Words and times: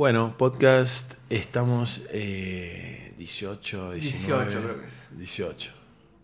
Bueno, 0.00 0.34
podcast, 0.38 1.12
estamos 1.28 2.00
eh, 2.10 3.12
18, 3.18 3.92
19. 3.92 4.44
18 4.46 4.62
creo 4.62 4.80
que 4.80 4.86
es. 4.86 5.18
18. 5.18 5.72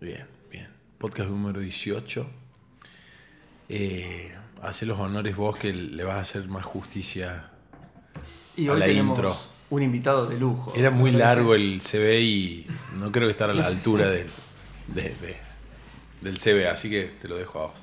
Bien, 0.01 0.27
bien. 0.51 0.69
Podcast 0.97 1.29
número 1.29 1.61
18. 1.61 2.27
Eh, 3.69 4.35
hace 4.63 4.87
los 4.87 4.99
honores 4.99 5.37
vos 5.37 5.59
que 5.59 5.75
le 5.75 6.05
vas 6.05 6.15
a 6.17 6.21
hacer 6.21 6.49
más 6.49 6.65
justicia. 6.65 7.51
Y 8.57 8.69
A 8.69 8.73
hoy 8.73 8.81
la 8.81 8.87
tenemos 8.87 9.19
intro. 9.19 9.37
un 9.69 9.83
invitado 9.83 10.25
de 10.25 10.41
lujo. 10.41 10.73
Era 10.75 10.91
muy 10.91 11.11
largo 11.11 11.55
el 11.55 11.83
CV 11.83 12.23
y 12.23 12.67
no 12.95 13.13
creo 13.13 13.29
que 13.29 13.33
estar 13.33 13.51
a 13.51 13.53
la 13.53 13.67
altura 13.67 14.09
del, 14.09 14.29
de- 14.89 15.03
de- 15.21 15.37
del 16.23 16.39
CV, 16.39 16.67
así 16.67 16.89
que 16.89 17.03
te 17.21 17.29
lo 17.29 17.37
dejo 17.37 17.59
a 17.61 17.63
vos. 17.67 17.75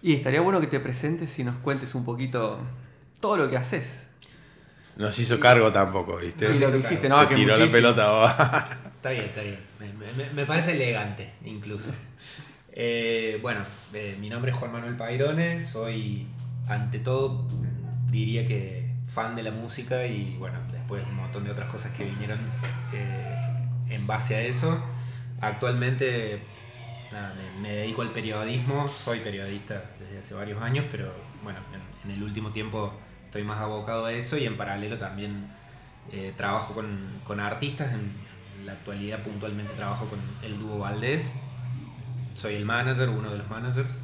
Y 0.00 0.14
estaría 0.14 0.40
bueno 0.40 0.62
que 0.62 0.66
te 0.66 0.80
presentes 0.80 1.38
y 1.38 1.44
nos 1.44 1.56
cuentes 1.56 1.94
un 1.94 2.06
poquito 2.06 2.58
todo 3.20 3.36
lo 3.36 3.50
que 3.50 3.58
haces. 3.58 4.06
No 4.96 5.10
se 5.12 5.22
hizo 5.22 5.40
cargo 5.40 5.72
tampoco, 5.72 6.16
¿viste? 6.18 6.50
Y 6.54 6.58
lo 6.58 6.70
que 6.70 6.78
hiciste, 6.78 7.08
no, 7.08 7.20
Te 7.22 7.28
que 7.28 7.34
tiró 7.36 7.56
la 7.56 7.66
pelota. 7.72 8.64
Está 9.00 9.10
bien, 9.10 9.24
está 9.24 9.40
bien. 9.40 9.58
Me, 9.78 10.12
me- 10.24 10.30
me 10.34 10.44
parece 10.44 10.72
elegante, 10.72 11.32
incluso. 11.44 11.90
Eh, 12.72 13.38
bueno, 13.40 13.60
eh, 13.94 14.16
mi 14.20 14.28
nombre 14.28 14.50
es 14.52 14.56
Juan 14.58 14.72
Manuel 14.72 14.96
Pairone, 14.96 15.62
soy 15.62 16.26
ante 16.68 16.98
todo, 16.98 17.48
diría 18.10 18.46
que 18.46 18.90
fan 19.12 19.34
de 19.34 19.42
la 19.42 19.50
música 19.52 20.06
y 20.06 20.36
bueno, 20.38 20.58
después 20.70 21.06
un 21.08 21.16
montón 21.16 21.44
de 21.44 21.50
otras 21.50 21.68
cosas 21.70 21.92
que 21.96 22.04
vinieron 22.04 22.38
eh, 22.92 23.34
en 23.88 24.06
base 24.06 24.36
a 24.36 24.42
eso. 24.42 24.78
Actualmente 25.40 26.42
nada, 27.10 27.34
me, 27.56 27.60
me 27.62 27.74
dedico 27.74 28.02
al 28.02 28.10
periodismo, 28.10 28.86
soy 28.88 29.20
periodista 29.20 29.82
desde 29.98 30.18
hace 30.18 30.34
varios 30.34 30.60
años, 30.62 30.84
pero 30.92 31.10
bueno, 31.42 31.58
en, 32.04 32.10
en 32.10 32.16
el 32.16 32.22
último 32.22 32.50
tiempo 32.50 32.92
estoy 33.30 33.44
más 33.44 33.60
abocado 33.60 34.06
a 34.06 34.12
eso 34.12 34.36
y 34.36 34.44
en 34.44 34.56
paralelo 34.56 34.98
también 34.98 35.46
eh, 36.10 36.34
trabajo 36.36 36.74
con, 36.74 36.98
con 37.24 37.38
artistas, 37.38 37.92
en, 37.92 38.10
en 38.58 38.66
la 38.66 38.72
actualidad 38.72 39.22
puntualmente 39.22 39.72
trabajo 39.74 40.06
con 40.06 40.18
el 40.42 40.58
dúo 40.58 40.80
Valdés, 40.80 41.32
soy 42.36 42.56
el 42.56 42.64
manager, 42.64 43.08
uno 43.08 43.30
de 43.30 43.38
los 43.38 43.48
managers, 43.48 44.00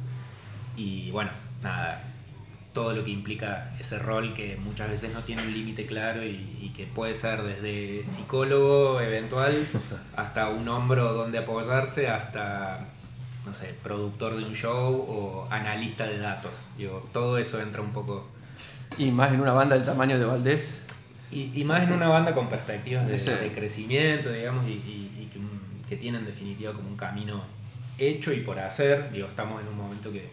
y 0.77 1.11
bueno, 1.11 1.31
nada, 1.61 2.01
todo 2.71 2.93
lo 2.93 3.03
que 3.03 3.11
implica 3.11 3.75
ese 3.81 3.99
rol 3.99 4.33
que 4.33 4.55
muchas 4.63 4.89
veces 4.89 5.13
no 5.13 5.19
tiene 5.23 5.41
un 5.41 5.51
límite 5.51 5.85
claro 5.85 6.23
y, 6.23 6.59
y 6.61 6.71
que 6.73 6.85
puede 6.85 7.13
ser 7.13 7.43
desde 7.43 8.05
psicólogo 8.05 9.01
eventual 9.01 9.67
hasta 10.15 10.47
un 10.47 10.69
hombro 10.69 11.11
donde 11.11 11.39
apoyarse, 11.39 12.07
hasta, 12.07 12.85
no 13.45 13.53
sé, 13.53 13.75
productor 13.83 14.37
de 14.37 14.45
un 14.45 14.53
show 14.53 14.95
o 14.95 15.47
analista 15.51 16.05
de 16.05 16.17
datos. 16.17 16.53
Digo, 16.77 17.09
todo 17.11 17.37
eso 17.37 17.59
entra 17.59 17.81
un 17.81 17.91
poco 17.91 18.36
Y 18.97 19.11
más 19.11 19.31
en 19.33 19.41
una 19.41 19.51
banda 19.53 19.75
del 19.75 19.85
tamaño 19.85 20.17
de 20.17 20.25
Valdés. 20.25 20.83
y, 21.31 21.51
y 21.53 21.63
más 21.65 21.83
en 21.83 21.93
una 21.93 22.07
banda 22.07 22.33
con 22.33 22.47
perspectivas 22.49 23.05
de, 23.07 23.17
de 23.17 23.51
crecimiento, 23.51 24.31
digamos, 24.31 24.65
y, 24.67 24.71
y- 24.73 25.17
y 25.23 25.25
que, 25.31 25.39
un- 25.39 25.83
que 25.87 25.97
tienen 25.97 26.21
en 26.21 26.27
definitiva 26.27 26.73
como 26.73 26.87
un 26.89 26.95
camino 26.97 27.43
hecho 27.97 28.31
y 28.33 28.41
por 28.41 28.57
hacer. 28.59 29.11
Digo, 29.11 29.27
estamos 29.27 29.61
en 29.61 29.67
un 29.67 29.75
momento 29.77 30.11
que 30.11 30.29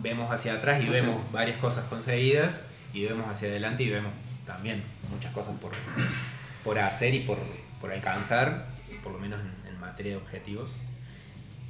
vemos 0.00 0.30
hacia 0.30 0.54
atrás 0.54 0.80
y 0.80 0.86
Sí. 0.86 0.90
vemos 0.90 1.20
varias 1.32 1.58
cosas 1.58 1.84
conseguidas 1.84 2.52
y 2.92 3.04
vemos 3.04 3.26
hacia 3.28 3.48
adelante 3.48 3.82
y 3.82 3.90
vemos 3.90 4.12
también 4.46 4.82
muchas 5.10 5.32
cosas 5.32 5.54
por, 5.60 5.72
por 6.62 6.78
hacer 6.78 7.14
y 7.14 7.20
por, 7.20 7.38
por 7.80 7.90
alcanzar, 7.92 8.66
por 9.02 9.12
lo 9.12 9.18
menos 9.18 9.40
en, 9.40 9.72
en 9.74 9.80
materia 9.80 10.12
de 10.12 10.18
objetivos. 10.18 10.70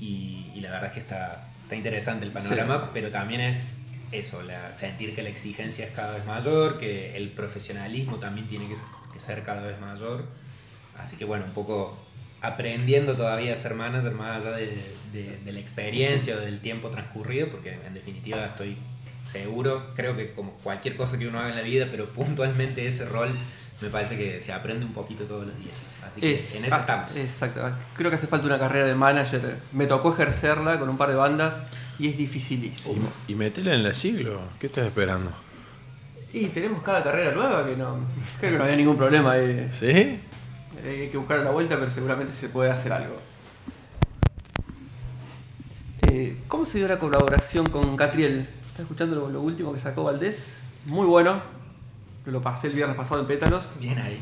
Y, 0.00 0.50
y 0.54 0.60
la 0.60 0.70
verdad 0.70 0.86
es 0.88 0.92
que 0.92 1.00
está, 1.00 1.48
está 1.62 1.74
interesante 1.76 2.24
el 2.26 2.32
panorama, 2.32 2.90
pero 2.92 3.10
también 3.10 3.40
es 3.40 3.76
eso, 4.12 4.42
la- 4.42 4.72
sentir 4.72 5.14
que 5.14 5.22
la 5.22 5.28
exigencia 5.30 5.86
es 5.86 5.92
cada 5.92 6.14
vez 6.16 6.24
mayor, 6.26 6.78
que 6.78 7.16
el 7.16 7.30
profesionalismo 7.30 8.16
también 8.18 8.46
tiene 8.48 8.66
que, 8.68 8.74
que 9.12 9.20
ser 9.20 9.42
cada 9.42 9.62
vez 9.66 9.80
mayor. 9.80 10.24
Así 10.98 11.16
que 11.16 11.24
bueno, 11.24 11.44
un 11.46 11.52
poco 11.52 11.96
aprendiendo 12.40 13.14
todavía 13.16 13.52
a 13.54 13.56
ser 13.56 13.74
manager 13.74 14.12
más 14.12 14.40
allá 14.42 14.56
de, 14.56 14.66
de- 15.12 15.38
de 15.44 15.52
la 15.52 15.60
experiencia 15.60 16.36
o 16.36 16.40
del 16.40 16.60
tiempo 16.60 16.88
transcurrido, 16.90 17.48
porque 17.48 17.72
en 17.86 17.94
definitiva 17.94 18.44
estoy 18.46 18.76
seguro, 19.30 19.92
creo 19.96 20.14
que 20.16 20.32
como 20.32 20.52
cualquier 20.62 20.96
cosa 20.96 21.18
que 21.18 21.26
uno 21.26 21.38
haga 21.40 21.48
en 21.50 21.56
la 21.56 21.62
vida, 21.62 21.88
pero 21.90 22.08
puntualmente 22.14 22.86
ese 22.86 23.06
rol 23.06 23.34
me 23.84 23.90
parece 23.90 24.16
que 24.16 24.40
se 24.40 24.52
aprende 24.52 24.84
un 24.84 24.92
poquito 24.92 25.24
todos 25.24 25.46
los 25.46 25.56
días. 25.58 25.74
Así 26.06 26.20
que 26.20 26.34
Es- 26.34 26.56
en 26.56 26.64
eso 26.66 26.74
ah, 26.74 26.80
estamos. 26.80 27.16
Exacto. 27.16 27.70
Creo 27.96 28.10
que 28.10 28.16
hace 28.16 28.26
falta 28.26 28.46
una 28.46 28.58
carrera 28.58 28.86
de 28.86 28.94
manager. 28.94 29.58
Me 29.72 29.86
tocó 29.86 30.12
ejercerla 30.12 30.78
con 30.78 30.88
un 30.88 30.96
par 30.96 31.08
de 31.10 31.14
bandas 31.16 31.66
y 31.98 32.08
es 32.08 32.16
dificilísimo. 32.16 33.08
Y, 33.28 33.32
y 33.32 33.34
metela 33.34 33.74
en 33.74 33.86
el 33.86 33.94
siglo. 33.94 34.40
¿Qué 34.58 34.66
estás 34.66 34.86
esperando? 34.86 35.32
Y 36.32 36.46
tenemos 36.48 36.82
cada 36.82 37.04
carrera 37.04 37.32
nueva 37.32 37.64
que 37.64 37.76
no. 37.76 37.98
Creo 38.40 38.52
que 38.52 38.58
no 38.58 38.64
había 38.64 38.76
ningún 38.76 38.96
problema. 38.96 39.32
ahí. 39.32 39.68
¿Sí? 39.72 40.20
Hay 40.84 41.08
que 41.08 41.16
buscar 41.16 41.38
la 41.40 41.50
vuelta, 41.52 41.76
pero 41.78 41.90
seguramente 41.90 42.32
se 42.32 42.48
puede 42.48 42.70
hacer 42.70 42.92
algo. 42.92 43.14
Eh, 46.10 46.36
¿Cómo 46.48 46.66
se 46.66 46.78
dio 46.78 46.88
la 46.88 46.98
colaboración 46.98 47.66
con 47.66 47.96
Catriel? 47.96 48.48
¿Estás 48.66 48.80
escuchando 48.80 49.16
lo, 49.16 49.28
lo 49.30 49.40
último 49.40 49.72
que 49.72 49.78
sacó 49.80 50.04
Valdés? 50.04 50.58
Muy 50.86 51.06
bueno. 51.06 51.40
Lo 52.26 52.40
pasé 52.42 52.68
el 52.68 52.72
viernes 52.74 52.96
pasado 52.96 53.20
en 53.20 53.26
Pétalos. 53.26 53.76
Bien 53.80 53.98
ahí. 53.98 54.18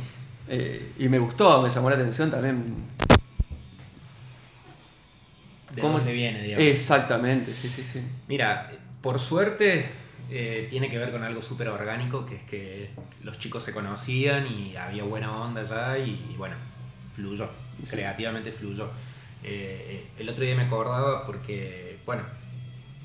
Eh, 0.48 0.92
y 0.98 1.08
me 1.08 1.18
gustó, 1.18 1.62
me 1.62 1.70
llamó 1.70 1.88
la 1.88 1.96
atención 1.96 2.30
también. 2.30 2.74
¿De 5.74 5.80
¿Cómo- 5.80 5.98
dónde 5.98 6.12
viene, 6.12 6.42
digamos? 6.42 6.66
Exactamente, 6.66 7.54
sí, 7.54 7.68
sí, 7.68 7.82
sí. 7.90 8.00
Mira, 8.28 8.70
por 9.00 9.18
suerte 9.18 9.86
eh, 10.30 10.66
tiene 10.70 10.90
que 10.90 10.98
ver 10.98 11.12
con 11.12 11.22
algo 11.22 11.40
súper 11.42 11.68
orgánico, 11.68 12.26
que 12.26 12.36
es 12.36 12.42
que 12.44 12.90
los 13.22 13.38
chicos 13.38 13.62
se 13.62 13.72
conocían 13.72 14.46
y 14.46 14.76
había 14.76 15.04
buena 15.04 15.30
onda 15.32 15.62
ya 15.62 15.96
y, 15.98 16.26
y 16.30 16.34
bueno, 16.36 16.56
fluyó, 17.14 17.48
creativamente 17.88 18.52
fluyó. 18.52 18.90
Eh, 19.44 20.08
el 20.18 20.28
otro 20.28 20.44
día 20.44 20.54
me 20.54 20.64
acordaba 20.64 21.24
porque, 21.24 21.98
bueno, 22.04 22.22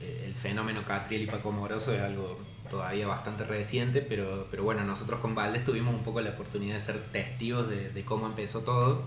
el 0.01 0.33
fenómeno 0.33 0.83
Catriel 0.85 1.23
y 1.23 1.27
Paco 1.27 1.51
Moroso 1.51 1.93
es 1.93 2.01
algo 2.01 2.39
todavía 2.69 3.07
bastante 3.07 3.43
reciente, 3.43 4.01
pero, 4.01 4.47
pero 4.51 4.63
bueno, 4.63 4.83
nosotros 4.83 5.19
con 5.19 5.35
Valdés 5.35 5.63
tuvimos 5.63 5.93
un 5.93 6.03
poco 6.03 6.21
la 6.21 6.31
oportunidad 6.31 6.75
de 6.75 6.81
ser 6.81 6.99
testigos 7.11 7.69
de, 7.69 7.89
de 7.89 8.03
cómo 8.03 8.25
empezó 8.27 8.61
todo. 8.61 9.03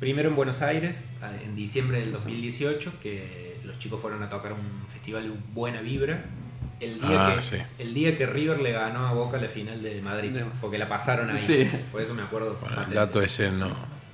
Primero 0.00 0.28
en 0.28 0.36
Buenos 0.36 0.60
Aires, 0.62 1.06
en 1.42 1.56
diciembre 1.56 2.00
del 2.00 2.12
2018, 2.12 2.92
que 3.02 3.56
los 3.64 3.78
chicos 3.78 4.00
fueron 4.00 4.22
a 4.22 4.28
tocar 4.28 4.52
un 4.52 4.86
festival 4.92 5.32
Buena 5.54 5.80
Vibra. 5.80 6.24
El 6.78 7.00
día, 7.00 7.28
Ah, 7.28 7.34
que, 7.36 7.42
sí. 7.42 7.56
el 7.78 7.94
día 7.94 8.18
que 8.18 8.26
River 8.26 8.60
le 8.60 8.72
ganó 8.72 9.06
a 9.06 9.12
Boca 9.14 9.38
la 9.38 9.48
final 9.48 9.82
de 9.82 10.02
Madrid, 10.02 10.36
porque 10.60 10.76
la 10.76 10.86
pasaron 10.88 11.30
ahí. 11.30 11.38
Sí. 11.38 11.70
Por 11.90 12.02
eso 12.02 12.12
me 12.12 12.20
acuerdo. 12.22 12.58
Bueno, 12.60 12.82
el 12.88 12.92
dato 12.94 13.22
ese 13.22 13.50
no. 13.50 13.68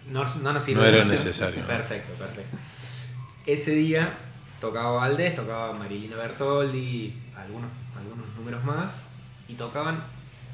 No, 0.08 0.24
no 0.42 0.52
nos. 0.52 0.68
No 0.68 0.84
era 0.84 1.04
necesario, 1.04 1.60
¿no? 1.62 1.66
Perfecto, 1.66 2.12
perfecto. 2.12 2.56
Ese 3.46 3.72
día 3.72 4.14
tocaba 4.60 4.92
Valdés, 4.92 5.34
tocaba 5.34 5.72
Marilina 5.72 6.14
Bertoldi, 6.14 7.12
algunos, 7.36 7.68
algunos 7.96 8.21
números 8.42 8.64
más, 8.64 9.08
y 9.48 9.54
tocaban 9.54 10.02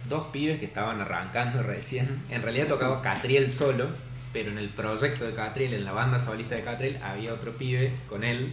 dos 0.09 0.27
pibes 0.33 0.59
que 0.59 0.67
estaban 0.67 1.01
arrancando 1.01 1.63
recién. 1.75 2.23
En 2.31 2.43
realidad 2.43 2.69
tocaba 2.69 3.03
Catriel 3.03 3.51
solo, 3.53 3.89
pero 4.33 4.51
en 4.51 4.59
el 4.59 4.69
proyecto 4.69 5.25
de 5.25 5.35
Catriel, 5.35 5.73
en 5.75 5.85
la 5.85 5.93
banda 5.93 6.19
solista 6.19 6.55
de 6.55 6.63
Catriel, 6.63 7.03
había 7.03 7.33
otro 7.33 7.53
pibe 7.53 7.93
con 8.09 8.25
él, 8.25 8.53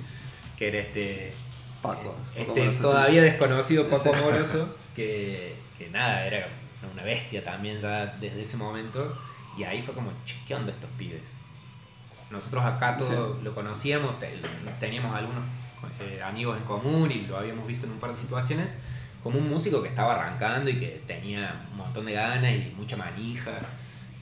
que 0.57 0.69
era 0.69 0.79
este, 0.79 1.34
Paco. 1.81 2.16
este 2.35 2.45
Paco 2.47 2.59
Moroso, 2.59 2.81
todavía 2.81 3.22
desconocido 3.22 3.90
Paco 3.90 4.13
Sí. 4.13 4.22
Moroso, 4.24 4.75
que, 4.95 5.56
que 5.78 5.90
nada, 5.90 6.25
era 6.25 6.47
una 6.94 7.03
bestia 7.03 7.44
también 7.44 7.79
ya 7.81 8.06
desde 8.19 8.41
ese 8.44 8.57
momento. 8.57 9.18
Y 9.57 9.63
ahí 9.63 9.81
fue 9.81 9.94
como, 9.94 10.12
che, 10.25 10.35
¿qué 10.47 10.56
onda 10.56 10.72
estos 10.72 10.90
pibes? 10.97 11.22
Nosotros 12.29 12.63
acá 12.66 12.97
todos 12.97 13.41
lo 13.44 13.53
conocíamos, 13.56 14.19
te- 14.19 14.34
teníamos 14.79 15.16
algunos 15.16 15.44
eh, 16.01 16.22
amigos 16.24 16.57
en 16.57 16.63
común 16.63 17.12
y 17.12 17.22
lo 17.28 17.38
habíamos 17.38 17.68
visto 17.68 17.85
en 17.85 17.94
un 17.94 18.00
par 18.00 18.09
de 18.12 18.18
situaciones, 18.18 18.72
como 19.25 19.40
un 19.40 19.50
músico 19.50 19.81
que 19.81 19.88
estaba 19.90 20.13
arrancando 20.13 20.69
y 20.69 20.80
que 20.80 21.02
tenía 21.08 21.66
un 21.72 21.78
montón 21.78 22.06
de 22.06 22.13
ganas 22.13 22.53
y 22.53 22.72
mucha 22.78 22.95
manija 22.95 23.54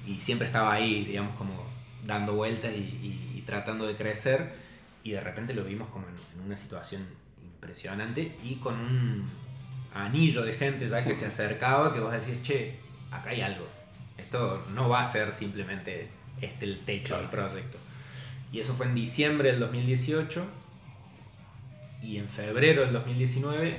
y 0.08 0.18
siempre 0.18 0.48
estaba 0.48 0.72
ahí, 0.72 1.04
digamos, 1.04 1.36
como 1.36 1.62
dando 2.06 2.36
vueltas 2.36 2.72
y, 2.74 2.78
y- 2.80 3.34
y 3.38 3.42
tratando 3.42 3.86
de 3.86 3.98
crecer 3.98 4.54
y 5.04 5.12
de 5.12 5.20
repente 5.20 5.54
lo 5.54 5.66
vimos 5.66 5.90
como 5.90 6.08
en, 6.08 6.16
en 6.40 6.46
una 6.46 6.56
situación 6.56 7.06
impresionante 7.44 8.38
y 8.46 8.56
con 8.56 8.76
un 8.80 9.30
anillo 9.94 10.42
de 10.44 10.54
gente 10.54 10.88
ya 10.88 11.04
que 11.04 11.14
Sí. 11.14 11.20
se 11.20 11.26
acercaba 11.26 11.94
que 11.94 12.00
vos 12.00 12.14
decís, 12.14 12.42
che, 12.42 12.76
acá 13.12 13.32
hay 13.32 13.42
algo. 13.42 13.68
Esto 14.18 14.64
no 14.74 14.88
va 14.88 15.02
a 15.02 15.06
ser 15.06 15.34
simplemente 15.34 16.08
este 16.40 16.64
el 16.64 16.80
techo 16.80 17.18
del 17.18 17.28
proyecto. 17.28 17.78
Y 18.54 18.60
eso 18.62 18.74
fue 18.74 18.86
en 18.86 18.96
diciembre 18.96 19.52
del 19.52 19.60
2018 19.60 20.46
y 22.02 22.18
en 22.20 22.30
febrero 22.30 22.84
del 22.84 22.94
2019 22.94 23.78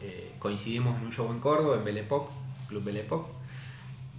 eh, 0.00 0.25
coincidimos 0.38 0.96
en 0.98 1.06
un 1.06 1.12
show 1.12 1.30
en 1.32 1.40
Córdoba, 1.40 1.76
en 1.76 1.84
Belle 1.84 2.00
Époque, 2.00 2.30
Club 2.68 2.84
Belle 2.84 3.00
Époque, 3.00 3.30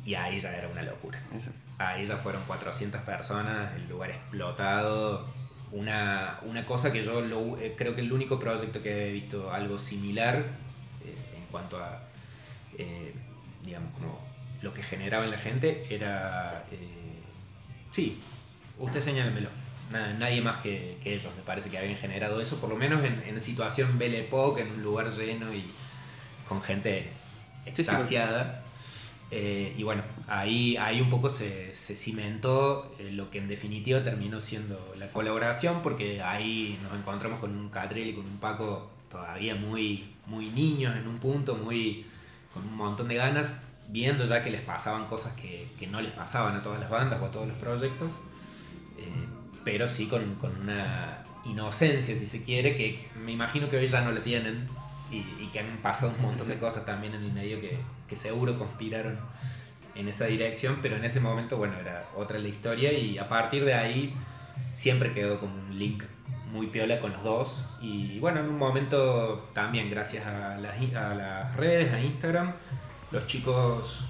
y 0.05 0.15
ahí 0.15 0.39
ya 0.39 0.55
era 0.55 0.67
una 0.69 0.83
locura. 0.83 1.19
Eso. 1.35 1.49
Ahí 1.77 2.05
ya 2.05 2.17
fueron 2.17 2.41
400 2.47 3.01
personas, 3.01 3.75
el 3.75 3.87
lugar 3.89 4.09
explotado. 4.11 5.25
Una, 5.71 6.39
una 6.43 6.65
cosa 6.65 6.91
que 6.93 7.03
yo 7.03 7.19
lo- 7.21 7.57
eh, 7.59 7.75
creo 7.77 7.93
que 7.93 8.01
el 8.01 8.11
único 8.13 8.39
proyecto 8.39 8.81
que 8.81 9.09
he 9.09 9.11
visto 9.11 9.51
algo 9.51 9.77
similar 9.77 10.37
eh, 10.37 11.35
en 11.37 11.43
cuanto 11.51 11.77
a, 11.77 11.99
eh, 12.77 13.13
digamos, 13.65 13.91
como 13.93 14.17
lo 14.61 14.73
que 14.73 14.81
generaba 14.81 15.25
en 15.25 15.31
la 15.31 15.37
gente 15.37 15.85
era... 15.93 16.63
eh, 16.71 17.19
sí, 17.91 18.19
usted 18.79 19.01
señálemelo. 19.01 19.49
Na- 19.91 20.13
nadie 20.13 20.41
más 20.41 20.57
que, 20.57 20.97
que 21.03 21.13
ellos 21.15 21.31
me 21.35 21.43
parece 21.43 21.69
que 21.69 21.77
habían 21.77 21.95
generado 21.97 22.39
eso, 22.41 22.59
por 22.59 22.69
lo 22.69 22.75
menos 22.77 23.03
en, 23.03 23.21
en 23.25 23.39
situación 23.41 23.97
Belle 23.99 24.21
Époque, 24.21 24.61
en 24.61 24.71
un 24.71 24.83
lugar 24.83 25.11
lleno 25.11 25.53
y 25.53 25.65
con 26.47 26.61
gente 26.61 27.09
extasiada. 27.65 28.63
Eh, 29.29 29.75
y 29.77 29.83
bueno, 29.83 30.03
ahí, 30.27 30.77
ahí 30.77 31.01
un 31.01 31.09
poco 31.09 31.27
se, 31.27 31.75
se 31.75 31.95
cimentó 31.95 32.95
eh, 32.97 33.11
lo 33.11 33.29
que 33.29 33.39
en 33.39 33.49
definitiva 33.49 34.01
terminó 34.01 34.39
siendo 34.39 34.93
la 34.97 35.09
colaboración, 35.11 35.81
porque 35.83 36.21
ahí 36.21 36.79
nos 36.83 36.93
encontramos 36.97 37.39
con 37.39 37.55
un 37.55 37.69
Catriel 37.69 38.09
y 38.09 38.13
con 38.13 38.25
un 38.25 38.37
Paco 38.37 38.89
todavía 39.09 39.55
muy, 39.55 40.13
muy 40.27 40.49
niños 40.49 40.95
en 40.95 41.07
un 41.07 41.17
punto, 41.17 41.55
muy 41.55 42.05
con 42.53 42.63
un 42.65 42.77
montón 42.77 43.09
de 43.09 43.15
ganas, 43.15 43.63
viendo 43.89 44.25
ya 44.25 44.43
que 44.43 44.49
les 44.49 44.61
pasaban 44.61 45.05
cosas 45.07 45.33
que, 45.33 45.67
que 45.77 45.87
no 45.87 46.01
les 46.01 46.11
pasaban 46.11 46.55
a 46.55 46.63
todas 46.63 46.79
las 46.79 46.89
bandas 46.89 47.21
o 47.21 47.25
a 47.25 47.31
todos 47.31 47.47
los 47.47 47.57
proyectos, 47.57 48.09
eh, 48.97 49.25
pero 49.65 49.87
sí 49.87 50.07
con, 50.07 50.35
con 50.35 50.55
una 50.61 51.23
inocencia, 51.45 52.17
si 52.17 52.27
se 52.27 52.43
quiere, 52.43 52.75
que 52.75 53.09
me 53.25 53.33
imagino 53.33 53.69
que 53.69 53.77
hoy 53.77 53.87
ya 53.87 54.01
no 54.01 54.11
la 54.11 54.21
tienen 54.21 54.67
y, 55.11 55.17
y 55.41 55.49
que 55.51 55.59
han 55.59 55.77
pasado 55.81 56.13
un 56.15 56.21
montón 56.21 56.47
de 56.47 56.57
cosas 56.57 56.85
también 56.85 57.13
en 57.15 57.23
el 57.23 57.31
medio 57.33 57.59
que, 57.61 57.77
que 58.09 58.15
seguro 58.15 58.57
conspiraron 58.57 59.17
en 59.95 60.07
esa 60.07 60.25
dirección, 60.25 60.79
pero 60.81 60.95
en 60.97 61.05
ese 61.05 61.19
momento, 61.19 61.57
bueno, 61.57 61.75
era 61.79 62.05
otra 62.15 62.37
la 62.39 62.47
historia 62.47 62.91
y 62.93 63.17
a 63.17 63.27
partir 63.27 63.65
de 63.65 63.73
ahí 63.73 64.13
siempre 64.73 65.13
quedó 65.13 65.39
como 65.39 65.55
un 65.55 65.77
link 65.79 66.03
muy 66.51 66.67
piola 66.67 66.99
con 66.99 67.11
los 67.11 67.23
dos 67.23 67.63
y 67.81 68.19
bueno, 68.19 68.39
en 68.39 68.47
un 68.47 68.57
momento 68.57 69.49
también 69.53 69.89
gracias 69.89 70.25
a 70.25 70.55
las, 70.57 70.79
i- 70.81 70.93
a 70.95 71.13
las 71.15 71.55
redes, 71.55 71.91
a 71.93 71.99
Instagram, 71.99 72.53
los 73.11 73.25
chicos 73.27 74.03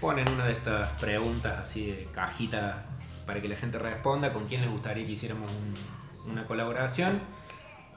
ponen 0.00 0.28
una 0.30 0.46
de 0.46 0.52
estas 0.52 0.88
preguntas 1.00 1.58
así 1.62 1.86
de 1.86 2.08
cajita 2.14 2.84
para 3.26 3.40
que 3.40 3.48
la 3.48 3.56
gente 3.56 3.78
responda 3.78 4.32
con 4.32 4.46
quién 4.48 4.62
les 4.62 4.70
gustaría 4.70 5.04
que 5.06 5.12
hiciéramos 5.12 5.50
un- 5.50 6.30
una 6.32 6.44
colaboración. 6.46 7.20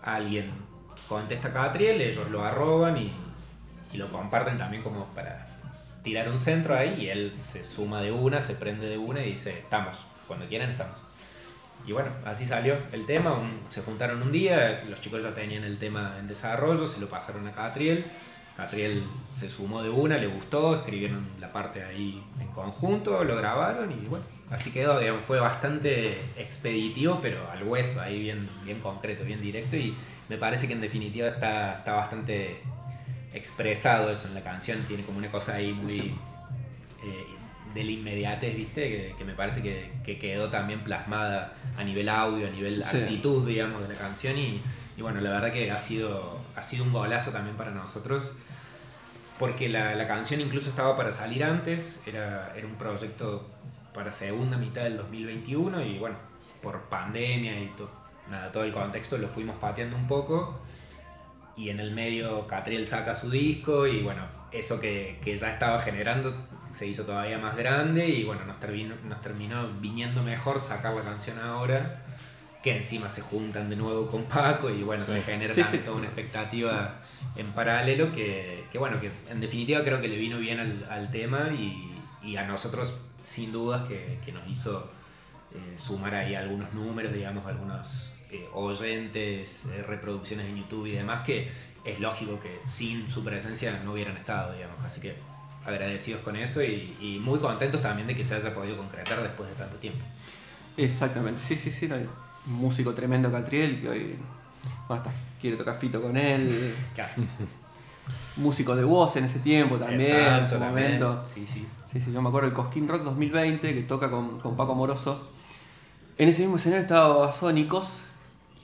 Alguien 0.04 0.52
contesta 1.08 1.52
Catriel, 1.52 2.02
ellos 2.02 2.30
lo 2.32 2.44
arroban 2.44 2.98
y, 2.98 3.12
y 3.94 3.98
lo 3.98 4.10
comparten 4.12 4.58
también 4.58 4.84
como 4.84 5.06
para 5.14 5.48
tirar 6.04 6.30
un 6.30 6.38
centro 6.40 6.76
ahí 6.76 6.96
y 7.02 7.08
él 7.10 7.34
se 7.34 7.64
suma 7.64 8.02
de 8.02 8.12
una, 8.12 8.42
se 8.42 8.56
prende 8.56 8.88
de 8.88 8.98
una 8.98 9.22
y 9.22 9.32
dice, 9.32 9.52
estamos, 9.60 9.94
cuando 10.28 10.48
quieran 10.48 10.70
estamos. 10.72 10.96
Y 11.88 11.92
bueno, 11.92 12.10
así 12.26 12.46
salió 12.48 12.78
el 12.92 13.06
tema, 13.06 13.34
un- 13.34 13.60
se 13.70 13.82
juntaron 13.82 14.22
un 14.22 14.32
día, 14.32 14.84
los 14.90 15.00
chicos 15.02 15.22
ya 15.24 15.34
tenían 15.36 15.64
el 15.64 15.78
tema 15.78 16.16
en 16.20 16.28
desarrollo, 16.28 16.88
se 16.88 17.00
lo 17.00 17.08
pasaron 17.08 17.48
a 17.48 17.52
Catriel, 17.52 18.04
Catriel 18.58 19.04
se 19.40 19.50
sumó 19.50 19.84
de 19.84 19.90
una, 19.90 20.18
le 20.18 20.28
gustó, 20.28 20.78
escribieron 20.78 21.28
la 21.40 21.52
parte 21.52 21.84
ahí 21.84 22.24
en 22.40 22.48
conjunto, 22.48 23.24
lo 23.24 23.36
grabaron 23.36 23.92
y 23.92 24.08
bueno, 24.08 24.26
así 24.50 24.72
quedó, 24.72 25.00
digamos, 25.00 25.24
fue 25.24 25.40
bastante 25.40 26.22
expeditivo, 26.38 27.20
pero 27.22 27.48
al 27.52 27.64
hueso, 27.64 28.02
ahí 28.02 28.20
bien, 28.20 28.48
bien 28.64 28.80
concreto, 28.80 29.24
bien 29.24 29.42
directo 29.42 29.76
y 29.76 29.94
me 30.30 30.38
parece 30.38 30.68
que 30.68 30.74
en 30.74 30.82
definitiva 30.82 31.28
está, 31.28 31.74
está 31.76 31.94
bastante 31.94 32.58
expresado 33.34 34.12
eso 34.12 34.28
en 34.28 34.34
la 34.34 34.42
canción, 34.42 34.80
tiene 34.84 35.04
como 35.04 35.18
una 35.18 35.30
cosa 35.32 35.56
ahí 35.56 35.74
muy 35.74 36.00
eh, 37.04 37.26
del 37.74 37.90
inmediatez, 37.90 38.56
¿viste? 38.56 38.82
Que, 38.90 39.16
que 39.18 39.24
me 39.26 39.34
parece 39.34 39.62
que, 39.62 39.92
que 40.06 40.18
quedó 40.18 40.50
también 40.50 40.80
plasmada 40.80 41.54
a 41.78 41.84
nivel 41.84 42.08
audio, 42.10 42.48
a 42.48 42.50
nivel 42.52 42.84
Sí. 42.86 42.98
actitud, 42.98 43.46
digamos, 43.48 43.82
de 43.82 43.90
la 43.90 43.96
canción 44.00 44.38
y, 44.38 44.62
y 44.98 45.02
bueno, 45.02 45.20
la 45.22 45.30
verdad 45.32 45.52
que 45.52 45.70
ha 45.72 45.78
sido, 45.78 46.40
ha 46.56 46.64
sido 46.64 46.86
un 46.86 46.94
golazo 46.94 47.32
también 47.32 47.58
para 47.58 47.72
nosotros 47.72 48.32
porque 49.38 49.68
la, 49.68 49.94
la 49.96 50.08
canción 50.08 50.40
incluso 50.40 50.70
estaba 50.70 50.96
para 50.96 51.12
salir 51.12 51.44
antes, 51.44 52.00
era, 52.06 52.54
era 52.56 52.66
un 52.66 52.76
proyecto 52.76 53.46
para 53.94 54.10
segunda 54.12 54.56
mitad 54.58 54.84
del 54.84 54.96
2021 54.96 55.84
y 55.84 55.98
bueno, 55.98 56.16
por 56.64 56.84
pandemia 56.84 57.60
y 57.60 57.68
to- 57.76 57.92
nada, 58.30 58.52
todo 58.52 58.64
el 58.64 58.74
contexto 58.74 59.18
lo 59.18 59.28
fuimos 59.28 59.56
pateando 59.58 59.96
un 59.96 60.08
poco 60.08 60.60
y 61.58 61.70
en 61.70 61.80
el 61.80 61.92
medio 61.92 62.48
Catriel 62.48 62.86
saca 62.88 63.16
su 63.16 63.30
disco 63.30 63.88
y 63.88 64.02
bueno, 64.02 64.24
eso 64.52 64.80
que, 64.80 65.20
que 65.24 65.38
ya 65.38 65.52
estaba 65.52 65.80
generando 65.82 66.36
se 66.74 66.86
hizo 66.88 67.04
todavía 67.04 67.38
más 67.38 67.56
grande 67.56 68.08
y 68.08 68.24
bueno, 68.26 68.44
nos 68.46 68.60
terminó, 68.60 68.96
nos 69.06 69.22
terminó 69.22 69.68
viniendo 69.80 70.22
mejor 70.24 70.60
sacar 70.60 70.94
la 70.94 71.02
canción 71.04 71.40
ahora 71.40 72.02
que 72.62 72.76
encima 72.76 73.08
se 73.08 73.22
juntan 73.22 73.70
de 73.70 73.76
nuevo 73.76 74.08
con 74.10 74.24
Paco 74.24 74.70
y 74.70 74.82
bueno, 74.84 75.06
Sí. 75.06 75.14
se 75.14 75.22
genera 75.22 75.54
Sí, 75.54 75.62
toda 75.86 75.98
una 75.98 76.08
expectativa 76.08 76.96
en 77.38 77.52
paralelo 77.52 78.12
que, 78.12 78.66
que, 78.72 78.78
bueno, 78.80 79.00
que 79.00 79.12
en 79.30 79.40
definitiva 79.40 79.84
creo 79.84 80.02
que 80.02 80.08
le 80.08 80.18
vino 80.18 80.40
bien 80.40 80.60
al, 80.60 80.86
al 80.90 81.12
tema 81.12 81.50
y, 81.52 81.92
y 82.24 82.36
a 82.38 82.46
nosotros 82.48 82.96
sin 83.30 83.52
dudas 83.52 83.88
que, 83.88 84.18
que 84.26 84.32
nos 84.32 84.48
hizo 84.48 84.90
eh, 85.54 85.76
sumar 85.78 86.16
ahí 86.16 86.34
algunos 86.36 86.74
números, 86.74 87.14
digamos, 87.14 87.46
algunos 87.46 88.12
eh, 88.36 88.50
oyentes, 88.54 89.50
eh, 89.72 89.84
reproducciones 89.88 90.48
en 90.48 90.58
YouTube 90.58 90.88
y 90.88 90.92
demás 90.92 91.26
que 91.26 91.50
es 91.84 92.00
lógico 92.00 92.40
que 92.40 92.60
sin 92.66 93.10
su 93.10 93.24
presencia 93.24 93.80
no 93.84 93.94
hubieran 93.94 94.18
estado, 94.18 94.54
digamos, 94.54 94.80
así 94.84 95.02
que 95.02 95.16
agradecidos 95.66 96.22
con 96.22 96.36
eso 96.36 96.64
y, 96.64 96.96
y 97.00 97.20
muy 97.20 97.40
contentos 97.40 97.82
también 97.82 98.08
de 98.08 98.16
que 98.16 98.24
se 98.24 98.36
haya 98.36 98.54
podido 98.54 98.78
concretar 98.78 99.22
después 99.22 99.50
de 99.50 99.56
tanto 99.56 99.78
tiempo. 99.78 100.04
Exactamente, 100.78 101.42
sí, 101.42 101.56
sí, 101.56 101.72
sí. 101.72 101.86
hay 101.92 102.08
un 102.48 102.54
músico 102.54 102.94
tremendo 102.94 103.32
Catriel 103.32 103.82
que 103.82 103.90
hoy 103.90 104.16
bueno, 104.88 105.04
hasta 105.04 105.12
quiere 105.40 105.58
tocar 105.58 105.76
fito 105.76 106.02
con 106.02 106.16
él. 106.18 106.74
Claro. 106.94 107.12
Músico 108.38 108.76
de 108.76 108.84
voz 108.84 109.16
en 109.16 109.26
ese 109.26 109.40
tiempo 109.40 109.78
también, 109.78 110.12
en 110.12 110.18
Exacto, 110.18 110.56
su 110.56 110.60
también. 110.60 111.00
momento. 111.00 111.24
Sí, 111.34 111.46
sí. 111.46 111.66
Sí, 111.92 112.02
sí, 112.02 112.12
yo 112.12 112.22
me 112.22 112.28
acuerdo 112.30 112.50
del 112.50 112.56
Cosquín 112.56 112.88
Rock 112.88 113.04
2020 113.04 113.74
que 113.74 113.82
toca 113.84 114.10
con, 114.12 114.40
con 114.40 114.58
Paco 114.58 114.76
Moroso. 114.76 115.30
En 116.18 116.30
ese 116.30 116.42
mismo 116.42 116.58
escenario 116.58 116.84
estaba 116.84 117.08
Babasónicos 117.08 118.02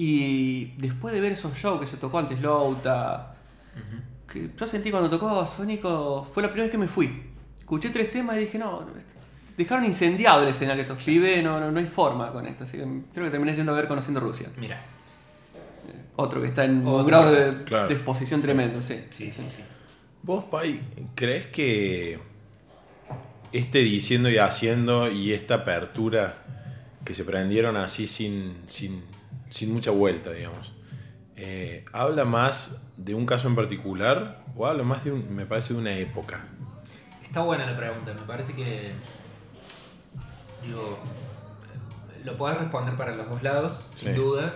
y 0.03 0.73
después 0.77 1.13
de 1.13 1.21
ver 1.21 1.33
esos 1.33 1.55
shows 1.55 1.79
que 1.79 1.85
se 1.85 1.95
tocó 1.95 2.17
antes, 2.17 2.41
Louta, 2.41 3.35
que 4.27 4.49
yo 4.57 4.65
sentí 4.65 4.89
cuando 4.89 5.11
tocó 5.11 5.27
Babasónicos, 5.27 6.27
fue 6.29 6.41
la 6.41 6.49
primera 6.49 6.63
vez 6.63 6.71
que 6.71 6.79
me 6.79 6.87
fui. 6.87 7.21
Escuché 7.59 7.91
tres 7.91 8.09
temas 8.09 8.37
y 8.37 8.39
dije, 8.39 8.57
no, 8.57 8.83
dejaron 9.55 9.85
incendiado 9.85 10.41
el 10.41 10.49
escenario 10.49 10.81
estos 10.81 11.03
pibes, 11.03 11.43
no, 11.43 11.59
no, 11.59 11.71
no 11.71 11.79
hay 11.79 11.85
forma 11.85 12.31
con 12.31 12.47
esto. 12.47 12.63
Así 12.63 12.77
que 12.77 12.87
creo 13.13 13.25
que 13.25 13.29
terminé 13.29 13.55
yendo 13.55 13.73
a 13.73 13.75
ver 13.75 13.87
Conociendo 13.87 14.19
Rusia. 14.19 14.49
Mira, 14.57 14.81
Otro 16.15 16.41
que 16.41 16.47
está 16.47 16.65
en 16.65 16.83
un 16.83 17.05
grado 17.05 17.31
de, 17.31 17.63
claro. 17.63 17.87
de 17.87 17.93
exposición 17.93 18.41
tremendo, 18.41 18.81
sí. 18.81 19.03
sí, 19.11 19.29
sí, 19.29 19.43
sí. 19.55 19.61
¿Vos, 20.23 20.45
Pai, 20.45 20.81
crees 21.13 21.45
que 21.45 22.17
este 23.51 23.79
diciendo 23.83 24.31
y 24.31 24.39
haciendo 24.39 25.11
y 25.11 25.31
esta 25.31 25.53
apertura 25.57 26.37
que 27.05 27.13
se 27.13 27.23
prendieron 27.23 27.77
así 27.77 28.07
sin, 28.07 28.55
sin, 28.65 29.03
sin 29.51 29.71
mucha 29.73 29.91
vuelta, 29.91 30.31
digamos, 30.31 30.71
eh, 31.35 31.85
habla 31.93 32.25
más 32.25 32.77
de 32.97 33.13
un 33.13 33.25
caso 33.27 33.47
en 33.47 33.55
particular 33.55 34.41
o 34.55 34.65
habla 34.65 34.83
más 34.83 35.03
de 35.03 35.11
un, 35.11 35.35
me 35.35 35.45
parece, 35.45 35.73
de 35.73 35.79
una 35.79 35.93
época? 35.93 36.39
Está 37.23 37.41
buena 37.41 37.65
la 37.65 37.77
pregunta, 37.77 38.13
me 38.13 38.21
parece 38.21 38.53
que. 38.53 38.91
Digo. 40.65 40.97
Lo 42.23 42.37
podés 42.37 42.57
responder 42.59 42.95
para 42.95 43.15
los 43.15 43.27
dos 43.29 43.41
lados, 43.41 43.79
sin 43.95 44.15
dudas. 44.15 44.53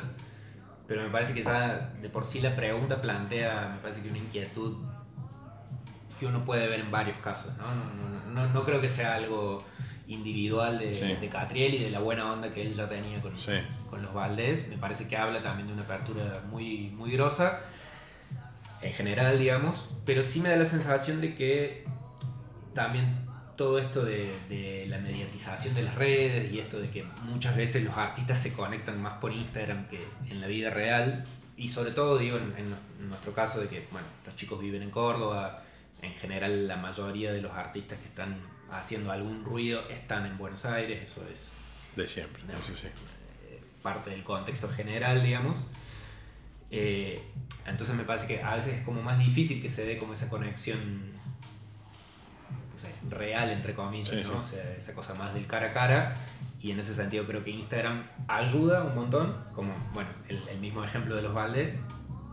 Pero 0.88 1.02
me 1.02 1.10
parece 1.10 1.34
que 1.34 1.42
ya 1.42 1.92
de 2.00 2.10
por 2.10 2.26
sí 2.26 2.42
la 2.42 2.56
pregunta 2.56 3.02
plantea, 3.02 3.72
me 3.74 3.80
parece 3.80 4.02
que 4.04 4.10
una 4.10 4.20
inquietud 4.20 4.78
que 6.20 6.28
uno 6.28 6.44
puede 6.46 6.68
ver 6.68 6.80
en 6.82 6.92
varios 6.92 7.18
casos. 7.18 7.52
No, 7.58 7.66
no, 7.74 7.84
no, 8.34 8.42
no- 8.48 8.54
no 8.54 8.64
creo 8.66 8.80
que 8.80 8.88
sea 8.90 9.16
algo 9.16 9.64
individual 10.08 10.78
de, 10.80 10.94
Sí. 10.94 11.16
de 11.20 11.30
Catriel 11.30 11.74
y 11.76 11.80
de 11.80 11.90
la 11.92 12.00
buena 12.00 12.32
onda 12.32 12.54
que 12.54 12.62
él 12.62 12.74
ya 12.76 12.88
tenía 12.88 13.20
con, 13.22 13.38
Sí. 13.38 13.54
con 13.90 14.02
los 14.02 14.14
Valdés. 14.14 14.68
Me 14.70 14.78
parece 14.78 15.08
que 15.08 15.18
habla 15.18 15.42
también 15.42 15.68
de 15.68 15.74
una 15.74 15.84
apertura 15.84 16.42
muy, 16.52 16.90
muy 16.96 17.12
grosa, 17.12 17.60
en 18.82 18.94
general, 18.94 19.40
digamos. 19.40 19.86
Pero 20.06 20.22
sí 20.24 20.40
me 20.42 20.50
da 20.50 20.58
la 20.58 20.66
sensación 20.66 21.22
de 21.22 21.36
que 21.36 21.86
también 22.74 23.08
todo 23.58 23.80
esto 23.80 24.04
de, 24.04 24.36
de 24.50 24.86
la 24.90 24.98
mediatización 25.00 25.74
de 25.76 25.84
las 25.84 25.96
redes 25.96 26.52
y 26.52 26.60
esto 26.60 26.78
de 26.80 26.90
que 26.90 27.04
muchas 27.24 27.56
veces 27.56 27.84
los 27.84 27.96
artistas 27.98 28.38
se 28.40 28.52
conectan 28.54 29.02
más 29.02 29.16
por 29.16 29.32
Instagram 29.32 29.86
que 29.86 30.06
en 30.30 30.42
la 30.42 30.48
vida 30.48 30.70
real. 30.70 31.26
Y 31.58 31.70
sobre 31.70 31.92
todo, 31.92 32.18
digo, 32.18 32.38
en, 32.38 32.54
en 32.58 33.08
nuestro 33.10 33.34
caso 33.34 33.62
de 33.62 33.70
que, 33.70 33.88
bueno, 33.92 34.06
los 34.26 34.36
chicos 34.36 34.60
viven 34.60 34.82
en 34.82 34.92
Córdoba, 34.92 35.64
en 36.02 36.14
general 36.16 36.68
la 36.68 36.76
mayoría 36.76 37.32
de 37.32 37.42
los 37.42 37.54
artistas 37.54 37.98
que 38.00 38.08
están 38.08 38.36
haciendo 38.80 39.12
algún 39.12 39.44
ruido 39.46 39.88
están 39.90 40.26
en 40.26 40.38
Buenos 40.38 40.66
Aires, 40.66 41.12
eso 41.12 41.26
es 41.32 41.54
De 41.96 42.08
siempre, 42.08 42.42
eso 42.54 42.76
sí. 42.76 42.88
eh, 43.50 43.62
parte 43.82 44.10
del 44.12 44.24
contexto 44.24 44.70
general, 44.70 45.22
digamos. 45.24 45.60
Eh, 46.72 47.22
entonces 47.66 47.96
me 47.96 48.04
parece 48.04 48.28
que 48.28 48.42
a 48.42 48.56
veces 48.56 48.80
es 48.80 48.86
como 48.86 49.02
más 49.02 49.18
difícil 49.20 49.62
que 49.62 49.70
se 49.70 49.86
dé 49.86 49.98
como 49.98 50.14
esa 50.14 50.30
conexión 50.30 50.80
real, 53.10 53.50
entre 53.52 53.74
comillas, 53.74 54.08
Sí, 54.10 54.16
¿no? 54.18 54.24
sí. 54.24 54.30
O 54.36 54.44
sea, 54.44 54.72
esa 54.76 54.94
cosa 54.94 55.14
más 55.14 55.34
del 55.34 55.46
cara 55.48 55.68
a 55.68 55.74
cara. 55.74 56.16
Y 56.62 56.72
en 56.72 56.80
ese 56.80 56.96
sentido 56.96 57.26
creo 57.26 57.44
que 57.44 57.52
Instagram 57.52 58.02
ayuda 58.28 58.84
un 58.84 58.96
montón, 58.96 59.38
como, 59.54 59.74
bueno, 59.94 60.10
el, 60.30 60.42
el 60.50 60.60
mismo 60.60 60.84
ejemplo 60.84 61.16
de 61.16 61.22
los 61.22 61.34
Valdés, 61.34 61.84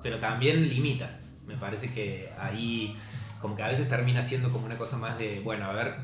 pero 0.02 0.18
también 0.18 0.66
limita. 0.66 1.14
Me 1.46 1.56
parece 1.56 1.92
que 1.92 2.32
ahí 2.38 2.96
como 3.42 3.56
que 3.56 3.62
a 3.62 3.68
veces 3.68 3.88
termina 3.88 4.22
siendo 4.22 4.50
como 4.50 4.64
una 4.66 4.78
cosa 4.78 4.96
más 4.96 5.18
de, 5.18 5.40
bueno, 5.40 5.66
a 5.66 5.72
ver, 5.72 5.94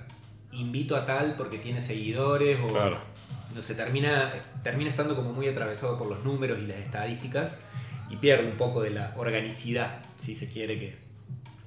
invito 0.58 0.96
a 0.96 1.06
tal 1.06 1.32
porque 1.36 1.58
tiene 1.58 1.80
seguidores 1.80 2.60
o 2.60 2.68
Claro. 2.68 2.98
no 3.54 3.62
sé, 3.62 3.74
termina, 3.74 4.32
termina 4.62 4.90
estando 4.90 5.14
como 5.16 5.32
muy 5.32 5.48
atravesado 5.48 5.96
por 5.98 6.08
los 6.08 6.24
números 6.24 6.58
y 6.62 6.66
las 6.66 6.78
estadísticas 6.78 7.52
y 8.10 8.16
pierde 8.16 8.46
un 8.48 8.56
poco 8.56 8.82
de 8.82 8.90
la 8.90 9.12
organicidad, 9.16 9.98
si 10.20 10.34
se 10.34 10.48
quiere, 10.50 10.78
que 10.78 10.96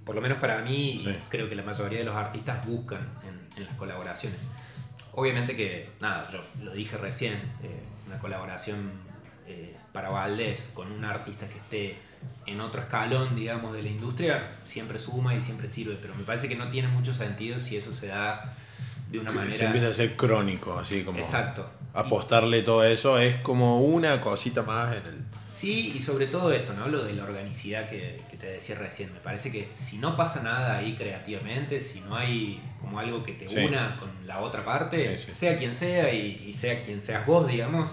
por 0.06 0.16
lo 0.16 0.22
menos 0.22 0.40
para 0.40 0.62
mí 0.62 1.02
Sí. 1.04 1.16
creo 1.30 1.48
que 1.50 1.56
la 1.56 1.64
mayoría 1.64 2.00
de 2.00 2.06
los 2.06 2.16
artistas 2.16 2.66
buscan 2.66 3.08
en, 3.28 3.58
en 3.62 3.66
las 3.68 3.76
colaboraciones. 3.76 4.40
Obviamente 5.14 5.56
que, 5.56 5.90
nada, 6.00 6.30
yo 6.32 6.44
lo 6.64 6.72
dije 6.74 6.98
recién, 6.98 7.34
eh, 7.64 7.80
una 8.08 8.18
colaboración 8.20 8.92
eh, 9.48 9.76
para 9.92 10.10
Valdés 10.10 10.72
con 10.74 10.90
un 10.92 11.04
artista 11.04 11.46
que 11.48 11.58
esté 11.58 11.98
en 12.46 12.62
otro 12.62 12.80
escalón, 12.82 13.36
digamos, 13.36 13.74
de 13.74 13.82
la 13.82 13.90
industria, 13.90 14.50
siempre 14.66 15.00
suma 15.00 15.36
y 15.36 15.42
siempre 15.42 15.68
sirve, 15.68 15.98
pero 16.02 16.16
me 16.16 16.24
parece 16.24 16.48
que 16.48 16.56
no 16.56 16.70
tiene 16.70 16.88
mucho 16.88 17.14
sentido 17.14 17.60
si 17.60 17.76
eso 17.76 17.94
se 17.94 18.08
da 18.08 18.56
de 19.12 19.20
una 19.20 19.30
Que 19.30 19.36
manera... 19.36 19.56
Se 19.56 19.66
empieza 19.66 19.88
a 19.90 19.94
ser 19.94 20.16
crónico, 20.16 20.78
así 20.80 21.04
como. 21.04 21.20
Exacto. 21.20 21.70
Apostarle 21.94 22.62
todo 22.64 22.84
eso 22.84 23.18
es 23.20 23.42
como 23.42 23.82
una 23.82 24.22
cosita 24.22 24.62
más 24.64 24.96
en 24.96 25.06
el. 25.06 25.18
Sí, 25.50 25.92
y 25.96 26.00
sobre 26.00 26.28
todo 26.28 26.52
esto, 26.54 26.74
¿no? 26.74 26.88
Lo 26.88 27.04
de 27.04 27.14
la 27.14 27.24
organicidad 27.24 27.90
que, 27.90 28.20
que 28.32 28.38
te 28.38 28.48
decía 28.48 28.76
recién. 28.76 29.12
Me 29.14 29.20
parece 29.20 29.52
que 29.52 29.70
si 29.74 29.98
no 29.98 30.16
pasa 30.16 30.42
nada 30.42 30.78
ahí 30.78 30.96
creativamente, 30.96 31.80
si 31.82 32.00
no 32.00 32.16
hay 32.16 32.62
como 32.80 32.98
algo 33.00 33.22
que 33.24 33.34
te 33.34 33.48
Sí. 33.48 33.58
una 33.58 33.98
con 33.98 34.10
la 34.26 34.40
otra 34.40 34.64
parte, 34.64 35.18
Sí, 35.18 35.26
sí. 35.28 35.34
sea 35.34 35.58
quien 35.60 35.76
sea 35.76 36.12
y, 36.14 36.46
y 36.48 36.54
sea 36.54 36.82
quien 36.84 37.02
seas 37.02 37.28
vos, 37.28 37.48
digamos, 37.48 37.92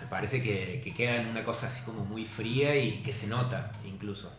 me 0.00 0.06
parece 0.06 0.40
que, 0.42 0.80
que 0.84 0.94
queda 0.94 1.16
en 1.16 1.26
una 1.26 1.42
cosa 1.42 1.66
así 1.66 1.82
como 1.84 2.04
muy 2.04 2.24
fría 2.24 2.76
y 2.76 3.02
que 3.02 3.12
se 3.12 3.26
nota 3.26 3.72
incluso. 3.84 4.32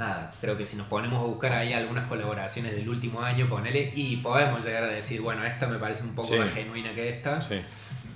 Nada, 0.00 0.32
creo 0.40 0.56
que 0.56 0.64
si 0.64 0.78
nos 0.78 0.86
ponemos 0.86 1.18
a 1.22 1.26
buscar 1.26 1.52
ahí 1.52 1.74
algunas 1.74 2.06
colaboraciones 2.06 2.74
del 2.74 2.88
último 2.88 3.20
año, 3.20 3.46
ponele, 3.46 3.92
y 3.94 4.16
podemos 4.16 4.64
llegar 4.64 4.84
a 4.84 4.86
decir, 4.86 5.20
bueno, 5.20 5.44
esta 5.44 5.66
me 5.66 5.76
parece 5.76 6.04
un 6.04 6.14
poco 6.14 6.28
Sí. 6.28 6.38
más 6.38 6.48
genuina 6.54 6.90
que 6.94 7.10
esta. 7.10 7.42
Sí. 7.42 7.60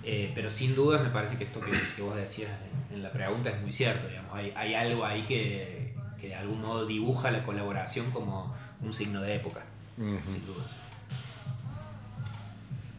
Eh, 0.03 0.33
pero 0.35 0.49
sin 0.49 0.75
dudas 0.75 1.03
me 1.03 1.11
parece 1.11 1.37
que 1.37 1.45
esto 1.45 1.61
que, 1.61 1.73
que 1.95 2.01
vos 2.01 2.17
decías 2.17 2.51
en, 2.91 3.03
la 3.03 3.11
pregunta 3.11 3.51
es 3.51 3.61
muy 3.61 3.71
cierto. 3.71 4.09
Digamos. 4.09 4.31
Hay, 4.33 4.51
hay 4.57 4.73
algo 4.75 5.05
ahí 5.05 5.21
que, 5.25 5.93
que 6.19 6.29
de 6.29 6.35
algún 6.35 6.63
modo 6.63 6.87
dibuja 6.87 7.31
la 7.31 7.43
colaboración 7.43 8.11
como 8.13 8.57
un 8.81 8.95
signo 8.95 9.21
de 9.21 9.35
época, 9.35 9.61
sin 9.97 10.47
dudas. 10.47 10.79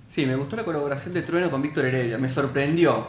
Sí, 0.10 0.28
me 0.28 0.36
gustó 0.36 0.58
la 0.58 0.64
colaboración 0.64 1.12
de 1.16 1.24
Trueno 1.24 1.50
con 1.50 1.64
Víctor 1.64 1.86
Heredia, 1.86 2.20
me 2.20 2.30
sorprendió. 2.30 3.08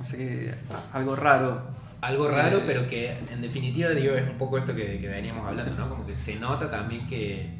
No 0.00 0.04
sé 0.04 0.16
qué, 0.16 0.54
algo 0.92 1.14
raro. 1.14 1.62
Algo 2.04 2.28
raro, 2.28 2.58
Eh, 2.58 2.62
pero 2.66 2.88
que 2.88 3.10
en 3.32 3.40
definitiva 3.40 3.90
digo, 3.90 4.14
es 4.14 4.22
un 4.30 4.36
poco 4.38 4.58
esto 4.58 4.74
que, 4.74 5.00
que 5.00 5.08
veníamos 5.08 5.46
hablando, 5.46 5.74
¿no? 5.74 5.88
Como 5.88 6.06
que 6.06 6.14
se 6.14 6.36
nota 6.36 6.70
también 6.70 7.08
que 7.08 7.50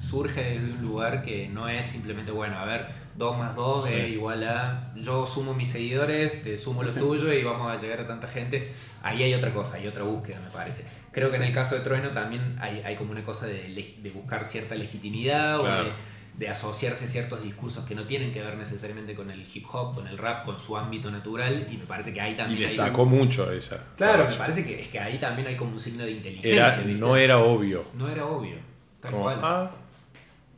surge 0.00 0.42
desde 0.42 0.72
un 0.72 0.82
lugar 0.82 1.22
que 1.22 1.48
no 1.48 1.68
es 1.68 1.84
simplemente, 1.86 2.32
bueno, 2.32 2.58
a 2.58 2.64
ver, 2.64 2.86
2 3.16 3.38
más 3.38 3.54
2 3.54 3.86
Sí. 3.86 3.92
es 3.94 4.08
igual 4.12 4.42
a 4.44 4.92
yo 4.96 5.26
sumo 5.26 5.52
mis 5.52 5.68
seguidores, 5.70 6.42
te 6.42 6.56
sumo 6.56 6.82
los 6.82 6.94
Sí. 6.94 7.00
tuyos 7.00 7.34
y 7.34 7.42
vamos 7.42 7.70
a 7.70 7.76
llegar 7.76 8.00
a 8.00 8.06
tanta 8.06 8.26
gente. 8.26 8.72
Ahí 9.02 9.22
hay 9.22 9.34
otra 9.34 9.52
cosa, 9.52 9.76
hay 9.76 9.86
otra 9.86 10.04
búsqueda, 10.04 10.38
me 10.42 10.50
parece. 10.50 10.84
Creo 11.12 11.30
que 11.30 11.36
en 11.36 11.42
el 11.42 11.52
caso 11.52 11.74
de 11.74 11.82
Trueno 11.82 12.08
también 12.10 12.42
hay, 12.60 12.80
hay 12.80 12.96
como 12.96 13.10
una 13.12 13.22
cosa 13.22 13.46
de, 13.46 14.12
buscar 14.14 14.44
cierta 14.44 14.74
legitimidad 14.74 15.60
o 15.60 15.64
de, 15.64 15.92
de 16.40 16.48
asociarse 16.48 17.06
ciertos 17.06 17.42
discursos 17.42 17.84
que 17.84 17.94
no 17.94 18.04
tienen 18.04 18.32
que 18.32 18.40
ver 18.42 18.56
necesariamente 18.56 19.14
con 19.14 19.30
el 19.30 19.46
hip 19.54 19.66
hop, 19.70 19.94
con 19.94 20.06
el 20.08 20.16
rap, 20.16 20.46
con 20.46 20.58
su 20.58 20.74
ámbito 20.74 21.10
natural 21.10 21.66
y 21.70 21.76
me 21.76 21.84
parece 21.84 22.14
que 22.14 22.20
ahí 22.22 22.32
Y 22.32 22.36
también 22.36 22.62
hay 22.70 22.76
destacó 22.76 23.02
un- 23.02 23.10
mucho 23.10 23.52
esa. 23.52 23.84
Claro, 23.98 24.26
me 24.26 24.34
parece 24.34 24.64
que 24.64 24.80
es 24.80 24.88
que 24.88 24.98
ahí 24.98 25.18
también 25.18 25.46
hay 25.48 25.56
como 25.56 25.72
un 25.72 25.80
signo 25.80 26.02
de 26.04 26.12
inteligencia. 26.12 26.82
No 26.98 27.14
era 27.16 27.38
obvio. 27.40 27.84
No 27.94 28.08
era 28.08 28.24
obvio. 28.24 28.56
Tal 29.02 29.10
Como, 29.10 29.24
cual. 29.24 29.38
ah, 29.42 29.70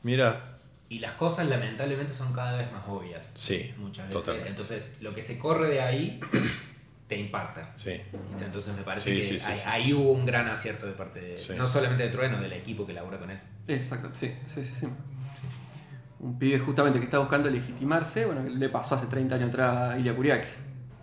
mira. 0.04 0.58
Y 0.88 1.00
las 1.00 1.12
cosas 1.14 1.48
lamentablemente 1.48 2.12
son 2.12 2.32
cada 2.32 2.56
vez 2.58 2.70
más 2.70 2.84
obvias. 2.86 3.32
Sí, 3.34 3.74
Muchas 3.78 4.04
veces. 4.06 4.12
totalmente. 4.20 4.50
Entonces, 4.50 4.98
lo 5.00 5.12
que 5.14 5.22
se 5.22 5.36
corre 5.38 5.68
de 5.68 5.80
ahí 5.80 6.20
te 7.08 7.16
impacta. 7.18 7.72
Sí. 7.74 7.90
¿viste? 8.30 8.44
Entonces 8.44 8.72
me 8.76 8.82
parece 8.82 9.10
Sí, 9.10 9.16
que 9.20 9.26
sí, 9.26 9.38
sí, 9.40 9.46
ahí, 9.50 9.56
sí. 9.58 9.62
ahí 9.66 9.92
hubo 9.94 10.12
un 10.12 10.24
gran 10.26 10.46
acierto 10.48 10.86
de 10.86 10.92
parte 10.92 11.20
de, 11.20 11.38
Sí. 11.38 11.54
no 11.56 11.66
solamente 11.66 12.04
de 12.04 12.08
Trueno, 12.10 12.40
del 12.40 12.52
equipo 12.52 12.86
que 12.86 12.92
labora 12.92 13.18
con 13.18 13.30
él. 13.32 13.40
Exacto, 13.66 14.10
sí, 14.12 14.32
sí, 14.46 14.64
sí, 14.64 14.72
sí. 14.80 14.86
Un 16.22 16.38
pibe 16.38 16.58
justamente 16.58 16.98
que 16.98 17.04
está 17.06 17.18
buscando 17.18 17.50
legitimarse, 17.50 18.24
bueno, 18.26 18.42
le 18.48 18.68
pasó 18.68 18.94
hace 18.94 19.06
30 19.06 19.34
años 19.34 19.48
atrás 19.48 19.76
a 19.92 19.98
Ilya 19.98 20.14
Kuriaki. 20.14 20.46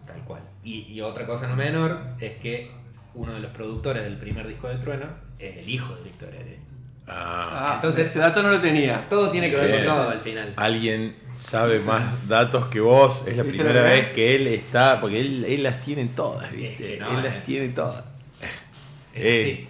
Tal 0.08 0.22
cual. 0.24 0.42
Y, 0.64 0.80
y 0.94 1.02
otra 1.02 1.26
cosa 1.26 1.48
no 1.48 1.56
menor 1.56 2.00
es 2.20 2.38
que 2.40 2.72
uno 3.16 3.34
de 3.34 3.40
los 3.42 3.52
productores 3.52 4.04
del 4.04 4.18
primer 4.18 4.48
disco 4.48 4.68
de 4.70 4.78
Trueno 4.78 5.08
es 5.38 5.58
el 5.58 5.70
hijo 5.70 5.94
de 5.96 6.04
Víctor 6.04 6.30
Heredia. 6.34 6.60
Ah, 7.08 7.72
Ah, 7.72 7.72
Entonces- 7.76 8.08
ese 8.10 8.20
dato 8.20 8.42
no 8.44 8.50
lo 8.52 8.62
tenía. 8.62 9.08
Todo 9.10 9.30
tiene 9.30 9.50
que 9.50 9.58
ver 9.58 9.66
Sí, 9.66 9.72
con 9.72 9.80
sí. 9.82 9.88
todo 9.88 10.10
al 10.10 10.22
final. 10.22 10.54
alguien 10.56 11.16
sabe 11.34 11.80
más 11.82 12.28
datos 12.30 12.66
que 12.68 12.80
vos. 12.80 13.26
Es 13.28 13.36
la 13.36 13.44
¿Viste 13.44 13.58
primera 13.58 13.82
vez 13.82 14.10
que 14.10 14.36
él 14.36 14.48
está. 14.48 15.02
Porque 15.02 15.20
él, 15.20 15.44
él 15.44 15.64
las 15.64 15.82
tiene 15.82 16.06
todas, 16.06 16.50
¿viste? 16.52 16.72
Es 16.72 16.78
que 16.78 17.00
no, 17.00 17.18
él 17.18 17.24
las 17.24 17.36
eh. 17.36 17.42
tiene 17.46 17.70
todas. 17.70 18.04
Es 18.42 19.22
Eh. 19.26 19.68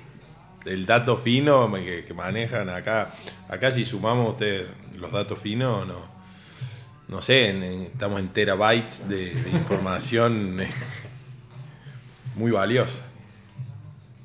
El 0.66 0.86
dato 0.86 1.16
fino 1.18 1.72
que, 1.74 2.04
que 2.06 2.14
manejan 2.14 2.70
acá. 2.70 3.12
Acá, 3.48 3.72
si 3.72 3.86
sumamos 3.86 4.32
ustedes 4.32 4.68
los 5.00 5.12
datos 5.12 5.40
finos, 5.40 5.88
no. 5.88 6.20
No 7.08 7.22
sé, 7.22 7.50
en- 7.50 7.64
en- 7.64 7.82
estamos 7.84 8.20
en 8.20 8.30
terabytes 8.30 9.08
de, 9.10 9.34
de 9.34 9.50
información 9.52 10.60
muy 12.36 12.52
valiosa. 12.52 13.02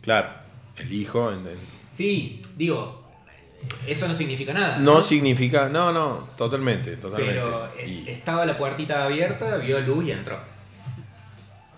Claro, 0.02 0.28
el 0.76 0.92
hijo. 0.92 1.32
en- 1.32 1.44
Sí, 1.92 2.42
digo, 2.56 3.02
eso 3.86 4.06
no 4.08 4.14
significa 4.14 4.52
nada. 4.52 4.78
no 4.78 5.02
significa. 5.02 5.68
No, 5.68 5.92
no, 5.92 6.28
totalmente, 6.36 6.96
totalmente. 6.96 7.34
Pero 7.40 7.66
eh, 7.78 7.88
Y- 7.88 8.10
estaba 8.10 8.44
la 8.44 8.56
puertita 8.56 9.04
abierta, 9.04 9.56
vio 9.56 9.80
luz 9.80 10.04
y 10.06 10.10
entró. 10.12 10.38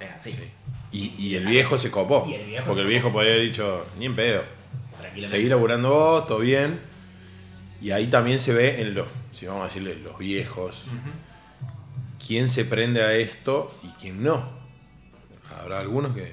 Es 0.00 0.10
así. 0.14 0.32
Sí. 0.32 0.50
Y, 0.92 1.14
y 1.18 1.36
el 1.36 1.46
viejo 1.46 1.76
se 1.78 1.90
copó. 1.90 2.24
El 2.32 2.46
viejo 2.46 2.66
porque 2.66 2.80
el 2.82 2.88
viejo 2.88 3.12
podría 3.12 3.32
haber 3.34 3.44
dicho, 3.46 3.84
ni 3.98 4.06
en 4.06 4.16
pedo. 4.16 4.42
Seguí 5.28 5.48
laburando 5.48 5.90
vos, 5.90 6.26
todo 6.26 6.38
bien. 6.40 6.78
Y 7.86 7.92
ahí 7.92 8.08
también 8.08 8.40
se 8.40 8.52
ve 8.52 8.80
en 8.82 8.94
los, 8.94 9.06
si 9.32 9.46
vamos 9.46 9.62
a 9.62 9.66
decirle, 9.66 9.94
los 10.02 10.18
viejos, 10.18 10.82
quién 12.26 12.50
se 12.50 12.64
prende 12.64 13.00
a 13.04 13.12
esto 13.14 13.72
y 13.84 13.88
quién 14.00 14.24
no. 14.24 14.48
Habrá 15.56 15.78
algunos 15.78 16.12
que, 16.12 16.32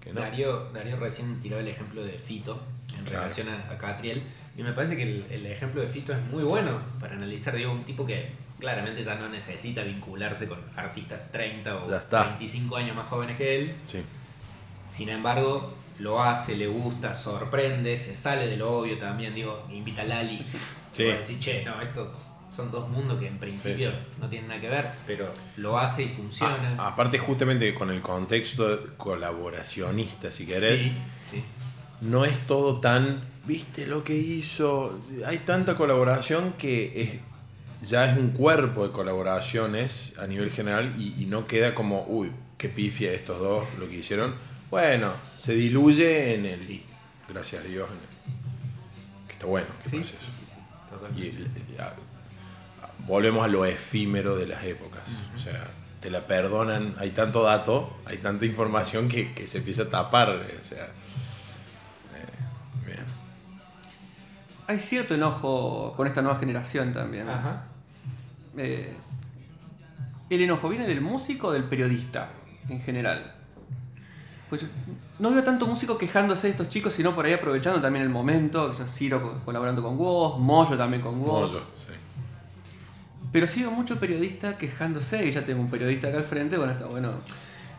que 0.00 0.14
no. 0.14 0.20
Darío, 0.22 0.70
Darío 0.72 0.96
recién 0.98 1.42
tiró 1.42 1.58
el 1.58 1.68
ejemplo 1.68 2.02
de 2.02 2.12
Fito 2.12 2.58
en 2.96 3.04
Claro. 3.04 3.24
relación 3.24 3.50
a, 3.50 3.70
a 3.70 3.76
Catriel. 3.76 4.22
Y 4.56 4.62
me 4.62 4.72
parece 4.72 4.96
que 4.96 5.02
el, 5.02 5.26
el 5.30 5.44
ejemplo 5.44 5.82
de 5.82 5.88
Fito 5.88 6.14
es 6.14 6.22
muy 6.30 6.42
bueno 6.42 6.80
para 6.98 7.16
analizar. 7.16 7.54
Digo, 7.54 7.70
un 7.70 7.84
tipo 7.84 8.06
que 8.06 8.30
claramente 8.58 9.02
ya 9.02 9.14
no 9.16 9.28
necesita 9.28 9.82
vincularse 9.82 10.48
con 10.48 10.58
artistas 10.74 11.20
30 11.30 11.84
o 11.84 11.90
Ya 11.90 11.98
está. 11.98 12.24
25 12.28 12.76
años 12.76 12.96
más 12.96 13.08
jóvenes 13.08 13.36
que 13.36 13.58
él. 13.58 13.74
Sí, 13.84 14.02
Sin 14.90 15.10
embargo, 15.10 15.74
lo 15.98 16.22
hace, 16.22 16.56
le 16.56 16.66
gusta, 16.66 17.14
sorprende, 17.14 17.94
se 17.98 18.14
sale 18.14 18.46
de 18.46 18.56
lo 18.56 18.78
obvio 18.78 18.96
también. 18.98 19.34
Digo, 19.34 19.66
invita 19.70 20.00
a 20.00 20.06
Lali. 20.06 20.42
Sí. 20.92 21.04
Vos 21.04 21.26
decís, 21.26 21.40
che, 21.40 21.64
no, 21.64 21.80
estos 21.80 22.08
son 22.56 22.70
dos 22.72 22.88
mundos 22.88 23.20
que 23.20 23.28
en 23.28 23.38
principio 23.38 23.90
Sí, 23.90 23.96
no 24.20 24.28
tienen 24.28 24.48
nada 24.48 24.60
que 24.60 24.68
ver, 24.68 24.90
pero 25.06 25.32
lo 25.58 25.78
hace 25.78 26.02
y 26.04 26.08
funciona. 26.08 26.74
Aparte 26.78 27.18
justamente 27.18 27.72
con 27.74 27.90
el 27.90 28.00
contexto 28.00 28.80
colaboracionista, 28.96 30.30
si 30.32 30.44
querés, 30.46 30.80
Sí, 30.80 31.42
no 32.00 32.24
es 32.24 32.36
todo 32.46 32.80
tan, 32.80 33.20
viste 33.46 33.86
lo 33.86 34.02
que 34.04 34.14
hizo, 34.16 35.00
hay 35.26 35.38
tanta 35.38 35.76
colaboración 35.76 36.54
que 36.54 37.02
es, 37.02 37.88
ya 37.88 38.10
es 38.10 38.18
un 38.18 38.30
cuerpo 38.30 38.86
de 38.86 38.92
colaboraciones 38.92 40.14
a 40.18 40.26
nivel 40.26 40.50
general 40.50 40.94
y, 40.98 41.14
y 41.22 41.26
no 41.26 41.46
queda 41.46 41.74
como, 41.74 42.04
uy, 42.08 42.32
qué 42.56 42.68
pifia 42.68 43.12
estos 43.12 43.38
dos 43.38 43.66
lo 43.78 43.88
que 43.88 43.96
hicieron. 43.98 44.34
Bueno, 44.70 45.12
se 45.36 45.54
diluye 45.54 46.34
en 46.34 46.46
el, 46.46 46.82
gracias 47.28 47.62
a 47.64 47.66
Dios, 47.68 47.88
en 47.88 47.96
el- 47.98 49.26
que 49.28 49.32
está 49.34 49.46
bueno 49.46 49.68
que 49.84 49.90
pase 49.98 50.00
eso. 50.12 50.16
Totalmente. 50.98 51.62
Y 51.76 51.80
a- 51.80 51.94
volvemos 53.06 53.44
a 53.44 53.48
lo 53.48 53.64
efímero 53.64 54.36
de 54.36 54.46
las 54.46 54.64
épocas. 54.64 55.02
O 55.34 55.38
sea, 55.38 55.64
te 56.00 56.10
la 56.10 56.26
perdonan, 56.26 56.94
hay 56.98 57.10
tanto 57.10 57.42
dato, 57.42 57.96
hay 58.04 58.18
tanta 58.18 58.44
información 58.44 59.08
que, 59.08 59.32
que 59.34 59.46
se 59.46 59.58
empieza 59.58 59.84
a 59.84 59.90
tapar. 59.90 60.28
O 60.30 60.64
sea, 60.64 60.84
eh, 60.84 62.86
bien. 62.86 63.04
Hay 64.66 64.78
cierto 64.80 65.14
enojo 65.14 65.94
con 65.96 66.06
esta 66.06 66.22
nueva 66.22 66.38
generación 66.38 66.92
también. 66.92 67.28
Ajá. 67.28 67.64
Eh, 68.56 68.94
¿El 70.30 70.42
enojo 70.42 70.68
viene 70.68 70.86
del 70.86 71.00
músico 71.00 71.48
o 71.48 71.52
del 71.52 71.64
periodista 71.64 72.30
en 72.68 72.82
general? 72.82 73.34
Pues 74.50 74.62
no 75.18 75.30
veo 75.32 75.42
tanto 75.42 75.66
músico 75.66 75.98
quejándose 75.98 76.46
de 76.46 76.52
estos 76.52 76.68
chicos, 76.68 76.94
sino 76.94 77.14
por 77.14 77.26
ahí 77.26 77.32
aprovechando 77.32 77.80
también 77.80 78.04
el 78.04 78.10
momento. 78.10 78.70
Quizás 78.70 78.92
Ciro 78.94 79.22
co- 79.22 79.40
colaborando 79.44 79.82
con 79.82 79.96
vos, 79.98 80.38
Moyo 80.38 80.76
también 80.76 81.02
con 81.02 81.20
vos. 81.20 81.52
Moyo, 81.52 81.64
sí. 81.76 81.88
Pero 83.32 83.46
sí 83.46 83.60
veo 83.60 83.70
mucho 83.70 83.98
periodista 84.00 84.56
quejándose, 84.56 85.26
y 85.26 85.30
ya 85.30 85.42
tengo 85.44 85.60
un 85.60 85.68
periodista 85.70 86.08
acá 86.08 86.18
al 86.18 86.24
frente, 86.24 86.56
bueno, 86.56 86.72
está 86.72 86.86
bueno. 86.86 87.10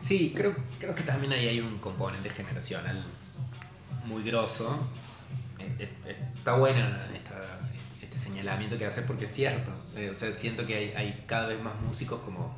Sí, 0.00 0.32
creo, 0.34 0.54
creo 0.78 0.94
que 0.94 1.02
también 1.02 1.32
ahí 1.32 1.48
hay 1.48 1.60
un 1.60 1.76
componente 1.78 2.30
generacional 2.30 3.02
muy 4.06 4.22
grosso. 4.22 4.76
Eh, 5.58 5.88
está 6.34 6.54
bueno 6.54 6.86
este 8.00 8.16
señalamiento 8.16 8.78
que 8.78 8.86
haces 8.86 9.04
porque 9.04 9.24
es 9.24 9.32
cierto. 9.32 9.70
Eh, 9.96 10.12
o 10.14 10.18
sea, 10.18 10.32
siento 10.32 10.66
que 10.66 10.74
hay, 10.76 10.92
hay 10.92 11.24
cada 11.26 11.48
vez 11.48 11.62
más 11.62 11.74
músicos 11.86 12.20
como 12.22 12.54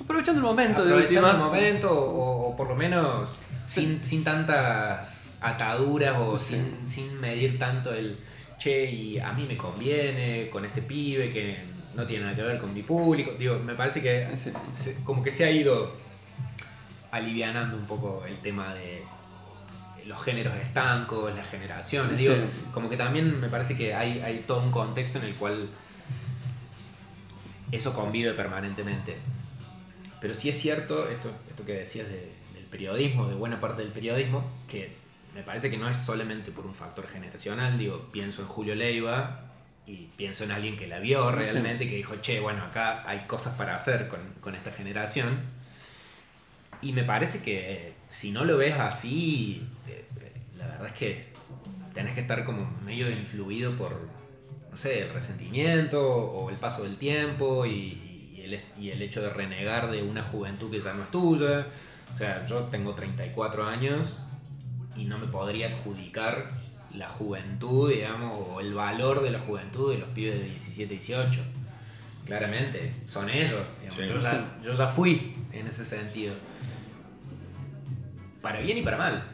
Aprovechando 0.00 0.40
el 0.40 0.44
momento 0.46 0.82
Aprovechando 0.82 1.28
de 1.28 1.34
el 1.34 1.40
momento, 1.40 1.90
o, 1.92 2.56
por 2.56 2.68
lo 2.68 2.74
menos 2.76 3.38
sin, 3.64 4.02
sin 4.02 4.24
tantas 4.24 5.24
ataduras 5.40 6.16
o 6.18 6.38
sin, 6.38 6.88
sin 6.88 7.20
medir 7.20 7.58
tanto 7.58 7.92
el 7.92 8.18
che, 8.58 8.90
y 8.90 9.18
a 9.18 9.32
mí 9.32 9.44
me 9.46 9.56
conviene 9.56 10.48
con 10.48 10.64
este 10.64 10.82
pibe 10.82 11.32
que 11.32 11.58
no 11.94 12.06
tiene 12.06 12.24
nada 12.24 12.36
que 12.36 12.42
ver 12.42 12.58
con 12.58 12.72
mi 12.72 12.82
público. 12.82 13.32
Digo, 13.38 13.58
me 13.58 13.74
parece 13.74 14.00
que 14.02 14.28
como 15.04 15.22
que 15.22 15.30
se 15.30 15.44
ha 15.44 15.50
ido 15.50 15.92
alivianando 17.10 17.76
un 17.76 17.86
poco 17.86 18.24
el 18.26 18.36
tema 18.38 18.74
de 18.74 19.02
los 20.06 20.22
géneros 20.22 20.54
estancos, 20.56 21.34
las 21.34 21.48
generaciones. 21.48 22.18
Digo, 22.18 22.34
como 22.72 22.88
que 22.88 22.96
también 22.96 23.40
me 23.40 23.48
parece 23.48 23.76
que 23.76 23.94
hay, 23.94 24.20
hay 24.20 24.44
todo 24.46 24.62
un 24.62 24.70
contexto 24.70 25.18
en 25.18 25.24
el 25.24 25.34
cual 25.34 25.68
eso 27.70 27.92
convive 27.94 28.32
permanentemente. 28.32 29.16
Pero 30.20 30.34
sí 30.34 30.48
es 30.48 30.58
cierto, 30.58 31.08
esto, 31.08 31.30
esto 31.50 31.64
que 31.64 31.72
decías 31.72 32.08
del 32.08 32.30
periodismo, 32.74 33.28
de 33.28 33.36
buena 33.36 33.60
parte 33.60 33.82
del 33.82 33.92
periodismo, 33.92 34.42
que 34.66 34.96
me 35.32 35.44
parece 35.44 35.70
que 35.70 35.76
no 35.76 35.88
es 35.88 35.96
solamente 35.96 36.50
por 36.50 36.66
un 36.66 36.74
factor 36.74 37.06
generacional, 37.06 37.78
digo, 37.78 38.08
pienso 38.10 38.42
en 38.42 38.48
Julio 38.48 38.74
Leiva 38.74 39.42
y 39.86 40.08
pienso 40.16 40.42
en 40.42 40.50
alguien 40.50 40.76
que 40.76 40.88
la 40.88 40.98
vio 40.98 41.30
realmente, 41.30 41.88
que 41.88 41.94
dijo, 41.94 42.16
che, 42.16 42.40
bueno, 42.40 42.64
acá 42.64 43.08
hay 43.08 43.26
cosas 43.28 43.54
para 43.56 43.76
hacer 43.76 44.08
con, 44.08 44.54
esta 44.56 44.72
generación. 44.72 45.38
Y 46.82 46.92
me 46.92 47.04
parece 47.04 47.44
que 47.44 47.92
si 48.08 48.32
no 48.32 48.44
lo 48.44 48.56
ves 48.56 48.74
así, 48.74 49.62
eh, 49.88 50.04
la 50.58 50.66
verdad 50.66 50.88
es 50.88 50.94
que 50.94 51.26
tenés 51.94 52.14
que 52.14 52.22
estar 52.22 52.44
como 52.44 52.68
medio 52.84 53.08
influido 53.08 53.76
por, 53.76 54.08
no 54.72 54.76
sé, 54.76 55.02
el 55.02 55.10
resentimiento 55.10 56.02
o 56.04 56.50
el 56.50 56.56
paso 56.56 56.82
del 56.82 56.96
tiempo 56.96 57.66
y, 57.66 58.04
y 58.78 58.90
el, 58.90 59.00
hecho 59.00 59.22
de 59.22 59.30
renegar 59.30 59.92
de 59.92 60.02
una 60.02 60.24
juventud 60.24 60.72
que 60.72 60.80
ya 60.80 60.92
no 60.92 61.04
es 61.04 61.10
tuya. 61.12 61.66
O 62.14 62.16
sea, 62.16 62.46
yo 62.46 62.60
tengo 62.64 62.94
34 62.94 63.66
años 63.66 64.20
y 64.94 65.04
no 65.04 65.18
me 65.18 65.26
podría 65.26 65.66
adjudicar 65.66 66.46
la 66.94 67.08
juventud, 67.08 67.90
digamos, 67.90 68.38
o 68.48 68.60
el 68.60 68.72
valor 68.72 69.20
de 69.20 69.30
la 69.30 69.40
juventud 69.40 69.92
de 69.92 69.98
los 69.98 70.08
pibes 70.10 70.34
de 70.34 70.44
17, 70.44 70.94
18. 70.94 71.40
Claramente, 72.24 72.94
son 73.08 73.28
ellos. 73.28 73.62
yo, 73.98 74.20
ya, 74.20 74.58
yo, 74.62 74.72
ya, 74.72 74.86
fui 74.86 75.34
en 75.52 75.66
ese 75.66 75.84
sentido. 75.84 76.34
Para 78.40 78.60
bien 78.60 78.78
y 78.78 78.82
para 78.82 78.96
mal. 78.96 79.24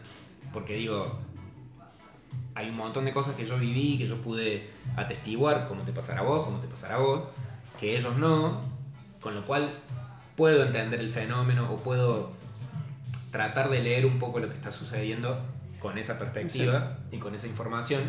Porque 0.51 0.75
digo, 0.75 1.21
hay 2.55 2.71
un 2.71 2.77
montón 2.77 3.05
de 3.05 3.13
cosas 3.13 3.35
que 3.35 3.45
yo 3.45 3.59
viví, 3.59 3.99
que 3.99 4.07
yo 4.07 4.17
pude 4.23 4.71
atestiguar, 4.97 5.69
como 5.69 5.83
te 5.83 5.93
pasará 5.93 6.21
a 6.21 6.25
vos, 6.25 6.47
como 6.47 6.59
te 6.61 6.67
pasará 6.67 6.95
a 6.95 6.99
vos, 7.01 7.25
que 7.79 7.95
ellos 7.95 8.17
no, 8.17 8.59
con 9.21 9.35
lo 9.35 9.45
cual 9.45 9.71
puedo 10.35 10.65
entender 10.65 11.01
el 11.01 11.11
fenómeno 11.11 11.71
o 11.71 11.77
puedo 11.77 12.40
tratar 13.31 13.71
de 13.71 13.81
leer 13.81 14.07
un 14.07 14.19
poco 14.19 14.41
lo 14.41 14.49
que 14.49 14.55
está 14.55 14.73
sucediendo 14.73 15.41
con 15.79 15.99
esa 15.99 16.19
perspectiva 16.19 16.99
y 17.11 17.19
con 17.19 17.35
esa 17.35 17.47
información. 17.47 18.03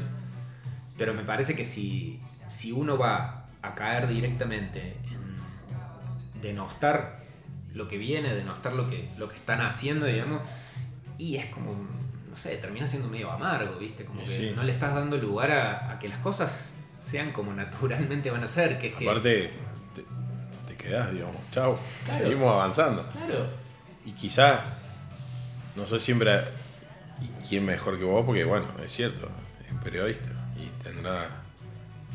Pero 0.97 1.13
me 1.13 1.23
parece 1.23 1.55
que 1.55 1.63
si, 1.63 2.19
si 2.47 2.71
uno 2.71 2.97
va 2.97 3.47
a 3.61 3.75
caer 3.75 4.07
directamente 4.07 4.97
en 5.11 6.41
denostar 6.41 7.21
lo 7.73 7.87
que 7.87 7.97
viene, 7.97 8.33
denostar 8.33 8.73
lo 8.73 8.89
que, 8.89 9.09
lo 9.17 9.29
que 9.29 9.35
están 9.35 9.61
haciendo, 9.61 10.05
digamos, 10.05 10.41
y 11.17 11.37
es 11.37 11.45
como, 11.47 11.73
no 12.29 12.35
sé, 12.35 12.57
termina 12.57 12.87
siendo 12.87 13.07
medio 13.07 13.31
amargo, 13.31 13.77
¿viste? 13.77 14.05
Como 14.05 14.21
que 14.23 14.53
no 14.55 14.63
le 14.63 14.71
estás 14.71 14.93
dando 14.93 15.17
lugar 15.17 15.51
a, 15.51 15.99
que 15.99 16.09
las 16.09 16.17
cosas 16.19 16.79
sean 16.99 17.31
como 17.31 17.53
naturalmente 17.53 18.29
van 18.31 18.43
a 18.43 18.47
ser. 18.47 18.79
Que 18.79 18.93
Aparte, 18.93 19.51
quedás, 20.77 21.11
digamos, 21.11 21.37
chao, 21.51 21.79
seguimos 22.05 22.53
avanzando. 22.53 23.05
Claro. 23.11 23.45
Y 24.05 24.11
quizá, 24.13 24.63
no 25.75 25.85
soy 25.85 25.99
siempre 25.99 26.41
quién 27.47 27.65
mejor 27.65 27.97
que 27.97 28.03
vos, 28.03 28.25
porque 28.25 28.43
bueno, 28.43 28.67
es 28.83 28.91
cierto, 28.91 29.29
es 29.65 29.71
un 29.71 29.79
periodista 29.79 30.29
y 30.57 30.83
tendrá 30.83 31.27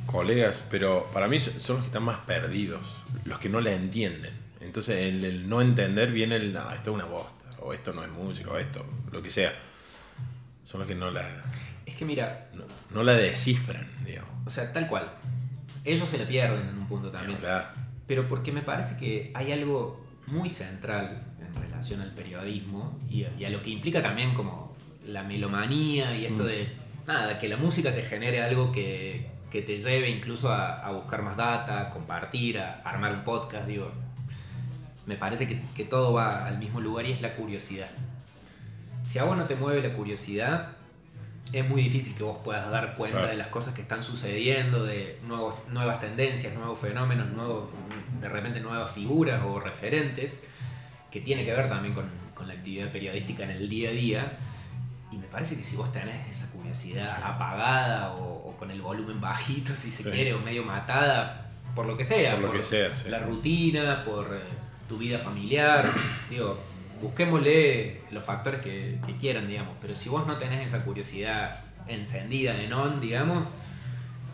colegas, 0.07 0.65
pero 0.71 1.09
para 1.13 1.29
mí 1.29 1.41
son 1.41 1.77
los 1.77 1.81
que 1.81 1.87
están 1.87 2.05
más 2.05 2.19
perdidos, 2.21 3.05
los 3.25 3.39
que 3.39 3.49
no 3.49 3.61
la 3.61 3.73
entienden. 3.73 4.35
Entonces 4.61 4.97
el, 4.97 5.49
no 5.49 5.61
entender 5.61 6.11
viene 6.11 6.37
el, 6.37 6.53
no, 6.53 6.71
esto 6.73 6.91
es 6.91 6.95
una 6.95 7.05
bosta, 7.05 7.47
o 7.61 7.73
esto 7.73 7.93
no 7.93 8.05
es 8.05 8.11
música, 8.11 8.51
o 8.51 8.59
esto, 8.59 8.85
lo 9.11 9.23
que 9.23 9.31
sea. 9.31 9.53
Son 10.65 10.81
los 10.81 10.89
que 10.89 10.95
no 10.95 11.11
la... 11.11 11.27
Es 11.85 11.95
que 11.95 12.05
mira... 12.05 12.49
No, 12.93 13.03
la 13.03 13.15
descifran, 13.15 13.89
digamos. 14.05 14.31
O 14.47 14.51
sea, 14.51 14.73
tal 14.73 14.89
cual. 14.89 15.13
Ellos 15.85 16.09
se 16.09 16.19
la 16.19 16.27
pierden 16.27 16.69
en 16.69 16.79
un 16.79 16.89
punto 16.89 17.11
también 17.11 17.39
pero 18.07 18.29
porque 18.29 18.53
me 18.53 18.63
parece 18.63 18.97
que 18.97 19.31
hay 19.35 19.53
algo 19.53 20.05
muy 20.27 20.51
central 20.51 21.23
en 21.36 21.36
relación 21.57 22.01
al 22.01 22.13
periodismo 22.13 22.99
y, 23.11 23.25
a 23.25 23.51
lo 23.51 23.63
que 23.63 23.71
implica 23.71 24.03
también 24.03 24.35
como 24.35 24.75
la 25.07 25.23
melomanía 25.23 26.17
y 26.17 26.27
esto 26.27 26.43
mm. 26.43 26.47
de, 26.47 26.69
nada, 27.07 27.39
que 27.39 27.49
la 27.49 27.57
música 27.57 27.95
te 27.95 28.03
genere 28.03 28.43
algo 28.43 28.73
que, 28.73 29.27
que 29.51 29.63
te 29.63 29.79
lleve 29.79 30.11
incluso 30.11 30.53
a, 30.53 30.91
buscar 30.93 31.23
más 31.23 31.37
data, 31.37 31.91
compartir, 31.91 32.59
a, 32.59 32.83
armar 32.85 33.13
un 33.13 33.25
podcast, 33.25 33.67
digo, 33.67 33.91
me 35.07 35.17
parece 35.17 35.47
que, 35.47 35.61
que 35.75 35.85
todo 35.85 36.13
va 36.13 36.47
al 36.47 36.59
mismo 36.59 36.81
lugar 36.81 37.07
y 37.07 37.13
es 37.13 37.21
la 37.21 37.35
curiosidad. 37.35 37.91
Si 39.07 39.19
a 39.19 39.25
vos 39.25 39.37
no 39.37 39.45
te 39.45 39.55
mueve 39.55 39.87
la 39.87 39.95
curiosidad, 39.95 40.77
es 41.53 41.69
muy 41.69 41.83
difícil 41.83 42.15
que 42.15 42.23
vos 42.23 42.39
puedas 42.43 42.71
dar 42.71 42.95
cuenta 42.95 43.27
de 43.27 43.37
las 43.37 43.49
cosas 43.49 43.75
que 43.75 43.83
están 43.83 44.03
sucediendo, 44.03 44.85
de 44.85 45.19
nuevos, 45.27 45.55
nuevas 45.69 46.01
tendencias, 46.01 46.55
nuevos 46.55 46.79
fenómenos, 46.79 47.31
nuevos, 47.31 47.69
de 48.21 48.29
repente 48.29 48.61
nuevas 48.61 48.91
figuras 48.91 49.41
o 49.47 49.61
referentes, 49.61 50.41
que 51.17 51.23
tiene 51.23 51.47
que 51.47 51.53
ver 51.53 51.71
también 51.71 51.95
con, 51.95 52.05
con, 52.35 52.47
la 52.47 52.53
actividad 52.53 52.91
periodística 52.91 53.45
en 53.45 53.51
el 53.51 53.69
día 53.71 53.89
a 53.89 53.93
día. 53.93 54.37
Y 55.11 55.17
me 55.17 55.27
parece 55.29 55.57
que 55.57 55.65
si 55.65 55.75
vos 55.75 55.91
tenés 55.91 56.29
esa 56.29 56.53
curiosidad 56.53 57.23
apagada 57.25 58.15
o, 58.17 58.55
con 58.59 58.71
el 58.71 58.83
volumen 58.83 59.19
bajito, 59.19 59.75
si 59.75 59.91
se 59.91 60.03
quiere, 60.03 60.35
o 60.35 60.41
medio 60.41 60.63
matada, 60.63 61.53
por 61.75 61.87
lo 61.87 61.97
que 61.97 62.05
sea, 62.05 62.33
por, 62.33 62.45
lo 62.45 62.53
que 62.53 62.63
sea, 62.63 62.91
la 63.09 63.21
rutina, 63.21 64.05
por 64.05 64.27
eh, 64.27 64.41
tu 64.89 64.99
vida 64.99 65.19
familiar, 65.19 65.91
digo, 66.31 66.59
busquémosle 67.01 68.03
los 68.11 68.23
factores 68.23 68.61
que, 68.61 68.99
quieran, 69.19 69.49
digamos. 69.49 69.75
Pero 69.81 69.95
si 69.95 70.11
vos 70.11 70.27
no 70.27 70.37
tenés 70.37 70.67
esa 70.67 70.85
curiosidad 70.85 71.61
encendida 71.87 72.61
en 72.61 72.75
on, 72.75 73.01
digamos, 73.01 73.49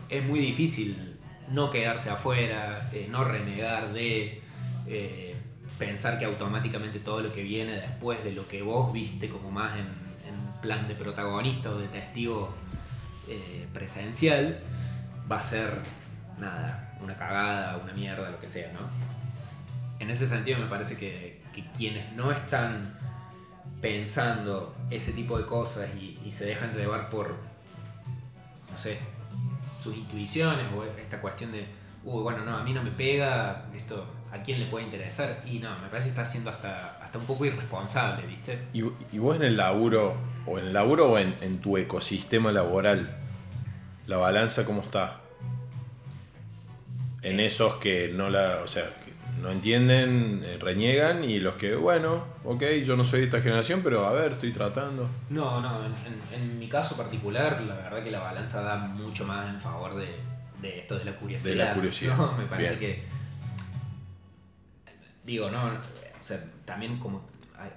es 0.09 0.25
muy 0.27 0.39
difícil 0.39 1.15
no 1.49 1.69
quedarse 1.69 2.09
afuera, 2.09 2.89
eh, 2.91 3.07
no 3.09 3.23
renegar 3.23 3.93
de 3.93 4.41
eh, 4.87 5.32
pensar 5.77 6.19
que 6.19 6.25
automáticamente 6.25 6.99
todo 6.99 7.21
lo 7.21 7.33
que 7.33 7.43
viene 7.43 7.73
después 7.73 8.23
de 8.23 8.31
lo 8.31 8.47
que 8.47 8.61
vos 8.61 8.93
viste 8.93 9.29
como 9.29 9.51
más 9.51 9.77
en, 9.77 10.13
plan 10.61 10.87
de 10.87 10.95
protagonista 10.95 11.71
o 11.71 11.77
de 11.77 11.89
testigo 11.89 12.49
eh, 13.27 13.67
presencial, 13.73 14.61
va 15.29 15.39
a 15.39 15.41
ser 15.41 15.69
nada, 16.39 16.97
una 17.01 17.15
cagada, 17.15 17.75
una 17.83 17.91
mierda, 17.91 18.31
lo 18.31 18.39
que 18.39 18.47
sea, 18.47 18.71
¿no? 18.71 18.79
En 19.99 20.09
ese 20.09 20.25
sentido 20.25 20.59
me 20.59 20.67
parece 20.67 20.95
que, 20.95 21.41
que 21.53 21.65
quienes 21.71 22.13
no 22.13 22.31
están 22.31 22.95
pensando 23.81 24.73
ese 24.89 25.11
tipo 25.11 25.37
de 25.37 25.45
cosas 25.45 25.89
y, 25.95 26.31
se 26.31 26.45
dejan 26.45 26.71
llevar 26.71 27.09
por, 27.09 27.35
no 28.71 28.77
sé, 28.77 28.97
sus 29.83 29.95
intuiciones 29.95 30.65
o 30.73 30.85
esta 30.85 31.19
cuestión 31.19 31.51
de, 31.51 31.67
uy, 32.05 32.23
bueno, 32.23 32.45
no, 32.45 32.57
a 32.57 32.63
mí 32.63 32.71
no 32.71 32.81
me 32.81 32.91
pega, 32.91 33.65
esto 33.75 34.05
a 34.33 34.41
quién 34.41 34.59
le 34.59 34.65
puede 34.65 34.85
interesar. 34.85 35.41
Y 35.45 35.59
no, 35.59 35.69
me 35.79 35.87
parece 35.87 36.05
que 36.05 36.09
está 36.09 36.25
siendo 36.25 36.49
hasta, 36.49 36.97
hasta 37.03 37.19
un 37.19 37.25
poco 37.25 37.45
irresponsable, 37.45 38.25
¿viste? 38.25 38.59
¿Y, 38.73 39.17
vos 39.17 39.35
en 39.35 39.43
el 39.43 39.57
laburo, 39.57 40.15
o 40.47 40.57
en 40.57 40.67
el 40.67 40.73
laburo 40.73 41.11
o 41.11 41.17
en, 41.19 41.35
en, 41.41 41.59
tu 41.59 41.77
ecosistema 41.77 42.51
laboral, 42.51 43.15
la 44.07 44.17
balanza 44.17 44.65
cómo 44.65 44.81
está? 44.81 45.21
En 47.21 47.39
eh. 47.39 47.45
esos 47.45 47.75
que 47.75 48.09
no 48.09 48.29
la, 48.29 48.61
o 48.63 48.67
sea, 48.67 48.89
no 49.41 49.51
entienden, 49.51 50.41
eh, 50.43 50.57
reniegan 50.59 51.23
y 51.23 51.39
los 51.39 51.55
que, 51.55 51.75
bueno, 51.75 52.25
ok, 52.43 52.63
yo 52.83 52.97
no 52.97 53.05
soy 53.05 53.19
de 53.19 53.25
esta 53.25 53.39
generación, 53.39 53.81
pero 53.83 54.07
a 54.07 54.13
ver, 54.13 54.31
estoy 54.31 54.51
tratando. 54.51 55.07
No, 55.29 55.61
no, 55.61 55.81
en, 56.31 56.57
mi 56.57 56.67
caso 56.67 56.97
particular, 56.97 57.61
la 57.61 57.75
verdad 57.75 58.03
que 58.03 58.09
la 58.09 58.19
balanza 58.19 58.61
da 58.63 58.77
mucho 58.77 59.25
más 59.25 59.47
en 59.49 59.59
favor 59.59 59.95
de, 59.95 60.79
esto 60.79 60.97
de 60.97 61.05
la 61.05 61.15
curiosidad. 61.15 61.51
De 61.51 61.55
la 61.55 61.73
curiosidad. 61.73 62.17
Me 62.37 62.45
parece 62.45 62.79
que. 62.79 63.22
Digo, 65.23 65.49
no, 65.49 65.67
o 65.67 66.23
sea, 66.23 66.43
también 66.65 66.99
como 66.99 67.23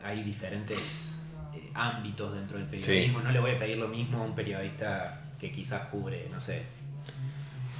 hay, 0.03 0.23
diferentes 0.23 1.21
eh, 1.55 1.71
ámbitos 1.75 2.35
dentro 2.35 2.59
del 2.59 2.67
periodismo, 2.67 3.21
no 3.21 3.31
le 3.31 3.39
voy 3.39 3.53
a 3.53 3.59
pedir 3.59 3.79
lo 3.79 3.89
mismo 3.89 4.19
a 4.19 4.23
un 4.23 4.35
periodista 4.35 5.21
que 5.39 5.53
quizás 5.53 5.89
cubre, 5.89 6.29
no 6.31 6.41
sé, 6.41 6.63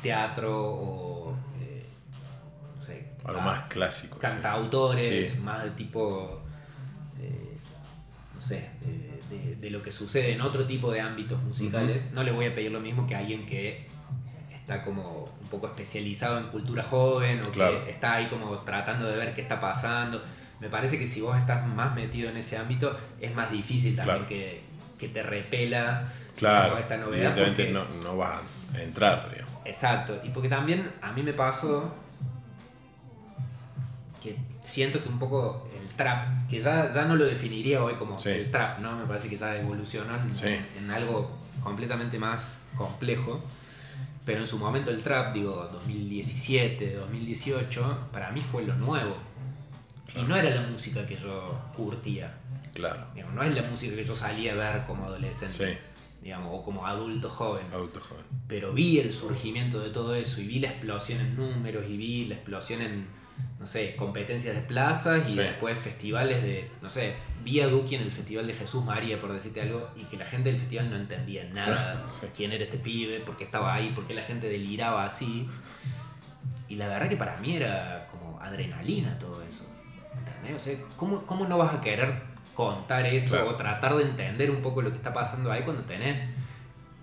teatro 0.03 0.55
o 0.57 1.37
a 3.27 3.33
lo 3.33 3.41
más 3.41 3.63
clásico. 3.63 4.19
Cantautores, 4.19 5.39
más 5.41 5.65
del 5.65 5.73
tipo, 5.73 6.43
eh, 7.21 7.57
no 8.35 8.41
sé, 8.41 8.71
de, 9.31 9.57
de 9.57 9.71
lo 9.71 9.83
que 9.83 9.91
sucede 9.91 10.33
en 10.33 10.41
otro 10.41 10.65
tipo 10.65 10.93
de 10.93 11.01
ámbitos 11.01 11.43
musicales, 11.43 12.13
no 12.13 12.23
le 12.23 12.31
voy 12.31 12.47
a 12.47 12.55
pedir 12.55 12.71
lo 12.71 12.81
mismo 12.81 13.07
que 13.07 13.17
a 13.17 13.19
alguien 13.19 13.45
que 13.45 13.87
está 14.67 14.83
como 14.83 15.29
un 15.41 15.49
poco 15.49 15.69
especializado 15.69 16.39
en 16.39 16.49
cultura 16.49 16.83
joven 16.83 17.41
o 17.45 17.51
Claro. 17.53 17.85
que 17.85 17.91
está 17.93 18.15
ahí 18.15 18.27
como 18.27 18.51
tratando 18.57 19.07
de 19.07 19.17
ver 19.17 19.33
qué 19.33 19.41
está 19.43 19.61
pasando. 19.61 20.21
Me 20.59 20.69
parece 20.69 20.99
que 20.99 21.07
si 21.07 21.21
vos 21.21 21.37
estás 21.39 21.65
más 21.69 21.95
metido 21.95 22.29
en 22.31 22.37
ese 22.37 22.57
ámbito, 22.59 22.97
es 23.21 23.33
más 23.33 23.49
difícil 23.53 23.95
también 23.95 24.17
Claro. 24.19 24.29
que, 24.29 24.63
que 24.99 25.09
te 25.09 25.23
repela 25.23 26.09
Claro, 26.37 26.79
esta 26.79 26.97
novedad. 26.97 27.37
porque- 27.37 27.71
no, 27.71 27.85
no 28.03 28.17
vas 28.17 28.41
a 28.75 28.83
entrar, 28.83 29.31
digamos. 29.31 29.53
Exacto, 29.65 30.21
y 30.25 30.31
porque 30.31 30.49
también 30.49 30.91
a 31.01 31.13
mí 31.13 31.23
me 31.23 31.33
pasó 31.33 31.95
que 34.21 34.37
siento 34.65 35.01
que 35.01 35.09
un 35.09 35.21
poco 35.21 35.69
el 35.81 35.95
trap, 35.95 36.49
que 36.51 36.59
ya, 36.59 36.91
ya 36.91 37.05
no 37.05 37.15
lo 37.15 37.25
definiría 37.25 37.85
hoy 37.85 37.95
como 37.95 38.19
Sí. 38.19 38.31
el 38.31 38.51
trap, 38.51 38.81
¿no? 38.81 38.97
Me 38.97 39.05
parece 39.07 39.29
que 39.29 39.37
ya 39.37 39.55
evolucionó 39.57 40.17
en, 40.17 40.35
Sí. 40.35 40.57
en 40.77 40.91
algo 40.91 41.31
completamente 41.63 42.19
más 42.19 42.59
complejo. 42.77 43.45
Pero 44.27 44.41
en 44.41 44.47
su 44.49 44.59
momento 44.59 44.91
el 44.91 45.03
trap, 45.03 45.33
digo, 45.33 45.71
2017, 45.73 46.97
2018, 46.97 48.09
para 48.13 48.33
mí 48.33 48.41
fue 48.41 48.65
lo 48.65 48.75
nuevo. 48.75 49.17
Y 50.17 50.23
no 50.23 50.35
era 50.35 50.51
la 50.51 50.67
música 50.67 51.07
que 51.07 51.17
yo 51.17 51.57
curtía. 51.75 52.35
Claro. 52.75 53.07
Digamos, 53.15 53.35
no 53.37 53.43
es 53.45 53.55
la 53.55 53.63
música 53.63 53.95
que 53.95 54.03
yo 54.03 54.17
salía 54.17 54.53
a 54.53 54.57
ver 54.57 54.87
como 54.87 55.07
adolescente. 55.07 55.55
Sí. 55.55 55.79
Digamos, 56.21 56.51
o 56.53 56.65
como 56.65 56.85
adulto 56.85 57.31
joven 57.31 57.65
Adulto 57.73 58.01
joven. 58.01 58.25
pero 58.49 58.73
vi 58.73 58.99
el 58.99 59.13
surgimiento 59.13 59.79
de 59.79 59.91
todo 59.91 60.17
eso 60.17 60.41
y 60.41 60.47
vi 60.49 60.59
la 60.59 60.71
explosión 60.71 61.21
en 61.21 61.37
números 61.37 61.85
y 61.89 61.97
vi 61.97 62.25
la 62.25 62.35
explosión 62.35 62.83
en, 62.83 63.07
no 63.59 63.67
sé, 63.67 63.97
competencias 63.97 64.55
de 64.55 64.63
plazas 64.63 65.29
y 65.29 65.33
Sí. 65.33 65.39
después 65.39 65.79
festivales 65.79 66.43
de, 66.43 66.71
no 66.83 66.89
sé, 66.89 67.15
vi 67.43 67.61
a 67.61 67.69
Duki 67.69 67.95
en 67.97 68.03
el 68.03 68.13
Festival 68.13 68.47
de 68.47 68.55
Jesús 68.55 68.85
María, 68.85 69.19
por 69.21 69.33
decirte 69.33 69.61
algo, 69.63 69.89
y 69.97 70.05
que 70.05 70.17
la 70.17 70.27
gente 70.27 70.51
del 70.51 70.59
festival 70.61 70.91
no 70.91 70.97
entendía 70.97 71.45
nada, 71.53 72.05
Sí. 72.07 72.27
quién 72.37 72.53
era 72.53 72.65
este 72.65 72.79
pibe, 72.79 73.21
por 73.21 73.37
qué 73.37 73.45
estaba 73.45 73.75
ahí, 73.75 73.91
por 73.95 74.07
qué 74.07 74.15
la 74.15 74.23
gente 74.23 74.49
deliraba 74.49 75.05
así. 75.05 75.49
Y 76.69 76.77
la 76.77 76.89
verdad 76.89 77.09
que 77.09 77.17
para 77.17 77.37
mí 77.39 77.57
era 77.57 78.09
como 78.11 78.41
adrenalina 78.41 79.19
todo 79.19 79.43
eso. 79.43 79.65
¿Entendés? 80.17 80.57
O 80.57 80.61
sea, 80.65 80.75
¿cómo, 80.97 81.23
cómo 81.23 81.47
no 81.47 81.59
vas 81.59 81.75
a 81.75 81.81
querer 81.81 82.23
contar 82.55 83.07
eso 83.07 83.47
o 83.49 83.55
tratar 83.55 83.97
de 83.97 84.03
entender 84.05 84.51
un 84.51 84.63
poco 84.63 84.83
lo 84.83 84.91
que 84.91 84.97
está 84.97 85.13
pasando 85.13 85.53
ahí 85.53 85.63
cuando 85.63 85.83
tenés, 85.83 86.25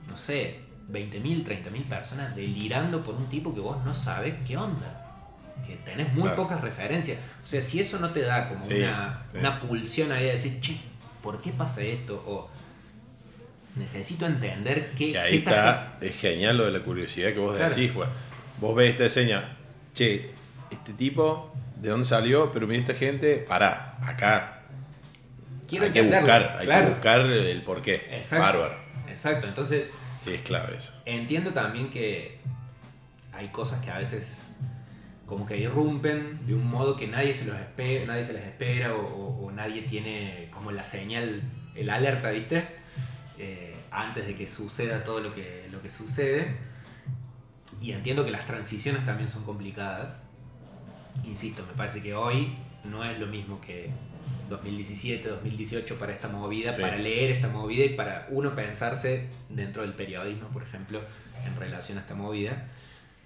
no 0.09 0.17
sé, 0.17 0.59
20.000, 0.89 1.43
30.000 1.45 1.83
personas 1.85 2.35
delirando 2.35 3.01
por 3.01 3.15
un 3.15 3.27
tipo 3.27 3.53
que 3.53 3.61
vos 3.61 3.83
no 3.85 3.95
sabés 3.95 4.33
qué 4.45 4.57
onda? 4.57 4.99
Que 5.67 5.75
tenés 5.77 6.11
muy 6.13 6.23
Claro. 6.23 6.35
pocas 6.43 6.61
referencias. 6.61 7.17
O 7.43 7.47
sea, 7.47 7.61
si 7.61 7.79
eso 7.79 7.99
no 7.99 8.11
te 8.11 8.21
da 8.21 8.49
como 8.49 8.61
Sí, 8.61 8.75
una, 8.75 9.21
sí. 9.25 9.37
una 9.37 9.59
pulsión 9.59 10.11
ahí 10.11 10.25
de 10.25 10.31
decir, 10.31 10.59
che, 10.61 10.77
¿por 11.21 11.41
qué 11.41 11.51
pasa 11.51 11.81
esto? 11.81 12.15
O 12.27 12.49
necesito 13.75 14.25
entender 14.25 14.91
qué, 14.91 15.07
Que 15.07 15.11
qué 15.13 15.19
ahí 15.19 15.37
está, 15.37 15.93
es 16.01 16.15
genial 16.19 16.57
lo 16.57 16.65
de 16.65 16.71
la 16.71 16.79
curiosidad 16.79 17.33
que 17.33 17.39
vos 17.39 17.57
Claro. 17.57 17.73
decís, 17.73 17.93
güey. 17.93 18.09
Vos 18.59 18.75
ves 18.75 18.91
esta 18.91 19.05
escena, 19.05 19.57
che, 19.95 20.31
este 20.69 20.93
tipo, 20.93 21.53
¿de 21.77 21.89
dónde 21.89 22.05
salió? 22.05 22.51
Pero 22.51 22.67
mira 22.67 22.79
esta 22.81 22.93
gente, 22.93 23.37
pará, 23.37 23.97
acá. 24.01 24.59
Quiero 25.67 25.85
hay 25.85 25.91
que 25.91 26.01
buscar, 26.03 26.57
hay 26.59 26.65
claro. 26.65 26.85
que 26.87 26.91
buscar 26.93 27.21
el 27.21 27.61
porqué. 27.63 27.95
Exacto. 28.11 28.43
Bárbaro. 28.45 28.75
Exacto, 29.09 29.47
entonces 29.47 29.91
Sí, 30.23 30.35
es 30.35 30.41
clave 30.41 30.77
eso. 30.77 30.93
entiendo 31.05 31.51
también 31.51 31.89
que 31.89 32.37
hay 33.33 33.47
cosas 33.49 33.83
que 33.83 33.89
a 33.89 33.97
veces 33.97 34.42
como 35.25 35.45
que 35.45 35.57
irrumpen 35.57 36.45
de 36.45 36.53
un 36.53 36.67
modo 36.69 36.95
que 36.95 37.07
nadie 37.07 37.33
se 37.33 37.45
los 37.45 37.55
espera, 37.57 38.05
nadie 38.05 38.23
se 38.23 38.33
les 38.33 38.43
espera 38.43 38.93
o, 38.93 39.01
o- 39.05 39.45
o 39.47 39.51
nadie 39.51 39.83
tiene 39.83 40.47
como 40.51 40.71
la 40.71 40.83
señal, 40.83 41.41
el 41.75 41.89
alerta, 41.89 42.29
¿viste? 42.31 42.65
Eh, 43.37 43.73
antes 43.91 44.27
de 44.27 44.35
que 44.35 44.47
suceda 44.47 45.03
todo 45.03 45.19
lo 45.19 45.33
que, 45.33 45.67
lo 45.71 45.81
que 45.81 45.89
sucede. 45.89 46.55
Y 47.81 47.91
entiendo 47.91 48.23
que 48.25 48.31
las 48.31 48.45
transiciones 48.45 49.05
también 49.05 49.29
son 49.29 49.43
complicadas. 49.43 50.13
Insisto, 51.25 51.63
me 51.67 51.73
parece 51.73 52.01
que 52.01 52.13
hoy 52.15 52.55
no 52.83 53.03
es 53.05 53.17
lo 53.19 53.27
mismo 53.27 53.59
que 53.61 53.89
2017, 54.49 55.27
2018 55.29 55.97
para 55.99 56.13
esta 56.13 56.27
movida, 56.27 56.73
Sí. 56.73 56.81
para 56.81 56.97
leer 56.97 57.31
esta 57.31 57.47
movida 57.47 57.85
y 57.85 57.89
para 57.89 58.27
uno 58.29 58.55
pensarse 58.55 59.27
dentro 59.49 59.81
del 59.83 59.93
periodismo, 59.93 60.47
por 60.49 60.63
ejemplo, 60.63 61.01
en 61.45 61.55
relación 61.55 61.97
a 61.97 62.01
esta 62.01 62.13
movida. 62.15 62.67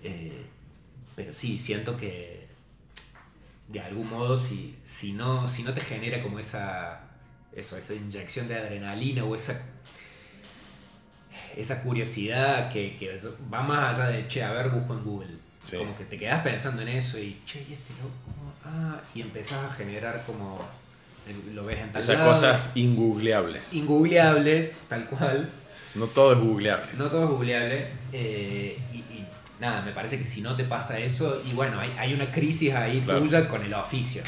Eh, 0.03 0.45
pero 1.17 1.33
sí, 1.33 1.57
siento 1.57 1.97
que 1.97 2.45
de 3.69 3.79
algún 3.81 4.07
modo 4.09 4.37
si, 4.37 4.77
si, 4.83 5.13
no, 5.13 5.47
si 5.47 5.63
no 5.63 5.73
te 5.73 5.81
genera 5.81 6.21
como 6.21 6.37
esa, 6.39 7.01
eso, 7.53 7.75
esa 7.75 7.95
inyección 7.95 8.47
de 8.47 8.55
adrenalina 8.55 9.25
o 9.25 9.33
esa, 9.35 9.59
esa 11.55 11.81
curiosidad 11.81 12.71
que, 12.71 12.95
que 12.97 13.19
va 13.51 13.63
más 13.63 13.97
allá 13.97 14.09
de, 14.09 14.27
che, 14.27 14.43
a 14.43 14.51
ver, 14.51 14.69
busco 14.69 14.93
en 14.93 15.03
Google. 15.03 15.33
Sí. 15.63 15.75
Como 15.77 15.97
que 15.97 16.05
te 16.05 16.17
quedas 16.17 16.43
pensando 16.43 16.81
en 16.83 16.89
eso 16.89 17.17
y, 17.19 17.41
che, 17.45 17.59
¿y 17.67 17.73
este 17.73 17.93
loco? 17.95 18.53
Ah, 18.63 19.01
y 19.15 19.21
empezás 19.21 19.65
a 19.65 19.73
generar 19.73 20.23
como, 20.25 20.61
lo 21.53 21.65
ves 21.65 21.79
en 21.79 21.91
tal 21.91 22.01
Esas 22.01 22.19
lado, 22.19 22.31
cosas 22.31 22.71
ingoogleables. 22.75 23.73
ingoogleables, 23.73 24.71
tal 24.87 25.07
cual. 25.09 25.49
No 25.95 26.05
todo 26.05 26.33
es 26.33 26.39
googleable. 26.39 26.93
No 26.95 27.07
todo 27.09 27.23
es 27.23 27.29
googleable. 27.31 27.87
eh, 28.13 28.77
y, 28.93 28.97
y 28.97 29.27
nada, 29.59 29.81
me 29.81 29.91
parece 29.91 30.17
que 30.17 30.25
si 30.25 30.41
no 30.41 30.55
te 30.55 30.63
pasa 30.63 30.99
eso, 30.99 31.41
y 31.45 31.53
bueno, 31.53 31.79
hay, 31.79 31.91
hay 31.97 32.13
una 32.13 32.31
crisis 32.31 32.73
ahí 32.73 33.01
Claro. 33.01 33.21
tuya 33.21 33.47
con 33.47 33.61
el 33.63 33.73
oficio, 33.73 34.21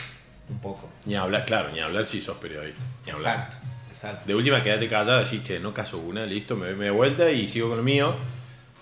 un 0.50 0.60
poco. 0.60 0.90
Ni 1.06 1.16
hablar, 1.16 1.46
claro, 1.46 1.72
ni 1.72 1.80
hablar 1.80 2.06
si 2.06 2.20
sos 2.22 2.38
periodista. 2.38 2.82
Ni 3.06 3.12
hablar. 3.12 3.36
Exacto, 3.48 3.68
exacto. 3.92 4.24
De 4.26 4.36
última, 4.36 4.64
quédate 4.64 4.88
callada, 4.90 5.22
así, 5.22 5.42
che, 5.44 5.60
no 5.60 5.74
caso 5.74 5.98
una, 6.00 6.26
listo, 6.26 6.56
me 6.56 6.68
doy 6.68 6.76
media 6.76 6.92
vuelta 6.92 7.30
y 7.32 7.48
sigo 7.48 7.70
con 7.70 7.78
lo 7.78 7.84
mío. 7.84 8.16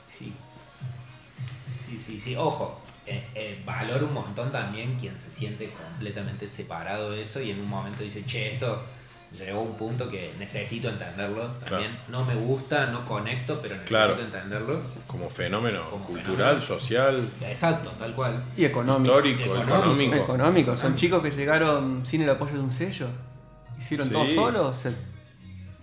Sí. 0.10 0.34
Sí, 1.90 2.00
sí, 2.00 2.20
sí. 2.20 2.36
Ojo, 2.36 2.82
eh, 3.06 3.26
eh, 3.36 3.62
valoro 3.66 4.08
un 4.08 4.14
montón 4.14 4.52
también 4.52 4.98
quien 5.00 5.18
se 5.18 5.32
siente 5.32 5.70
completamente 5.70 6.46
separado 6.48 7.12
de 7.12 7.22
eso 7.22 7.42
y 7.42 7.52
en 7.52 7.60
un 7.62 7.70
momento 7.70 8.04
dice, 8.04 8.26
che, 8.26 8.54
esto 8.54 8.84
llegó 9.38 9.60
a 9.60 9.62
un 9.64 9.76
punto 9.78 10.10
que 10.10 10.34
necesito 10.40 10.90
entenderlo. 10.90 11.48
También 11.68 11.92
no 12.10 12.24
me 12.26 12.36
gusta, 12.36 12.88
no 12.88 13.06
conecto, 13.06 13.60
pero 13.62 13.76
necesito 13.76 13.90
Claro. 13.90 14.20
entenderlo. 14.20 14.82
Como 15.06 15.30
fenómeno 15.30 15.90
Como 15.90 16.06
cultural, 16.06 16.36
fenómeno. 16.62 16.62
social, 16.62 17.30
Exacto, 17.42 17.90
tal 18.00 18.16
cual. 18.16 18.44
Y 18.56 18.66
económico. 18.66 19.04
histórico, 19.16 19.44
Económico. 19.44 19.74
económico. 19.76 20.16
Económico. 20.16 20.72
Son 20.72 20.78
Económico. 20.78 21.00
chicos 21.00 21.24
que 21.24 21.32
llegaron 21.32 22.06
sin 22.06 22.22
el 22.22 22.30
apoyo 22.30 22.54
de 22.54 22.60
un 22.62 22.72
sello. 22.72 23.08
Hicieron 23.80 24.08
Sí. 24.08 24.14
todo 24.14 24.28
solos. 24.28 24.78
Se 24.78 24.92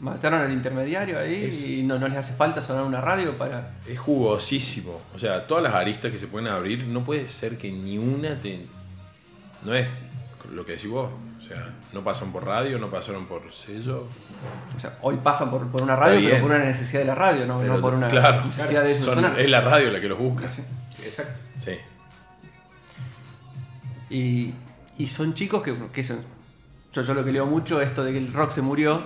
mataron 0.00 0.40
al 0.40 0.52
intermediario 0.52 1.18
ahí 1.18 1.44
Es- 1.44 1.68
y 1.68 1.82
no, 1.82 1.98
no 1.98 2.08
les 2.08 2.18
hace 2.18 2.32
falta 2.34 2.60
sonar 2.60 2.82
una 2.84 3.00
radio 3.00 3.36
para. 3.38 3.74
Es 3.86 3.98
jugosísimo. 3.98 5.00
O 5.14 5.18
sea, 5.18 5.46
todas 5.46 5.62
las 5.62 5.74
aristas 5.74 6.10
que 6.10 6.18
se 6.18 6.26
pueden 6.26 6.48
abrir, 6.48 6.84
no 6.84 7.04
puede 7.04 7.26
ser 7.26 7.56
que 7.58 7.70
ni 7.70 7.98
una 7.98 8.36
te. 8.38 8.66
No 9.64 9.74
es 9.74 9.86
lo 10.52 10.66
que 10.66 10.72
decís 10.72 10.90
vos. 10.90 11.10
O 11.44 11.46
sea, 11.46 11.74
no 11.92 12.02
pasan 12.02 12.32
por 12.32 12.46
radio, 12.46 12.78
no 12.78 12.90
pasaron 12.90 13.26
por 13.26 13.52
sello. 13.52 14.06
O 14.74 14.80
sea, 14.80 14.94
hoy 15.02 15.16
pasan 15.22 15.50
por, 15.50 15.68
por 15.68 15.82
una 15.82 15.94
radio, 15.94 16.30
pero 16.30 16.40
por 16.42 16.52
una 16.56 16.64
necesidad 16.64 17.00
de 17.00 17.06
la 17.06 17.14
radio, 17.14 17.46
no, 17.46 17.58
Pero, 17.60 17.74
no 17.74 17.80
por 17.82 17.92
una 17.94 18.08
claro, 18.08 18.42
necesidad 18.46 18.82
de 18.82 18.92
ellos 18.92 19.04
Son- 19.04 19.14
sonar. 19.16 19.38
es 19.38 19.50
la 19.50 19.60
radio 19.60 19.90
la 19.90 20.00
que 20.00 20.08
los 20.08 20.18
busca. 20.18 20.46
Exacto. 21.04 21.32
Sí. 21.60 21.72
Y, 24.10 24.54
y 24.98 25.06
son 25.08 25.34
chicos 25.34 25.62
que, 25.62 25.74
que 25.92 26.02
son- 26.04 26.20
yo, 26.92 27.02
yo 27.02 27.14
lo 27.14 27.24
que 27.24 27.32
leo 27.32 27.46
mucho 27.46 27.80
es 27.80 27.88
esto 27.88 28.04
de 28.04 28.12
que 28.12 28.18
el 28.18 28.32
rock 28.32 28.50
se 28.52 28.62
murió. 28.62 29.02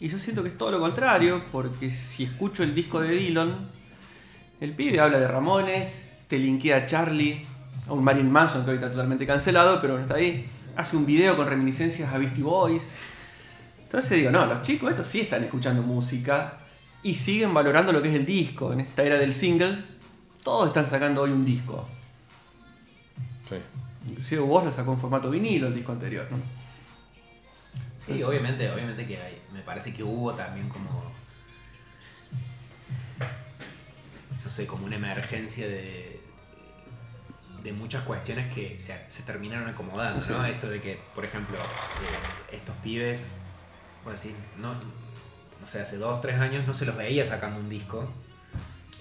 Y 0.00 0.08
yo 0.08 0.18
siento 0.18 0.42
que 0.42 0.48
es 0.50 0.58
todo 0.58 0.70
lo 0.70 0.80
contrario, 0.80 1.44
porque 1.52 1.92
si 1.92 2.24
escucho 2.24 2.62
el 2.62 2.74
disco 2.74 3.00
de 3.00 3.10
Dylan, 3.10 3.68
el 4.60 4.72
pibe 4.74 4.98
habla 5.00 5.20
de 5.20 5.28
Ramones, 5.28 6.08
te 6.28 6.38
linkea 6.38 6.78
a 6.78 6.86
Charlie, 6.86 7.44
a 7.88 7.92
un 7.92 8.02
Marilyn 8.02 8.30
Manson 8.30 8.64
que 8.64 8.70
hoy 8.70 8.76
está 8.76 8.90
totalmente 8.90 9.26
cancelado, 9.26 9.80
pero 9.80 9.94
no 9.96 10.02
está 10.02 10.14
ahí. 10.14 10.48
Hace 10.76 10.96
un 10.96 11.04
video 11.04 11.36
con 11.36 11.46
reminiscencias 11.46 12.12
a 12.12 12.18
Beastie 12.18 12.42
Boys. 12.42 12.92
Entonces 13.82 14.18
digo, 14.18 14.30
no, 14.30 14.46
los 14.46 14.62
chicos 14.62 14.90
estos 14.90 15.06
sí 15.06 15.20
están 15.20 15.44
escuchando 15.44 15.82
música 15.82 16.58
y 17.02 17.14
siguen 17.14 17.52
valorando 17.52 17.92
lo 17.92 18.00
que 18.00 18.08
es 18.08 18.14
el 18.14 18.24
disco. 18.24 18.72
En 18.72 18.80
esta 18.80 19.02
era 19.02 19.18
del 19.18 19.34
single, 19.34 19.76
todos 20.42 20.68
están 20.68 20.86
sacando 20.86 21.22
hoy 21.22 21.30
un 21.30 21.44
disco. 21.44 21.88
sí. 23.48 23.56
Inclusive 24.08 24.40
vos 24.40 24.64
lo 24.64 24.72
sacó 24.72 24.92
en 24.92 24.98
formato 24.98 25.30
vinilo 25.30 25.68
el 25.68 25.74
disco 25.74 25.92
anterior, 25.92 26.26
¿no? 26.30 26.38
Sí, 28.04 28.20
obviamente, 28.24 28.68
obviamente 28.68 29.06
que 29.06 29.16
hay, 29.16 29.40
me 29.52 29.60
parece 29.60 29.94
que 29.94 30.02
hubo 30.02 30.32
también 30.32 30.68
como. 30.68 31.12
No 34.44 34.50
sé, 34.50 34.66
como 34.66 34.86
una 34.86 34.96
emergencia 34.96 35.68
de. 35.68 36.11
De 37.62 37.72
muchas 37.72 38.02
cuestiones 38.04 38.52
que 38.54 38.78
se, 38.78 38.98
se 39.08 39.22
terminaron 39.22 39.68
acomodando, 39.68 40.20
Sí. 40.20 40.32
¿no? 40.32 40.44
Esto 40.44 40.68
de 40.68 40.80
que, 40.80 40.98
por 41.14 41.24
ejemplo, 41.24 41.56
eh, 41.58 42.56
estos 42.56 42.74
pibes, 42.82 43.36
por 44.02 44.12
decir, 44.12 44.34
no, 44.58 44.72
no 44.74 45.66
sé, 45.68 45.80
hace 45.80 45.96
dos, 45.96 46.20
tres 46.20 46.36
años 46.38 46.66
no 46.66 46.74
se 46.74 46.84
los 46.86 46.96
veía 46.96 47.24
sacando 47.24 47.60
un 47.60 47.68
disco. 47.68 48.08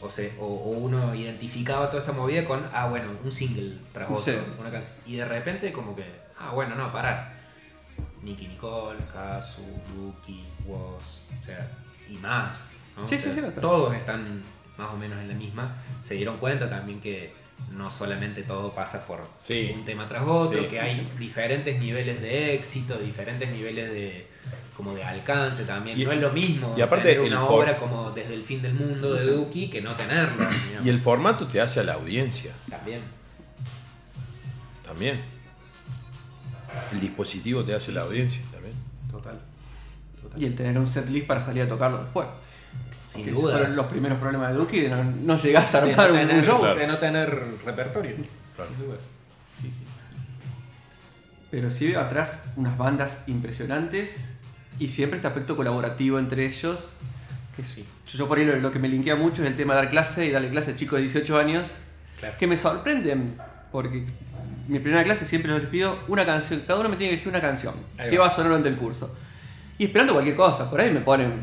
O, 0.04 0.10
se, 0.10 0.34
o, 0.39 0.45
o 0.45 0.69
uno 0.78 1.13
identificaba 1.13 1.86
toda 1.88 2.00
esta 2.00 2.12
movida 2.12 2.43
con, 2.45 2.67
ah, 2.74 2.88
bueno, 2.88 3.06
un 3.24 3.32
single 3.32 3.78
tras 3.93 4.10
otro. 4.10 4.19
Sí. 4.19 4.38
una 4.60 4.69
canción. 4.71 4.93
Y 5.06 5.15
de 5.17 5.26
repente 5.26 5.71
como 5.71 5.95
que, 5.95 6.06
ah, 6.39 6.52
bueno, 6.52 6.76
no, 6.76 6.91
parar. 6.91 7.39
Nicky 8.24 8.47
Nicole, 8.47 9.00
Kazu, 9.13 9.62
Duki, 9.95 10.41
Woz, 10.65 11.19
o 11.30 11.45
sea, 11.45 11.67
y 12.10 12.15
más. 12.17 12.71
¿no? 12.97 13.08
Sí, 13.08 13.15
O 13.15 13.17
sí, 13.17 13.24
sea, 13.32 13.34
sí, 13.36 13.41
todos 13.60 13.93
están 13.95 14.41
más 14.78 14.89
o 14.91 14.97
menos 14.97 15.19
en 15.19 15.28
la 15.28 15.34
misma. 15.36 15.76
Se 16.04 16.15
dieron 16.15 16.38
cuenta 16.38 16.69
también 16.69 17.00
que 17.00 17.32
no 17.71 17.89
solamente 17.89 18.43
todo 18.43 18.69
pasa 18.71 19.06
por 19.08 19.26
Sí. 19.41 19.71
un 19.74 19.86
tema 19.86 20.08
tras 20.08 20.24
otro, 20.28 20.62
Sí. 20.62 20.67
que 20.67 20.80
hay 20.80 21.12
diferentes 21.17 21.80
niveles 21.80 22.21
de 22.21 22.54
éxito, 22.56 22.97
diferentes 22.97 23.50
niveles 23.50 23.89
de 23.91 24.28
como 24.76 24.93
de 24.95 25.04
alcance 25.04 25.63
también. 25.65 26.00
Y- 26.00 26.06
no 26.06 26.12
es 26.12 26.19
lo 26.19 26.32
mismo 26.32 26.74
y 26.76 26.82
aparte 26.82 27.10
tener 27.13 27.26
el 27.28 27.34
una 27.34 27.43
obra 27.45 27.78
como 27.78 28.10
desde 28.12 28.34
el 28.34 28.43
fin 28.43 28.62
del 28.62 28.74
mundo 28.74 29.13
de 29.13 29.26
Duki 29.26 29.69
que 29.69 29.82
no 29.82 29.95
tenerla. 29.95 30.50
digamos. 30.50 30.86
Y 30.86 30.89
el 30.89 31.00
formato 31.00 31.45
te 31.47 31.62
hace 31.62 31.80
a 31.82 31.84
la 31.84 31.93
audiencia 31.93 32.52
También. 32.69 33.00
también. 34.86 35.19
El 36.91 37.00
dispositivo 37.00 37.63
te 37.63 37.74
hace 37.76 37.91
la 37.91 38.02
audiencia 38.02 38.41
también. 38.52 38.74
Total. 39.12 39.39
Y 40.38 40.45
el 40.45 40.56
tener 40.56 40.78
un 40.78 40.88
setlist 40.88 41.28
para 41.28 41.41
salir 41.41 41.63
a 41.63 41.67
tocarlo 41.67 42.00
después. 42.00 42.28
Sin 43.12 43.26
Que 43.26 43.32
duda. 43.32 43.54
fueron 43.58 43.76
los 43.76 43.86
primeros 43.88 44.17
problemas 44.19 44.52
de 44.52 44.58
Duki, 44.58 44.80
de 44.82 44.89
no, 44.89 45.04
no 45.04 45.38
llegás 45.38 45.76
a 45.76 45.82
de, 45.82 45.91
armar 45.91 46.10
no 46.10 46.13
un, 46.15 46.19
tener, 46.21 46.36
un 46.38 46.43
show. 46.45 46.60
claro. 46.62 46.80
de 46.80 46.88
no 46.88 46.97
tener 46.97 47.43
repertorio. 47.65 48.15
Claro. 48.56 48.71
Sin 48.76 48.86
dudas. 48.86 49.00
Sí, 49.62 49.71
sí. 49.71 49.84
Pero 51.50 51.69
sí 51.69 51.88
veo 51.88 52.00
atrás 52.00 52.45
unas 52.56 52.78
bandas 52.78 53.26
impresionantes 53.28 54.30
y 54.80 54.88
siempre 54.88 55.17
este 55.17 55.28
aspecto 55.28 55.56
colaborativo 55.56 56.17
entre 56.19 56.45
ellos. 56.45 56.93
Que 57.56 57.63
Sí. 57.65 57.86
Yo 58.13 58.28
por 58.28 58.38
ahí 58.38 58.45
lo, 58.45 58.56
lo 58.58 58.71
que 58.71 58.80
me 58.80 58.88
linkea 58.88 59.15
mucho 59.15 59.41
es 59.43 59.50
el 59.50 59.58
tema 59.58 59.76
de 59.76 59.82
dar 59.82 59.89
clase 59.89 60.26
y 60.26 60.32
darle 60.32 60.50
clase 60.50 60.71
a 60.71 60.76
chicos 60.76 60.97
de 60.97 61.04
18 61.04 61.38
años 61.38 61.67
Claro. 62.19 62.36
que 62.38 62.47
me 62.47 62.56
sorprenden 62.56 63.36
porque 63.71 64.06
mi 64.67 64.80
primera 64.80 65.04
clase 65.04 65.26
siempre 65.26 65.52
les 65.52 65.67
pido 65.67 65.97
una 66.08 66.26
canción, 66.26 66.62
cada 66.67 66.80
uno 66.80 66.88
me 66.89 66.95
tiene 66.95 67.10
que 67.12 67.15
elegir 67.15 67.30
una 67.30 67.41
canción 67.41 67.74
que 67.97 68.17
va 68.17 68.28
a 68.28 68.30
sonar 68.30 68.50
durante 68.52 68.69
el 68.69 68.76
curso. 68.78 69.13
Y 69.78 69.86
esperando 69.86 70.13
cualquier 70.13 70.36
cosa, 70.36 70.69
por 70.69 70.80
ahí 70.80 70.91
me 70.91 71.02
ponen 71.02 71.34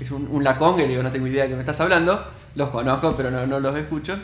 es 0.00 0.10
un, 0.10 0.28
un 0.30 0.44
Laconga 0.44 0.82
y 0.82 0.86
le 0.86 0.90
digo, 0.90 1.02
no 1.02 1.10
tengo 1.10 1.26
idea 1.26 1.44
de 1.44 1.50
qué 1.50 1.54
me 1.54 1.60
estás 1.60 1.80
hablando, 1.80 2.24
los 2.54 2.68
conozco 2.70 3.14
pero 3.16 3.30
no, 3.30 3.46
no 3.46 3.60
los 3.60 3.76
escucho. 3.76 4.18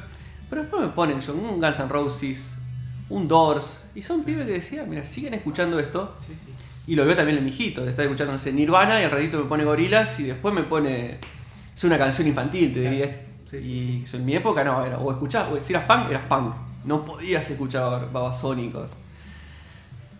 Pero 0.50 0.62
después 0.62 0.82
me 0.82 0.88
ponen 0.88 1.22
son 1.22 1.38
un 1.38 1.60
Guns 1.60 1.78
N' 1.78 1.88
Roses, 1.88 2.58
un 3.08 3.26
Doors, 3.26 3.78
y 3.94 4.02
son 4.02 4.22
pibes 4.22 4.46
que 4.46 4.52
decían, 4.52 4.88
mira, 4.88 5.04
siguen 5.04 5.34
escuchando 5.34 5.78
esto. 5.78 6.16
Sí, 6.26 6.34
sí. 6.44 6.52
Y 6.86 6.96
lo 6.96 7.06
veo 7.06 7.14
también 7.14 7.38
en 7.38 7.44
mi 7.44 7.50
hijito, 7.50 7.86
estar 7.86 8.04
escuchando, 8.04 8.32
no 8.32 8.38
sé, 8.38 8.52
Nirvana 8.52 9.00
y 9.00 9.04
al 9.04 9.10
ratito 9.10 9.38
me 9.38 9.44
pone 9.44 9.64
gorilas 9.64 10.18
y 10.20 10.24
después 10.24 10.54
me 10.54 10.62
pone. 10.64 11.18
Es 11.74 11.84
una 11.84 11.96
canción 11.96 12.26
infantil, 12.26 12.74
te 12.74 12.80
diría. 12.80 13.26
Sí, 13.48 13.56
y 13.56 14.16
en 14.16 14.24
mi 14.24 14.34
época 14.34 14.64
no, 14.64 14.84
era, 14.84 14.98
o 14.98 15.10
escuchabas, 15.12 15.52
o 15.52 15.60
si 15.60 15.72
eras 15.72 15.86
punk, 15.86 16.10
eras 16.10 16.24
punk. 16.28 16.54
No 16.84 17.04
podías 17.04 17.48
escuchar 17.48 18.10
babasónicos. 18.10 18.90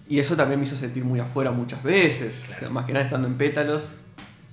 Y 0.09 0.19
eso 0.19 0.37
también 0.37 0.61
me 0.61 0.67
hizo 0.67 0.77
sentir 0.77 1.05
muy 1.05 1.19
afuera 1.19 1.51
muchas 1.51 1.83
veces. 1.83 2.45
O 2.55 2.59
sea, 2.59 2.71
más 2.71 2.85
que 2.85 2.93
nada 2.93 3.05
estando 3.05 3.27
en 3.27 3.37
pétalos, 3.37 3.99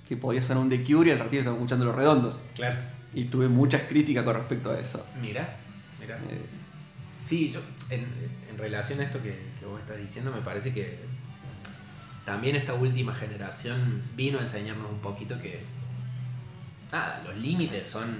que 0.09 0.17
podía 0.17 0.41
sonar 0.41 0.63
un 0.63 0.69
The 0.69 0.83
Cure 0.83 1.09
y 1.09 1.13
al 1.13 1.19
ratito 1.19 1.37
estaba 1.37 1.55
escuchando 1.55 1.85
los 1.85 1.95
redondos. 1.95 2.41
Claro. 2.55 2.77
Y 3.13 3.25
tuve 3.25 3.47
muchas 3.47 3.83
críticas 3.83 4.23
con 4.23 4.35
respecto 4.35 4.71
a 4.71 4.79
eso. 4.79 5.05
Mira, 5.21 5.55
mira. 6.01 6.17
Eh, 6.29 6.41
Sí, 7.23 7.51
yo, 7.51 7.59
en, 7.91 8.07
en 8.49 8.57
relación 8.57 8.99
a 9.01 9.03
esto 9.03 9.21
que, 9.21 9.37
que 9.59 9.65
vos 9.67 9.79
estás 9.79 9.99
diciendo, 9.99 10.31
me 10.31 10.41
parece 10.41 10.73
que 10.73 10.97
también 12.25 12.55
esta 12.55 12.73
última 12.73 13.13
generación 13.13 14.01
vino 14.15 14.39
a 14.39 14.41
enseñarnos 14.41 14.89
un 14.91 14.97
poquito 14.97 15.39
que, 15.39 15.59
nada, 16.91 17.21
los 17.23 17.37
límites 17.37 17.85
son 17.85 18.17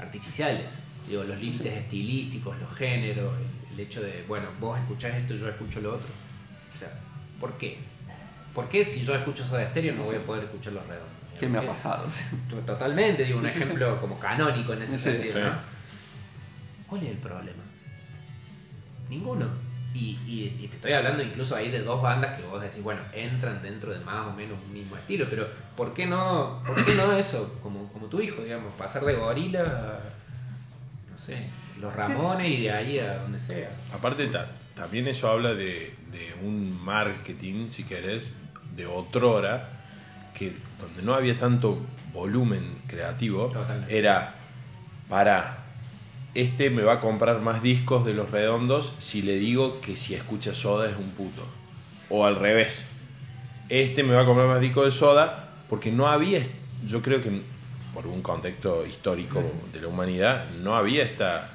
artificiales. 0.00 0.78
Digo, 1.08 1.22
los 1.22 1.38
límites 1.38 1.72
estilísticos, 1.72 2.58
los 2.58 2.74
géneros, 2.74 3.34
el, 3.38 3.74
el 3.74 3.80
hecho 3.80 4.02
de, 4.02 4.24
bueno, 4.26 4.48
vos 4.58 4.76
escuchás 4.80 5.14
esto, 5.14 5.36
yo 5.36 5.48
escucho 5.48 5.80
lo 5.80 5.94
otro. 5.94 6.08
O 6.74 6.78
sea, 6.78 6.88
¿por 7.38 7.56
qué? 7.56 7.78
¿Por 8.54 8.68
qué 8.68 8.84
si 8.84 9.04
yo 9.04 9.14
escucho 9.14 9.44
Soda 9.44 9.68
Stereo 9.70 9.94
no 9.94 10.04
voy 10.04 10.16
a 10.16 10.20
poder 10.20 10.44
escuchar 10.44 10.72
los 10.74 10.86
redondos? 10.86 11.08
¿Qué 11.38 11.48
me 11.48 11.58
ha 11.58 11.62
¿Por 11.62 11.70
pasado? 11.70 12.06
Totalmente, 12.66 13.24
digo, 13.24 13.38
un 13.40 13.44
Sí, 13.44 13.50
sí, 13.50 13.56
sí. 13.58 13.62
ejemplo 13.64 14.00
como 14.00 14.18
canónico 14.18 14.72
en 14.74 14.82
ese 14.82 14.96
Sí, 14.98 15.04
sentido. 15.04 15.32
sí. 15.34 15.40
¿no? 15.40 15.52
¿Cuál 16.86 17.02
es 17.02 17.10
el 17.10 17.16
problema? 17.18 17.62
Ninguno. 19.08 19.48
Y, 19.92 20.18
y- 20.26 20.58
y 20.60 20.66
te 20.68 20.76
estoy 20.76 20.92
hablando 20.92 21.22
incluso 21.22 21.54
ahí 21.54 21.70
de 21.70 21.80
dos 21.82 22.02
bandas 22.02 22.36
que 22.36 22.44
vos 22.46 22.60
decís, 22.60 22.82
bueno, 22.82 23.00
entran 23.12 23.62
dentro 23.62 23.92
de 23.92 24.00
más 24.00 24.26
o 24.26 24.32
menos 24.32 24.58
un 24.66 24.72
mismo 24.72 24.96
estilo, 24.96 25.24
pero 25.30 25.48
¿por 25.76 25.94
qué 25.94 26.04
no, 26.06 26.60
por 26.66 26.84
qué 26.84 26.94
no 26.96 27.12
eso? 27.16 27.58
Como, 27.62 27.88
como 27.92 28.06
tu 28.06 28.20
hijo, 28.20 28.42
digamos, 28.42 28.72
pasar 28.74 29.04
de 29.04 29.14
gorila 29.14 29.60
a, 29.60 30.00
no 31.12 31.16
sé, 31.18 31.46
los 31.80 31.92
Sí, 31.92 31.98
Ramones 31.98 32.48
y 32.50 32.62
de 32.62 32.72
ahí 32.72 32.98
a 32.98 33.18
donde 33.18 33.38
sea. 33.38 33.70
Aparte, 33.92 34.26
ta- 34.26 34.50
también 34.74 35.06
eso 35.06 35.30
habla 35.30 35.54
de, 35.54 35.94
de 36.10 36.34
un 36.42 36.76
marketing, 36.84 37.68
si 37.68 37.84
querés, 37.84 38.34
de 38.76 38.86
otrora, 38.86 39.68
que 40.34 40.52
donde 40.80 41.02
no 41.02 41.14
había 41.14 41.38
tanto 41.38 41.78
volumen 42.12 42.78
creativo, 42.86 43.48
Totalmente. 43.48 43.98
era 43.98 44.34
para 45.08 45.64
este 46.34 46.70
me 46.70 46.82
va 46.82 46.94
a 46.94 47.00
comprar 47.00 47.40
más 47.40 47.62
discos 47.62 48.04
de 48.04 48.12
los 48.12 48.30
redondos 48.30 48.94
si 48.98 49.22
le 49.22 49.36
digo 49.36 49.80
que 49.80 49.96
si 49.96 50.14
escucha 50.14 50.54
soda 50.54 50.88
es 50.88 50.96
un 50.96 51.10
puto. 51.10 51.46
O 52.10 52.26
al 52.26 52.36
revés. 52.36 52.86
Este 53.68 54.02
me 54.02 54.14
va 54.14 54.22
a 54.22 54.26
comprar 54.26 54.48
más 54.48 54.60
discos 54.60 54.84
de 54.84 54.90
soda 54.90 55.48
porque 55.70 55.92
no 55.92 56.08
había, 56.08 56.40
yo 56.86 57.02
creo 57.02 57.22
que 57.22 57.40
por 57.94 58.06
un 58.08 58.20
contexto 58.22 58.84
histórico 58.84 59.42
de 59.72 59.80
la 59.80 59.86
humanidad, 59.86 60.50
no 60.62 60.74
había 60.74 61.04
esta 61.04 61.50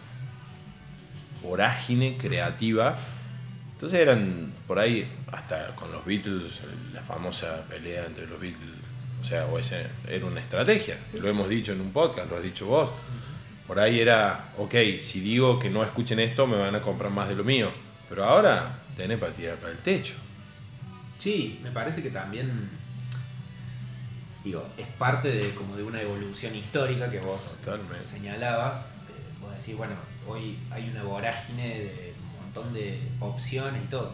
vorágine 1.43 2.17
creativa. 2.17 2.97
Entonces 3.73 3.99
eran 3.99 4.53
por 4.65 4.79
ahí, 4.79 5.11
hasta 5.31 5.75
con 5.75 5.91
los 5.91 6.05
Beatles, 6.05 6.61
la 6.99 7.05
famosa 7.05 7.63
pelea 7.69 8.05
entre 8.05 8.27
los 8.27 8.39
Beatles. 8.39 8.69
O 9.21 9.25
sea, 9.25 9.45
o 9.45 9.57
ese, 9.59 9.85
era 10.07 10.25
una 10.25 10.39
estrategia. 10.39 10.97
Lo 11.19 11.29
hemos 11.29 11.49
dicho 11.49 11.71
en 11.71 11.81
un 11.81 11.91
podcast, 11.91 12.29
lo 12.29 12.37
has 12.37 12.43
dicho 12.43 12.65
vos. 12.67 12.91
Por 13.67 13.79
ahí 13.79 13.99
era, 13.99 14.49
ok, 14.57 14.73
si 14.99 15.19
digo 15.19 15.59
que 15.59 15.69
no 15.69 15.83
escuchen 15.83 16.19
esto, 16.19 16.47
me 16.47 16.57
van 16.57 16.75
a 16.75 16.81
comprar 16.81 17.11
más 17.11 17.29
de 17.29 17.35
lo 17.35 17.43
mío. 17.43 17.71
Pero 18.07 18.25
ahora 18.25 18.79
tenés 18.97 19.19
para 19.19 19.31
tirar 19.33 19.55
para 19.57 19.71
el 19.71 19.77
techo. 19.79 20.15
Sí, 21.19 21.59
me 21.61 21.69
parece 21.71 22.01
que 22.01 22.09
también, 22.09 22.69
digo, 24.43 24.65
es 24.77 24.87
parte 24.97 25.29
de 25.31 25.49
como 25.51 25.75
de 25.75 25.83
una 25.83 26.01
evolución 26.01 26.55
histórica 26.55 27.09
que 27.11 27.19
vos 27.19 27.57
Totalmente. 27.63 28.05
señalabas. 28.05 28.81
Vos 29.41 29.55
decís, 29.57 29.77
bueno, 29.77 29.95
hoy 30.27 30.57
hay 30.71 30.89
una 30.89 31.03
vorágine 31.03 31.79
de 31.79 32.13
un 32.19 32.43
montón 32.45 32.73
de 32.73 32.99
opciones 33.19 33.83
y 33.83 33.87
todo. 33.87 34.13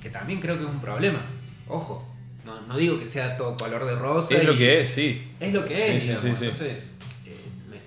Que 0.00 0.08
también 0.08 0.40
creo 0.40 0.56
que 0.56 0.64
es 0.64 0.70
un 0.70 0.80
problema. 0.80 1.20
Ojo, 1.68 2.15
no, 2.46 2.60
no 2.62 2.76
digo 2.78 2.98
que 2.98 3.04
sea 3.06 3.36
todo 3.36 3.56
color 3.56 3.84
de 3.84 3.94
rosa. 3.96 4.36
Es 4.38 4.44
lo 4.44 4.56
que 4.56 4.80
es, 4.80 4.88
sí. 4.90 5.30
Es 5.40 5.52
lo 5.52 5.64
que 5.66 5.76
Sí, 5.76 5.82
es. 5.82 6.02
sí, 6.02 6.08
digamos. 6.08 6.22
sí, 6.22 6.28
sí. 6.36 6.44
Entonces, 6.44 6.94
eh, 7.26 7.36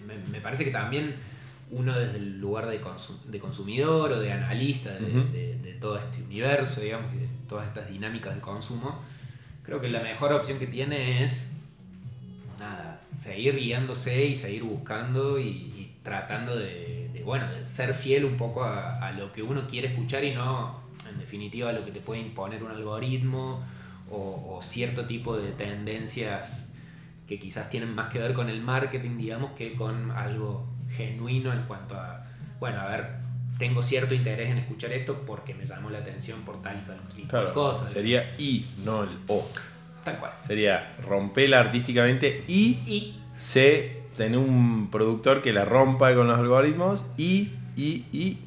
me, 0.05 0.13
me- 0.15 0.27
me 0.27 0.41
parece 0.41 0.63
que 0.65 0.71
también 0.71 1.15
uno 1.71 1.97
desde 1.97 2.17
el 2.17 2.39
lugar 2.39 2.67
de, 2.67 2.79
de 3.27 3.39
consumidor 3.39 4.11
o 4.11 4.19
de 4.19 4.31
analista 4.31 4.91
de, 4.93 5.05
Ujú. 5.05 5.31
de- 5.31 5.57
de 5.59 5.73
todo 5.75 5.97
este 5.97 6.21
universo, 6.23 6.81
digamos, 6.81 7.13
y 7.15 7.19
de 7.19 7.27
todas 7.47 7.67
estas 7.67 7.89
dinámicas 7.89 8.35
de 8.35 8.41
consumo, 8.41 9.01
creo 9.63 9.79
que 9.79 9.87
la 9.89 10.01
mejor 10.01 10.33
opción 10.33 10.59
que 10.59 10.67
tiene 10.67 11.23
es 11.23 11.53
nada, 12.59 13.01
seguir 13.19 13.55
guiándose 13.55 14.25
y 14.25 14.35
seguir 14.35 14.63
buscando 14.63 15.39
y, 15.39 15.47
y 15.47 15.95
tratando 16.03 16.55
de, 16.57 17.09
de, 17.13 17.23
bueno, 17.23 17.49
de 17.51 17.65
ser 17.65 17.93
fiel 17.93 18.25
un 18.25 18.35
poco 18.37 18.63
a, 18.63 18.97
a 18.97 19.11
lo 19.11 19.31
que 19.31 19.41
uno 19.43 19.67
quiere 19.67 19.87
escuchar 19.89 20.23
y 20.23 20.33
no, 20.33 20.79
en 21.09 21.17
definitiva, 21.19 21.69
a 21.69 21.73
lo 21.73 21.85
que 21.85 21.91
te 21.91 21.99
puede 22.01 22.21
imponer 22.21 22.63
un 22.63 22.71
algoritmo 22.71 23.63
o, 24.11 24.55
o 24.57 24.61
cierto 24.61 25.05
tipo 25.05 25.37
de 25.37 25.51
tendencias 25.51 26.67
que 27.27 27.39
quizás 27.39 27.69
tienen 27.69 27.93
más 27.93 28.07
que 28.07 28.19
ver 28.19 28.33
con 28.33 28.49
el 28.49 28.61
marketing, 28.61 29.17
digamos, 29.17 29.51
que 29.51 29.73
con 29.73 30.11
algo 30.11 30.65
genuino 30.95 31.53
en 31.53 31.63
cuanto 31.63 31.95
a, 31.95 32.25
bueno, 32.59 32.81
a 32.81 32.87
ver, 32.87 33.07
tengo 33.59 33.83
cierto 33.83 34.15
interés 34.15 34.49
en 34.49 34.57
escuchar 34.57 34.91
esto 34.93 35.23
porque 35.27 35.53
me 35.53 35.65
llamó 35.65 35.89
la 35.89 35.99
atención 35.99 36.41
por 36.41 36.61
tal 36.61 36.77
y 36.77 36.87
tal 36.87 36.97
y 37.17 37.53
cosa. 37.53 37.87
sería 37.89 38.33
I, 38.37 38.65
no 38.83 39.03
el 39.03 39.17
O. 39.27 39.47
Tal 40.03 40.17
cual. 40.17 40.31
Sería 40.45 40.95
romperla 41.05 41.59
artísticamente 41.59 42.43
y 42.47 42.79
Y 42.87 43.15
C, 43.37 44.01
tener 44.17 44.37
un 44.39 44.89
productor 44.89 45.41
que 45.41 45.53
la 45.53 45.65
rompa 45.65 46.15
con 46.15 46.27
los 46.27 46.39
algoritmos 46.39 47.03
y, 47.17 47.51
y, 47.75 48.05
y. 48.11 48.37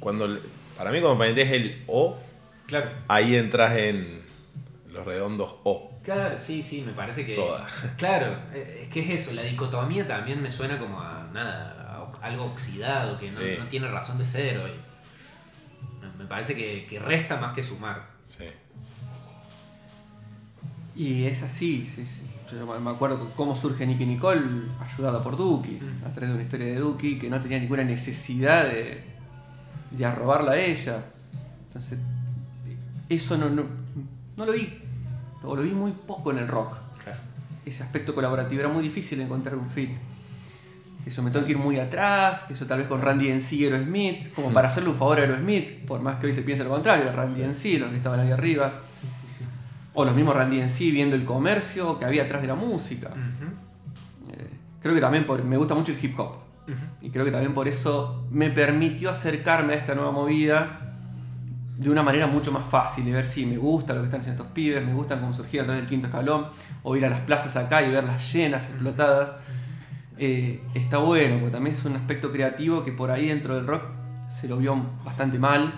Cuando, 0.00 0.40
para 0.76 0.90
mí, 0.90 1.00
cuando 1.00 1.16
metes 1.16 1.50
el 1.52 1.82
O, 1.86 2.18
Claro. 2.66 2.90
ahí 3.08 3.36
entras 3.36 3.76
en 3.76 4.21
los 4.92 5.04
redondos 5.06 5.56
O. 5.64 5.90
Claro, 6.02 6.36
sí, 6.36 6.62
sí, 6.62 6.82
me 6.86 6.92
parece 6.92 7.24
que. 7.26 7.34
Soda. 7.34 7.66
Claro, 7.96 8.36
eh, 8.52 8.82
es 8.84 8.92
que 8.92 9.00
es 9.00 9.20
eso, 9.22 9.32
la 9.34 9.42
dicotomía 9.42 10.06
también 10.06 10.42
me 10.42 10.50
suena 10.50 10.78
como 10.78 11.00
a 11.00 11.28
nada, 11.32 12.10
a 12.20 12.26
algo 12.26 12.44
oxidado, 12.44 13.18
que 13.18 13.30
no, 13.30 13.40
Sí. 13.40 13.46
no 13.58 13.66
tiene 13.68 13.88
razón 13.88 14.18
de 14.18 14.24
ser 14.24 14.58
hoy. 14.58 14.72
Me- 16.00 16.22
Me 16.22 16.26
parece 16.28 16.54
que, 16.54 16.86
que 16.86 16.98
resta 16.98 17.36
más 17.36 17.54
que 17.54 17.62
sumar. 17.62 18.06
Sí. 18.24 18.44
Y 20.94 21.24
es 21.24 21.42
así, 21.42 21.90
sí, 21.94 22.04
sí. 22.04 22.28
Yo 22.54 22.66
me 22.80 22.90
acuerdo 22.90 23.32
cómo 23.34 23.56
surge 23.56 23.86
Nicky 23.86 24.04
Nicole 24.04 24.42
ayudada 24.78 25.22
por 25.22 25.36
Duki, 25.38 25.80
Mm. 25.80 26.04
a 26.04 26.10
través 26.12 26.28
de 26.28 26.34
una 26.34 26.42
historia 26.42 26.66
de 26.66 26.74
Duki 26.76 27.18
que 27.18 27.30
no 27.30 27.40
tenía 27.40 27.58
ninguna 27.58 27.82
necesidad 27.82 28.64
de, 28.64 29.02
de 29.90 30.04
arrobarla 30.04 30.52
a 30.52 30.58
ella. 30.58 31.02
Entonces, 31.68 31.98
eso 33.08 33.38
no, 33.38 33.48
no- 33.48 33.81
no 34.42 34.46
lo 34.46 34.58
vi. 34.58 34.68
O 35.44 35.56
lo 35.56 35.62
vi 35.62 35.70
muy 35.70 35.92
poco 35.92 36.30
en 36.30 36.38
el 36.38 36.48
rock. 36.48 36.76
Ese 37.64 37.84
aspecto 37.84 38.12
colaborativo 38.14 38.60
era 38.60 38.68
muy 38.68 38.82
difícil 38.82 39.20
encontrar 39.20 39.54
un 39.54 39.68
fit. 39.68 39.90
Eso 41.06 41.22
me 41.22 41.30
tengo 41.30 41.44
que 41.46 41.52
ir 41.52 41.58
muy 41.58 41.78
atrás, 41.78 42.44
eso 42.48 42.66
tal 42.66 42.78
vez 42.78 42.88
con 42.88 43.02
Randy 43.02 43.28
en 43.28 43.40
sí 43.40 43.64
Aerosmith, 43.64 44.32
como 44.34 44.52
para 44.52 44.68
hacerle 44.68 44.90
un 44.90 44.96
favor 44.96 45.18
a 45.18 45.22
Aerosmith, 45.22 45.84
por 45.84 46.00
más 46.00 46.16
que 46.16 46.26
hoy 46.26 46.32
se 46.32 46.42
piense 46.42 46.62
lo 46.62 46.70
contrario, 46.70 47.10
Randy 47.12 47.42
en 47.42 47.54
sí 47.54 47.78
los 47.78 47.90
que 47.90 47.96
estaban 47.96 48.20
ahí 48.20 48.30
arriba. 48.30 48.72
O 49.94 50.04
los 50.04 50.14
mismos 50.14 50.34
Randy 50.34 50.60
en 50.60 50.70
sí 50.70 50.90
viendo 50.90 51.16
el 51.16 51.24
comercio 51.24 51.98
que 51.98 52.04
había 52.04 52.24
atrás 52.24 52.42
de 52.42 52.48
la 52.48 52.54
música. 52.54 53.10
Eh, 54.32 54.48
creo 54.80 54.94
que 54.94 55.00
también 55.00 55.26
por, 55.26 55.44
me 55.44 55.56
gusta 55.56 55.74
mucho 55.74 55.92
el 55.92 56.04
hip 56.04 56.18
hop. 56.18 56.34
Y 57.00 57.10
creo 57.10 57.24
que 57.24 57.32
también 57.32 57.52
por 57.52 57.68
eso 57.68 58.24
me 58.30 58.50
permitió 58.50 59.10
acercarme 59.10 59.74
a 59.74 59.76
esta 59.76 59.94
nueva 59.94 60.12
movida 60.12 60.91
de 61.78 61.90
una 61.90 62.02
manera 62.02 62.26
mucho 62.26 62.52
más 62.52 62.66
fácil 62.66 63.06
y 63.08 63.12
ver 63.12 63.24
si 63.24 63.46
me 63.46 63.56
gusta 63.56 63.94
lo 63.94 64.00
que 64.00 64.06
están 64.06 64.20
haciendo 64.20 64.42
estos 64.42 64.54
pibes, 64.54 64.84
me 64.84 64.94
gustan 64.94 65.20
cómo 65.20 65.32
surgían 65.32 65.64
través 65.64 65.82
del 65.82 65.88
quinto 65.88 66.06
escalón, 66.06 66.48
o 66.82 66.96
ir 66.96 67.04
a 67.04 67.10
las 67.10 67.20
plazas 67.20 67.56
acá 67.56 67.82
y 67.82 67.90
verlas 67.90 68.32
llenas, 68.32 68.66
explotadas. 68.66 69.36
Eh, 70.18 70.62
está 70.74 70.98
bueno, 70.98 71.36
porque 71.40 71.52
también 71.52 71.74
es 71.74 71.84
un 71.84 71.96
aspecto 71.96 72.30
creativo 72.30 72.84
que 72.84 72.92
por 72.92 73.10
ahí 73.10 73.28
dentro 73.28 73.54
del 73.54 73.66
rock 73.66 73.84
se 74.28 74.48
lo 74.48 74.58
vio 74.58 74.76
bastante 75.04 75.38
mal. 75.38 75.72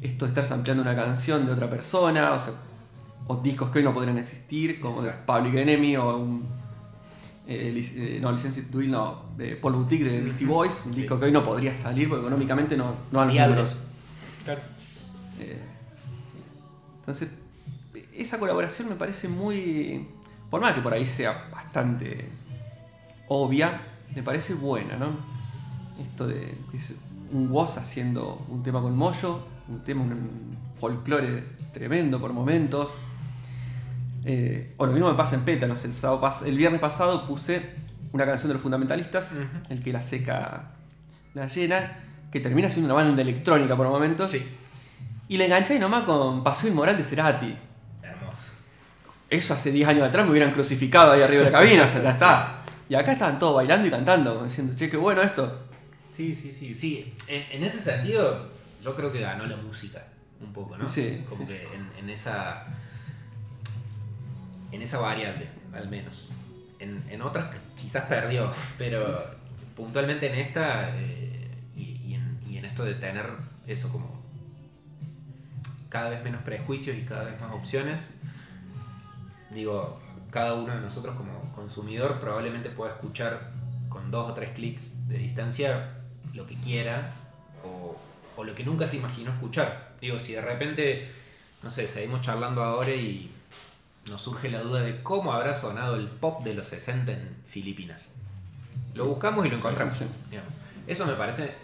Esto 0.00 0.26
de 0.26 0.30
estar 0.30 0.44
sampleando 0.44 0.82
una 0.82 0.94
canción 0.94 1.46
de 1.46 1.52
otra 1.52 1.70
persona, 1.70 2.32
o 2.34 2.40
sea, 2.40 2.52
o 3.26 3.36
discos 3.36 3.70
que 3.70 3.78
hoy 3.78 3.84
no 3.84 3.94
podrían 3.94 4.18
existir, 4.18 4.78
como 4.80 5.00
de 5.00 5.10
Public 5.10 5.54
Enemy 5.54 5.96
o 5.96 6.16
un. 6.18 6.64
Eh, 7.46 7.74
eh, 7.96 8.18
no, 8.22 8.32
Licencia 8.32 8.62
to 8.70 8.80
no, 8.82 9.24
de 9.36 9.56
Paul 9.56 9.74
Boutique 9.74 10.04
de 10.04 10.20
Beastie 10.20 10.46
Boys, 10.46 10.82
un 10.86 10.94
disco 10.94 11.18
que 11.18 11.26
hoy 11.26 11.32
no 11.32 11.44
podría 11.44 11.74
salir 11.74 12.08
porque 12.08 12.22
económicamente 12.22 12.76
no, 12.76 12.94
no 13.10 13.20
han 13.20 13.28
números. 13.28 13.76
Claro. 14.44 14.73
Entonces, 17.04 17.28
esa 18.14 18.38
colaboración 18.38 18.88
me 18.88 18.94
parece 18.94 19.28
muy. 19.28 20.08
Por 20.50 20.60
más 20.60 20.74
que 20.74 20.80
por 20.80 20.94
ahí 20.94 21.06
sea 21.06 21.48
bastante 21.52 22.28
obvia, 23.28 23.82
me 24.14 24.22
parece 24.22 24.54
buena, 24.54 24.96
¿no? 24.96 25.08
Esto 26.00 26.26
de 26.26 26.54
un 27.32 27.50
Woz 27.50 27.76
haciendo 27.76 28.44
un 28.48 28.62
tema 28.62 28.80
con 28.80 28.96
Moyo, 28.96 29.46
un 29.68 29.84
tema, 29.84 30.02
un 30.02 30.56
folclore 30.80 31.44
tremendo 31.72 32.20
por 32.20 32.32
momentos. 32.32 32.92
Eh, 34.24 34.72
o 34.78 34.86
lo 34.86 34.92
mismo 34.92 35.10
me 35.10 35.16
pasa 35.16 35.34
en 35.34 35.42
Pétalos. 35.42 35.84
El, 35.84 35.94
sábado 35.94 36.46
el 36.46 36.56
viernes 36.56 36.80
pasado 36.80 37.26
puse 37.26 37.74
una 38.12 38.24
canción 38.24 38.48
de 38.48 38.54
los 38.54 38.62
fundamentalistas, 38.62 39.36
el 39.68 39.82
que 39.82 39.92
la 39.92 40.00
seca 40.00 40.70
la 41.34 41.48
llena, 41.48 41.98
que 42.30 42.40
termina 42.40 42.70
siendo 42.70 42.94
una 42.94 43.02
banda 43.02 43.20
electrónica 43.20 43.76
por 43.76 43.88
momentos. 43.88 44.30
Sí. 44.30 44.42
Y 45.28 45.36
le 45.36 45.46
enganché 45.46 45.78
nomás 45.78 46.04
con 46.04 46.44
Paseo 46.44 46.70
Inmoral 46.70 46.96
de 46.96 47.02
Cerati. 47.02 47.56
Hermoso. 48.02 48.52
Eso 49.30 49.54
hace 49.54 49.72
10 49.72 49.88
años 49.88 50.08
atrás 50.08 50.24
me 50.24 50.32
hubieran 50.32 50.52
crucificado 50.52 51.12
ahí 51.12 51.22
arriba 51.22 51.44
de 51.44 51.50
la 51.50 51.58
cabina, 51.58 51.84
o 51.84 51.88
sea, 51.88 52.02
ya 52.02 52.10
está. 52.10 52.62
Y 52.88 52.94
acá 52.94 53.12
estaban 53.12 53.38
todos 53.38 53.56
bailando 53.56 53.88
y 53.88 53.90
cantando, 53.90 54.44
diciendo, 54.44 54.74
che, 54.76 54.90
qué 54.90 54.96
bueno 54.98 55.22
esto. 55.22 55.66
Sí, 56.14 56.34
sí, 56.34 56.52
sí. 56.52 56.74
Sí, 56.74 57.14
en, 57.26 57.64
ese 57.64 57.80
sentido, 57.80 58.50
yo 58.82 58.94
creo 58.94 59.10
que 59.10 59.20
ganó 59.20 59.46
la 59.46 59.56
música, 59.56 60.04
un 60.40 60.52
poco, 60.52 60.76
¿no? 60.76 60.86
Sí. 60.86 61.24
Como 61.28 61.46
que 61.46 61.66
en, 61.98 62.10
esa. 62.10 62.66
En 64.70 64.82
esa 64.82 64.98
variante, 64.98 65.48
al 65.72 65.88
menos. 65.88 66.28
En, 66.78 67.22
otras 67.22 67.46
quizás 67.80 68.04
perdió, 68.04 68.52
pero 68.76 69.14
puntualmente 69.74 70.30
en 70.30 70.34
esta 70.34 70.90
eh, 70.98 71.48
y, 71.74 72.18
y 72.46 72.58
en 72.58 72.64
esto 72.66 72.84
de 72.84 72.94
tener 72.94 73.26
eso 73.66 73.88
como 73.90 74.23
cada 75.94 76.10
vez 76.10 76.24
menos 76.24 76.42
prejuicios 76.42 76.96
y 76.96 77.02
cada 77.02 77.22
vez 77.22 77.40
más 77.40 77.52
opciones. 77.52 78.10
Digo, 79.50 80.00
cada 80.32 80.54
uno 80.54 80.74
de 80.74 80.80
nosotros 80.80 81.14
como 81.14 81.52
consumidor 81.54 82.18
probablemente 82.18 82.68
pueda 82.68 82.94
escuchar 82.94 83.38
con 83.88 84.10
dos 84.10 84.28
o 84.28 84.34
tres 84.34 84.50
clics 84.54 84.82
de 85.06 85.18
distancia 85.18 85.90
lo 86.32 86.48
que 86.48 86.56
quiera 86.56 87.12
o, 87.62 87.96
o, 88.36 88.42
lo 88.42 88.56
que 88.56 88.64
nunca 88.64 88.86
se 88.86 88.96
imaginó 88.96 89.30
escuchar. 89.30 89.92
Digo, 90.00 90.18
si 90.18 90.32
de 90.32 90.40
repente, 90.40 91.08
no 91.62 91.70
sé, 91.70 91.86
seguimos 91.86 92.22
charlando 92.22 92.64
ahora 92.64 92.90
y 92.90 93.30
nos 94.10 94.20
surge 94.20 94.50
la 94.50 94.62
duda 94.62 94.80
de 94.80 95.00
cómo 95.00 95.32
habrá 95.32 95.52
sonado 95.52 95.94
el 95.94 96.08
pop 96.08 96.42
de 96.42 96.54
los 96.54 96.66
60 96.66 97.12
en 97.12 97.36
Filipinas. 97.46 98.16
Lo 98.94 99.06
buscamos 99.06 99.46
y 99.46 99.48
lo 99.48 99.58
encontramos. 99.58 99.94
Eso 100.88 101.06
me 101.06 101.12
parece 101.12 101.54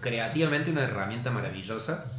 creativamente 0.00 0.72
una 0.72 0.82
herramienta 0.82 1.30
maravillosa. 1.30 2.10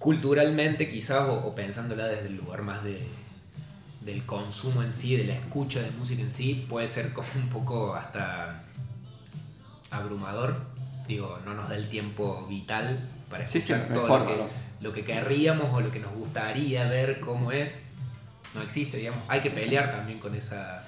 Culturalmente 0.00 0.88
quizás, 0.88 1.28
o 1.28 1.54
pensándola 1.54 2.06
desde 2.06 2.26
el 2.26 2.36
lugar 2.36 2.62
más 2.62 2.82
de, 2.82 3.06
del 4.00 4.24
consumo 4.24 4.82
en 4.82 4.92
sí, 4.92 5.16
de 5.16 5.24
la 5.24 5.34
escucha 5.34 5.80
de 5.80 5.90
música 5.92 6.22
en 6.22 6.32
sí, 6.32 6.66
puede 6.68 6.88
ser 6.88 7.12
como 7.12 7.28
un 7.36 7.48
poco 7.48 7.94
hasta 7.94 8.62
abrumador. 9.90 10.56
Digo, 11.06 11.38
no 11.44 11.54
nos 11.54 11.68
da 11.68 11.76
el 11.76 11.88
tiempo 11.88 12.46
vital 12.48 12.98
para 13.28 13.44
escuchar 13.44 13.88
todo 13.92 14.18
lo, 14.18 14.26
que, 14.26 14.46
lo 14.80 14.92
que 14.92 15.04
querríamos 15.04 15.72
o 15.72 15.80
lo 15.80 15.90
que 15.90 16.00
nos 16.00 16.12
gustaría 16.14 16.88
ver 16.88 17.20
cómo 17.20 17.52
es. 17.52 17.78
No 18.54 18.62
existe, 18.62 18.96
digamos. 18.96 19.22
Hay 19.28 19.40
que 19.40 19.50
pelear 19.50 19.92
también 19.92 20.18
con 20.18 20.34
esa. 20.34 20.84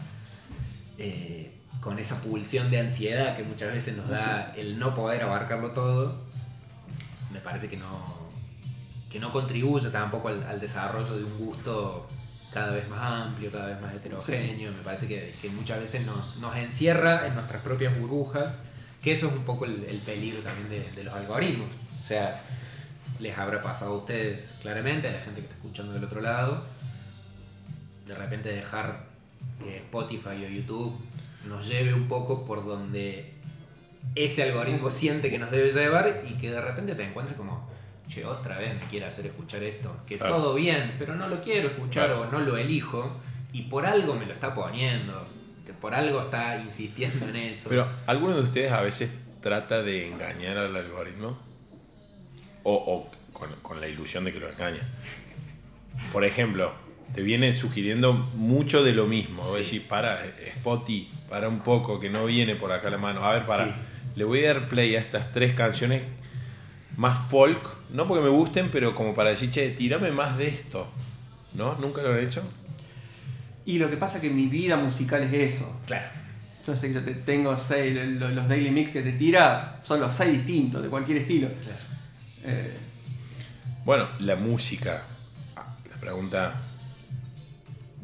Eh, 0.98 1.52
con 1.80 1.98
esa 1.98 2.20
pulsión 2.20 2.70
de 2.70 2.78
ansiedad 2.78 3.36
que 3.36 3.42
muchas 3.42 3.72
veces 3.72 3.96
nos 3.96 4.08
da 4.08 4.54
el 4.56 4.78
no 4.78 4.94
poder 4.94 5.22
abarcarlo 5.22 5.72
todo. 5.72 6.22
Me 7.32 7.40
parece 7.40 7.68
que 7.68 7.76
no. 7.76 8.21
Que 9.12 9.20
no 9.20 9.30
contribuye 9.30 9.90
tampoco 9.90 10.28
al 10.28 10.58
desarrollo 10.58 11.16
de 11.16 11.24
un 11.24 11.36
gusto 11.36 12.08
cada 12.52 12.72
vez 12.72 12.88
más 12.88 13.00
amplio, 13.00 13.50
cada 13.50 13.66
vez 13.66 13.80
más 13.80 13.94
heterogéneo. 13.94 14.72
Me 14.72 14.82
parece 14.82 15.08
que, 15.08 15.48
muchas 15.50 15.80
veces 15.80 16.06
nos, 16.06 16.36
encierra 16.56 17.26
en 17.26 17.34
nuestras 17.34 17.62
propias 17.62 17.98
burbujas, 17.98 18.62
que 19.02 19.12
eso 19.12 19.28
es 19.28 19.32
un 19.32 19.44
poco 19.44 19.64
el, 19.64 20.02
peligro 20.04 20.42
también 20.42 20.68
de, 20.94 21.04
los 21.04 21.14
algoritmos. 21.14 21.68
O 22.02 22.06
sea, 22.06 22.42
les 23.18 23.36
habrá 23.36 23.62
pasado 23.62 23.92
a 23.92 23.96
ustedes 23.98 24.54
claramente, 24.60 25.08
a 25.08 25.12
la 25.12 25.20
gente 25.20 25.40
que 25.40 25.46
está 25.46 25.56
escuchando 25.56 25.92
del 25.92 26.04
otro 26.04 26.20
lado, 26.20 26.64
de 28.06 28.14
repente 28.14 28.50
dejar 28.50 29.06
que 29.58 29.78
Spotify 29.78 30.44
o 30.44 30.48
YouTube 30.48 30.98
nos 31.48 31.66
lleve 31.66 31.94
un 31.94 32.08
poco 32.08 32.44
por 32.44 32.64
donde 32.64 33.32
ese 34.14 34.42
algoritmo 34.42 34.90
siente 34.90 35.30
que 35.30 35.38
nos 35.38 35.50
debe 35.50 35.70
llevar 35.70 36.24
y 36.28 36.34
que 36.34 36.50
de 36.50 36.60
repente 36.60 36.94
te 36.94 37.04
encuentres 37.04 37.36
como 37.36 37.71
che, 38.12 38.24
otra 38.24 38.58
vez 38.58 38.74
me 38.74 38.80
quiere 38.88 39.06
hacer 39.06 39.26
escuchar 39.26 39.62
esto, 39.62 39.96
que 40.06 40.18
todo 40.18 40.54
bien, 40.54 40.94
pero 40.98 41.14
no 41.14 41.28
lo 41.28 41.40
quiero 41.40 41.68
escuchar 41.68 42.12
o 42.12 42.30
no 42.30 42.40
lo 42.40 42.56
elijo, 42.56 43.16
y 43.52 43.62
por 43.62 43.86
algo 43.86 44.14
me 44.14 44.26
lo 44.26 44.32
está 44.32 44.54
poniendo, 44.54 45.24
por 45.80 45.94
algo 45.94 46.22
está 46.22 46.58
insistiendo 46.58 47.28
en 47.28 47.36
eso. 47.36 47.68
Pero, 47.68 47.88
¿alguno 48.06 48.34
de 48.34 48.42
ustedes 48.42 48.72
a 48.72 48.82
veces 48.82 49.14
trata 49.40 49.82
de 49.82 50.08
engañar 50.08 50.58
al 50.58 50.76
algoritmo? 50.76 51.38
O, 52.64 53.10
con, 53.62 53.80
la 53.80 53.88
ilusión 53.88 54.24
de 54.24 54.32
que 54.32 54.38
lo 54.38 54.48
engaña. 54.48 54.88
Por 56.12 56.24
ejemplo, 56.24 56.72
te 57.12 57.22
viene 57.22 57.54
sugiriendo 57.54 58.12
mucho 58.12 58.84
de 58.84 58.92
lo 58.92 59.06
mismo. 59.06 59.42
Sí. 59.42 59.58
Decir, 59.58 59.88
para, 59.88 60.20
Spotty, 60.58 61.10
para 61.28 61.48
un 61.48 61.60
poco, 61.60 61.98
que 61.98 62.08
no 62.08 62.24
viene 62.26 62.54
por 62.54 62.70
acá 62.70 62.88
la 62.88 62.98
mano. 62.98 63.24
A 63.24 63.32
ver, 63.32 63.42
para. 63.44 63.74
Le 64.14 64.24
voy 64.24 64.44
a 64.44 64.54
dar 64.54 64.68
play 64.68 64.94
a 64.94 65.00
estas 65.00 65.32
tres 65.32 65.54
canciones 65.54 66.02
más 66.96 67.30
folk, 67.30 67.60
no 67.90 68.06
porque 68.06 68.22
me 68.22 68.30
gusten, 68.30 68.70
pero 68.70 68.94
como 68.94 69.14
para 69.14 69.30
decir, 69.30 69.50
che, 69.50 69.70
tírame 69.70 70.10
más 70.10 70.36
de 70.36 70.48
esto. 70.48 70.86
¿No? 71.54 71.76
¿Nunca 71.76 72.02
lo 72.02 72.16
he 72.16 72.24
hecho? 72.24 72.42
Y 73.64 73.78
lo 73.78 73.88
que 73.90 73.96
pasa 73.96 74.16
es 74.16 74.22
que 74.22 74.30
mi 74.30 74.46
vida 74.46 74.76
musical 74.76 75.22
es 75.22 75.54
eso. 75.54 75.80
Claro. 75.86 76.06
Yo 76.66 76.76
sé 76.76 76.88
que 76.88 76.94
yo 76.94 77.04
te 77.04 77.14
tengo 77.14 77.56
seis, 77.56 77.94
los, 78.18 78.48
daily 78.48 78.70
mix 78.70 78.90
que 78.90 79.02
te 79.02 79.12
tira 79.12 79.80
son 79.82 80.00
los 80.00 80.14
seis 80.14 80.32
distintos, 80.32 80.82
de 80.82 80.88
cualquier 80.88 81.18
estilo. 81.18 81.48
Claro. 81.48 81.78
Eh, 82.44 82.76
bueno, 83.84 84.08
la 84.20 84.36
música. 84.36 85.02
La 85.56 86.00
pregunta 86.00 86.60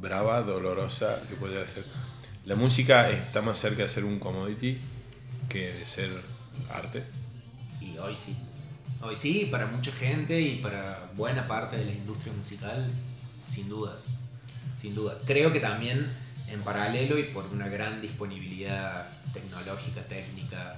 brava, 0.00 0.42
dolorosa 0.42 1.20
que 1.28 1.36
podría 1.36 1.66
ser. 1.66 1.84
La 2.44 2.56
música 2.56 3.10
está 3.10 3.42
más 3.42 3.58
cerca 3.58 3.82
de 3.82 3.88
ser 3.88 4.04
un 4.04 4.18
commodity 4.18 4.78
que 5.48 5.72
de 5.72 5.86
ser 5.86 6.10
arte. 6.72 7.04
Y 7.80 7.96
hoy 7.98 8.16
sí. 8.16 8.36
Hoy 9.00 9.16
sí, 9.16 9.48
para 9.50 9.66
mucha 9.66 9.92
gente 9.92 10.40
y 10.40 10.56
para 10.56 11.08
buena 11.14 11.46
parte 11.46 11.76
de 11.76 11.84
la 11.84 11.92
industria 11.92 12.32
musical, 12.32 12.90
sin 13.48 13.68
dudas. 13.68 14.08
Sin 14.76 14.94
duda. 14.94 15.18
Creo 15.24 15.52
que 15.52 15.60
también 15.60 16.10
en 16.48 16.62
paralelo 16.62 17.18
y 17.18 17.24
por 17.24 17.46
una 17.46 17.68
gran 17.68 18.00
disponibilidad 18.00 19.08
tecnológica, 19.32 20.00
técnica. 20.02 20.76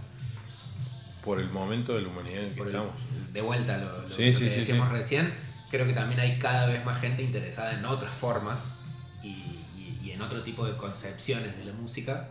Por 1.25 1.41
el 1.41 1.49
momento 1.49 1.95
de 1.95 2.03
la 2.03 2.09
humanidad 2.09 2.45
en 2.45 2.55
que 2.55 2.61
estamos. 2.61 2.95
de 3.33 3.41
vuelta 3.41 3.79
lo, 3.79 4.03
lo 4.03 4.17
que 4.17 4.33
decíamos 4.33 4.91
recién, 4.91 5.33
creo 5.71 5.87
que 5.87 5.93
también 5.93 6.21
hay 6.21 6.39
cada 6.39 6.67
vez 6.67 6.85
más 6.85 7.01
gente 7.01 7.23
interesada 7.23 7.73
en 7.73 7.85
otras 7.85 8.13
formas 8.15 8.75
y 9.23 10.11
en 10.11 10.21
otro 10.21 10.43
tipo 10.43 10.67
de 10.67 10.77
concepciones 10.77 11.57
de 11.57 11.65
la 11.65 11.73
música 11.73 12.31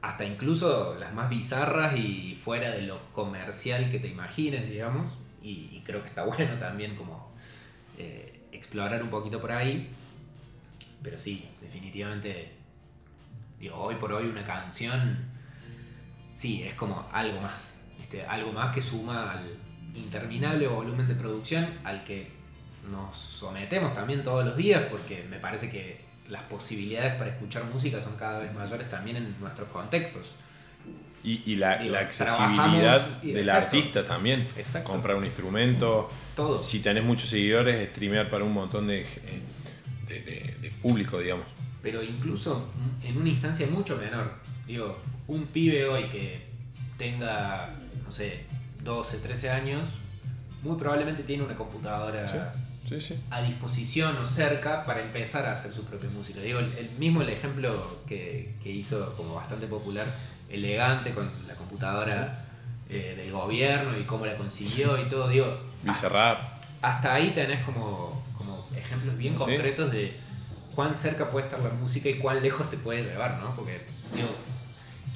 hasta 0.00 0.24
incluso 0.24 0.94
las 0.98 1.12
más 1.12 1.28
bizarras 1.28 1.96
y 1.96 2.38
fuera 2.40 2.70
de 2.70 2.82
lo 2.82 2.98
comercial 3.12 3.90
que 3.90 3.98
te 3.98 4.08
imagines, 4.08 4.68
digamos. 4.68 5.12
Y, 5.42 5.82
creo 5.84 6.02
que 6.02 6.08
está 6.08 6.24
bueno 6.26 6.56
también 6.58 6.94
como 6.96 7.32
eh, 7.96 8.40
explorar 8.52 9.02
un 9.02 9.10
poquito 9.10 9.40
por 9.40 9.52
ahí. 9.52 9.88
Pero 11.02 11.18
sí, 11.18 11.48
definitivamente, 11.60 12.52
digo, 13.58 13.76
hoy 13.76 13.94
por 13.96 14.12
hoy 14.12 14.26
una 14.26 14.44
canción, 14.44 15.16
sí, 16.34 16.62
es 16.62 16.74
como 16.74 17.08
algo 17.12 17.40
más. 17.40 17.74
Algo 18.28 18.52
más 18.52 18.74
que 18.74 18.80
suma 18.80 19.32
al 19.32 19.56
interminable 19.94 20.66
volumen 20.66 21.06
de 21.06 21.14
producción 21.14 21.68
al 21.84 22.04
que 22.04 22.30
nos 22.90 23.18
sometemos 23.18 23.92
también 23.92 24.22
todos 24.22 24.44
los 24.44 24.56
días, 24.56 24.84
porque 24.90 25.24
me 25.28 25.38
parece 25.38 25.70
que 25.70 26.07
las 26.28 26.42
posibilidades 26.44 27.14
para 27.14 27.30
escuchar 27.30 27.64
música 27.64 28.00
son 28.02 28.16
cada 28.16 28.38
vez 28.40 28.52
mayores 28.54 28.90
también 28.90 29.16
en 29.16 29.34
nuestros 29.40 29.68
contextos. 29.68 30.30
Y, 31.24 31.42
y 31.50 31.56
la, 31.56 31.78
Digo, 31.78 31.92
la 31.94 32.00
accesibilidad 32.00 33.06
del 33.22 33.50
artista 33.50 34.04
también. 34.04 34.46
Exacto. 34.56 34.90
Comprar 34.92 35.16
un 35.16 35.24
instrumento. 35.24 36.10
Todo. 36.36 36.62
Si 36.62 36.80
tenés 36.80 37.02
muchos 37.04 37.28
seguidores, 37.30 37.88
streamear 37.90 38.30
para 38.30 38.44
un 38.44 38.52
montón 38.52 38.86
de, 38.86 39.04
de, 40.06 40.20
de- 40.22 40.56
de 40.60 40.70
público, 40.82 41.18
digamos. 41.18 41.44
pero 41.82 42.02
incluso 42.02 42.70
en 43.02 43.16
una 43.18 43.28
instancia 43.30 43.66
mucho 43.66 43.96
menor. 43.96 44.32
Digo, 44.66 44.98
un 45.26 45.46
pibe 45.46 45.86
hoy 45.88 46.04
que 46.08 46.46
tenga, 46.96 47.70
no 48.04 48.12
sé, 48.12 48.44
12, 48.84 49.18
13 49.18 49.50
años, 49.50 49.82
muy 50.62 50.76
probablemente 50.78 51.22
tiene 51.24 51.42
una 51.42 51.54
computadora 51.54 52.28
Sí, 52.28 52.36
sí. 52.88 53.18
a 53.30 53.42
disposición 53.42 54.16
o 54.16 54.26
cerca 54.26 54.84
para 54.84 55.02
empezar 55.02 55.46
a 55.46 55.52
hacer 55.52 55.72
su 55.72 55.84
propia 55.84 56.10
música. 56.10 56.40
Digo, 56.40 56.58
el, 56.58 56.72
el 56.78 56.90
mismo 56.92 57.22
el 57.22 57.28
ejemplo 57.28 57.98
que, 58.06 58.54
que 58.62 58.70
hizo 58.70 59.14
como 59.16 59.34
bastante 59.34 59.66
popular, 59.66 60.06
elegante 60.48 61.12
con 61.12 61.30
la 61.46 61.54
computadora 61.54 62.44
eh, 62.88 63.14
del 63.16 63.30
gobierno 63.30 63.98
y 63.98 64.04
cómo 64.04 64.24
la 64.24 64.34
consiguió 64.36 64.98
y 65.00 65.08
todo, 65.08 65.28
digo, 65.28 65.60
Bizarrap. 65.82 66.38
hasta 66.80 67.14
ahí 67.14 67.32
tenés 67.34 67.62
como, 67.64 68.24
como 68.36 68.66
ejemplos 68.74 69.16
bien 69.18 69.34
concretos 69.34 69.92
de 69.92 70.16
cuán 70.74 70.94
cerca 70.94 71.30
puede 71.30 71.46
estar 71.46 71.60
la 71.60 71.70
música 71.70 72.08
y 72.08 72.14
cuán 72.14 72.42
lejos 72.42 72.70
te 72.70 72.78
puede 72.78 73.02
llevar, 73.02 73.38
¿no? 73.42 73.54
Porque, 73.54 73.80
digo, 74.14 74.28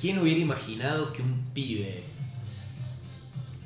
¿quién 0.01 0.18
hubiera 0.18 0.41
imaginado 0.41 1.12
que 1.12 1.23
un 1.23 1.47
pibe 1.55 2.05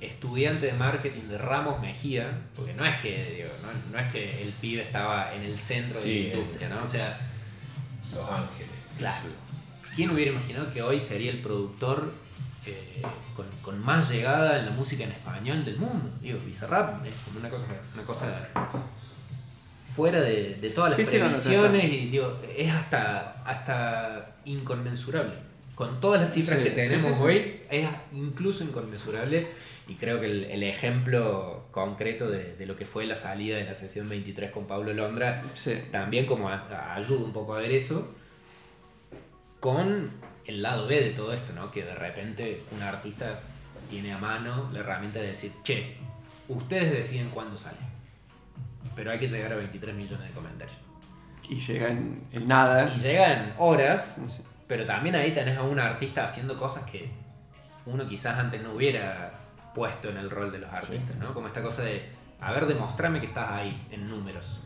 estudiante 0.01 0.67
de 0.67 0.73
marketing 0.73 1.23
de 1.29 1.39
Ramos 1.39 1.81
Mejía, 1.81 2.31
porque 2.55 2.75
no 2.75 2.85
es 2.85 3.01
que, 3.01 3.35
digo, 3.37 3.49
no, 3.63 3.93
no 3.93 3.99
es 4.05 4.13
que 4.13 4.43
el 4.43 4.53
pibe 4.53 4.83
estaba 4.83 5.35
en 5.35 5.43
el 5.43 5.59
centro 5.59 5.99
Sí, 5.99 6.25
de 6.25 6.29
la 6.29 6.35
industria, 6.37 6.69
¿no? 6.69 6.83
O 6.83 6.87
sea, 6.87 7.17
Los 8.15 8.31
Ángeles. 8.31 8.71
Claro. 8.99 9.29
¿quién 9.95 10.11
hubiera 10.11 10.31
imaginado 10.31 10.71
que 10.73 10.83
hoy 10.83 11.01
sería 11.01 11.31
el 11.31 11.39
productor 11.41 12.13
eh, 12.67 13.03
con, 13.35 13.47
con 13.63 13.79
más 13.83 14.11
llegada 14.11 14.59
en 14.59 14.67
la 14.67 14.73
música 14.73 15.05
en 15.05 15.13
español 15.13 15.65
del 15.65 15.79
mundo? 15.79 16.11
Digo, 16.21 16.39
Bizarrap 16.45 17.05
es 17.07 17.15
como 17.25 17.39
una 17.41 17.49
cosa, 17.49 17.65
una 17.95 18.03
cosa 18.05 18.49
fuera 19.95 20.21
de, 20.21 20.57
de 20.57 20.71
todas 20.71 20.91
las 20.91 20.99
Sí, 20.99 21.07
sí, 21.07 21.19
no, 21.19 21.25
no, 21.29 21.31
previsiones 21.33 21.85
y 21.85 22.07
digo, 22.11 22.39
es 22.57 22.71
hasta, 22.71 23.43
hasta 23.45 24.37
inconmensurable. 24.45 25.33
Con 25.75 26.01
todas 26.01 26.21
las 26.21 26.33
cifras 26.33 26.59
Sí, 26.59 26.65
que 26.65 26.71
sí, 26.71 26.77
tenemos 26.77 27.13
sí, 27.13 27.15
sí. 27.17 27.23
hoy, 27.23 27.61
es 27.71 27.89
incluso 28.13 28.65
inconmensurable. 28.65 29.47
Y 29.89 29.95
creo 29.95 30.19
que 30.21 30.27
el, 30.27 30.45
el 30.45 30.63
ejemplo 30.65 31.67
concreto 31.71 32.29
de, 32.29 32.57
de 32.57 32.67
lo 32.67 32.75
que 32.77 32.87
fue 32.87 33.07
la 33.07 33.15
salida 33.15 33.57
de 33.57 33.65
la 33.65 33.75
sesión 33.77 34.09
23 34.09 34.51
con 34.51 34.67
Pablo 34.67 34.93
Londra 34.93 35.43
Sí. 35.55 35.75
también 35.93 36.27
como 36.27 36.49
a- 36.49 36.67
a- 36.71 36.95
ayuda 36.97 37.25
un 37.25 37.33
poco 37.33 37.55
a 37.55 37.59
ver 37.59 37.71
eso 37.71 38.13
con 39.61 40.11
el 40.45 40.63
lado 40.63 40.87
B 40.87 41.01
de 41.01 41.11
todo 41.11 41.33
esto, 41.33 41.53
¿no? 41.53 41.71
Que 41.71 41.85
de 41.85 41.95
repente 41.95 42.63
un 42.73 42.83
artista 42.83 43.41
tiene 43.91 44.13
a 44.13 44.19
mano 44.19 44.71
la 44.73 44.81
herramienta 44.81 45.21
de 45.21 45.29
decir, 45.29 45.53
che, 45.65 45.97
ustedes 46.49 46.93
deciden 46.93 47.31
cuándo 47.31 47.57
sale. 47.57 47.79
Pero 48.95 49.11
hay 49.11 49.19
que 49.19 49.29
llegar 49.29 49.53
a 49.53 49.57
23 49.57 49.95
millones 49.95 50.29
de 50.29 50.35
comentarios. 50.35 50.77
Y 51.49 51.57
llega 51.57 51.89
en, 51.89 52.25
en 52.33 52.49
nada. 52.49 52.93
Y 52.97 52.99
llegan 53.01 53.55
horas, 53.59 54.19
No 54.19 54.29
sé. 54.29 54.43
pero 54.67 54.85
también 54.85 55.15
ahí 55.15 55.33
tenés 55.33 55.57
a 55.59 55.63
un 55.63 55.79
artista 55.79 56.25
haciendo 56.25 56.57
cosas 56.59 56.85
que 56.91 57.09
uno 57.85 58.09
quizás 58.09 58.39
antes 58.39 58.61
no 58.63 58.73
hubiera 58.73 59.33
puesto 59.77 60.09
en 60.09 60.17
el 60.17 60.31
rol 60.31 60.51
de 60.51 60.59
los 60.59 60.73
artistas, 60.73 61.15
¿no? 61.21 61.35
Como 61.35 61.47
esta 61.49 61.61
cosa 61.63 61.83
de, 61.83 62.03
a 62.41 62.51
ver, 62.53 62.67
demostrame 62.67 63.21
que 63.21 63.27
estás 63.27 63.51
ahí 63.53 63.87
en 63.91 64.09
números. 64.09 64.61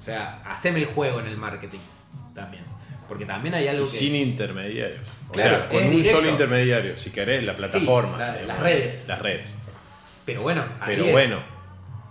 O 0.00 0.04
sea, 0.04 0.42
haceme 0.44 0.80
el 0.80 0.86
juego 0.86 1.20
en 1.20 1.26
el 1.28 1.36
marketing 1.36 1.78
también. 2.34 2.64
Porque 3.08 3.24
también 3.26 3.54
hay 3.54 3.68
algo 3.68 3.84
Y 3.86 3.90
que... 3.90 3.96
sin 3.96 4.14
intermediarios. 4.16 5.00
O 5.28 5.32
Claro, 5.32 5.58
sea, 5.58 5.68
con 5.68 5.84
un 5.84 5.90
directo. 5.90 6.16
solo 6.18 6.28
intermediario, 6.30 6.98
si 6.98 7.10
querés, 7.10 7.44
la 7.44 7.54
plataforma. 7.56 8.16
la- 8.18 8.32
digamos, 8.32 8.48
las 8.48 8.60
redes. 8.60 9.04
Las 9.08 9.18
redes. 9.20 9.54
Pero 10.26 10.42
bueno, 10.42 10.62
ahí 10.80 10.86
Pero 10.96 11.04
es 11.06 11.12
bueno. 11.12 11.36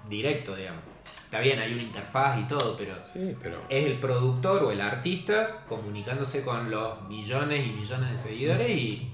directo, 0.09 0.55
digamos. 0.55 0.81
Está 1.25 1.41
bien, 1.41 1.59
hay 1.59 1.73
una 1.73 1.83
interfaz 1.83 2.39
y 2.39 2.47
todo, 2.47 2.75
pero 2.75 2.95
Sí, 3.13 3.35
pero. 3.41 3.61
es 3.69 3.85
el 3.85 3.99
productor 3.99 4.63
o 4.63 4.71
el 4.71 4.81
artista 4.81 5.61
comunicándose 5.69 6.43
con 6.43 6.71
los 6.71 7.01
millones 7.07 7.67
y 7.67 7.71
millones 7.71 8.09
de 8.11 8.17
seguidores 8.17 8.69
y 8.71 9.11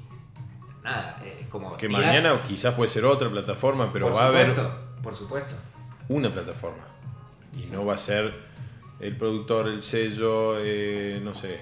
nada, 0.86 1.22
es 1.26 1.48
como... 1.48 1.76
Que 1.78 1.88
tirar- 1.88 2.06
mañana 2.06 2.42
quizás 2.48 2.74
puede 2.76 2.90
ser 2.90 3.04
otra 3.06 3.30
plataforma, 3.30 3.92
pero 3.92 4.12
va 4.14 4.24
a 4.24 4.28
haber 4.28 4.56
supuesto, 4.56 4.78
Por 5.04 5.16
supuesto. 5.16 5.56
una 6.10 6.30
plataforma. 6.30 6.84
Y 7.58 7.66
no 7.66 7.86
va 7.86 7.96
a 7.96 7.98
ser 7.98 8.34
el 9.00 9.18
productor, 9.18 9.68
el 9.68 9.82
sello, 9.82 10.58
eh, 10.60 11.20
no 11.24 11.34
sé. 11.36 11.60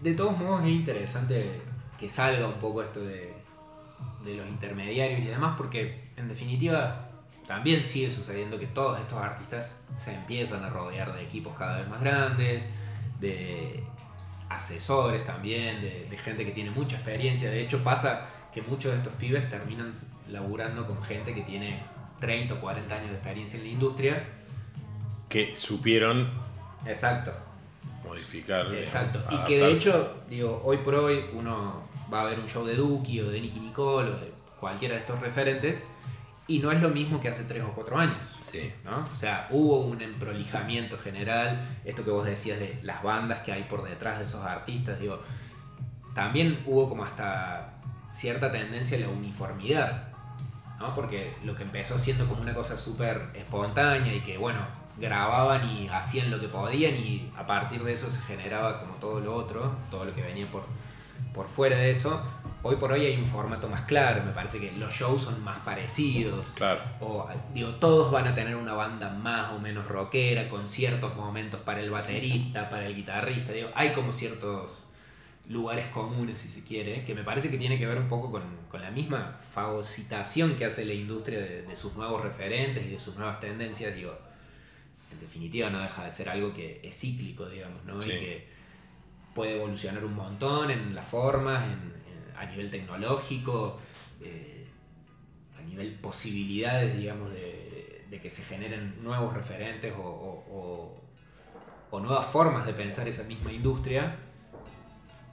De 0.00 0.14
todos 0.14 0.36
modos 0.36 0.62
es 0.64 0.70
interesante 0.70 1.60
que 1.98 2.08
salga 2.08 2.46
un 2.48 2.54
poco 2.54 2.82
esto 2.82 3.00
de, 3.00 3.32
de 4.24 4.34
los 4.34 4.48
intermediarios 4.48 5.20
y 5.20 5.24
demás, 5.24 5.54
porque 5.56 6.02
en 6.16 6.28
definitiva 6.28 7.08
también 7.46 7.84
sigue 7.84 8.10
sucediendo 8.10 8.58
que 8.58 8.66
todos 8.66 8.98
estos 9.00 9.18
artistas 9.18 9.80
se 9.98 10.14
empiezan 10.14 10.64
a 10.64 10.70
rodear 10.70 11.12
de 11.14 11.22
equipos 11.22 11.54
cada 11.56 11.78
vez 11.78 11.88
más 11.88 12.00
grandes, 12.00 12.68
de 13.20 13.84
asesores 14.56 15.24
también, 15.24 15.80
de, 15.80 16.06
de 16.08 16.18
gente 16.18 16.44
que 16.44 16.52
tiene 16.52 16.70
mucha 16.70 16.96
experiencia. 16.96 17.50
De 17.50 17.60
hecho 17.60 17.82
pasa 17.82 18.28
que 18.52 18.62
muchos 18.62 18.92
de 18.92 18.98
estos 18.98 19.12
pibes 19.14 19.48
terminan 19.48 19.94
laburando 20.28 20.86
con 20.86 21.02
gente 21.02 21.34
que 21.34 21.42
tiene 21.42 21.82
30 22.20 22.54
o 22.54 22.60
40 22.60 22.94
años 22.94 23.08
de 23.08 23.14
experiencia 23.14 23.58
en 23.58 23.64
la 23.66 23.72
industria. 23.72 24.24
Que 25.28 25.56
supieron 25.56 26.30
Exacto. 26.86 27.32
modificar. 28.04 28.66
digamos, 28.66 28.86
Exacto. 28.86 29.20
Y 29.30 29.38
que 29.44 29.58
de 29.58 29.72
hecho, 29.72 30.22
digo, 30.28 30.60
hoy 30.64 30.78
por 30.78 30.94
hoy 30.94 31.24
uno 31.32 31.82
va 32.12 32.22
a 32.22 32.24
ver 32.24 32.38
un 32.38 32.48
show 32.48 32.64
de 32.64 32.74
Duki 32.74 33.20
o 33.20 33.30
de 33.30 33.40
Nicky 33.40 33.60
Nicole 33.60 34.10
o 34.10 34.16
de 34.18 34.32
cualquiera 34.60 34.94
de 34.94 35.00
estos 35.00 35.18
referentes 35.18 35.80
y 36.46 36.58
no 36.58 36.70
es 36.70 36.80
lo 36.80 36.90
mismo 36.90 37.20
que 37.20 37.28
hace 37.28 37.44
3 37.44 37.64
o 37.64 37.72
4 37.74 37.98
años. 37.98 38.18
¿No? 38.84 39.08
O 39.12 39.16
sea, 39.16 39.46
hubo 39.50 39.80
un 39.80 40.00
emprolijamiento 40.00 40.98
general, 40.98 41.60
esto 41.84 42.04
que 42.04 42.10
vos 42.10 42.24
decías 42.24 42.58
de 42.58 42.78
las 42.82 43.02
bandas 43.02 43.40
que 43.40 43.52
hay 43.52 43.64
por 43.64 43.82
detrás 43.82 44.18
de 44.18 44.24
esos 44.24 44.44
artistas, 44.44 44.98
digo, 45.00 45.20
también 46.14 46.58
hubo 46.66 46.88
como 46.88 47.04
hasta 47.04 47.74
cierta 48.12 48.52
tendencia 48.52 48.98
a 48.98 49.00
la 49.00 49.08
uniformidad, 49.08 50.08
¿no? 50.78 50.94
Porque 50.94 51.34
lo 51.44 51.54
que 51.54 51.62
empezó 51.62 51.98
siendo 51.98 52.26
como 52.26 52.42
una 52.42 52.54
cosa 52.54 52.76
súper 52.76 53.30
espontánea 53.34 54.14
y 54.14 54.20
que, 54.20 54.36
bueno, 54.36 54.60
grababan 54.98 55.68
y 55.68 55.88
hacían 55.88 56.30
lo 56.30 56.38
que 56.38 56.48
podían 56.48 56.94
y 56.94 57.30
a 57.36 57.46
partir 57.46 57.82
de 57.82 57.92
eso 57.92 58.10
se 58.10 58.20
generaba 58.20 58.80
como 58.80 58.94
todo 58.94 59.20
lo 59.20 59.34
otro, 59.34 59.72
todo 59.90 60.04
lo 60.04 60.14
que 60.14 60.22
venía 60.22 60.46
por, 60.46 60.64
por 61.32 61.46
fuera 61.46 61.76
de 61.76 61.90
eso. 61.90 62.22
Hoy 62.64 62.76
por 62.76 62.92
hoy 62.92 63.04
hay 63.06 63.16
un 63.16 63.26
formato 63.26 63.68
más 63.68 63.82
claro, 63.82 64.22
me 64.24 64.30
parece 64.30 64.60
que 64.60 64.70
los 64.72 64.94
shows 64.94 65.22
son 65.22 65.42
más 65.42 65.58
parecidos. 65.60 66.48
Claro. 66.50 66.80
O, 67.00 67.28
digo, 67.52 67.70
todos 67.76 68.12
van 68.12 68.28
a 68.28 68.34
tener 68.34 68.54
una 68.54 68.72
banda 68.74 69.10
más 69.10 69.52
o 69.52 69.58
menos 69.58 69.86
rockera, 69.88 70.48
con 70.48 70.68
ciertos 70.68 71.16
momentos 71.16 71.60
para 71.62 71.80
el 71.80 71.90
baterista, 71.90 72.68
para 72.68 72.86
el 72.86 72.94
guitarrista. 72.94 73.52
Digo, 73.52 73.70
hay 73.74 73.92
como 73.92 74.12
ciertos 74.12 74.86
lugares 75.48 75.88
comunes, 75.88 76.40
si 76.40 76.48
se 76.48 76.62
quiere, 76.62 77.04
que 77.04 77.16
me 77.16 77.24
parece 77.24 77.50
que 77.50 77.58
tiene 77.58 77.78
que 77.80 77.86
ver 77.86 77.98
un 77.98 78.08
poco 78.08 78.30
con, 78.30 78.42
con 78.70 78.80
la 78.80 78.92
misma 78.92 79.36
fagocitación 79.52 80.54
que 80.54 80.64
hace 80.64 80.84
la 80.84 80.94
industria 80.94 81.40
de, 81.40 81.62
de 81.62 81.74
sus 81.76 81.94
nuevos 81.96 82.22
referentes 82.22 82.86
y 82.86 82.90
de 82.90 82.98
sus 83.00 83.16
nuevas 83.16 83.40
tendencias. 83.40 83.92
Digo, 83.92 84.16
en 85.10 85.18
definitiva 85.18 85.68
no 85.68 85.80
deja 85.80 86.04
de 86.04 86.10
ser 86.12 86.28
algo 86.28 86.54
que 86.54 86.80
es 86.84 86.96
cíclico, 86.96 87.48
digamos, 87.48 87.84
¿no? 87.84 88.00
Sí. 88.00 88.12
Y 88.12 88.18
que 88.20 88.48
puede 89.34 89.56
evolucionar 89.56 90.04
un 90.04 90.14
montón 90.14 90.70
en 90.70 90.94
las 90.94 91.04
formas, 91.06 91.64
en- 91.64 91.70
en- 91.72 92.01
a 92.42 92.46
nivel 92.46 92.70
tecnológico, 92.70 93.78
eh, 94.20 94.66
a 95.58 95.62
nivel 95.62 95.92
posibilidades, 95.94 96.96
digamos, 96.96 97.32
de, 97.32 97.80
que 98.20 98.30
se 98.30 98.42
generen 98.42 99.02
nuevos 99.02 99.32
referentes 99.32 99.92
o, 99.96 100.98
nuevas 101.92 102.26
formas 102.26 102.66
de 102.66 102.72
pensar 102.74 103.08
esa 103.08 103.24
misma 103.24 103.52
industria. 103.52 104.16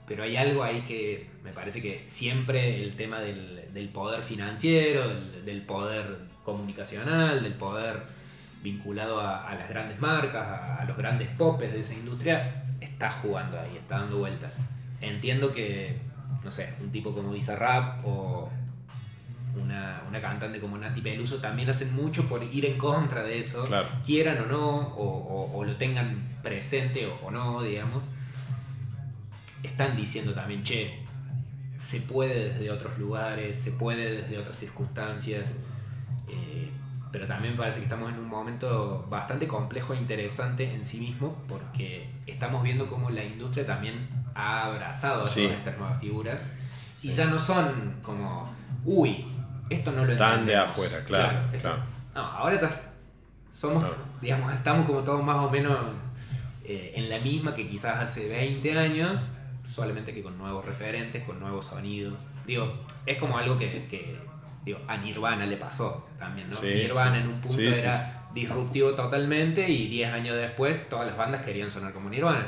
Pero 0.06 0.24
hay 0.24 0.36
algo 0.36 0.62
ahí 0.62 0.82
que 0.82 1.28
me 1.44 1.52
parece 1.52 1.80
que 1.80 2.02
siempre 2.06 2.82
el 2.82 2.96
tema 2.96 3.20
del, 3.20 3.90
poder 3.92 4.22
financiero, 4.22 5.08
del, 5.44 5.62
poder 5.62 6.18
comunicacional, 6.44 7.42
del 7.42 7.54
poder 7.54 8.02
vinculado 8.62 9.20
a, 9.20 9.48
a 9.48 9.54
las 9.54 9.68
grandes 9.68 10.00
marcas, 10.00 10.46
a, 10.46 10.76
a 10.76 10.84
los 10.84 10.96
grandes 10.96 11.28
popes 11.28 11.72
de 11.72 11.80
esa 11.80 11.94
industria, 11.94 12.50
está 12.80 13.10
jugando 13.10 13.58
ahí, 13.58 13.76
está 13.76 14.00
dando 14.00 14.18
vueltas. 14.18 14.58
Entiendo 15.00 15.52
que, 15.52 15.96
no 16.44 16.52
sé, 16.52 16.72
un 16.80 16.90
tipo 16.90 17.12
como 17.12 17.32
Bizarrap 17.32 18.04
o 18.04 18.50
una, 19.56 20.02
una 20.08 20.20
cantante 20.20 20.60
como 20.60 20.78
Nati 20.78 21.00
Peluso 21.00 21.38
también 21.38 21.68
hacen 21.70 21.94
mucho 21.94 22.28
por 22.28 22.42
ir 22.42 22.64
en 22.66 22.78
contra 22.78 23.22
de 23.22 23.40
eso, 23.40 23.68
quieran 24.04 24.38
o 24.42 24.46
no, 24.46 24.94
o, 24.96 25.64
lo 25.64 25.76
tengan 25.76 26.26
presente 26.42 27.06
o, 27.06 27.30
no, 27.30 27.62
digamos. 27.62 28.02
Están 29.62 29.96
diciendo 29.96 30.32
también, 30.32 30.62
che, 30.62 31.02
se 31.76 32.00
puede 32.00 32.50
desde 32.50 32.70
otros 32.70 32.98
lugares, 32.98 33.56
se 33.56 33.72
puede 33.72 34.22
desde 34.22 34.38
otras 34.38 34.56
circunstancias, 34.56 35.50
eh, 36.28 36.70
pero 37.12 37.26
también 37.26 37.56
parece 37.56 37.78
que 37.78 37.84
estamos 37.84 38.10
en 38.10 38.18
un 38.18 38.28
momento 38.28 39.06
bastante 39.10 39.46
complejo 39.46 39.94
e 39.94 39.96
interesante 39.98 40.72
en 40.72 40.84
sí 40.84 40.98
mismo, 40.98 41.36
porque 41.48 42.08
estamos 42.26 42.62
viendo 42.62 42.86
cómo 42.86 43.10
la 43.10 43.24
industria 43.24 43.66
también 43.66 44.08
ha 44.34 44.64
abrazado 44.64 45.20
a 45.20 45.22
todas 45.22 45.36
estas 45.36 45.78
nuevas 45.78 46.00
figuras 46.00 46.40
y 47.02 47.10
ya 47.10 47.26
no 47.26 47.38
son 47.38 47.96
como, 48.02 48.44
uy, 48.84 49.26
esto 49.70 49.92
no 49.92 50.04
lo 50.04 50.16
Tan 50.16 50.46
de 50.46 50.56
afuera, 50.56 51.04
claro. 51.04 51.40
No, 52.14 52.20
ahora 52.20 52.60
ya 52.60 52.70
somos, 53.52 53.84
digamos, 54.20 54.52
estamos 54.52 54.86
como 54.86 55.00
todos 55.00 55.22
más 55.22 55.36
o 55.36 55.50
menos 55.50 55.78
eh, 56.64 56.92
en 56.96 57.08
la 57.08 57.18
misma 57.18 57.54
que 57.54 57.68
quizás 57.68 57.98
hace 58.00 58.28
20 58.28 58.78
años, 58.78 59.20
solamente 59.70 60.12
que 60.12 60.22
con 60.22 60.36
nuevos 60.36 60.64
referentes, 60.64 61.24
con 61.24 61.40
nuevos 61.40 61.66
sonidos. 61.66 62.14
Digo, 62.46 62.84
es 63.06 63.18
como 63.18 63.38
algo 63.38 63.58
que, 63.58 64.18
digo, 64.64 64.78
a 64.88 64.96
Nirvana 64.96 65.46
le 65.46 65.56
pasó 65.56 66.08
también, 66.18 66.50
¿no? 66.50 66.60
Nirvana 66.60 67.20
en 67.20 67.28
un 67.28 67.40
punto 67.40 67.62
era 67.62 68.26
disruptivo 68.34 68.92
totalmente 68.92 69.68
y 69.68 69.88
10 69.88 70.12
años 70.12 70.36
después 70.36 70.88
todas 70.88 71.06
las 71.06 71.16
bandas 71.16 71.44
querían 71.44 71.70
sonar 71.70 71.92
como 71.92 72.08
Nirvana. 72.08 72.46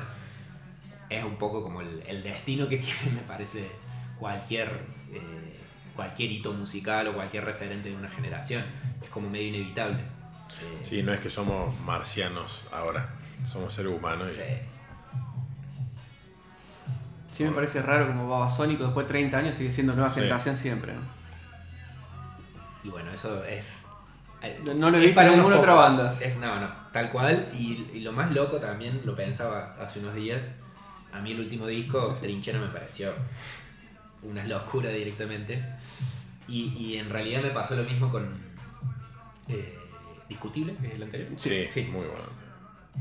Es 1.13 1.25
un 1.25 1.37
poco 1.37 1.63
como 1.63 1.81
el, 1.83 2.03
el 2.07 2.23
destino 2.23 2.69
que 2.69 2.79
tiene, 2.79 3.17
me 3.17 3.23
parece, 3.23 3.71
cualquier, 4.19 4.69
eh, 5.13 5.53
cualquier 5.95 6.31
hito 6.31 6.53
musical 6.53 7.09
o 7.09 7.15
cualquier 7.15 7.45
referente 7.45 7.91
de 7.91 7.97
una 7.97 8.09
generación. 8.09 8.65
Es 9.03 9.09
como 9.11 9.29
medio 9.29 9.49
inevitable. 9.49 9.99
Eh, 9.99 10.83
sí, 10.85 11.03
no 11.03 11.13
es 11.13 11.21
que 11.21 11.29
somos 11.29 11.79
marcianos 11.81 12.65
ahora, 12.73 13.09
somos 13.45 13.75
seres 13.75 13.93
humanos. 13.93 14.29
Y... 14.31 14.35
Sí. 17.35 17.45
me 17.45 17.51
parece 17.51 17.83
raro 17.83 18.07
como 18.07 18.29
Babasónico 18.29 18.85
después 18.85 19.07
de 19.07 19.13
30 19.13 19.37
años 19.37 19.57
sigue 19.57 19.73
siendo 19.73 19.95
nueva 19.95 20.11
generación 20.11 20.57
siempre. 20.57 20.93
Y 22.85 22.89
bueno, 22.89 23.13
eso 23.13 23.45
es... 23.45 23.83
Eh, 24.43 24.61
no 24.75 24.91
lo 24.91 24.99
he 24.99 25.01
visto 25.01 25.21
en 25.21 25.37
ninguna 25.37 25.59
otra 25.59 25.75
banda. 25.75 26.13
no, 26.41 26.61
no, 26.61 26.69
tal 26.93 27.11
cual. 27.11 27.49
Y, 27.55 27.89
y, 27.93 28.01
lo 28.01 28.13
más 28.13 28.33
loco 28.33 28.59
también, 28.59 29.01
lo 29.05 29.15
pensaba 29.15 29.77
hace 29.81 30.01
unos 30.01 30.15
días, 30.15 30.43
a 31.13 31.21
mí 31.21 31.33
el 31.33 31.41
último 31.41 31.67
disco, 31.67 32.17
Trinchera, 32.21 32.59
me 32.59 32.69
pareció 32.69 33.13
una 34.23 34.45
locura 34.45 34.91
directamente. 34.91 35.63
Y, 36.49 36.97
en 36.97 37.09
realidad 37.09 37.43
me 37.43 37.51
pasó 37.51 37.75
lo 37.75 37.85
mismo 37.85 38.11
con 38.11 38.29
eh, 39.49 39.79
Discutible, 40.29 40.75
que 40.81 40.89
es 40.89 40.95
el 40.95 41.03
anterior. 41.03 41.29
Sí, 41.37 41.67
sí, 41.71 41.83
muy 41.83 42.07
bueno. 42.07 42.25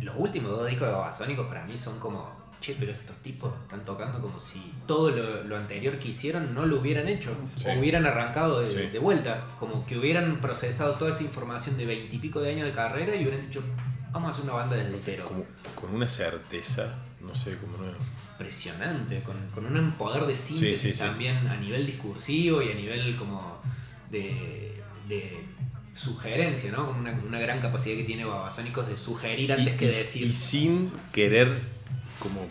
Los 0.02 0.16
últimos 0.18 0.52
dos 0.52 0.70
discos 0.70 0.88
de 0.88 0.94
Babasónicos 0.94 1.48
para 1.48 1.66
mí 1.66 1.78
son 1.78 2.00
como, 2.00 2.32
che, 2.62 2.76
pero 2.80 2.92
estos 2.92 3.16
tipos 3.18 3.54
están 3.64 3.84
tocando 3.84 4.22
como 4.22 4.40
si 4.40 4.72
todo 4.88 5.10
lo, 5.10 5.58
anterior 5.58 5.98
que 5.98 6.10
hicieron 6.10 6.54
no 6.54 6.66
lo 6.66 6.80
hubieran 6.80 7.08
hecho, 7.08 7.32
o 7.66 7.80
hubieran 7.80 8.06
arrancado 8.06 8.62
de, 8.62 9.00
vuelta, 9.00 9.44
como 9.60 9.86
que 9.86 9.98
hubieran 9.98 10.38
procesado 10.38 10.96
toda 10.96 11.12
esa 11.12 11.24
información 11.24 11.78
de 11.78 11.86
veintipico 11.86 12.42
de 12.42 12.52
años 12.52 12.68
de 12.68 12.74
carrera 12.74 13.16
y 13.16 13.24
hubieran 13.24 13.42
dicho, 13.42 13.62
vamos 14.12 14.30
a 14.30 14.32
hacer 14.32 14.44
una 14.46 14.54
banda 14.54 14.76
desde 14.78 14.98
cero. 14.98 15.26
Como, 15.28 15.46
con 15.76 15.94
una 15.96 16.08
certeza, 16.08 16.90
no 17.26 17.36
sé, 17.36 17.58
como 17.58 17.78
no 17.78 17.92
impresionante, 18.42 19.22
con, 19.22 19.66
un 19.66 19.92
poder 19.92 20.26
de 20.26 20.36
síntesis 20.36 20.98
también 20.98 21.48
a 21.48 21.58
nivel 21.58 21.86
discursivo 21.86 22.62
y 22.62 22.72
a 22.72 22.76
nivel 22.76 23.16
como 23.16 23.62
de, 24.10 24.80
sugerencia, 25.94 26.72
¿no? 26.72 26.88
Como 26.88 27.00
una, 27.00 27.40
gran 27.40 27.60
capacidad 27.60 27.96
que 27.96 28.04
tiene 28.04 28.26
Babasónicos 28.26 28.88
de 28.88 28.98
sugerir 28.98 29.54
antes 29.54 29.76
que 29.76 29.88
decir. 29.88 30.28
Y 30.28 30.34
sin 30.34 30.92
querer 31.12 31.60
como 32.20 32.48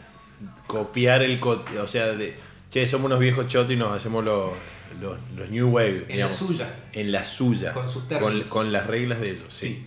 copiar 0.66 1.22
el... 1.22 1.40
O 1.42 1.88
sea, 1.88 2.08
de, 2.08 2.36
che, 2.70 2.86
somos 2.86 3.06
unos 3.06 3.18
viejos 3.18 3.48
chotos 3.48 3.72
y 3.72 3.76
nos 3.76 3.96
hacemos 3.96 4.24
los, 4.24 4.52
los, 5.00 5.50
New 5.50 5.70
Wave. 5.70 6.06
En 6.08 6.20
la 6.20 6.30
suya. 6.30 6.74
En 6.92 7.10
la 7.10 7.24
suya. 7.24 7.72
Con 7.72 7.88
sus 7.88 8.04
con, 8.04 8.42
con, 8.42 8.72
las 8.72 8.86
reglas 8.86 9.20
de 9.20 9.30
ellos, 9.30 9.52
sí. 9.52 9.86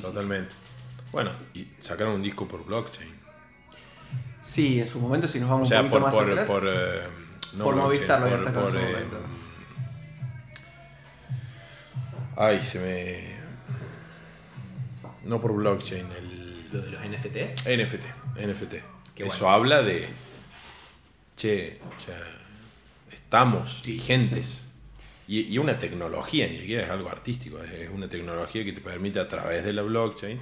Totalmente. 0.00 0.52
Bueno, 1.12 1.30
y 1.54 1.68
sacaron 1.80 2.14
un 2.14 2.22
disco 2.22 2.46
por 2.46 2.66
blockchain. 2.66 3.15
Sí, 4.46 4.80
en 4.80 4.86
su 4.86 5.00
momento, 5.00 5.26
si 5.26 5.40
nos 5.40 5.50
vamos 5.50 5.70
un 5.70 5.76
poquito 5.76 5.90
por, 5.90 6.02
más 6.02 6.14
por, 6.14 6.30
atrás, 6.30 6.46
por, 6.46 6.62
eh, 6.66 7.02
no 7.56 7.64
por 7.64 7.74
Movistar 7.74 8.20
lo 8.20 8.26
había 8.26 8.38
sacado 8.38 8.68
en 8.68 8.72
su 8.72 8.78
eh, 8.78 8.92
momento. 8.92 9.16
Ay, 12.36 12.62
se 12.62 12.78
me... 12.78 13.36
No 15.24 15.40
por 15.40 15.52
blockchain, 15.52 16.06
el... 16.16 16.68
¿Lo 16.72 16.80
de 16.80 16.90
los 16.90 17.00
NFT? 17.02 17.68
NFT, 17.68 18.46
NFT. 18.46 18.74
Eso 19.16 19.50
habla 19.50 19.82
de... 19.82 20.08
Che, 21.36 21.80
o 21.96 22.00
sea, 22.00 22.22
estamos 23.10 23.82
vigentes. 23.84 24.68
Y, 25.26 25.52
y, 25.52 25.58
una 25.58 25.76
tecnología, 25.76 26.46
ni 26.46 26.60
siquiera 26.60 26.84
es 26.84 26.90
algo 26.90 27.10
artístico, 27.10 27.60
es 27.62 27.90
una 27.90 28.08
tecnología 28.08 28.64
que 28.64 28.72
te 28.72 28.80
permite 28.80 29.18
a 29.18 29.26
través 29.26 29.64
de 29.64 29.72
la 29.72 29.82
blockchain 29.82 30.40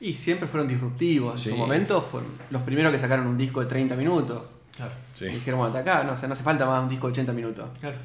y 0.00 0.14
siempre 0.14 0.46
fueron 0.46 0.68
disruptivos. 0.68 1.44
En 1.46 1.52
su 1.52 1.56
momento 1.56 2.00
fueron 2.00 2.30
los 2.50 2.62
primeros 2.62 2.92
que 2.92 2.98
sacaron 2.98 3.26
un 3.26 3.36
disco 3.36 3.60
de 3.60 3.66
30 3.66 3.96
minutos. 3.96 4.42
Claro. 4.76 4.92
dijeron, 5.18 5.58
bueno, 5.58 5.76
acá, 5.76 6.04
no, 6.04 6.14
no 6.14 6.32
hace 6.32 6.44
falta 6.44 6.64
más 6.64 6.82
un 6.82 6.88
disco 6.88 7.08
de 7.08 7.12
80 7.12 7.32
minutos. 7.32 7.68
Claro. 7.80 7.96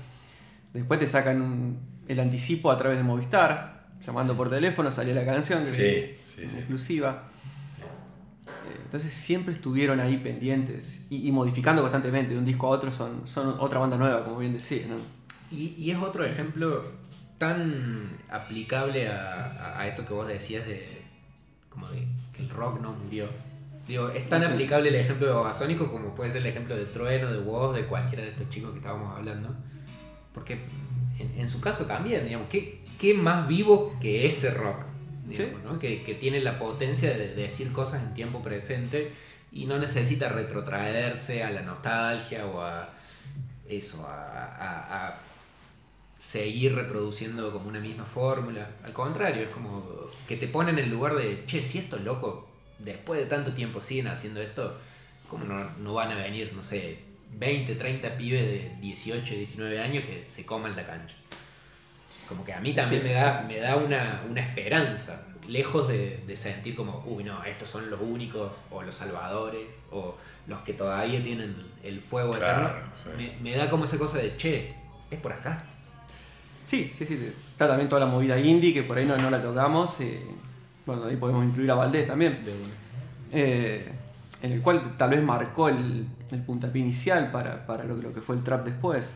Después 0.74 1.00
te 1.00 1.08
sacan 1.08 1.78
el 2.08 2.20
anticipo 2.20 2.72
a 2.72 2.78
través 2.78 2.98
de 2.98 3.04
Movistar, 3.04 3.90
llamando 4.04 4.36
por 4.36 4.50
teléfono, 4.50 4.92
salía 4.92 5.14
la 5.14 5.26
canción, 5.26 5.64
que 5.66 6.20
es 6.26 6.56
exclusiva. 6.56 7.30
Eh, 8.48 8.80
entonces 8.86 9.14
siempre 9.14 9.54
estuvieron 9.54 10.00
ahí 10.00 10.18
pendientes 10.18 11.06
y, 11.12 11.32
modificando 11.32 11.84
constantemente 11.84 12.34
de 12.34 12.40
un 12.40 12.46
disco 12.46 12.68
a 12.68 12.70
otro, 12.72 12.92
son, 12.92 13.28
son 13.28 13.56
otra 13.60 13.78
banda 13.78 13.98
nueva, 13.98 14.24
como 14.24 14.40
bien 14.40 14.54
decís. 14.54 14.82
Y, 15.52 15.76
y, 15.78 15.92
es 15.92 15.98
otro 16.00 16.26
ejemplo 16.26 16.92
tan 17.38 18.18
aplicable 18.32 19.10
a, 19.10 19.80
a 19.80 19.88
esto 19.88 20.06
que 20.08 20.14
vos 20.14 20.28
decías 20.28 20.66
de, 20.66 21.03
como 21.74 21.90
de 21.90 22.06
que 22.32 22.44
el 22.44 22.50
rock 22.50 22.80
no 22.80 22.94
murió. 22.94 23.28
Digo, 23.88 24.10
es 24.10 24.30
tan 24.30 24.44
aplicable 24.44 24.90
el 24.90 24.96
ejemplo 24.96 25.28
de 25.28 25.34
Babasónico 25.34 25.92
como 25.92 26.16
puede 26.16 26.30
ser 26.30 26.42
el 26.42 26.48
ejemplo 26.48 26.76
de 26.76 26.86
Trueno, 26.86 27.32
de 27.32 27.40
Woz, 27.40 27.76
de 27.76 27.86
cualquiera 27.86 28.24
de 28.24 28.30
estos 28.30 28.50
chicos 28.50 28.72
que 28.72 28.78
estábamos 28.78 29.18
hablando. 29.18 29.50
Porque 30.34 30.60
en, 31.20 31.50
su 31.50 31.60
caso 31.60 31.86
también, 31.86 32.26
digamos, 32.26 32.48
¿qué, 32.50 32.82
¿qué, 33.00 33.14
más 33.14 33.48
vivo 33.48 33.96
que 34.00 34.26
ese 34.26 34.52
rock? 34.52 34.78
que, 35.80 36.04
que, 36.04 36.16
tiene 36.16 36.42
la 36.42 36.58
potencia 36.58 37.10
de, 37.18 37.34
decir 37.34 37.72
cosas 37.72 38.04
en 38.04 38.14
tiempo 38.14 38.42
presente 38.42 39.12
y 39.52 39.66
no 39.66 39.80
necesita 39.80 40.30
retrotraerse 40.30 41.44
a 41.44 41.50
la 41.50 41.62
nostalgia 41.62 42.46
o 42.46 42.62
a 42.62 42.90
eso, 43.68 44.06
a, 44.08 45.08
a 45.08 45.20
seguir 46.24 46.74
reproduciendo 46.74 47.52
como 47.52 47.68
una 47.68 47.80
misma 47.80 48.06
fórmula. 48.06 48.68
Al 48.84 48.94
contrario, 48.94 49.44
es 49.44 49.50
como 49.50 49.86
que 50.28 50.38
te 50.38 50.48
ponen 50.48 50.80
en 50.80 50.86
el 50.86 50.92
lugar 50.92 51.16
de, 51.16 51.44
che, 51.46 51.62
si 51.62 51.80
estos 51.80 52.02
locos 52.02 52.46
después 52.80 53.20
de 53.20 53.26
tanto 53.26 53.54
tiempo 53.54 53.82
siguen 53.82 54.08
haciendo 54.08 54.42
esto, 54.42 54.80
¿cómo 55.30 55.46
no, 55.46 55.70
no, 55.78 55.94
van 55.94 56.12
a 56.12 56.16
venir, 56.16 56.54
no 56.56 56.64
sé, 56.64 57.00
20, 57.34 57.76
30 57.76 58.18
pibes 58.18 58.42
de 58.42 58.76
18, 58.80 59.36
19 59.36 59.80
años 59.80 60.06
que 60.06 60.26
se 60.28 60.46
coman 60.46 60.76
la 60.76 60.86
cancha? 60.86 61.16
Como 62.28 62.44
que 62.46 62.54
a 62.54 62.62
mí 62.62 62.74
también 62.74 63.04
me 63.04 63.14
da, 63.14 63.46
me 63.46 63.60
da 63.60 63.76
una, 63.76 64.24
una 64.28 64.42
esperanza, 64.42 65.28
lejos 65.48 65.90
de, 65.90 66.24
de, 66.26 66.36
sentir 66.38 66.76
como, 66.76 67.04
uy, 67.06 67.26
no, 67.26 67.44
estos 67.44 67.70
son 67.70 67.92
los 67.92 68.00
únicos, 68.02 68.52
o 68.72 68.82
los 68.82 68.96
salvadores, 68.96 69.68
o 69.92 70.16
los 70.48 70.62
que 70.62 70.74
todavía 70.74 71.22
tienen 71.22 71.54
el 71.84 72.02
fuego 72.02 72.36
eterno. 72.36 72.72
Me, 73.18 73.38
me 73.42 73.58
da 73.58 73.70
como 73.70 73.86
esa 73.86 74.00
cosa 74.00 74.20
de, 74.20 74.38
che, 74.38 74.74
es 75.12 75.20
por 75.20 75.34
acá 75.34 75.64
Sí, 76.66 76.92
sí, 76.94 77.06
sí. 77.06 77.34
Está 77.52 77.68
también 77.68 77.90
toda 77.90 78.02
la 78.02 78.12
movida 78.12 78.40
indie, 78.40 78.74
que 78.74 78.84
por 78.84 78.98
ahí 78.98 79.06
no, 79.06 79.18
no 79.18 79.30
la 79.30 79.42
tocamos. 79.42 80.00
Eh, 80.02 80.24
bueno, 80.86 81.06
ahí 81.06 81.16
podemos 81.16 81.44
incluir 81.46 81.70
a 81.72 81.76
Valdés 81.76 82.08
también. 82.08 82.40
Eh, 83.32 83.92
en 84.42 84.52
el 84.52 84.62
cual 84.62 84.96
tal 84.98 85.12
vez 85.12 85.24
marcó 85.24 85.70
el, 85.70 86.06
el 86.32 86.42
puntapié 86.42 86.82
inicial 86.82 87.32
para, 87.32 87.66
para 87.66 87.84
lo, 87.84 87.96
lo, 87.96 88.14
que 88.14 88.22
fue 88.22 88.36
el 88.36 88.44
trap 88.44 88.66
después. 88.66 89.16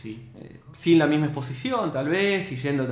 sí. 0.00 0.28
Eh, 0.40 0.60
sin 0.72 0.98
la 0.98 1.06
misma 1.06 1.26
exposición, 1.26 1.92
tal 1.92 2.08
vez, 2.08 2.50
y 2.50 2.56
yendo 2.56 2.86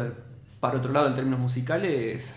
para 0.61 0.79
otro 0.79 0.93
lado 0.93 1.09
en 1.09 1.15
términos 1.17 1.41
musicales, 1.41 2.37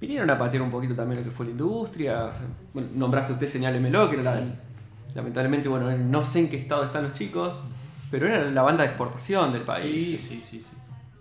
vinieron 0.00 0.30
a 0.30 0.38
patear 0.38 0.62
un 0.62 0.70
poquito 0.70 0.94
también 0.94 1.20
lo 1.20 1.24
que 1.28 1.30
fue 1.30 1.44
la 1.46 1.52
industria. 1.52 2.30
nombraste 2.94 3.34
usted 3.34 3.48
Señálemelo, 3.48 4.08
que 4.08 4.20
era 4.20 4.40
lamentablemente, 5.14 5.68
bueno, 5.68 5.90
no 5.96 6.24
sé 6.24 6.40
en 6.40 6.48
qué 6.48 6.56
estado 6.56 6.84
están 6.84 7.04
los 7.04 7.12
chicos. 7.12 7.60
Pero 8.10 8.26
era 8.26 8.50
la 8.50 8.62
banda 8.62 8.82
de 8.82 8.88
exportación 8.90 9.52
del 9.52 9.62
país. 9.62 10.20
Sí, 10.20 10.40
sí, 10.40 10.40
sí, 10.40 10.64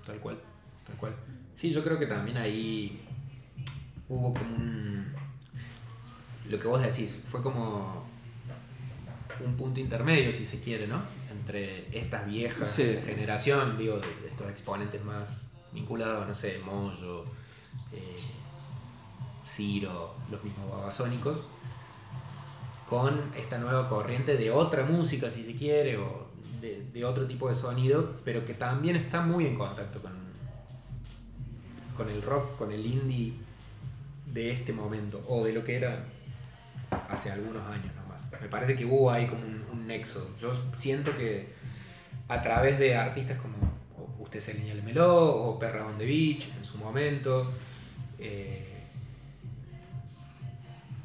Tal 0.05 0.17
cual. 0.19 0.39
Tal 0.87 0.95
cual. 0.97 1.15
Sí, 1.55 1.71
yo 1.71 1.83
creo 1.83 1.99
que 1.99 2.07
también 2.07 2.37
ahí 2.37 3.01
hubo 4.07 4.33
como 4.33 4.55
un. 4.55 5.13
Lo 6.49 6.59
que 6.59 6.67
vos 6.67 6.81
decís, 6.81 7.21
fue 7.27 7.43
como 7.43 8.03
un 9.45 9.55
punto 9.55 9.79
intermedio, 9.79 10.33
si 10.33 10.45
se 10.45 10.59
quiere, 10.61 10.87
¿no? 10.87 11.01
entre 11.31 11.97
estas 11.97 12.25
viejas 12.27 12.69
Sí. 12.69 12.97
generación, 13.05 13.77
digo, 13.77 13.97
de, 13.97 14.07
de 14.21 14.27
estos 14.29 14.49
exponentes 14.49 15.03
más 15.05 15.47
vinculados, 15.71 16.27
no 16.27 16.33
sé, 16.33 16.59
Moyo, 16.65 17.23
eh, 17.93 18.15
Ciro, 19.47 20.15
los 20.29 20.43
mismos 20.43 20.69
babasónicos, 20.69 21.47
con 22.89 23.19
esta 23.37 23.57
nueva 23.57 23.87
corriente 23.87 24.35
de 24.37 24.51
otra 24.51 24.83
música, 24.83 25.29
si 25.29 25.43
se 25.45 25.55
quiere, 25.55 25.97
o 25.97 26.28
de, 26.61 27.05
otro 27.05 27.25
tipo 27.27 27.49
de 27.49 27.55
sonido, 27.55 28.17
pero 28.23 28.45
que 28.45 28.53
también 28.53 28.95
está 28.95 29.21
muy 29.21 29.45
en 29.45 29.57
contacto 29.57 30.01
con, 30.01 30.11
con 31.95 32.09
el 32.09 32.21
rock, 32.21 32.57
con 32.57 32.71
el 32.71 32.85
indie 32.85 33.33
de 34.25 34.51
este 34.51 34.73
momento, 34.73 35.23
o 35.27 35.43
de 35.43 35.53
lo 35.53 35.63
que 35.63 35.77
era 35.77 36.05
hace 37.09 37.31
algunos 37.31 37.65
años 37.67 37.93
nomás. 37.95 38.31
Me 38.41 38.47
parece 38.47 38.75
que 38.75 38.85
hubo 38.85 39.11
ahí 39.11 39.27
como 39.27 39.41
un, 39.41 39.87
nexo. 39.87 40.35
Yo 40.39 40.53
siento 40.77 41.17
que 41.17 41.47
a 42.27 42.43
través 42.43 42.77
de 42.77 42.95
artistas 42.95 43.39
como 43.39 43.55
Usted 44.19 44.39
se 44.39 44.69
el 44.71 44.83
Meló 44.83 45.17
o 45.25 45.57
Perra 45.57 45.83
on 45.87 45.97
the 45.97 46.05
Beach 46.05 46.47
en 46.55 46.63
su 46.63 46.77
momento, 46.77 47.51
eh, 48.19 48.68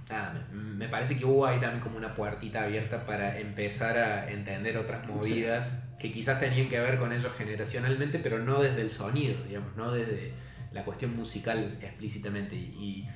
nada, 0.09 0.47
me, 0.53 0.61
me 0.61 0.89
parece 0.89 1.19
que 1.19 1.25
hubo 1.25 1.47
ahí 1.47 1.61
también 1.61 1.81
como 1.81 1.97
una 1.97 2.15
puertita 2.15 2.65
abierta 2.65 3.05
para 3.07 3.39
empezar 3.39 3.97
a 3.99 4.31
entender 4.31 4.77
otras 4.77 5.07
movidas 5.07 5.71
que 5.99 6.13
quizás 6.13 6.39
tenían 6.39 6.69
que 6.69 6.79
ver 6.79 6.99
con 6.99 7.13
ellos 7.13 7.33
generacionalmente, 7.37 8.19
pero 8.19 8.39
no 8.39 8.61
desde 8.61 8.83
el 8.83 8.91
sonido, 8.91 9.43
digamos, 9.47 9.75
no 9.77 9.91
desde 9.91 10.33
la 10.73 10.85
cuestión 10.85 11.17
musical 11.17 11.79
explícitamente. 11.81 12.57
Y, 12.57 13.07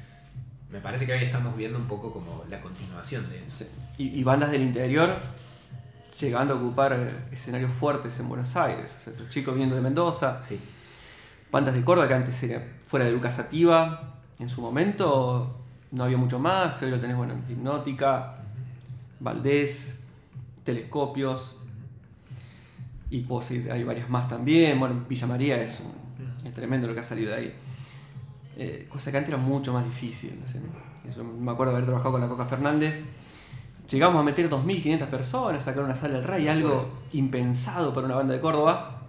me 0.70 0.80
parece 0.80 1.06
que 1.06 1.14
hoy 1.14 1.22
estamos 1.22 1.56
viendo 1.56 1.78
un 1.78 1.88
poco 1.88 2.12
como 2.12 2.44
la 2.50 2.60
continuación 2.60 3.30
de 3.30 3.40
eso. 3.40 3.64
Sí. 3.64 3.66
Y, 3.96 4.20
y 4.20 4.22
bandas 4.22 4.50
del 4.50 4.60
interior 4.60 5.16
llegando 6.20 6.54
a 6.54 6.56
ocupar 6.58 6.92
eh, 6.92 7.10
escenarios 7.32 7.70
fuertes 7.72 8.18
en 8.20 8.28
Buenos 8.28 8.54
Aires. 8.56 8.94
O 8.98 9.04
sea, 9.04 9.12
los 9.18 9.30
chicos 9.30 9.56
viendo 9.56 9.74
de 9.74 9.80
Mendoza, 9.80 10.42
Sí. 10.42 10.60
bandas 11.50 11.74
de 11.74 11.82
Córdoba 11.82 12.08
que 12.08 12.14
antes 12.14 12.42
era 12.42 12.62
fuera 12.86 13.06
de 13.06 13.12
Lucas 13.12 13.36
Sativa, 13.36 14.14
en 14.38 14.48
su 14.48 14.60
momento 14.60 15.57
no 15.92 16.04
había 16.04 16.16
mucho 16.18 16.38
más, 16.38 16.82
hoy 16.82 16.90
lo 16.90 17.00
tenés 17.00 17.16
bueno, 17.16 17.34
en 17.34 17.44
Hipnótica, 17.50 18.36
Valdés, 19.20 20.00
Telescopios, 20.64 21.56
y 23.10 23.20
puedo 23.22 23.42
seguir, 23.42 23.72
hay 23.72 23.84
varias 23.84 24.08
más 24.10 24.28
también, 24.28 24.78
bueno, 24.78 25.04
Villa 25.08 25.26
María 25.26 25.60
es, 25.62 25.80
un- 25.80 26.46
es 26.46 26.54
tremendo 26.54 26.86
lo 26.86 26.94
que 26.94 27.00
ha 27.00 27.04
salido 27.04 27.30
de 27.30 27.36
ahí. 27.36 27.54
Eh, 28.56 28.86
cosa 28.90 29.10
que 29.10 29.16
antes 29.18 29.32
era 29.32 29.38
mucho 29.42 29.72
más 29.72 29.84
difícil. 29.84 30.38
Eso 31.08 31.24
me 31.24 31.50
acuerdo 31.50 31.72
de 31.72 31.76
haber 31.78 31.86
trabajado 31.86 32.12
con 32.12 32.20
la 32.20 32.28
Coca 32.28 32.44
Fernández, 32.44 33.02
llegamos 33.88 34.20
a 34.20 34.24
meter 34.24 34.50
2.500 34.50 35.06
personas, 35.08 35.64
sacar 35.64 35.84
una 35.84 35.94
sala 35.94 36.14
del 36.18 36.24
Rey, 36.24 36.48
algo 36.48 36.90
impensado 37.12 37.94
para 37.94 38.06
una 38.06 38.16
banda 38.16 38.34
de 38.34 38.40
Córdoba. 38.40 39.02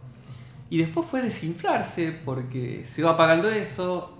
Y 0.69 0.77
después 0.77 1.05
fue 1.07 1.21
desinflarse 1.23 2.11
porque 2.23 2.83
se 2.85 3.01
iba 3.01 3.09
apagando 3.11 3.49
eso. 3.49 4.15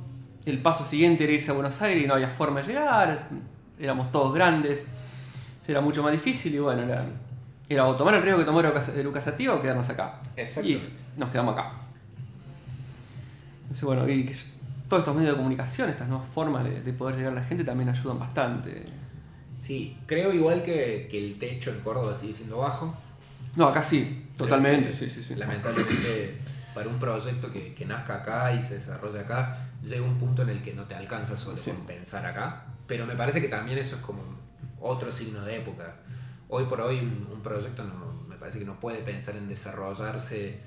El 0.46 0.60
paso 0.62 0.84
siguiente 0.86 1.24
era 1.26 1.34
irse 1.34 1.52
a 1.52 1.54
Buenos 1.54 1.82
Aires 1.82 2.04
y 2.04 2.08
no 2.08 2.14
había 2.16 2.30
forma 2.30 2.62
de 2.62 2.68
llegar. 2.68 3.28
Éramos 3.80 4.12
todos 4.12 4.34
grandes. 4.34 4.86
Era 5.68 5.82
mucho 5.82 6.02
más 6.02 6.12
difícil 6.12 6.56
y 6.56 6.60
bueno, 6.60 6.82
era, 6.84 7.04
era 7.68 7.86
o 7.86 7.96
tomar 7.96 8.16
el 8.16 8.22
riesgo 8.24 8.40
que 8.40 8.46
tomó 8.46 8.62
Lucas- 8.62 8.92
Lucas 9.04 9.24
Sativa 9.24 9.54
o 9.56 9.62
quedarnos 9.62 9.88
acá. 9.90 10.20
Y 10.36 10.42
Exactamente. 10.42 10.84
nos 11.18 11.30
quedamos 11.30 11.54
acá. 11.54 11.72
Entonces, 13.64 13.84
bueno, 13.84 14.10
y 14.10 14.26
que 14.26 14.34
todos 14.88 15.02
estos 15.02 15.16
medios 15.16 15.34
de 15.34 15.38
comunicación, 15.38 15.90
estas 15.90 16.08
nuevas 16.08 16.28
formas 16.34 16.64
de, 16.64 16.82
de 16.82 16.94
poder 16.94 17.18
llegar 17.18 17.34
a 17.34 17.36
la 17.36 17.44
gente 17.44 17.64
también 17.64 17.90
ayudan 17.90 18.18
bastante. 18.18 18.84
Sí, 19.60 19.96
creo 20.08 20.34
igual 20.34 20.64
que, 20.64 21.08
que 21.12 21.18
el 21.24 21.38
techo 21.38 21.70
en 21.72 21.82
Córdoba 21.82 22.16
sigue 22.16 22.34
siendo 22.34 22.58
bajo. 22.58 22.96
No, 23.56 23.68
acá 23.68 23.84
sí, 23.84 24.26
totalmente, 24.38 24.90
que, 24.90 24.96
sí, 24.96 25.10
sí, 25.10 25.24
sí. 25.24 25.36
Lamentablemente, 25.36 26.38
para 26.74 26.88
un 26.88 27.00
proyecto 27.00 27.52
que, 27.52 27.74
que 27.74 27.86
nazca 27.86 28.16
acá 28.16 28.54
y 28.54 28.62
se 28.62 28.76
desarrolla 28.76 29.22
acá, 29.22 29.58
llega 29.84 30.04
un 30.04 30.18
punto 30.18 30.42
en 30.44 30.50
el 30.50 30.62
que 30.62 30.74
no 30.74 30.84
te 30.84 30.96
alcanza 30.96 31.36
solo 31.38 31.58
Sí. 31.58 31.72
con 31.72 31.86
pensar 31.86 32.26
acá. 32.26 32.66
Pero 32.88 33.06
me 33.06 33.16
parece 33.16 33.42
que 33.42 33.48
también 33.48 33.78
eso 33.78 33.96
es 33.98 34.02
como 34.02 34.22
otro 34.80 35.12
signo 35.12 35.44
de 35.46 35.58
época. 35.58 35.96
Hoy 36.48 36.66
por 36.66 36.82
hoy 36.82 37.00
un, 37.00 37.28
un 37.32 37.42
proyecto 37.42 37.84
no, 37.84 38.24
me 38.28 38.36
parece 38.36 38.60
que 38.60 38.66
no 38.66 38.80
puede 38.80 39.00
pensar 39.00 39.36
en 39.36 39.48
desarrollarse 39.48 40.60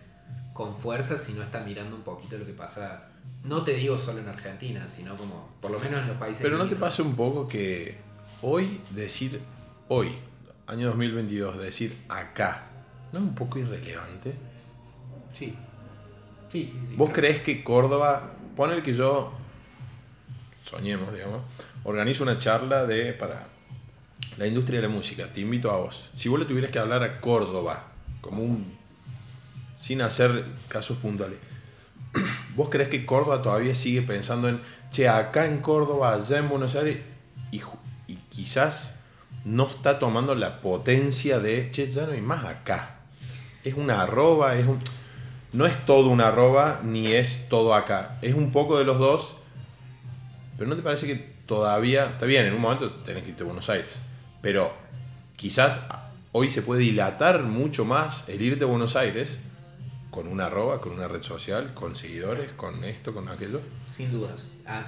con 0.52 0.76
fuerza 0.76 1.16
si 1.16 1.32
no 1.32 1.42
está 1.42 1.60
mirando 1.60 1.96
un 1.96 2.02
poquito 2.02 2.36
lo 2.38 2.44
que 2.46 2.52
pasa, 2.52 3.08
no 3.42 3.64
te 3.64 3.72
digo 3.72 3.96
solo 3.98 4.20
en 4.20 4.28
Argentina, 4.28 4.86
sino 4.88 5.16
como 5.16 5.50
por 5.60 5.70
lo 5.70 5.78
menos 5.80 6.02
en 6.02 6.08
los 6.08 6.16
países 6.18 6.42
Pero 6.42 6.58
no 6.58 6.68
te 6.68 6.76
pasa 6.76 7.02
un 7.02 7.16
poco 7.16 7.48
que 7.48 7.96
hoy 8.42 8.80
decir, 8.90 9.40
hoy, 9.88 10.18
año 10.66 10.88
2022, 10.88 11.58
decir 11.58 11.96
acá, 12.08 12.64
¿no 13.12 13.18
es 13.20 13.24
un 13.24 13.34
poco 13.34 13.58
irrelevante? 13.58 14.34
Sí. 15.32 15.56
Sí, 16.52 16.68
sí, 16.70 16.78
sí. 16.86 16.94
¿Vos 16.96 17.10
crees 17.14 17.40
que 17.40 17.64
Córdoba, 17.64 18.32
pone 18.54 18.74
el 18.74 18.82
que 18.82 18.92
yo, 18.92 19.32
soñemos, 20.62 21.14
digamos, 21.14 21.40
organizo 21.82 22.24
una 22.24 22.38
charla 22.38 22.84
de, 22.84 23.14
para 23.14 23.46
la 24.36 24.46
industria 24.46 24.82
de 24.82 24.86
la 24.86 24.92
música, 24.92 25.32
te 25.32 25.40
invito 25.40 25.70
a 25.70 25.78
vos. 25.78 26.10
Si 26.14 26.28
vos 26.28 26.38
le 26.38 26.44
tuvieras 26.44 26.70
que 26.70 26.78
hablar 26.78 27.02
a 27.02 27.22
Córdoba, 27.22 27.86
como 28.20 28.42
un, 28.42 28.76
sin 29.76 30.02
hacer 30.02 30.44
casos 30.68 30.98
puntuales, 30.98 31.38
¿vos 32.54 32.68
crees 32.68 32.90
que 32.90 33.06
Córdoba 33.06 33.40
todavía 33.40 33.74
sigue 33.74 34.02
pensando 34.02 34.50
en, 34.50 34.60
che, 34.90 35.08
acá 35.08 35.46
en 35.46 35.58
Córdoba, 35.62 36.12
allá 36.12 36.36
en 36.36 36.50
Buenos 36.50 36.76
Aires, 36.76 36.98
y, 37.50 37.62
y 38.08 38.16
quizás 38.28 38.98
no 39.46 39.66
está 39.66 39.98
tomando 39.98 40.34
la 40.34 40.60
potencia 40.60 41.40
de, 41.40 41.70
che, 41.70 41.90
ya 41.90 42.04
no 42.04 42.12
hay 42.12 42.20
más 42.20 42.44
acá? 42.44 42.96
Es 43.64 43.72
una 43.72 44.02
arroba, 44.02 44.56
es 44.56 44.66
un 44.66 44.80
no 45.52 45.66
es 45.66 45.84
todo 45.86 46.08
una 46.08 46.28
arroba 46.28 46.80
ni 46.84 47.08
es 47.12 47.48
todo 47.48 47.74
acá. 47.74 48.18
Es 48.22 48.34
un 48.34 48.52
poco 48.52 48.78
de 48.78 48.84
los 48.84 48.98
dos. 48.98 49.34
Pero 50.56 50.70
¿no 50.70 50.76
te 50.76 50.82
parece 50.82 51.06
que 51.06 51.14
todavía... 51.46 52.06
Está 52.06 52.26
bien, 52.26 52.46
en 52.46 52.54
un 52.54 52.60
momento 52.60 52.90
tenés 52.90 53.22
que 53.24 53.30
irte 53.30 53.42
a 53.42 53.46
Buenos 53.46 53.68
Aires. 53.70 53.88
Pero 54.40 54.72
quizás 55.36 55.80
hoy 56.32 56.50
se 56.50 56.62
puede 56.62 56.80
dilatar 56.82 57.42
mucho 57.42 57.84
más 57.84 58.28
el 58.28 58.40
irte 58.42 58.64
a 58.64 58.66
Buenos 58.66 58.96
Aires 58.96 59.38
con 60.10 60.28
una 60.28 60.46
arroba, 60.46 60.80
con 60.80 60.92
una 60.92 61.08
red 61.08 61.22
social, 61.22 61.72
con 61.74 61.96
seguidores, 61.96 62.52
con 62.52 62.84
esto, 62.84 63.14
con 63.14 63.28
aquello. 63.28 63.60
Sin 63.94 64.12
dudas. 64.12 64.48
A, 64.66 64.78
a- 64.78 64.84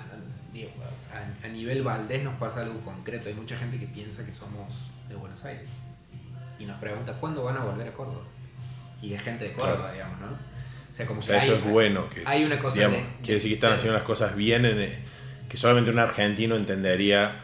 digo, 0.52 0.70
a- 1.12 1.46
a 1.46 1.48
nivel 1.48 1.82
Valdés 1.82 2.22
nos 2.22 2.34
pasa 2.34 2.60
algo 2.62 2.78
concreto. 2.80 3.28
Hay 3.28 3.34
mucha 3.34 3.56
gente 3.56 3.78
que 3.78 3.86
piensa 3.86 4.24
que 4.24 4.32
somos 4.32 4.68
de 5.08 5.14
Buenos 5.14 5.42
Aires. 5.44 5.68
Y 6.58 6.66
nos 6.66 6.78
pregunta, 6.78 7.12
¿cuándo 7.14 7.42
van 7.42 7.56
a 7.56 7.64
volver 7.64 7.88
a 7.88 7.92
Córdoba? 7.92 8.22
Y 9.02 9.10
de 9.10 9.18
gente 9.18 9.44
de 9.46 9.52
Córdoba, 9.52 9.76
Claro. 9.76 9.92
digamos, 9.92 10.20
¿no? 10.20 10.53
O 10.94 10.96
sea, 10.96 11.06
como 11.06 11.18
O 11.18 11.20
que 11.22 11.26
sea, 11.26 11.38
eso 11.42 11.52
hay 11.54 11.58
es 11.58 11.64
bueno. 11.64 12.08
Que, 12.08 12.22
hay 12.24 12.44
una 12.44 12.56
cosa 12.60 12.76
digamos, 12.76 12.98
de- 12.98 13.04
quiere 13.18 13.34
decir 13.34 13.50
que 13.50 13.54
están 13.56 13.72
haciendo 13.72 13.94
las 13.98 14.04
cosas 14.06 14.36
bien, 14.36 14.64
en- 14.64 14.94
que 15.48 15.56
solamente 15.56 15.90
un 15.90 15.98
argentino 15.98 16.54
entendería 16.54 17.40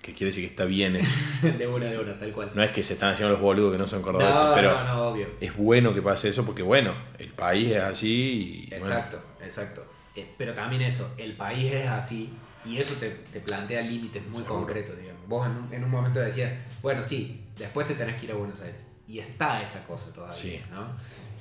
que 0.00 0.12
quiere 0.12 0.26
decir 0.26 0.44
que 0.44 0.50
está 0.50 0.64
bien. 0.64 0.92
de 1.58 1.66
una, 1.66 1.86
de 1.86 1.98
una, 1.98 2.16
tal 2.16 2.30
cual. 2.32 2.52
No 2.54 2.62
es 2.62 2.70
que 2.70 2.84
se 2.84 2.92
están 2.92 3.10
haciendo 3.10 3.32
los 3.32 3.40
boludos 3.42 3.72
que 3.72 3.78
no 3.78 3.88
son 3.88 3.98
no, 4.00 4.04
cordobeses, 4.04 4.40
pero... 4.54 4.74
no, 4.74 4.84
no, 4.84 5.02
obvio. 5.08 5.26
es 5.40 5.56
bueno 5.56 5.92
que 5.92 6.02
pase 6.02 6.28
eso 6.28 6.44
porque, 6.46 6.62
bueno, 6.62 6.94
el 7.18 7.30
país 7.30 7.72
es 7.72 7.80
así 7.82 8.66
y. 8.66 8.70
bueno, 8.78 8.86
Exacto, 8.86 9.20
exacto. 9.42 9.86
Eh, 10.14 10.28
pero 10.38 10.54
también 10.54 10.82
eso, 10.82 11.12
el 11.18 11.32
país 11.32 11.72
es 11.72 11.88
así 11.88 12.30
y 12.64 12.78
eso 12.78 12.94
te, 13.00 13.10
te 13.32 13.40
plantea 13.40 13.82
límites 13.82 14.22
muy 14.26 14.42
Seguro. 14.42 14.54
concretos, 14.60 14.96
digamos. 15.00 15.26
Vos 15.26 15.46
en 15.48 15.56
un, 15.56 15.74
en 15.74 15.82
un 15.82 15.90
momento 15.90 16.20
decías, 16.20 16.52
bueno, 16.80 17.02
sí, 17.02 17.42
después 17.58 17.86
te 17.88 17.94
tenés 17.94 18.14
que 18.20 18.26
ir 18.26 18.30
a 18.32 18.34
Buenos 18.36 18.60
Aires. 18.60 18.76
Y 19.08 19.18
está 19.18 19.60
esa 19.62 19.84
cosa 19.86 20.12
todavía, 20.14 20.36
Sí. 20.40 20.60
¿no? 20.70 20.86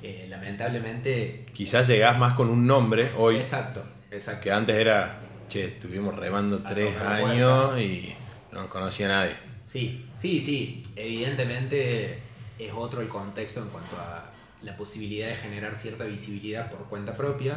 Eh, 0.04 0.28
lamentablemente... 0.30 1.46
quizás 1.54 1.88
llegás 1.88 2.18
más 2.20 2.34
con 2.36 2.50
un 2.50 2.68
nombre 2.68 3.12
hoy 3.18 3.38
Exacto, 3.38 3.84
exacto. 4.12 4.42
que 4.44 4.52
antes 4.52 4.76
era, 4.76 5.18
che, 5.50 5.66
estuvimos 5.68 6.14
remando 6.16 6.62
A 6.66 6.70
tres 6.70 6.96
años 7.00 7.80
y 7.80 8.14
no 8.52 8.68
conocía 8.70 9.08
nadie. 9.08 9.36
Sí, 9.66 10.06
sí, 10.18 10.42
sí. 10.42 10.84
Evidentemente 10.96 12.20
es 12.60 12.72
otro 12.76 13.02
el 13.02 13.08
contexto 13.08 13.62
en 13.62 13.70
cuanto 13.70 13.96
a 13.98 14.26
la 14.62 14.76
posibilidad 14.78 15.30
de 15.30 15.36
generar 15.36 15.76
cierta 15.76 16.04
visibilidad 16.04 16.70
por 16.70 16.86
cuenta 16.90 17.16
propia 17.16 17.56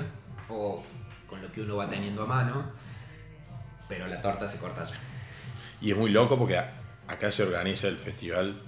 o 0.49 0.83
con 1.29 1.43
lo 1.43 1.51
que 1.51 1.61
uno 1.63 1.77
va 1.77 1.89
teniendo 1.89 2.23
a 2.23 2.27
mano, 2.27 2.65
pero 3.89 4.07
la 4.07 4.21
torta 4.23 4.47
se 4.47 4.59
corta 4.59 4.83
allá. 4.83 4.97
Y 5.81 5.91
es 5.91 5.97
muy 5.97 6.11
loco 6.11 6.39
porque 6.39 6.57
a- 6.57 6.73
acá 7.09 7.31
se 7.33 7.43
organiza 7.43 7.89
el 7.89 7.97
festival 7.97 8.61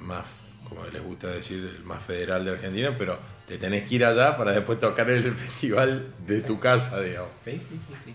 más, 0.00 0.26
como 0.74 0.86
les 0.90 1.02
gusta 1.02 1.28
decir, 1.28 1.58
el 1.78 1.84
más 1.84 2.02
federal 2.02 2.44
de 2.44 2.52
Argentina, 2.52 2.94
pero 2.98 3.18
te 3.46 3.58
tenés 3.58 3.88
que 3.88 3.96
ir 3.96 4.04
allá 4.04 4.36
para 4.36 4.52
después 4.52 4.78
tocar 4.80 5.08
el 5.10 5.34
festival 5.36 6.06
de 6.26 6.40
tu 6.42 6.58
casa, 6.58 7.00
digamos. 7.00 7.30
Sí, 7.42 7.52
sí, 7.60 7.78
sí, 7.86 7.94
sí. 8.04 8.14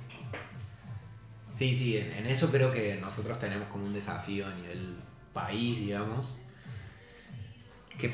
Sí, 1.56 1.76
sí, 1.76 1.98
en, 1.98 2.12
en 2.14 2.28
eso 2.28 2.52
creo 2.52 2.72
que 2.72 2.96
nosotros 3.02 3.40
tenemos 3.40 3.68
como 3.70 3.86
un 3.86 3.94
desafío 3.94 4.46
a 4.46 4.54
nivel 4.54 4.96
país, 5.34 5.80
digamos, 5.80 6.38
que 7.98 8.12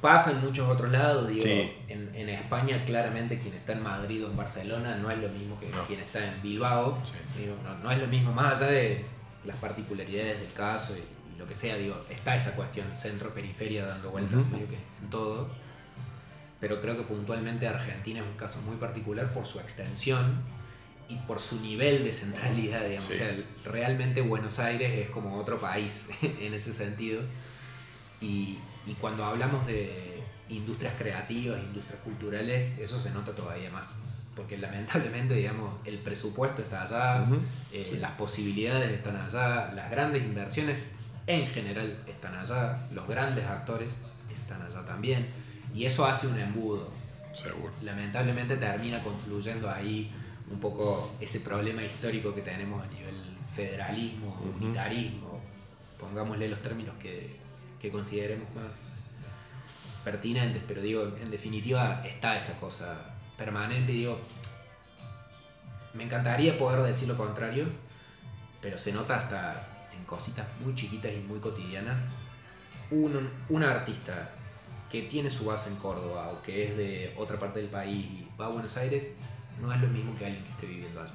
pasa 0.00 0.32
en 0.32 0.40
muchos 0.40 0.68
otros 0.68 0.90
lados, 0.90 1.28
digo, 1.28 1.42
Sí. 1.42 1.72
en, 1.88 2.12
en 2.14 2.28
España 2.28 2.82
claramente 2.84 3.38
quien 3.38 3.54
está 3.54 3.72
en 3.74 3.84
Madrid 3.84 4.24
o 4.24 4.30
en 4.30 4.36
Barcelona 4.36 4.96
no 4.96 5.08
es 5.12 5.18
lo 5.18 5.28
mismo 5.28 5.58
que 5.60 5.68
No. 5.68 5.84
quien 5.86 6.00
está 6.00 6.26
en 6.26 6.42
Bilbao, 6.42 7.00
Sí, 7.04 7.12
sí. 7.34 7.40
digo, 7.42 7.56
no, 7.62 7.78
no 7.78 7.90
es 7.92 8.00
lo 8.00 8.08
mismo, 8.08 8.32
más 8.32 8.60
allá 8.60 8.72
de 8.72 9.04
las 9.44 9.56
particularidades 9.58 10.40
del 10.40 10.52
caso 10.52 10.96
y 10.96 11.02
lo 11.42 11.48
que 11.48 11.54
sea, 11.54 11.76
digo, 11.76 11.96
está 12.08 12.36
esa 12.36 12.54
cuestión 12.54 12.86
centro-periferia 12.96 13.84
dando 13.84 14.10
vueltas 14.10 14.40
Ujú. 14.40 14.50
medio 14.54 14.68
que 14.68 14.76
en 14.76 15.10
todo. 15.10 15.48
Pero 16.60 16.80
creo 16.80 16.96
que 16.96 17.02
puntualmente 17.02 17.66
Argentina 17.66 18.20
es 18.20 18.26
un 18.26 18.36
caso 18.36 18.60
muy 18.62 18.76
particular 18.76 19.32
por 19.32 19.44
su 19.46 19.58
extensión 19.58 20.36
y 21.08 21.16
por 21.26 21.40
su 21.40 21.60
nivel 21.60 22.04
de 22.04 22.12
centralidad, 22.12 22.82
digamos. 22.82 23.02
Sí. 23.04 23.14
O 23.14 23.16
sea, 23.16 23.34
realmente 23.64 24.20
Buenos 24.20 24.60
Aires 24.60 25.06
es 25.06 25.10
como 25.10 25.36
otro 25.36 25.58
país 25.60 26.06
en 26.22 26.54
ese 26.54 26.72
sentido. 26.72 27.20
Y, 28.20 28.58
y 28.86 28.94
cuando 29.00 29.24
hablamos 29.24 29.66
de 29.66 30.22
industrias 30.48 30.94
creativas, 30.96 31.60
industrias 31.60 32.00
culturales, 32.04 32.78
eso 32.78 32.98
se 33.00 33.10
nota 33.10 33.32
todavía 33.34 33.70
más. 33.70 34.00
Porque 34.36 34.56
lamentablemente, 34.56 35.34
digamos, 35.34 35.74
el 35.84 35.98
presupuesto 35.98 36.62
está 36.62 36.82
allá, 36.84 37.26
eh, 37.72 37.84
Sí. 37.90 37.96
las 37.98 38.12
posibilidades 38.12 38.92
están 38.92 39.16
allá, 39.16 39.72
las 39.74 39.90
grandes 39.90 40.22
inversiones 40.22 40.86
en 41.26 41.46
general 41.46 41.98
están 42.06 42.34
allá, 42.34 42.86
los 42.92 43.06
grandes 43.08 43.46
actores 43.46 43.98
están 44.30 44.62
allá 44.62 44.84
también. 44.84 45.28
Y 45.74 45.84
eso 45.84 46.04
hace 46.04 46.26
un 46.26 46.38
embudo. 46.38 46.90
Seguro. 47.32 47.72
Lamentablemente 47.82 48.56
termina 48.56 49.02
confluyendo 49.02 49.70
ahí 49.70 50.10
un 50.50 50.60
poco 50.60 51.12
ese 51.20 51.40
problema 51.40 51.82
histórico 51.82 52.34
que 52.34 52.42
tenemos 52.42 52.84
a 52.84 52.88
nivel 52.88 53.14
federalismo, 53.54 54.28
Ujú. 54.28 54.64
unitarismo, 54.64 55.40
pongámosle 55.98 56.48
los 56.48 56.60
términos 56.60 56.94
que, 56.96 57.36
que 57.80 57.90
consideremos 57.90 58.48
más 58.54 58.92
pertinentes, 60.04 60.62
pero 60.66 60.82
digo, 60.82 61.16
en 61.22 61.30
definitiva 61.30 62.02
está 62.04 62.36
esa 62.36 62.58
cosa 62.58 63.14
permanente, 63.36 63.92
digo, 63.92 64.18
me 65.94 66.04
encantaría 66.04 66.58
poder 66.58 66.82
decir 66.82 67.08
lo 67.08 67.16
contrario, 67.16 67.66
pero 68.60 68.78
se 68.78 68.92
nota 68.92 69.16
hasta 69.16 69.66
cositas 70.16 70.46
muy 70.60 70.74
chiquitas 70.74 71.10
y 71.12 71.16
muy 71.18 71.40
cotidianas. 71.40 72.08
Un, 72.90 73.30
un 73.48 73.62
artista 73.64 74.30
que 74.90 75.02
tiene 75.02 75.30
su 75.30 75.46
base 75.46 75.70
en 75.70 75.76
Córdoba 75.76 76.28
o 76.28 76.42
que 76.42 76.64
es 76.68 76.76
de 76.76 77.14
otra 77.16 77.38
parte 77.38 77.60
del 77.60 77.68
país 77.70 78.04
y 78.04 78.28
va 78.38 78.46
a 78.46 78.48
Buenos 78.50 78.76
Aires, 78.76 79.08
no 79.60 79.72
es 79.72 79.80
lo 79.80 79.88
mismo 79.88 80.14
que 80.18 80.26
alguien 80.26 80.44
que 80.44 80.50
esté 80.50 80.66
viviendo 80.66 81.00
allá. 81.00 81.14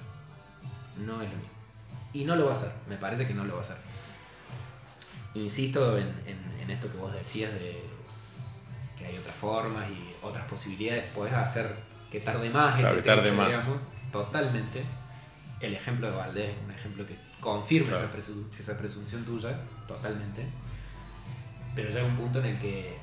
No 0.97 1.21
es 1.21 1.29
lo 1.29 1.35
mismo. 1.37 1.53
Y 2.13 2.23
no 2.25 2.35
lo 2.35 2.45
va 2.45 2.51
a 2.51 2.55
hacer, 2.55 2.71
me 2.89 2.97
parece 2.97 3.27
que 3.27 3.33
no 3.35 3.43
lo 3.43 3.53
va 3.53 3.59
a 3.59 3.63
hacer. 3.63 3.77
Insisto 5.35 5.97
en, 5.99 6.07
en- 6.25 6.59
en 6.61 6.71
esto 6.71 6.91
que 6.91 6.97
vos 6.97 7.13
decías 7.13 7.53
de 7.53 7.83
que 8.97 9.05
hay 9.05 9.17
otras 9.17 9.35
formas 9.35 9.87
y 9.89 10.25
otras 10.25 10.45
posibilidades. 10.47 11.03
Podés 11.13 11.33
hacer 11.33 11.75
que 12.11 12.19
tarde 12.19 12.49
más 12.49 12.75
Claro, 12.79 12.95
ese 12.95 13.03
que 13.03 13.07
tarde 13.07 13.23
techo, 13.23 13.35
más. 13.35 13.47
digamos, 13.49 13.77
totalmente. 14.11 14.83
El 15.59 15.75
ejemplo 15.75 16.09
de 16.09 16.17
Valdés 16.17 16.49
es 16.57 16.63
un 16.65 16.71
ejemplo 16.71 17.05
que 17.05 17.15
confirma 17.39 17.89
Claro. 17.89 18.05
esa, 18.05 18.15
presu- 18.15 18.47
esa 18.59 18.77
presunción 18.77 19.23
tuya, 19.25 19.59
totalmente. 19.87 20.45
Pero 21.75 21.89
llega 21.89 22.03
un 22.05 22.15
punto 22.17 22.39
en 22.39 22.45
el 22.47 22.57
que 22.59 22.97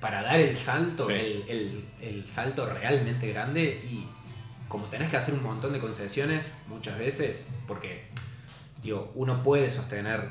para 0.00 0.22
dar 0.22 0.40
el 0.40 0.56
salto, 0.58 1.06
Sí. 1.06 1.12
el, 1.12 1.44
el- 1.48 1.84
el 2.00 2.28
salto 2.28 2.66
realmente 2.66 3.28
grande 3.32 3.80
y 3.88 4.06
como 4.68 4.86
tenés 4.86 5.10
que 5.10 5.16
hacer 5.16 5.34
un 5.34 5.42
montón 5.42 5.72
de 5.72 5.80
concesiones 5.80 6.50
muchas 6.66 6.98
veces, 6.98 7.46
porque 7.68 8.06
digo, 8.82 9.12
uno 9.14 9.42
puede 9.42 9.70
sostener 9.70 10.30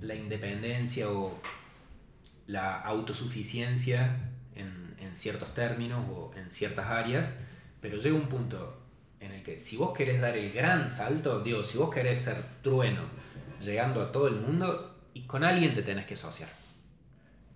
la 0.00 0.14
independencia 0.14 1.08
o 1.10 1.38
la 2.46 2.80
autosuficiencia 2.80 4.16
en, 4.54 4.94
en 5.00 5.16
ciertos 5.16 5.54
términos 5.54 6.04
o 6.10 6.32
en 6.36 6.50
ciertas 6.50 6.86
áreas, 6.86 7.32
pero 7.80 7.96
llega 7.96 8.14
un 8.16 8.28
punto 8.28 8.79
en 9.20 9.32
el 9.32 9.42
que 9.42 9.58
si 9.58 9.76
vos 9.76 9.96
querés 9.96 10.20
dar 10.20 10.36
el 10.36 10.52
gran 10.52 10.88
salto, 10.88 11.40
digo, 11.40 11.62
si 11.62 11.78
vos 11.78 11.92
querés 11.92 12.18
ser 12.18 12.42
trueno 12.62 13.02
llegando 13.60 14.00
a 14.02 14.10
todo 14.10 14.28
el 14.28 14.36
mundo, 14.36 14.96
y 15.12 15.22
con 15.22 15.44
alguien 15.44 15.74
te 15.74 15.82
tenés 15.82 16.06
que 16.06 16.14
asociar. 16.14 16.48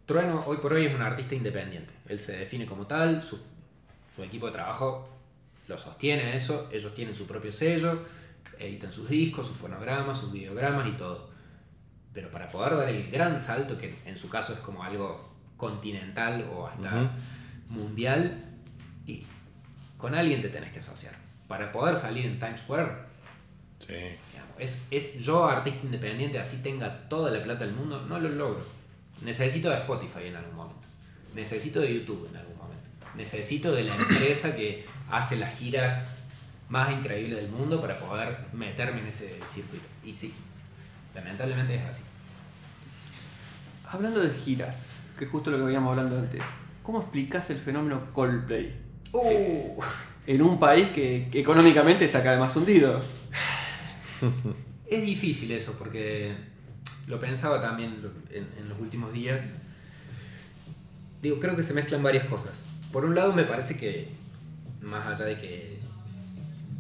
Trueno 0.07 0.45
hoy 0.47 0.59
por 0.59 0.73
hoy 0.75 0.87
es 0.87 0.95
un 0.95 1.01
artista 1.01 1.35
independiente. 1.35 1.95
Él 2.09 2.21
se 2.21 2.37
define 2.37 2.67
como 2.67 2.87
tal, 2.87 3.23
su, 3.23 3.41
su 4.15 4.23
equipo 4.23 4.47
de 4.47 4.53
trabajo 4.53 5.09
lo 5.67 5.79
sostiene 5.79 6.37
eso, 6.37 6.69
ellos 6.71 6.95
tienen 6.95 7.15
su 7.15 7.27
propio 7.27 7.51
sello, 7.51 8.01
editan 8.59 8.93
sus 8.93 9.09
discos, 9.09 9.47
sus 9.47 9.57
fonogramas, 9.57 10.21
sus 10.21 10.31
videogramas 10.31 10.87
y 10.89 10.93
todo. 10.93 11.31
Pero 12.13 12.31
para 12.31 12.49
poder 12.49 12.77
dar 12.77 12.89
el 12.89 13.11
gran 13.11 13.41
salto, 13.41 13.79
que 13.79 13.99
en 14.05 14.19
su 14.19 14.29
caso 14.29 14.53
es 14.53 14.59
como 14.59 14.85
algo 14.85 15.33
continental 15.57 16.51
o 16.55 16.67
hasta 16.67 16.95
Ujú. 16.95 17.09
mundial, 17.71 18.45
y 19.07 19.25
con 19.97 20.15
alguien 20.15 20.43
te 20.43 20.49
tenés 20.49 20.71
que 20.71 20.81
asociar. 20.81 21.24
Para 21.49 21.71
poder 21.73 21.97
salir 21.97 22.27
en 22.27 22.39
Times 22.39 22.61
Square, 22.61 22.91
Sí. 23.79 23.93
digamos, 23.93 24.55
es, 24.59 24.87
es- 24.91 25.23
yo 25.23 25.45
artista 25.47 25.85
independiente, 25.85 26.39
así 26.39 26.63
tenga 26.63 27.09
toda 27.09 27.31
la 27.31 27.43
plata 27.43 27.65
del 27.65 27.75
mundo, 27.75 28.01
no 28.09 28.19
lo 28.19 28.29
logro. 28.31 28.65
Necesito 29.23 29.71
de 29.71 29.77
Spotify 29.79 30.27
en 30.29 30.37
algún 30.37 30.57
momento. 30.57 30.87
Necesito 31.35 31.81
de 31.81 31.95
YouTube 31.95 32.29
en 32.31 32.37
algún 32.37 32.57
momento. 32.57 32.89
Necesito 33.17 33.73
de 33.73 33.85
la 33.85 33.95
empresa 33.97 34.55
que 34.57 34.87
hace 35.11 35.37
las 35.37 35.59
giras 35.59 36.07
más 36.69 36.91
increíbles 36.93 37.37
del 37.43 37.51
mundo 37.51 37.81
para 37.81 37.99
poder 37.99 38.39
meterme 38.53 39.01
en 39.01 39.09
ese 39.09 39.39
circuito. 39.47 39.87
Y 40.05 40.15
sí, 40.15 40.33
lamentablemente 41.15 41.75
es 41.77 41.83
así. 41.85 42.03
Hablando 43.91 44.21
de 44.21 44.31
giras, 44.33 44.95
que 45.19 45.27
es 45.27 45.31
justo 45.31 45.51
lo 45.51 45.59
que 45.59 45.65
veníamos 45.65 45.91
hablando 45.91 46.19
antes, 46.19 46.43
¿cómo 46.83 47.01
explicás 47.03 47.51
el 47.51 47.59
fenómeno 47.59 48.13
Coldplay? 48.13 48.75
Uh, 49.13 49.81
En 50.27 50.43
un 50.43 50.59
país 50.59 50.89
que, 50.89 51.29
que 51.31 51.41
económicamente 51.41 52.05
está 52.05 52.19
cada 52.23 52.33
vez 52.33 52.41
más 52.41 52.57
hundido. 52.57 53.03
Es 54.87 55.03
difícil 55.05 55.51
eso 55.53 55.75
porque 55.79 56.35
lo 57.07 57.21
pensaba 57.21 57.61
también 57.61 57.97
en, 58.31 58.47
en 58.59 58.69
los 58.69 58.79
últimos 58.81 59.13
días. 59.13 59.53
Digo, 61.21 61.41
creo 61.41 61.57
que 61.57 61.63
se 61.63 61.75
mezclan 61.75 62.03
varias 62.03 62.27
cosas. 62.27 62.53
Por 62.93 63.05
un 63.05 63.15
lado 63.15 63.33
me 63.33 63.45
parece 63.45 63.77
que, 63.79 64.09
más 64.83 65.07
allá 65.07 65.25
de 65.27 65.39
que 65.39 65.79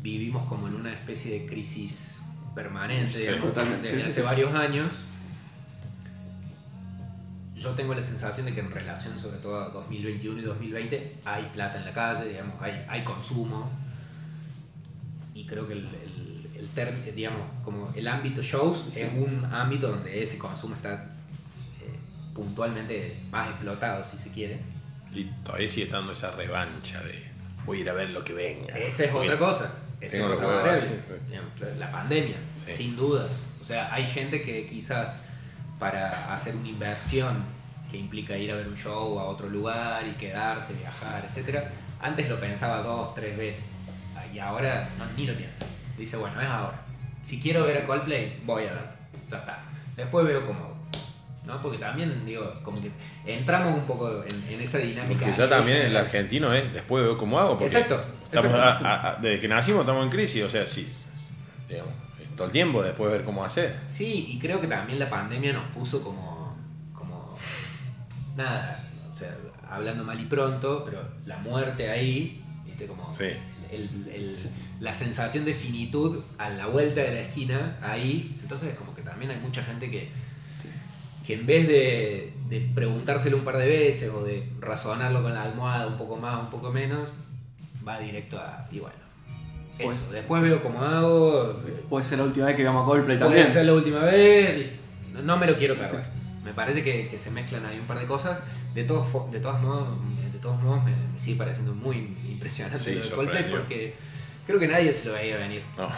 vivimos 0.02 0.46
como 0.48 0.68
en 0.68 0.74
una 0.74 0.92
especie 0.92 1.40
de 1.40 1.46
crisis 1.46 2.20
permanente, 2.54 3.12
Sí, 3.12 3.20
digamos, 3.20 3.46
totalmente, 3.48 3.88
desde 3.88 4.00
sí, 4.02 4.06
hace 4.06 4.20
sí. 4.20 4.24
varios 4.24 4.54
años, 4.54 4.92
yo 7.64 7.70
tengo 7.72 7.94
la 7.94 8.02
sensación 8.02 8.46
de 8.46 8.54
que 8.54 8.60
en 8.60 8.70
relación 8.70 9.18
sobre 9.18 9.38
todo 9.38 9.60
a 9.60 9.68
2021 9.70 10.40
y 10.40 10.42
2020 10.44 11.16
hay 11.24 11.42
plata 11.54 11.78
en 11.78 11.84
la 11.86 11.92
calle, 11.92 12.28
digamos, 12.28 12.60
hay, 12.62 12.84
hay 12.88 13.02
consumo, 13.02 13.70
y 15.34 15.46
creo 15.46 15.66
que 15.66 15.72
el, 15.74 15.80
el, 15.86 16.50
el 16.56 16.70
term- 16.74 17.02
digamos, 17.14 17.40
como 17.64 17.92
el 17.96 18.06
ámbito 18.08 18.42
shows 18.42 18.84
Sí. 18.92 19.00
es 19.00 19.12
un 19.14 19.44
ámbito 19.52 19.88
donde 19.88 20.22
ese 20.22 20.38
consumo 20.38 20.74
está 20.76 20.94
eh, 20.94 21.98
puntualmente 22.34 23.16
más 23.30 23.50
explotado, 23.50 24.04
si 24.04 24.16
se 24.18 24.30
quiere. 24.30 24.60
Y 25.12 25.24
todavía 25.44 25.68
sigue 25.68 25.86
estando 25.86 26.12
esa 26.12 26.30
revancha 26.32 27.00
de 27.02 27.24
voy 27.66 27.78
a 27.78 27.80
ir 27.82 27.90
a 27.90 27.94
ver 27.94 28.10
lo 28.10 28.22
que 28.24 28.32
venga. 28.32 28.76
Esa 28.78 29.04
es 29.06 29.12
otra 29.14 29.38
cosa. 29.38 29.74
Esa 30.00 30.16
es 30.18 30.22
otra 30.22 30.72
así, 30.72 30.86
sí. 30.88 31.14
Digamos, 31.28 31.52
La 31.78 31.90
pandemia, 31.90 32.36
Sí. 32.56 32.72
sin 32.72 32.96
dudas. 32.96 33.30
O 33.60 33.64
sea, 33.64 33.92
hay 33.92 34.06
gente 34.06 34.42
que 34.42 34.66
quizás 34.66 35.22
para 35.78 36.32
hacer 36.32 36.54
una 36.56 36.68
inversión 36.68 37.42
que 37.94 38.00
implica 38.00 38.36
ir 38.36 38.50
a 38.50 38.56
ver 38.56 38.66
un 38.66 38.76
show 38.76 39.18
a 39.20 39.24
otro 39.24 39.48
lugar 39.48 40.04
y 40.06 40.12
quedarse, 40.18 40.74
viajar, 40.74 41.28
etc. 41.32 41.60
Antes 42.00 42.28
lo 42.28 42.40
pensaba 42.40 42.78
dos, 42.82 43.14
tres 43.14 43.36
veces. 43.36 43.64
Y 44.32 44.38
ahora 44.40 44.88
no, 44.98 45.04
ni 45.16 45.26
lo 45.26 45.34
piensa. 45.34 45.64
Dice, 45.96 46.16
bueno, 46.16 46.40
es 46.40 46.48
ahora. 46.48 46.80
Si 47.24 47.40
quiero 47.40 47.64
ver 47.64 47.78
a 47.78 47.86
Coldplay, 47.86 48.40
voy 48.44 48.64
a 48.64 48.72
ver. 48.72 48.84
Ya 49.30 49.38
está. 49.38 49.62
Después 49.96 50.26
veo 50.26 50.44
cómo. 50.44 50.74
¿no? 51.46 51.60
Porque 51.62 51.78
también, 51.78 52.24
digo, 52.26 52.52
como 52.64 52.80
que 52.82 52.90
entramos 53.26 53.74
un 53.74 53.84
poco 53.84 54.24
en, 54.24 54.44
en 54.52 54.60
esa 54.60 54.78
dinámica. 54.78 55.24
Porque 55.26 55.38
ya 55.38 55.48
también 55.48 55.82
el 55.82 55.96
argentino 55.96 56.52
es 56.52 56.72
después 56.72 57.04
veo 57.04 57.16
cómo 57.16 57.38
hago. 57.38 57.50
Porque 57.58 57.66
Exacto, 57.66 58.02
estamos 58.24 58.50
exacto. 58.58 58.84
a- 58.86 58.90
a- 58.94 59.10
a- 59.10 59.16
desde 59.16 59.40
que 59.40 59.48
nacimos 59.48 59.80
estamos 59.80 60.02
en 60.04 60.10
crisis, 60.10 60.42
o 60.42 60.50
sea, 60.50 60.66
sí. 60.66 60.90
Digamos, 61.68 61.92
todo 62.34 62.46
el 62.46 62.52
tiempo 62.52 62.82
después 62.82 63.12
ver 63.12 63.22
cómo 63.22 63.44
hacer. 63.44 63.76
Sí, 63.92 64.26
y 64.30 64.38
creo 64.40 64.60
que 64.60 64.66
también 64.66 64.98
la 64.98 65.08
pandemia 65.08 65.52
nos 65.52 65.66
puso 65.68 66.02
como. 66.02 66.33
Nada, 68.36 68.84
o 69.12 69.16
sea, 69.16 69.34
hablando 69.70 70.04
mal 70.04 70.20
y 70.20 70.24
pronto, 70.24 70.82
pero 70.84 71.00
la 71.26 71.38
muerte 71.38 71.90
ahí, 71.90 72.42
viste, 72.64 72.86
como. 72.86 73.12
Sí. 73.14 73.26
el- 73.70 73.88
el- 74.14 74.36
la 74.80 74.94
sensación 74.94 75.44
de 75.44 75.52
finitud 75.54 76.22
a 76.38 76.48
la 76.50 76.66
vuelta 76.66 77.00
de 77.00 77.12
la 77.14 77.20
esquina, 77.22 77.76
ahí. 77.82 78.36
Entonces, 78.42 78.74
como 78.76 78.94
que 78.94 79.02
también 79.02 79.30
hay 79.32 79.38
mucha 79.38 79.62
gente 79.62 79.90
que. 79.90 80.10
que 81.26 81.34
en 81.34 81.46
vez 81.46 81.66
de, 81.66 82.32
de 82.50 82.60
preguntárselo 82.74 83.36
un 83.38 83.44
par 83.44 83.56
de 83.56 83.66
veces 83.66 84.10
o 84.12 84.22
de 84.24 84.46
razonarlo 84.60 85.22
con 85.22 85.32
la 85.34 85.42
almohada 85.42 85.86
un 85.86 85.96
poco 85.96 86.16
más, 86.16 86.38
un 86.40 86.50
poco 86.50 86.70
menos, 86.70 87.08
va 87.86 87.98
directo 87.98 88.38
a. 88.38 88.68
y 88.70 88.78
bueno. 88.78 88.96
Eso, 89.78 89.86
Pues- 89.88 90.10
después 90.12 90.40
veo 90.42 90.62
cómo 90.62 90.80
hago, 90.82 91.52
Puede 91.88 92.04
ser 92.04 92.18
la 92.18 92.24
última 92.24 92.46
vez 92.46 92.54
que 92.54 92.62
veamos 92.62 92.82
a 92.84 92.86
Coldplay 92.86 93.16
Puede 93.18 93.28
también. 93.30 93.52
ser 93.52 93.64
la 93.66 93.72
última 93.72 94.00
vez. 94.00 94.68
no 95.24 95.36
me 95.36 95.46
lo 95.46 95.56
quiero 95.56 95.76
perder. 95.76 96.00
Me 96.44 96.52
parece 96.52 96.84
que, 96.84 97.08
que 97.08 97.16
se 97.18 97.30
mezclan 97.30 97.64
ahí 97.66 97.78
un 97.78 97.86
par 97.86 97.98
de 97.98 98.06
cosas. 98.06 98.38
De 98.74 98.84
todos, 98.84 99.30
de 99.32 99.40
todos 99.40 99.60
modos, 99.60 99.88
de 100.32 100.38
todos 100.38 100.60
modos 100.62 100.84
me, 100.84 100.90
me 101.12 101.18
sigue 101.18 101.36
pareciendo 101.38 101.72
muy 101.74 101.96
impresionante 102.28 102.78
Sí, 102.78 102.94
lo 102.94 103.02
de 103.02 103.10
Coldplay 103.10 103.50
porque 103.50 103.94
creo 104.46 104.58
que 104.58 104.68
nadie 104.68 104.92
se 104.92 105.06
lo 105.08 105.14
veía 105.14 105.36
venir. 105.38 105.62
No. 105.78 105.88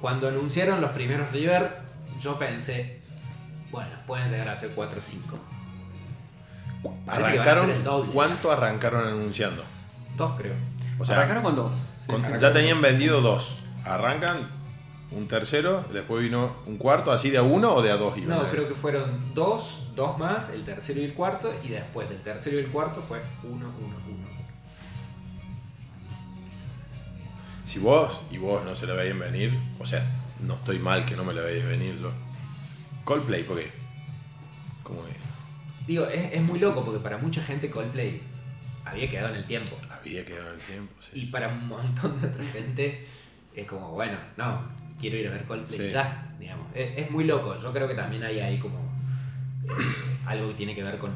Cuando 0.00 0.28
anunciaron 0.28 0.80
los 0.80 0.90
primeros 0.90 1.30
River, 1.32 1.78
yo 2.20 2.38
pensé, 2.38 3.00
bueno, 3.70 3.90
pueden 4.06 4.28
llegar 4.30 4.48
a 4.48 4.56
ser 4.56 4.70
4 4.74 4.98
o 4.98 5.02
5. 5.02 5.38
Parece 7.06 7.32
que 7.32 7.38
van 7.38 7.48
a 7.48 7.50
Arrancaron, 7.52 7.66
ser 7.66 7.76
el 7.76 7.84
doble. 7.84 8.12
¿Cuánto 8.12 8.50
arrancaron 8.52 9.06
anunciando? 9.06 9.64
Dos 10.16 10.32
creo. 10.38 10.54
O 10.98 11.04
sea, 11.04 11.16
Arrancaron 11.16 11.42
con 11.42 11.56
dos. 11.56 11.76
con- 12.06 12.20
Sí, 12.22 12.26
sí. 12.34 12.38
ya 12.40 12.52
tenían 12.52 12.80
vendido 12.80 13.20
dos. 13.20 13.58
Arrancan 13.84 14.38
un 15.12 15.26
tercero, 15.26 15.84
después 15.92 16.22
vino 16.22 16.54
un 16.66 16.76
cuarto, 16.78 17.10
así 17.10 17.30
de 17.30 17.38
a 17.38 17.42
uno 17.42 17.74
o 17.74 17.82
de 17.82 17.90
a 17.90 17.96
dos 17.96 18.16
iban. 18.16 18.28
No, 18.38 18.42
a- 18.46 18.50
creo 18.50 18.68
que 18.68 18.74
fueron 18.74 19.34
dos, 19.34 19.82
dos 19.96 20.16
más, 20.18 20.50
el 20.50 20.64
tercero 20.64 21.00
y 21.00 21.04
el 21.04 21.14
cuarto, 21.14 21.52
y 21.64 21.68
después 21.68 22.08
del 22.08 22.20
tercero 22.22 22.56
y 22.58 22.60
el 22.60 22.68
cuarto 22.68 23.02
fue 23.02 23.20
uno, 23.42 23.72
uno, 23.80 23.96
uno. 24.08 24.20
Si 27.64 27.78
vos 27.78 28.24
y 28.30 28.38
vos 28.38 28.64
no 28.64 28.74
se 28.74 28.86
la 28.86 28.94
veían 28.94 29.18
venir, 29.18 29.56
o 29.78 29.86
sea, 29.86 30.04
no 30.40 30.54
estoy 30.54 30.78
mal 30.78 31.04
que 31.04 31.14
no 31.16 31.24
me 31.24 31.32
la 31.32 31.42
veáis 31.42 31.64
venir 31.64 31.98
yo. 32.00 32.10
Coldplay, 33.04 33.44
¿por 33.44 33.58
qué? 33.58 33.70
Como 34.82 35.04
que 35.04 35.12
Digo, 35.86 36.06
es, 36.06 36.32
es 36.32 36.42
muy 36.42 36.58
loco 36.58 36.84
porque 36.84 37.00
para 37.00 37.18
mucha 37.18 37.42
gente 37.42 37.70
Coldplay 37.70 38.20
había 38.84 39.08
quedado 39.08 39.28
en 39.30 39.36
el 39.36 39.44
tiempo. 39.44 39.72
había 39.90 40.24
quedado 40.24 40.48
en 40.48 40.54
el 40.54 40.60
tiempo. 40.60 40.92
sí. 41.00 41.20
Y 41.20 41.26
para 41.26 41.48
un 41.48 41.68
montón 41.68 42.20
de 42.20 42.28
otra 42.28 42.44
gente 42.44 43.06
es 43.54 43.66
como, 43.66 43.90
bueno, 43.92 44.18
no, 44.36 44.62
quiero 45.00 45.16
ir 45.16 45.28
a 45.28 45.30
ver 45.30 45.44
Coldplay 45.44 45.78
Sí. 45.88 45.90
ya, 45.90 46.34
digamos. 46.38 46.66
Es, 46.74 46.98
es 46.98 47.10
muy 47.10 47.24
loco. 47.24 47.58
Yo 47.58 47.72
creo 47.72 47.88
que 47.88 47.94
también 47.94 48.22
hay 48.22 48.38
ahí 48.40 48.58
como 48.58 48.78
eh, 49.64 49.70
algo 50.26 50.48
que 50.48 50.54
tiene 50.54 50.74
que 50.74 50.82
ver 50.82 50.98
con, 50.98 51.10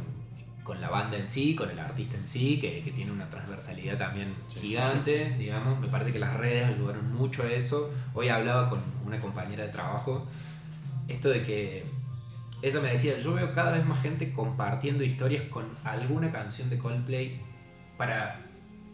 con 0.64 0.80
la 0.80 0.88
banda 0.88 1.16
en 1.16 1.28
sí, 1.28 1.54
con 1.54 1.70
el 1.70 1.78
artista 1.78 2.16
en 2.16 2.26
sí, 2.26 2.58
que, 2.60 2.80
que 2.82 2.90
tiene 2.90 3.12
una 3.12 3.28
transversalidad 3.30 3.98
también 3.98 4.34
Sí. 4.48 4.60
gigante, 4.60 5.34
digamos. 5.38 5.78
Me 5.80 5.88
parece 5.88 6.12
que 6.12 6.18
las 6.18 6.34
redes 6.36 6.66
ayudaron 6.68 7.12
mucho 7.12 7.42
a 7.42 7.50
eso. 7.52 7.92
Hoy 8.14 8.28
hablaba 8.28 8.68
con 8.70 8.80
una 9.06 9.20
compañera 9.20 9.64
de 9.64 9.70
trabajo, 9.70 10.26
esto 11.08 11.28
de 11.28 11.42
que 11.44 11.84
ella 12.62 12.80
me 12.80 12.88
decía, 12.92 13.18
yo 13.18 13.34
veo 13.34 13.52
cada 13.52 13.72
vez 13.72 13.84
más 13.86 14.00
gente 14.00 14.32
compartiendo 14.32 15.04
historias 15.04 15.42
con 15.50 15.66
alguna 15.84 16.32
canción 16.32 16.70
de 16.70 16.78
Coldplay 16.78 17.38
para 17.98 18.40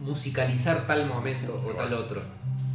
musicalizar 0.00 0.86
tal 0.88 1.06
momento 1.06 1.62
o 1.64 1.70
tal 1.72 1.92
otro. 1.94 2.22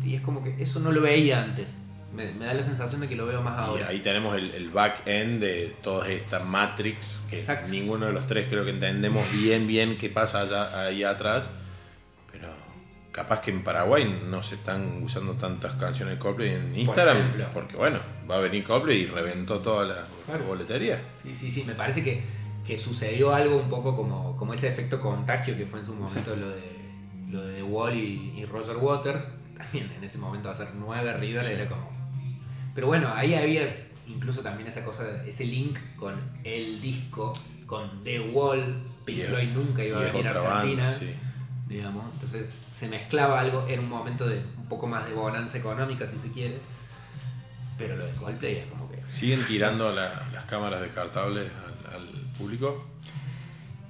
Y 0.06 0.16
es 0.16 0.22
como 0.22 0.42
que 0.44 0.56
eso 0.62 0.80
no 0.80 0.92
lo 0.92 1.02
veía 1.02 1.44
antes. 1.44 1.82
Me, 2.16 2.32
me 2.34 2.46
da 2.46 2.54
la 2.54 2.64
sensación 2.64 3.02
de 3.02 3.08
que 3.10 3.16
lo 3.16 3.26
veo 3.26 3.42
más 3.42 3.58
Y 3.58 3.64
ahora. 3.72 3.88
ahí 3.90 4.00
tenemos 4.00 4.36
el, 4.36 4.52
el 4.52 4.70
back-end 4.70 5.42
de 5.42 5.76
toda 5.84 6.08
esta 6.10 6.40
Matrix, 6.40 7.24
que 7.30 7.36
Exacto. 7.38 7.72
ninguno 7.72 8.06
de 8.08 8.14
los 8.14 8.26
tres 8.28 8.48
creo 8.50 8.64
que 8.64 8.72
entendemos 8.72 9.26
bien, 9.34 9.68
bien 9.68 9.98
qué 9.98 10.10
pasa 10.10 10.42
allá, 10.42 10.86
ahí 10.86 11.04
atrás. 11.04 11.50
Pero 12.32 12.48
capaz 13.12 13.42
que 13.42 13.52
en 13.52 13.64
Paraguay 13.64 14.22
no 14.28 14.42
se 14.44 14.56
están 14.56 15.02
usando 15.04 15.34
tantas 15.34 15.74
canciones 15.76 16.16
de 16.16 16.20
Coldplay 16.20 16.50
en 16.54 16.76
Instagram, 16.78 17.18
porque 17.54 17.76
bueno, 17.76 18.00
va 18.30 18.38
a 18.38 18.40
venir 18.40 18.64
Coldplay 18.64 19.02
y 19.02 19.06
reventó 19.08 19.60
toda 19.60 19.86
la 19.86 20.08
Claro. 20.26 20.44
boletería. 20.46 21.02
Sí, 21.24 21.36
sí, 21.36 21.52
sí, 21.52 21.64
me 21.66 21.76
parece 21.76 22.04
que, 22.04 22.22
que 22.66 22.78
sucedió 22.78 23.34
algo 23.36 23.58
un 23.58 23.70
poco 23.70 23.96
como, 23.96 24.36
como 24.38 24.54
ese 24.54 24.68
efecto 24.70 25.00
contagio 25.00 25.56
que 25.58 25.66
fue 25.66 25.80
en 25.80 25.86
su 25.86 25.94
momento 25.96 26.36
lo 26.36 26.50
de 26.50 26.76
lo 27.30 27.42
de 27.46 27.56
The 27.56 27.64
Wall 27.64 27.96
y, 27.96 28.34
y 28.38 28.46
Roger 28.46 28.78
Waters. 28.78 29.28
También 29.58 29.92
en 29.98 30.04
ese 30.04 30.18
momento 30.20 30.50
hacer 30.50 30.68
nueve 30.76 31.14
River 31.14 31.44
Sí. 31.44 31.54
era 31.54 31.68
como. 31.68 31.90
Pero 32.76 32.88
bueno, 32.88 33.12
ahí 33.16 33.34
había 33.34 33.88
incluso 34.08 34.42
también 34.42 34.68
esa 34.68 34.84
cosa, 34.86 35.24
ese 35.26 35.46
link 35.46 35.78
con 35.98 36.14
el 36.44 36.80
disco, 36.82 37.34
con 37.66 38.04
The 38.04 38.20
Wall. 38.20 38.76
Pink 39.06 39.24
Floyd 39.24 39.50
nunca 39.50 39.84
iba 39.84 40.00
a 40.00 40.04
venir 40.04 40.28
a 40.28 40.32
Argentina. 40.32 40.84
banda, 40.84 40.92
sí. 41.00 41.14
digamos. 41.68 42.06
Entonces 42.14 42.50
se 42.74 42.88
mezclaba 42.90 43.40
algo, 43.40 43.66
era 43.68 43.82
un 43.82 43.90
momento 43.90 44.28
de 44.28 44.44
un 44.58 44.66
poco 44.68 44.86
más 44.88 45.06
de 45.08 45.14
bonanza 45.14 45.58
económica, 45.58 46.06
si 46.06 46.20
se 46.20 46.32
quiere. 46.32 46.58
Pero 47.78 47.96
lo 47.98 48.06
de 48.06 48.12
Coldplay 48.14 48.58
es 48.58 48.68
como 48.68 48.90
que. 48.90 48.98
¿Siguen 49.12 49.46
tirando 49.46 49.92
la- 49.92 50.28
las 50.34 50.46
cámaras 50.46 50.82
descartables 50.82 51.50
al, 51.92 51.96
al 51.96 52.08
público? 52.38 52.86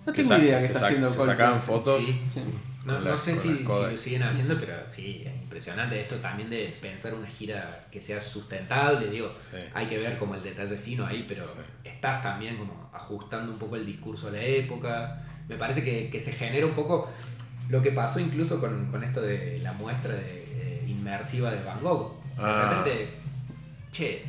No 0.06 0.14
tengo 0.14 0.38
idea 0.38 0.60
que 0.60 0.68
se 0.68 0.74
está 0.74 0.86
haciendo 0.88 1.08
se 1.08 1.18
Coldplay. 1.18 1.38
sacaban 1.38 1.62
fotos. 1.62 2.00
Sí. 2.04 2.22
Sí. 2.34 2.40
No, 2.86 3.00
no 3.00 3.18
sé 3.18 3.36
si, 3.36 3.64
lo 3.64 3.98
siguen 3.98 4.24
haciendo, 4.24 4.60
pero 4.60 4.74
sí, 4.90 5.24
es 5.26 5.34
impresionante 5.42 6.00
esto 6.00 6.18
también 6.18 6.50
de 6.52 6.74
pensar 6.80 7.16
una 7.16 7.28
gira 7.28 7.88
que 7.92 8.00
sea 8.00 8.22
sustentable, 8.22 9.08
digo, 9.10 9.34
Sí. 9.42 9.58
hay 9.74 9.88
que 9.88 9.98
ver 9.98 10.18
como 10.20 10.36
el 10.36 10.44
detalle 10.44 10.78
fino 10.78 11.06
ahí, 11.06 11.26
pero 11.28 11.46
Sí. 11.46 11.58
estás 11.84 12.22
también 12.22 12.58
como 12.58 12.90
ajustando 12.94 13.52
un 13.52 13.58
poco 13.58 13.76
el 13.76 13.86
discurso 13.88 14.28
a 14.28 14.32
la 14.32 14.42
época, 14.44 15.24
me 15.50 15.56
parece 15.58 15.84
que, 15.84 16.10
que 16.12 16.20
se 16.20 16.32
genera 16.32 16.66
un 16.68 16.74
poco 16.74 17.10
lo 17.70 17.82
que 17.82 17.92
pasó 17.92 18.20
incluso 18.20 18.60
con, 18.62 18.92
con 18.92 19.04
esto 19.04 19.22
de 19.22 19.58
la 19.64 19.74
muestra 19.74 20.14
de, 20.14 20.84
inmersiva 20.88 21.50
de 21.52 21.64
Van 21.64 21.82
Gogh. 21.82 22.22
De 22.36 22.42
Ah. 22.44 22.84
repente, 22.84 23.10
che, 23.92 24.24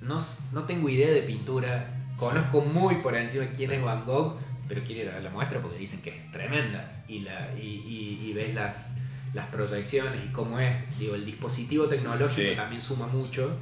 no, 0.00 0.18
no 0.52 0.64
tengo 0.64 0.88
idea 0.88 1.10
de 1.10 1.22
pintura, 1.22 1.92
conozco 2.16 2.62
muy 2.62 2.96
por 2.96 3.14
encima 3.14 3.44
quién 3.54 3.72
es 3.72 3.82
Van 3.82 4.06
Gogh, 4.06 4.38
pero 4.68 4.82
quiero 4.84 5.02
ir 5.10 5.16
a 5.16 5.20
la 5.20 5.30
muestra 5.30 5.60
porque 5.60 5.76
dicen 5.78 6.00
que 6.00 6.16
es 6.16 6.32
tremenda 6.32 6.99
y, 7.16 7.20
la, 7.20 7.50
y, 7.56 7.66
y- 7.86 8.28
y 8.28 8.32
ves 8.32 8.54
las, 8.54 8.96
las 9.34 9.46
proyecciones 9.48 10.20
y 10.24 10.32
cómo 10.32 10.58
es. 10.60 10.74
Digo, 10.98 11.14
el 11.14 11.24
dispositivo 11.26 11.86
tecnológico 11.86 12.50
Sí. 12.50 12.56
también 12.56 12.80
suma 12.80 13.06
mucho. 13.06 13.56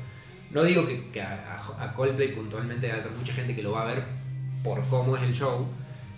No 0.50 0.62
digo 0.62 0.86
que, 0.86 1.10
que 1.10 1.20
a, 1.22 1.58
a- 1.78 1.92
Coldplay 1.94 2.34
puntualmente 2.34 2.90
haya 2.90 3.08
mucha 3.16 3.32
gente 3.34 3.54
que 3.54 3.62
lo 3.62 3.72
va 3.72 3.82
a 3.82 3.86
ver 3.86 4.02
por 4.64 4.82
cómo 4.88 5.16
es 5.16 5.22
el 5.22 5.34
show, 5.34 5.66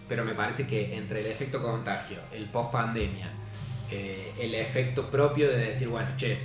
pero 0.09 0.25
me 0.25 0.35
parece 0.35 0.67
que 0.67 0.97
entre 0.97 1.21
el 1.21 1.27
efecto 1.27 1.61
contagio, 1.63 2.19
el 2.33 2.45
post 2.47 2.73
pandemia, 2.73 3.31
el 3.91 4.55
efecto 4.55 5.11
propio 5.11 5.49
de 5.49 5.57
decir, 5.67 5.89
bueno, 5.89 6.09
che, 6.17 6.39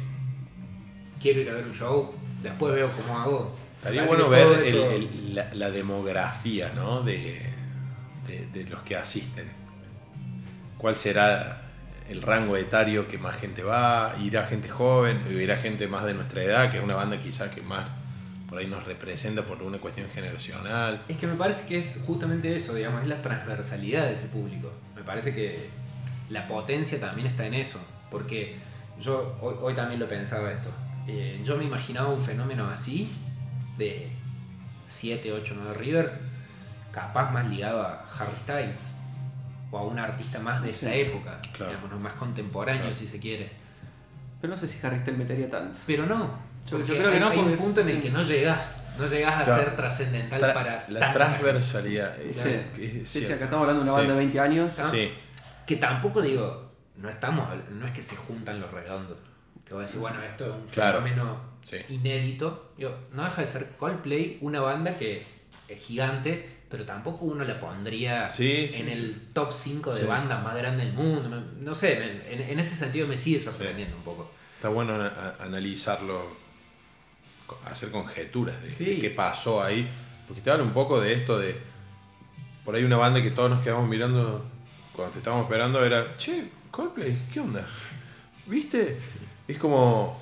quiero 1.22 1.42
ir 1.42 1.50
a 1.50 1.54
ver 1.54 1.66
un 1.66 1.74
show, 1.74 2.14
después 2.42 2.74
veo 2.74 2.92
cómo 2.92 3.20
hago. 3.20 3.56
Estaría 3.78 4.04
bueno 4.06 4.30
ver 4.30 4.48
el- 4.66 4.76
el- 4.76 5.36
la, 5.36 5.54
la 5.54 5.70
demografía 5.70 6.72
¿no? 6.76 7.04
de, 7.04 7.40
de- 8.28 8.48
de 8.48 8.64
los 8.70 8.82
que 8.82 8.96
asisten. 8.96 9.52
¿Cuál 10.78 10.98
será 10.98 11.62
el 12.10 12.22
rango 12.22 12.58
etario 12.58 13.08
que 13.08 13.18
más 13.18 13.38
gente 13.38 13.64
va? 13.64 14.16
¿Irá 14.22 14.44
gente 14.44 14.70
joven? 14.70 15.24
¿O 15.28 15.32
irá 15.32 15.58
gente 15.58 15.88
más 15.88 16.06
de 16.06 16.14
nuestra 16.14 16.44
edad? 16.44 16.72
Que 16.72 16.78
es 16.78 16.84
una 16.84 16.96
banda 16.96 17.20
quizás 17.20 17.54
que 17.54 17.62
más 17.62 17.86
por 18.50 18.60
ahí 18.60 18.68
nos 18.68 18.86
representa 18.86 19.44
por 19.44 19.62
una 19.64 19.80
cuestión 19.80 20.10
generacional. 20.10 21.04
Es 21.08 21.18
que 21.18 21.28
me 21.28 21.36
parece 21.36 21.68
que 21.68 21.80
es 21.80 22.04
justamente 22.06 22.56
eso, 22.56 22.76
digamos, 22.76 23.02
es 23.02 23.08
la 23.08 23.22
transversalidad 23.22 24.06
de 24.06 24.14
ese 24.14 24.28
público. 24.28 24.72
Me 24.96 25.04
parece 25.04 25.34
que 25.34 25.70
la 26.30 26.48
potencia 26.48 27.00
también 27.00 27.28
está 27.28 27.46
en 27.46 27.56
eso, 27.56 27.80
porque 28.12 28.56
yo 29.00 29.38
hoy, 29.42 29.56
hoy 29.62 29.74
también 29.74 30.00
lo 30.00 30.08
pensaba 30.08 30.52
esto. 30.52 30.70
Eh, 31.08 31.42
yo 31.44 31.58
me 31.58 31.66
imaginaba 31.66 32.10
un 32.10 32.22
fenómeno 32.22 32.70
así, 32.70 33.12
de 33.78 34.08
7, 34.90 35.34
8, 35.34 35.56
9 35.58 35.74
River, 35.74 36.12
capaz 36.92 37.32
más 37.32 37.48
ligado 37.50 37.82
a 37.82 38.06
Harry 38.18 38.38
Styles, 38.40 38.96
o 39.76 39.80
a 39.80 39.84
un 39.84 40.00
artista 40.00 40.40
más 40.40 40.62
de 40.64 40.70
esta 40.72 40.92
Sí. 40.92 41.00
época, 41.00 41.40
Claro. 41.54 41.72
digamos, 41.72 41.92
¿no? 41.92 42.00
más 42.00 42.14
contemporáneo 42.14 42.82
Claro. 42.84 42.96
si 42.96 43.08
se 43.08 43.20
quiere. 43.20 43.52
Pero 44.40 44.52
no 44.52 44.58
sé 44.58 44.68
si 44.68 44.86
Harry 44.86 45.00
Styles 45.00 45.18
metería 45.20 45.50
tanto. 45.50 45.80
Pero 45.86 46.06
no, 46.06 46.40
Yo- 46.70 46.80
creo 46.84 47.10
que 47.10 47.16
hay, 47.16 47.20
no, 47.20 47.30
hay 47.30 47.40
un 47.40 47.56
punto 47.58 47.82
en 47.82 47.90
el 47.90 47.96
sí. 47.98 48.02
que 48.02 48.10
no 48.10 48.22
llegas, 48.24 48.84
no 48.98 49.06
llegas 49.06 49.42
a 49.42 49.44
Claro. 49.44 49.64
ser 49.64 49.76
trascendental 49.76 50.42
Tra- 50.42 50.54
para 50.54 50.86
la 50.90 51.00
tanta 51.00 51.18
transversalidad. 51.18 52.20
es- 52.22 52.40
Sí. 52.40 53.06
Sí, 53.06 53.26
acá 53.26 53.46
estamos 53.46 53.68
hablando 53.68 53.84
de 53.84 53.90
una 53.90 53.92
Sí. 53.92 53.98
banda 53.98 54.14
de 54.14 54.20
20 54.20 54.40
años. 54.40 54.80
Ah. 54.80 54.90
Sí, 54.92 55.12
Que 55.66 55.76
tampoco 55.78 56.22
digo, 56.22 56.72
no 56.98 57.10
estamos 57.10 57.50
no 57.72 57.86
es 57.88 57.92
que 57.92 58.02
se 58.02 58.16
juntan 58.16 58.62
los 58.62 58.72
redondos. 58.72 59.18
Que 59.66 59.74
voy 59.74 59.82
a 59.84 59.88
decir, 59.88 60.00
bueno, 60.00 60.22
esto 60.22 60.46
es 60.46 60.52
un 60.52 60.68
Claro. 60.68 61.02
fenómeno 61.02 61.38
Sí. 61.64 61.78
inédito. 61.90 62.72
Digo, 62.78 62.96
no 63.14 63.24
deja 63.24 63.42
de 63.42 63.48
ser 63.48 63.70
Coldplay, 63.80 64.38
una 64.42 64.62
banda 64.62 64.96
que 64.96 65.26
es 65.68 65.80
gigante, 65.84 66.55
pero 66.70 66.86
tampoco 66.86 67.26
uno 67.26 67.44
la 67.44 67.60
pondría 67.60 68.32
Sí, 68.32 68.68
sí, 68.68 68.82
en 68.82 68.88
sí. 68.88 68.94
el 68.94 69.28
top 69.34 69.52
5 69.52 69.94
de 69.94 70.06
bandas 70.06 70.44
más 70.44 70.56
grandes 70.56 70.88
del 70.88 70.96
mundo. 70.96 71.44
No 71.60 71.74
sé, 71.74 72.22
en, 72.32 72.42
en 72.42 72.60
ese 72.60 72.76
sentido 72.76 73.08
me 73.08 73.18
sigue 73.18 73.40
sorprendiendo 73.40 73.96
un 73.96 74.04
poco. 74.04 74.32
Está 74.56 74.70
bueno 74.70 74.94
analizarlo, 75.40 76.36
hacer 77.66 77.92
conjeturas 77.92 78.56
de, 78.62 79.00
qué 79.00 79.10
pasó 79.12 79.64
ahí. 79.64 79.88
Porque 80.28 80.42
te 80.42 80.50
habla 80.50 80.64
un 80.64 80.74
poco 80.74 81.00
de 81.00 81.14
esto 81.14 81.38
de. 81.38 81.56
Por 82.64 82.76
ahí 82.76 82.84
una 82.84 82.98
banda 82.98 83.22
que 83.22 83.30
todos 83.32 83.50
nos 83.50 83.62
quedamos 83.64 83.88
mirando 83.88 84.44
cuando 84.94 85.14
te 85.14 85.20
estábamos 85.20 85.46
esperando 85.46 85.86
era. 85.86 86.18
Che, 86.18 86.50
Coldplay, 86.72 87.28
¿qué 87.32 87.40
onda? 87.40 87.68
¿Viste? 88.48 88.98
Es 89.48 89.58
como. 89.60 90.20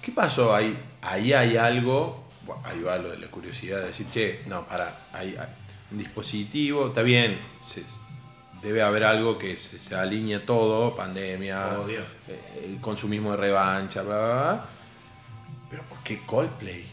¿Qué 0.00 0.12
pasó 0.12 0.54
ahí? 0.54 0.74
Ahí 1.02 1.32
hay 1.32 1.56
algo. 1.56 2.30
Bueno, 2.46 2.62
ahí 2.64 2.80
va 2.80 2.96
lo 2.96 3.10
de 3.10 3.18
la 3.18 3.26
curiosidad 3.26 3.80
de 3.80 3.88
decir, 3.88 4.06
che, 4.08 4.40
no, 4.46 4.64
para, 4.64 5.08
hay, 5.12 5.36
hay 5.36 5.48
un 5.90 5.98
dispositivo, 5.98 6.88
está 6.88 7.02
bien, 7.02 7.38
se- 7.64 7.84
debe 8.62 8.82
haber 8.82 9.04
algo 9.04 9.38
que 9.38 9.56
se, 9.56 9.78
se 9.78 9.94
alinea 9.94 10.44
todo, 10.44 10.96
pandemia, 10.96 11.66
eh, 12.28 12.64
el 12.64 12.80
consumismo 12.80 13.30
de 13.32 13.36
revancha, 13.36 14.02
bla, 14.02 14.16
bla, 14.16 14.26
bla. 14.34 14.66
Pero 15.70 15.82
¿por 15.84 15.98
qué 16.02 16.22
Coldplay? 16.24 16.80
Eh, 16.80 16.86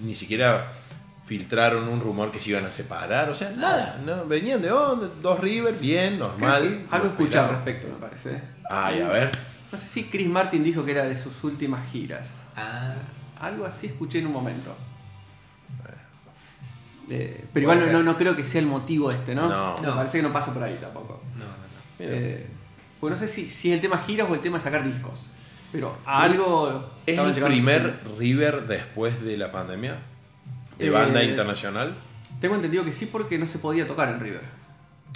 ni 0.00 0.14
siquiera 0.14 0.72
filtraron 1.24 1.88
un 1.88 2.00
rumor 2.00 2.30
que 2.30 2.38
se 2.38 2.50
iban 2.50 2.64
a 2.66 2.70
separar, 2.70 3.28
o 3.30 3.34
sea, 3.34 3.50
nada, 3.50 4.00
¿no? 4.04 4.26
Venían 4.26 4.62
de 4.62 4.70
oh, 4.70 4.94
dos 4.96 5.40
River, 5.40 5.74
bien, 5.74 6.18
normal. 6.18 6.86
Algo 6.90 7.08
escuché 7.08 7.38
al 7.38 7.50
respecto, 7.50 7.88
me 7.88 7.94
parece. 7.94 8.40
Ay, 8.70 9.00
a 9.00 9.08
ver. 9.08 9.32
No 9.72 9.76
sé 9.78 9.86
si 9.86 10.04
Chris 10.04 10.28
Martin 10.28 10.62
dijo 10.62 10.84
que 10.84 10.92
era 10.92 11.04
de 11.04 11.16
sus 11.16 11.42
últimas 11.42 11.84
giras. 11.90 12.42
Ah, 12.54 12.94
Algo 13.40 13.66
así 13.66 13.88
escuché 13.88 14.20
en 14.20 14.28
un 14.28 14.32
momento. 14.32 14.74
Eh, 17.08 17.44
pero 17.52 17.62
igual 17.62 17.78
no, 17.86 17.92
no, 17.92 18.02
no 18.02 18.16
creo 18.16 18.34
que 18.34 18.44
sea 18.44 18.60
el 18.60 18.66
motivo 18.66 19.10
este, 19.10 19.34
¿no? 19.34 19.48
No. 19.48 19.80
Me 19.80 19.92
parece 19.92 20.18
que 20.18 20.22
no 20.22 20.32
pasa 20.32 20.52
por 20.52 20.62
ahí 20.62 20.76
tampoco. 20.80 21.22
No, 21.36 21.44
no, 21.44 21.50
no. 21.50 21.54
Eh, 22.00 22.46
pues 23.00 23.12
no 23.12 23.16
sé 23.18 23.28
si, 23.28 23.48
si 23.48 23.72
el 23.72 23.80
tema 23.80 23.98
giras 23.98 24.28
o 24.28 24.34
el 24.34 24.40
tema 24.40 24.58
de 24.58 24.64
sacar 24.64 24.84
discos. 24.84 25.30
Pero 25.70 25.96
a 26.04 26.22
algo. 26.22 26.92
¿Es 27.06 27.16
el 27.18 27.32
primer 27.44 28.00
River 28.18 28.62
después 28.66 29.22
de 29.22 29.36
la 29.36 29.52
pandemia? 29.52 29.98
¿De 30.78 30.86
Eh, 30.86 30.90
banda 30.90 31.22
internacional? 31.22 31.94
Tengo 32.40 32.56
entendido 32.56 32.84
que 32.84 32.92
sí 32.92 33.06
porque 33.06 33.38
no 33.38 33.46
se 33.46 33.58
podía 33.58 33.86
tocar 33.86 34.08
en 34.08 34.20
River. 34.20 34.42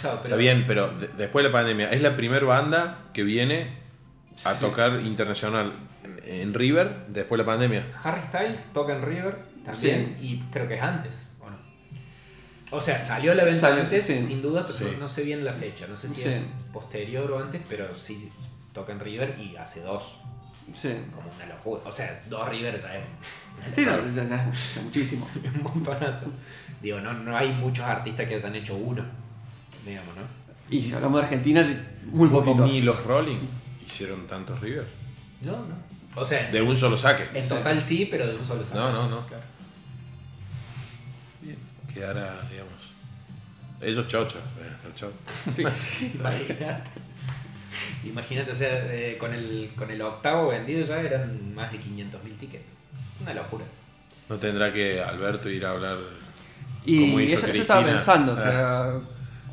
Claro, 0.01 0.19
pero 0.23 0.35
Está 0.35 0.37
bien, 0.37 0.65
pero 0.67 0.89
de- 0.93 1.09
después 1.09 1.43
de 1.43 1.51
la 1.51 1.53
pandemia, 1.53 1.91
¿es 1.91 2.01
la 2.03 2.17
primera 2.17 2.45
banda 2.47 2.99
que 3.13 3.23
viene 3.25 3.79
a 4.45 4.55
tocar 4.55 5.01
internacional 5.01 5.73
en 6.25 6.55
River 6.55 7.05
después 7.09 7.39
de 7.39 7.45
la 7.45 7.47
pandemia? 7.47 7.87
Harry 8.05 8.23
Styles 8.23 8.73
toca 8.73 8.95
en 8.97 9.03
River 9.03 9.39
también 9.65 10.19
y 10.21 10.39
creo 10.53 10.67
que 10.69 10.75
es 10.75 10.83
antes, 10.83 11.15
¿o 11.41 11.49
no? 11.51 11.57
O 12.77 12.81
sea, 12.81 12.99
salió 12.99 13.33
a 13.33 13.35
la 13.35 13.45
venta 13.45 13.61
Salió, 13.61 13.83
antes, 13.83 14.05
sí. 14.05 14.25
sin 14.27 14.43
duda, 14.43 14.67
pero 14.67 14.79
Sí. 14.79 14.85
no, 14.93 14.99
no 15.01 15.09
sé 15.09 15.23
bien 15.25 15.45
la 15.45 15.53
fecha. 15.53 15.87
No 15.89 15.97
sé 15.97 16.09
si 16.09 16.23
Sí. 16.23 16.29
es 16.29 16.49
posterior 16.73 17.31
o 17.31 17.39
antes, 17.43 17.61
pero 17.69 17.95
sí 17.97 18.31
toca 18.73 18.93
en 18.93 19.01
River 19.01 19.37
y 19.41 19.57
hace 19.57 19.81
dos. 19.81 20.03
Sí. 20.75 20.95
Como 21.13 21.31
una 21.35 21.47
locura. 21.47 21.83
O 21.85 21.91
sea, 21.93 22.23
dos 22.29 22.49
River 22.49 22.81
ya 22.81 22.95
es 22.97 23.03
Sí, 23.75 23.85
no, 23.85 24.07
ya, 24.09 24.25
ya- 24.25 24.53
ya 24.53 24.83
muchísimo. 24.83 25.29
un 25.35 25.63
montonazo. 25.63 26.27
Digo, 26.81 27.01
no, 27.01 27.13
no 27.13 27.37
hay 27.37 27.53
muchos 27.53 27.85
artistas 27.85 28.27
que 28.29 28.37
hayan 28.37 28.55
hecho 28.55 28.77
uno, 28.77 29.05
digamos, 29.85 30.15
¿no? 30.17 30.23
Y 30.71 30.83
si 30.85 30.95
hablamos 30.95 31.21
de 31.21 31.25
Argentina, 31.27 31.85
muy 32.07 32.29
poquitos. 32.29 32.71
Ni 32.71 32.83
los 32.83 33.05
Rolling 33.05 33.39
hicieron 33.85 34.27
tantos 34.29 34.61
River. 34.61 34.87
No, 35.43 35.53
no. 35.53 35.75
O 36.15 36.25
sea, 36.25 36.49
De 36.51 36.63
un 36.63 36.77
solo 36.77 36.97
saque. 36.97 37.27
en 37.39 37.47
total 37.49 37.83
sí, 37.83 38.07
pero 38.11 38.27
de 38.29 38.37
un 38.37 38.45
solo 38.47 38.65
saco. 38.65 38.79
No, 38.79 38.93
no, 38.93 39.09
no. 39.09 39.27
Claro. 39.27 39.43
Quedara, 41.95 42.41
digamos. 42.51 42.93
Ellos 43.81 44.07
chochos. 44.09 44.37
eh, 44.37 44.87
el 44.87 44.95
chocho. 44.95 45.13
Imagínate. 46.15 46.91
Imagínate, 48.05 48.51
o 48.51 48.55
sea, 48.55 48.69
eh, 48.93 49.17
con, 49.19 49.33
el, 49.33 49.71
con 49.77 49.91
el 49.91 50.01
octavo 50.03 50.49
vendido 50.49 50.85
ya 50.85 51.01
eran 51.01 51.55
más 51.55 51.71
de 51.73 51.79
500.000 51.81 52.39
tickets. 52.39 52.77
Una 53.21 53.35
locura. 53.35 53.65
No 54.29 54.37
tendrá 54.37 54.73
que 54.73 55.03
Alberto 55.03 55.49
ir 55.49 55.65
a 55.67 55.71
hablar 55.71 55.99
Y 56.85 57.01
como 57.01 57.21
hizo 57.21 57.37
eso, 57.37 57.47
eso 57.49 57.63
estaba 57.63 57.85
pensando, 57.85 58.33
o 58.33 58.37
Ah. 58.37 58.39
sea, 58.39 59.01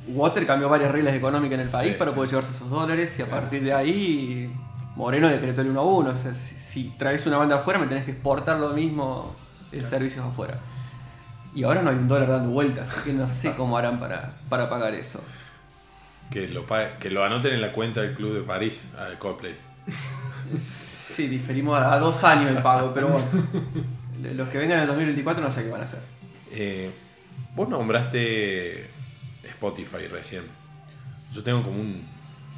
Water 0.07 0.45
cambió 0.47 0.69
varias 0.69 0.91
reglas 0.91 1.13
económicas 1.15 1.55
en 1.59 1.65
el 1.65 1.69
país 1.71 1.91
Sí. 1.93 1.97
para 1.99 2.13
poder 2.15 2.29
llevarse 2.29 2.51
esos 2.51 2.69
dólares 2.69 3.17
y 3.19 3.21
a 3.21 3.29
partir 3.29 3.61
de 3.63 3.73
ahí 3.73 4.49
Moreno 4.95 5.27
decretó 5.27 5.61
el 5.61 5.67
1 5.69 5.79
a 5.79 5.83
1. 5.83 6.09
O 6.11 6.17
sea, 6.17 6.33
si, 6.33 6.55
si 6.55 6.83
traes 6.97 7.25
una 7.27 7.37
banda 7.37 7.57
afuera 7.57 7.77
me 7.79 7.87
tenés 7.87 8.05
que 8.05 8.11
exportar 8.11 8.57
lo 8.59 8.69
mismo 8.69 9.35
el 9.73 9.83
servicio 9.83 10.23
afuera. 10.23 10.59
Y 11.57 11.63
ahora 11.63 11.81
no 11.81 11.89
hay 11.89 11.95
un 11.95 12.07
dólar 12.07 12.29
dando 12.29 12.51
vueltas, 12.51 12.87
así 12.89 13.09
que 13.09 13.13
no 13.17 13.27
sé 13.27 13.53
cómo 13.55 13.77
harán 13.77 13.99
para, 13.99 14.31
para 14.47 14.69
pagar 14.69 14.93
eso. 14.93 15.23
Que 16.29 16.47
lo, 16.47 16.65
que 16.99 17.09
lo 17.09 17.23
anoten 17.23 17.53
en 17.53 17.61
la 17.61 17.71
cuenta 17.71 18.01
del 18.01 18.13
Club 18.13 18.33
de 18.35 18.41
París, 18.41 18.83
al 18.97 19.17
Coldplay. 19.17 19.55
Sí, 20.59 21.27
diferimos 21.27 21.79
a, 21.79 21.93
a 21.93 21.99
dos 21.99 22.23
años 22.23 22.51
el 22.51 22.57
pago, 22.61 22.93
pero 22.93 23.07
bueno. 23.07 23.25
Los 24.35 24.49
que 24.49 24.57
vengan 24.59 24.77
en 24.77 24.81
el 24.83 24.87
2024 24.87 25.43
no 25.43 25.51
sé 25.51 25.63
qué 25.63 25.69
van 25.71 25.81
a 25.81 25.83
hacer. 25.85 25.99
Eh, 26.51 26.91
vos 27.55 27.67
nombraste 27.69 28.89
Spotify 29.43 30.07
recién. 30.11 30.43
Yo 31.33 31.43
tengo 31.43 31.63
como 31.63 31.79
un- 31.79 32.03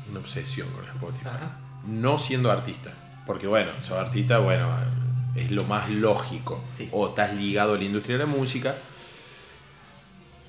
una 0.10 0.20
obsesión 0.20 0.68
con 0.72 0.84
Spotify. 0.86 1.28
Ajá. 1.28 1.52
No 1.88 2.18
siendo 2.20 2.52
artista. 2.52 2.92
Porque 3.26 3.48
bueno, 3.48 3.72
sos 3.82 3.98
artista, 3.98 4.40
bueno, 4.40 4.70
es 5.36 5.52
lo 5.52 5.64
más 5.66 5.90
lógico. 5.90 6.64
Sí. 6.76 6.90
O 6.92 7.10
estás 7.10 7.34
ligado 7.36 7.76
a 7.76 7.78
la 7.78 7.84
industria 7.84 8.18
de 8.18 8.26
la 8.26 8.30
música. 8.30 8.76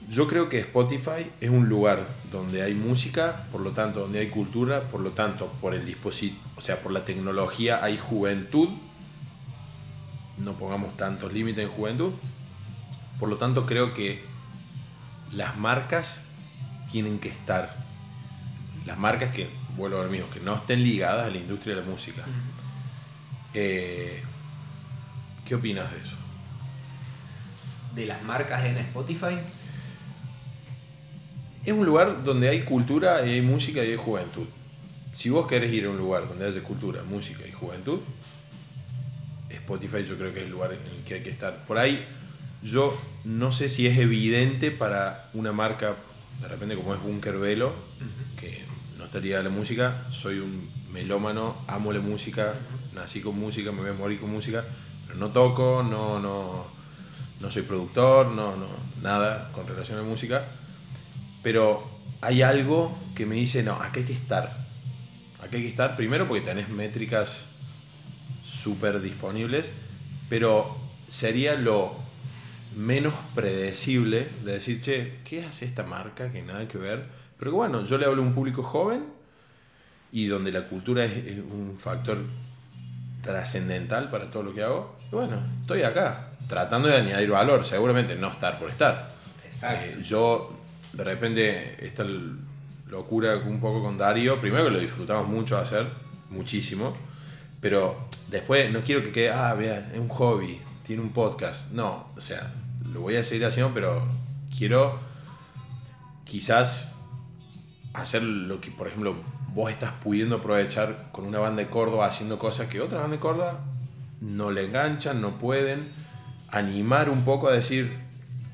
Yo 0.08 0.26
creo 0.26 0.48
que 0.48 0.58
Spotify 0.58 1.30
es 1.40 1.50
un 1.50 1.68
lugar 1.68 2.06
donde 2.32 2.62
hay 2.62 2.74
música, 2.74 3.46
por 3.52 3.60
lo 3.60 3.72
tanto, 3.72 4.00
donde 4.00 4.18
hay 4.18 4.28
cultura, 4.28 4.82
por 4.88 5.00
lo 5.00 5.10
tanto, 5.10 5.46
por 5.60 5.74
el 5.74 5.86
dispositivo, 5.86 6.40
o 6.56 6.60
sea, 6.60 6.80
por 6.80 6.90
la 6.90 7.04
tecnología 7.04 7.84
hay 7.84 7.98
juventud. 7.98 8.68
No 10.38 10.54
pongamos 10.54 10.96
tantos 10.96 11.32
límites 11.32 11.64
en 11.64 11.70
juventud. 11.70 12.12
Por 13.20 13.28
lo 13.28 13.36
tanto, 13.36 13.66
creo 13.66 13.92
que 13.92 14.22
las 15.32 15.56
marcas 15.58 16.22
tienen 16.90 17.18
que 17.18 17.28
estar. 17.28 17.76
Las 18.86 18.98
marcas 18.98 19.32
que, 19.32 19.48
vuelvo 19.76 20.00
a 20.00 20.06
mismo, 20.06 20.28
que 20.30 20.40
no 20.40 20.56
estén 20.56 20.82
ligadas 20.82 21.26
a 21.26 21.30
la 21.30 21.36
industria 21.36 21.76
de 21.76 21.82
la 21.82 21.86
música. 21.86 22.24
Eh, 23.52 24.22
¿Qué 25.50 25.56
opinas 25.56 25.90
de 25.90 25.96
eso? 25.96 26.14
De 27.96 28.06
las 28.06 28.22
marcas 28.22 28.64
en 28.66 28.76
Spotify, 28.76 29.36
Es 31.64 31.72
un 31.72 31.84
lugar 31.84 32.22
donde 32.22 32.48
hay 32.48 32.62
cultura 32.62 33.26
y 33.26 33.30
hay 33.30 33.42
música 33.42 33.84
y 33.84 33.90
hay 33.90 33.96
juventud. 33.96 34.46
Si 35.12 35.28
vos 35.28 35.48
querés 35.48 35.72
ir 35.72 35.86
a 35.86 35.90
un 35.90 35.98
lugar 35.98 36.28
donde 36.28 36.46
haya 36.46 36.62
cultura, 36.62 37.02
música 37.02 37.44
y 37.48 37.50
juventud, 37.50 37.98
Spotify 39.48 40.04
yo 40.08 40.16
creo 40.16 40.32
que 40.32 40.38
es 40.38 40.46
el 40.46 40.52
lugar 40.52 40.72
en 40.72 40.86
el 40.86 41.02
que 41.04 41.14
hay 41.14 41.22
que 41.24 41.30
estar. 41.30 41.66
Por 41.66 41.78
ahí 41.78 42.06
yo 42.62 42.96
no 43.24 43.50
sé 43.50 43.68
si 43.68 43.88
es 43.88 43.98
evidente 43.98 44.70
para 44.70 45.30
una 45.34 45.50
marca, 45.50 45.96
de 46.40 46.46
repente 46.46 46.76
como 46.76 46.94
es 46.94 47.02
Bunker 47.02 47.38
Velo, 47.38 47.72
que 48.38 48.62
no 48.96 49.04
estaría 49.06 49.38
de 49.38 49.42
la 49.42 49.50
música, 49.50 50.06
soy 50.10 50.38
un 50.38 50.70
melómano, 50.92 51.56
amo 51.66 51.92
la 51.92 51.98
música, 51.98 52.54
nací 52.94 53.20
con 53.20 53.36
música, 53.36 53.72
me 53.72 53.80
voy 53.80 53.90
a 53.90 53.94
morir 53.94 54.20
con 54.20 54.30
música, 54.30 54.64
no 55.16 55.28
toco, 55.28 55.82
no, 55.82 56.18
no, 56.20 56.66
no 57.40 57.50
soy 57.50 57.62
productor, 57.62 58.28
no, 58.28 58.56
no, 58.56 58.66
nada 59.02 59.50
con 59.52 59.66
relación 59.66 59.98
a 59.98 60.02
música. 60.02 60.44
Pero 61.42 61.88
hay 62.20 62.42
algo 62.42 62.98
que 63.14 63.26
me 63.26 63.36
dice, 63.36 63.62
no, 63.62 63.74
acá 63.74 64.00
hay 64.00 64.04
que 64.04 64.12
estar. 64.12 64.44
Acá 65.38 65.56
hay 65.56 65.62
que 65.62 65.68
estar, 65.68 65.96
primero 65.96 66.28
porque 66.28 66.44
tenés 66.44 66.68
métricas 66.68 67.46
súper 68.44 69.00
disponibles, 69.00 69.72
pero 70.28 70.76
sería 71.08 71.54
lo 71.54 71.94
menos 72.76 73.14
predecible 73.34 74.28
de 74.44 74.52
decir, 74.52 74.80
che, 74.80 75.18
¿qué 75.24 75.44
hace 75.44 75.64
esta 75.64 75.82
marca 75.82 76.30
que 76.30 76.42
nada 76.42 76.68
que 76.68 76.78
ver? 76.78 77.04
Pero 77.38 77.52
bueno, 77.52 77.84
yo 77.84 77.98
le 77.98 78.04
hablo 78.04 78.22
a 78.22 78.26
un 78.26 78.34
público 78.34 78.62
joven 78.62 79.06
y 80.12 80.26
donde 80.26 80.52
la 80.52 80.68
cultura 80.68 81.04
es 81.04 81.38
un 81.38 81.76
factor 81.78 82.18
trascendental 83.22 84.10
para 84.10 84.30
todo 84.30 84.42
lo 84.42 84.54
que 84.54 84.62
hago. 84.62 84.96
Y 85.10 85.14
bueno, 85.14 85.36
estoy 85.60 85.82
acá, 85.82 86.30
tratando 86.48 86.88
de 86.88 86.96
añadir 86.96 87.30
valor, 87.30 87.64
seguramente 87.64 88.14
no 88.16 88.28
estar 88.28 88.58
por 88.58 88.70
estar. 88.70 89.12
Exacto. 89.44 89.86
Eh, 89.86 90.02
yo, 90.02 90.58
de 90.92 91.04
repente, 91.04 91.84
esta 91.84 92.04
locura 92.88 93.36
un 93.36 93.60
poco 93.60 93.82
con 93.82 93.98
Darío, 93.98 94.40
primero 94.40 94.64
que 94.64 94.70
lo 94.70 94.78
disfrutamos 94.80 95.28
mucho 95.28 95.58
hacer, 95.58 95.86
muchísimo, 96.30 96.96
pero 97.60 98.08
después 98.28 98.70
no 98.72 98.80
quiero 98.80 99.02
que 99.02 99.12
quede, 99.12 99.30
ah, 99.30 99.54
vea, 99.54 99.90
es 99.92 99.98
un 99.98 100.08
hobby, 100.08 100.60
tiene 100.84 101.02
un 101.02 101.10
podcast. 101.12 101.70
No, 101.72 102.08
o 102.16 102.20
sea, 102.20 102.52
lo 102.92 103.00
voy 103.00 103.16
a 103.16 103.24
seguir 103.24 103.46
haciendo, 103.46 103.72
pero 103.74 104.02
quiero 104.56 104.98
quizás 106.24 106.92
hacer 107.92 108.22
lo 108.22 108.60
que, 108.60 108.70
por 108.70 108.88
ejemplo, 108.88 109.16
vos 109.54 109.70
estás 109.70 109.92
pudiendo 110.02 110.36
aprovechar 110.36 111.08
con 111.12 111.24
una 111.26 111.38
banda 111.38 111.62
de 111.62 111.68
Córdoba 111.68 112.06
haciendo 112.06 112.38
cosas 112.38 112.68
que 112.68 112.80
otras 112.80 113.02
bandas 113.02 113.18
de 113.18 113.22
Córdoba 113.22 113.60
no 114.20 114.50
le 114.50 114.64
enganchan, 114.66 115.20
no 115.20 115.38
pueden. 115.38 115.88
Animar 116.52 117.10
un 117.10 117.22
poco 117.24 117.48
a 117.48 117.52
decir, 117.52 117.96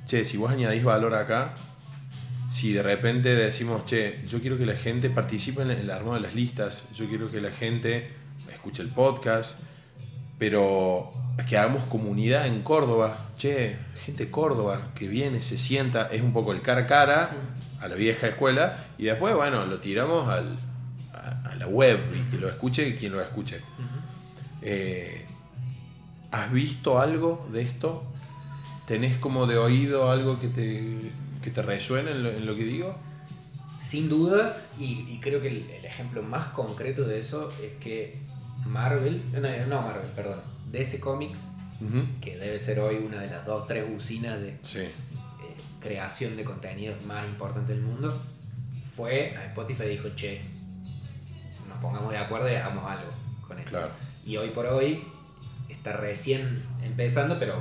che, 0.07 0.24
si 0.24 0.36
vos 0.36 0.51
añadís 0.53 0.84
valor 0.84 1.14
acá, 1.14 1.55
si 2.51 2.72
de 2.72 2.82
repente 2.82 3.34
decimos, 3.34 3.86
che, 3.86 4.20
yo 4.28 4.40
quiero 4.40 4.59
que 4.59 4.66
la 4.66 4.76
gente 4.76 5.09
participe 5.11 5.62
en 5.62 5.70
el 5.70 5.90
armado 5.90 6.14
de 6.14 6.20
las 6.20 6.34
listas, 6.34 6.88
yo 6.94 7.09
quiero 7.09 7.30
que 7.30 7.40
la 7.40 7.51
gente 7.51 8.11
escuche 8.53 8.82
el 8.82 8.88
podcast, 8.90 9.59
pero 10.38 11.12
que 11.49 11.57
hagamos 11.57 11.84
comunidad 11.86 12.47
en 12.47 12.62
Córdoba, 12.62 13.30
che, 13.38 13.76
gente 14.05 14.26
de 14.26 14.30
Córdoba 14.30 14.90
que 14.94 15.09
viene, 15.09 15.40
se 15.42 15.57
sienta, 15.59 16.09
es 16.12 16.22
un 16.22 16.32
poco 16.32 16.53
el 16.53 16.61
cara 16.62 16.82
a 16.82 16.86
cara 16.86 17.30
a 17.80 17.88
la 17.88 17.94
vieja 17.94 18.26
escuela 18.28 18.86
y 18.99 19.05
después, 19.05 19.34
bueno, 19.34 19.64
lo 19.66 19.78
tiramos 19.78 20.28
al- 20.28 20.59
a, 21.27 21.51
a 21.51 21.55
la 21.57 21.66
web 21.66 21.99
y 22.14 22.31
que 22.31 22.39
lo 22.39 22.49
escuche 22.49 22.97
quien 22.97 23.12
lo 23.12 23.20
escuche. 23.20 23.61
Eh, 24.62 25.24
¿Has 26.31 26.53
visto 26.53 26.99
algo 26.99 27.47
de 27.53 27.62
esto? 27.62 28.05
¿Tenés 28.87 29.16
como 29.16 29.47
de 29.47 29.59
oído 29.59 30.11
algo 30.11 30.39
que 30.39 30.49
te, 30.49 31.11
que 31.43 31.51
te 31.51 31.62
resuene 31.62 32.12
en 32.12 32.22
lo, 32.22 32.31
en 32.31 32.47
lo 32.47 32.55
que 32.57 32.64
digo? 32.64 32.97
Sin 33.79 34.09
dudas, 34.09 34.74
y, 34.79 35.07
y 35.09 35.20
creo 35.20 35.41
que 35.41 35.49
el, 35.49 35.70
el 35.70 35.85
ejemplo 35.85 36.22
más 36.22 36.49
concreto 36.49 37.03
de 37.07 37.18
eso 37.18 37.51
es 37.62 37.72
que 37.81 38.18
Marvel, 38.64 39.22
no, 39.33 39.41
no 39.41 39.83
Marvel, 39.83 40.11
perdón, 40.14 40.41
DC 40.72 40.99
Comics, 41.01 41.45
que 42.20 42.37
debe 42.39 42.59
ser 42.59 42.81
hoy 42.81 42.97
una 42.97 43.20
de 43.20 43.31
las 43.31 43.45
dos, 43.45 43.66
tres 43.66 43.85
usinas 43.95 44.41
de 44.41 44.57
Sí, 44.62 44.81
eh, 44.81 44.93
creación 45.81 46.37
de 46.37 46.43
contenidos 46.43 47.05
más 47.05 47.27
importantes 47.27 47.77
del 47.77 47.85
mundo, 47.85 48.20
fue 48.95 49.37
a 49.37 49.45
Spotify 49.47 49.85
y 49.85 49.89
dijo, 49.91 50.09
che, 50.16 50.41
nos 51.77 51.83
pongamos 51.83 52.11
de 52.12 52.18
acuerdo 52.18 52.51
y 52.51 52.55
hagamos 52.55 52.85
algo 52.91 53.11
con 53.47 53.59
esto. 53.59 53.70
claro. 53.70 53.91
Y 54.24 54.37
hoy 54.39 54.49
por 54.51 54.66
hoy 54.66 55.05
está 55.68 55.93
recién 55.93 56.64
empezando, 56.83 57.39
pero 57.39 57.61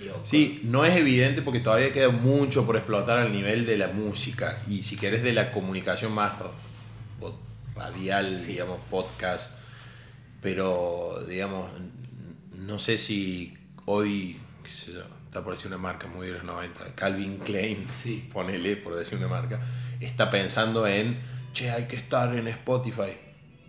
digo, 0.00 0.20
Sí, 0.24 0.60
no 0.64 0.84
es 0.84 0.96
evidente 0.96 1.42
porque 1.42 1.60
todavía 1.60 1.92
queda 1.92 2.08
mucho 2.10 2.64
por 2.64 2.76
explotar 2.76 3.18
al 3.18 3.32
nivel 3.32 3.66
de 3.66 3.76
la 3.76 3.88
música. 3.88 4.62
Y 4.68 4.82
si 4.82 4.96
querés 4.96 5.22
de 5.22 5.32
la 5.32 5.50
comunicación 5.50 6.12
más 6.14 6.32
radial, 7.74 8.36
digamos, 8.46 8.78
podcast. 8.90 9.54
Pero, 10.40 11.24
digamos, 11.28 11.70
no 12.56 12.78
sé 12.78 12.96
si 12.98 13.56
hoy, 13.86 14.38
qué 14.62 14.70
sé 14.70 14.92
yo, 14.92 15.00
está 15.26 15.42
por 15.42 15.54
decir 15.54 15.68
una 15.68 15.78
marca 15.78 16.06
muy 16.06 16.28
de 16.28 16.34
los 16.34 16.44
90, 16.44 16.94
Calvin 16.94 17.38
Klein, 17.38 17.86
Sí. 18.02 18.28
ponele 18.32 18.76
por 18.76 18.94
decir 18.96 19.18
una 19.18 19.28
marca, 19.28 19.60
está 20.00 20.30
pensando 20.30 20.86
en, 20.86 21.18
che, 21.52 21.70
hay 21.70 21.84
que 21.86 21.96
estar 21.96 22.34
en 22.34 22.46
Spotify. 22.48 23.12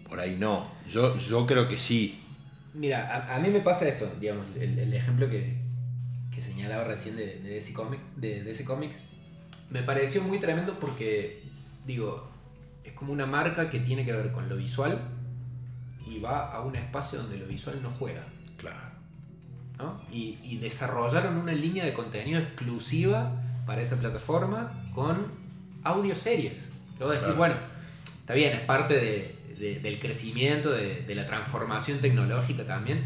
Por 0.09 0.19
ahí 0.19 0.35
no. 0.39 0.67
Yo, 0.89 1.15
yo 1.17 1.45
creo 1.45 1.67
que 1.67 1.77
sí. 1.77 2.21
Mira, 2.73 3.15
a, 3.15 3.35
a 3.35 3.39
mí 3.39 3.49
me 3.49 3.59
pasa 3.61 3.87
esto, 3.87 4.11
digamos, 4.19 4.45
el, 4.59 4.77
el 4.79 4.93
ejemplo 4.93 5.29
que, 5.29 5.57
que 6.33 6.41
señalaba 6.41 6.83
recién 6.83 7.15
de, 7.15 7.39
de, 7.39 7.49
DC 7.49 7.73
Comic, 7.73 7.99
de 8.15 8.43
DC 8.43 8.63
Comics, 8.65 9.09
me 9.69 9.81
pareció 9.83 10.21
muy 10.23 10.39
tremendo 10.39 10.79
porque, 10.79 11.43
digo, 11.85 12.29
es 12.83 12.93
como 12.93 13.13
una 13.13 13.25
marca 13.25 13.69
que 13.69 13.79
tiene 13.79 14.05
que 14.05 14.13
ver 14.13 14.31
con 14.31 14.49
lo 14.49 14.55
visual 14.57 14.99
y 16.07 16.19
va 16.19 16.51
a 16.51 16.61
un 16.61 16.75
espacio 16.75 17.19
donde 17.21 17.37
lo 17.37 17.45
visual 17.47 17.81
no 17.81 17.91
juega. 17.91 18.23
Claro. 18.57 18.89
¿no? 19.77 20.01
Y, 20.11 20.37
y 20.43 20.57
desarrollaron 20.57 21.37
una 21.37 21.53
línea 21.53 21.85
de 21.85 21.93
contenido 21.93 22.39
exclusiva 22.39 23.31
para 23.65 23.81
esa 23.81 23.97
plataforma 23.99 24.89
con 24.93 25.27
audioseries. 25.83 26.71
Luego 26.97 27.13
decir, 27.13 27.27
Claro. 27.27 27.37
bueno, 27.37 27.55
está 28.19 28.33
bien, 28.33 28.53
es 28.57 28.61
parte 28.61 28.93
de- 28.95 29.38
de- 29.59 29.79
del 29.79 29.99
crecimiento, 29.99 30.71
de, 30.71 31.03
de 31.03 31.15
la 31.15 31.25
transformación 31.25 31.99
tecnológica 31.99 32.63
también, 32.63 33.03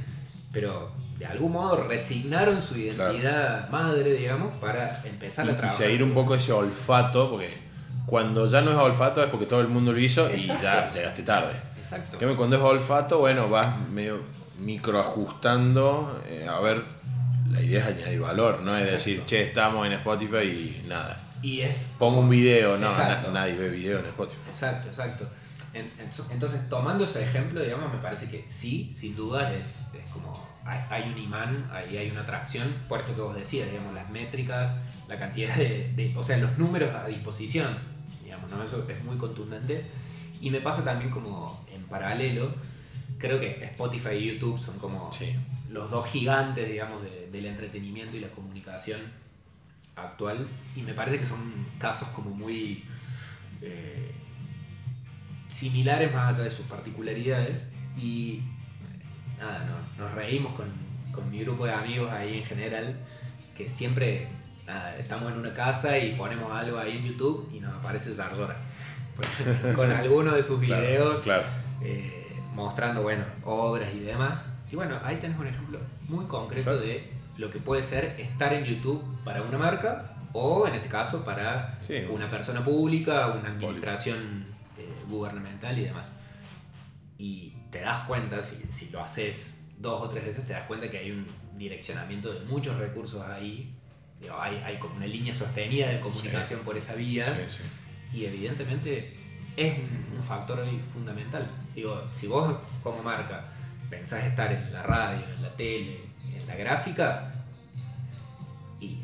pero 0.52 0.92
de 1.18 1.26
algún 1.26 1.52
modo 1.54 1.76
resignaron 1.88 2.62
su 2.62 2.78
identidad 2.78 3.70
madre, 3.70 4.14
digamos, 4.14 4.54
para 4.62 5.02
empezar 5.04 5.46
y, 5.46 5.50
a 5.50 5.52
y 5.54 5.56
trabajar. 5.56 5.86
seguir 5.86 6.04
un 6.04 6.14
poco 6.14 6.36
ese 6.36 6.52
olfato, 6.52 7.30
porque 7.32 7.54
cuando 8.06 8.48
ya 8.48 8.62
no 8.62 8.72
es 8.72 8.78
olfato 8.78 9.24
es 9.24 9.30
porque 9.30 9.46
todo 9.48 9.62
el 9.62 9.68
mundo 9.68 9.92
lo 9.94 10.00
hizo 10.00 10.30
y 10.34 10.38
ya 10.46 10.90
llegaste 10.90 11.24
tarde. 11.24 11.54
Exacto. 11.78 12.18
Cambio, 12.18 12.38
cuando 12.38 12.56
es 12.58 12.62
olfato, 12.62 13.20
bueno, 13.20 13.50
vas 13.50 13.76
medio 13.90 14.22
microajustando. 14.60 16.22
eh, 16.28 16.48
a 16.50 16.60
ver, 16.60 16.82
la 17.52 17.62
idea 17.62 17.82
es 17.82 17.98
añadir 17.98 18.20
valor, 18.20 18.62
no 18.62 18.76
es 18.78 18.90
decir, 18.92 19.24
che, 19.26 19.42
estamos 19.44 19.86
en 19.86 19.94
Spotify 19.94 20.44
y 20.84 20.86
nada. 20.88 21.20
Y 21.42 21.60
es 21.62 21.96
Pongo 22.00 22.22
un 22.22 22.30
video, 22.30 22.78
no, 22.78 22.88
na- 22.88 23.22
nadie 23.34 23.56
ve 23.56 23.70
video 23.70 24.00
en 24.00 24.06
Spotify. 24.06 24.40
Exacto, 24.50 24.88
exacto. 24.88 25.28
En- 25.74 25.92
en- 26.00 26.10
Entonces, 26.32 26.70
tomando 26.70 27.04
ese 27.06 27.24
ejemplo, 27.24 27.62
digamos, 27.62 27.92
me 27.92 28.00
parece 28.00 28.30
que 28.30 28.46
sí, 28.50 28.94
sin 28.96 29.16
duda, 29.16 29.54
es, 29.54 29.66
es 29.94 30.10
como 30.12 30.48
hay, 30.66 30.80
hay 30.90 31.10
un 31.12 31.18
imán, 31.18 31.70
ahí 31.74 31.98
hay 31.98 32.10
una 32.12 32.22
atracción, 32.22 32.68
por 32.88 33.00
esto 33.00 33.14
que 33.16 33.22
vos 33.22 33.36
decías, 33.36 33.70
digamos, 33.70 33.94
las 33.94 34.10
métricas, 34.10 34.72
la 35.10 35.18
cantidad 35.20 35.56
de, 35.56 35.92
de- 35.96 36.14
o 36.16 36.24
sea, 36.24 36.38
los 36.38 36.58
números 36.58 36.94
a 36.96 37.08
disposición, 37.08 37.68
digamos, 38.24 38.50
¿no? 38.50 38.64
Eso 38.64 38.86
es 38.88 39.04
muy 39.04 39.18
contundente. 39.18 39.86
Y 40.40 40.50
me 40.52 40.62
pasa 40.62 40.84
también 40.86 41.10
como 41.12 41.66
en 41.72 41.84
paralelo, 41.84 42.54
creo 43.18 43.40
que 43.40 43.64
Spotify 43.66 44.12
y 44.16 44.34
YouTube 44.34 44.60
son 44.60 44.78
como 44.80 45.12
Sí. 45.12 45.36
los 45.72 45.90
dos 45.90 46.06
gigantes, 46.08 46.70
digamos, 46.70 47.02
de- 47.02 47.30
del 47.32 47.46
entretenimiento 47.48 48.16
y 48.16 48.20
la 48.20 48.30
comunicación 48.30 49.02
actual. 49.96 50.48
Y 50.76 50.82
me 50.82 50.94
parece 50.94 51.20
que 51.20 51.26
son 51.26 51.66
casos 51.80 52.08
como 52.10 52.30
muy 52.30 52.84
eh, 53.62 54.12
similares 55.54 56.14
más 56.14 56.36
allá 56.36 56.44
de 56.46 56.52
sus 56.52 56.66
particularidades. 56.66 57.62
Y 57.98 58.42
nada, 59.40 59.66
no- 59.66 60.04
nos 60.06 60.14
reímos 60.16 60.54
con, 60.54 60.66
con 61.14 61.30
mi 61.32 61.40
grupo 61.44 61.66
de 61.66 61.74
amigos 61.74 62.12
ahí 62.12 62.40
en 62.40 62.44
general, 62.46 62.96
que 63.56 63.70
siempre 63.70 64.28
nada, 64.66 64.98
estamos 64.98 65.32
en 65.32 65.38
una 65.38 65.54
casa 65.54 65.98
y 65.98 66.14
ponemos 66.16 66.52
algo 66.52 66.78
ahí 66.80 66.98
en 66.98 67.04
YouTube 67.06 67.50
y 67.54 67.60
nos 67.60 67.74
aparece 67.74 68.14
Zardora. 68.14 68.58
Con 69.76 69.92
alguno 69.96 70.32
de 70.32 70.42
sus 70.42 70.60
videos 70.60 71.20
claro. 71.20 71.44
eh, 71.84 72.28
mostrando, 72.56 73.04
bueno, 73.04 73.24
obras 73.46 73.90
y 73.94 74.00
demás. 74.00 74.50
Y 74.72 74.76
bueno, 74.76 75.00
ahí 75.04 75.18
tenés 75.18 75.38
un 75.38 75.46
ejemplo 75.48 75.80
muy 76.10 76.26
concreto 76.26 76.76
de 76.78 77.12
lo 77.38 77.52
que 77.52 77.60
puede 77.60 77.84
ser 77.84 78.16
estar 78.20 78.54
en 78.54 78.64
YouTube 78.66 79.04
para 79.24 79.44
una 79.44 79.58
marca 79.60 80.16
o 80.34 80.68
en 80.68 80.74
este 80.74 80.90
caso 80.90 81.24
para 81.24 81.78
Sí. 81.82 81.96
una 82.10 82.28
persona 82.32 82.64
pública, 82.66 83.28
una 83.40 83.50
administración 83.50 84.46
gubernamental 85.10 85.78
y 85.78 85.84
demás. 85.86 86.14
Y 87.18 87.54
te 87.72 87.82
das 87.82 88.06
cuenta, 88.08 88.42
si, 88.42 88.58
si 88.72 88.90
lo 88.90 89.02
haces 89.02 89.64
dos 89.78 90.02
o 90.02 90.10
tres 90.10 90.26
veces, 90.26 90.46
te 90.48 90.54
das 90.54 90.66
cuenta 90.68 90.90
que 90.90 90.98
hay 90.98 91.12
un 91.12 91.26
direccionamiento 91.58 92.34
de 92.34 92.46
muchos 92.46 92.78
recursos 92.78 93.22
ahí. 93.22 93.74
Digo, 94.20 94.40
hay, 94.40 94.58
hay 94.58 94.78
como 94.80 94.96
una 94.96 95.06
línea 95.06 95.34
sostenida 95.34 95.90
de 95.90 96.00
comunicación 96.00 96.62
por 96.62 96.78
esa 96.78 96.96
vía 96.96 97.26
Sí, 97.50 97.58
sí. 97.58 98.18
y 98.18 98.26
evidentemente 98.26 99.18
es 99.58 99.78
un, 99.78 100.24
factor 100.24 100.66
fundamental. 100.92 101.50
Digo, 101.76 102.08
si 102.08 102.28
vos 102.28 102.58
como 102.82 103.04
marca 103.04 103.46
pensás 103.90 104.24
estar 104.24 104.52
en 104.52 104.72
la 104.72 104.84
radio, 104.84 105.22
en 105.36 105.42
la 105.42 105.54
tele, 105.56 106.00
en 106.34 106.48
la 106.48 106.56
gráfica, 106.56 107.34
y 108.80 109.00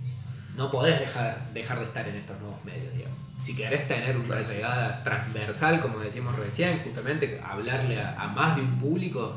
no 0.56 0.72
podés 0.72 1.00
dejar, 1.00 1.52
dejar 1.54 1.80
de 1.80 1.86
estar 1.86 2.08
en 2.08 2.16
estos 2.16 2.40
nuevos 2.40 2.64
medios, 2.64 2.94
digamos. 2.94 3.19
Si 3.42 3.56
querés 3.56 3.88
tener 3.88 4.18
una 4.18 4.42
llegada 4.42 5.02
transversal, 5.04 5.80
como 5.80 6.00
decíamos 6.00 6.36
recién, 6.38 6.80
justamente 6.80 7.40
hablarle 7.44 8.00
a, 8.02 8.20
a 8.20 8.28
más 8.28 8.56
de 8.56 8.62
un 8.62 8.80
público, 8.80 9.36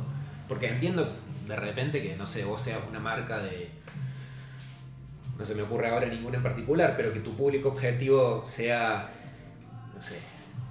porque 0.48 0.68
entiendo 0.68 1.16
de 1.46 1.56
repente 1.56 2.02
que, 2.02 2.16
no 2.16 2.26
sé, 2.26 2.44
vos 2.44 2.60
seas 2.60 2.80
una 2.88 2.98
marca 2.98 3.38
de, 3.38 3.70
no 5.38 5.44
se 5.46 5.54
me 5.54 5.62
ocurre 5.62 5.88
ahora 5.88 6.06
ninguna 6.08 6.36
en 6.38 6.42
particular, 6.42 6.94
pero 6.96 7.12
que 7.12 7.20
tu 7.20 7.36
público 7.36 7.68
objetivo 7.68 8.42
sea, 8.44 9.08
no 9.94 10.02
sé, 10.02 10.18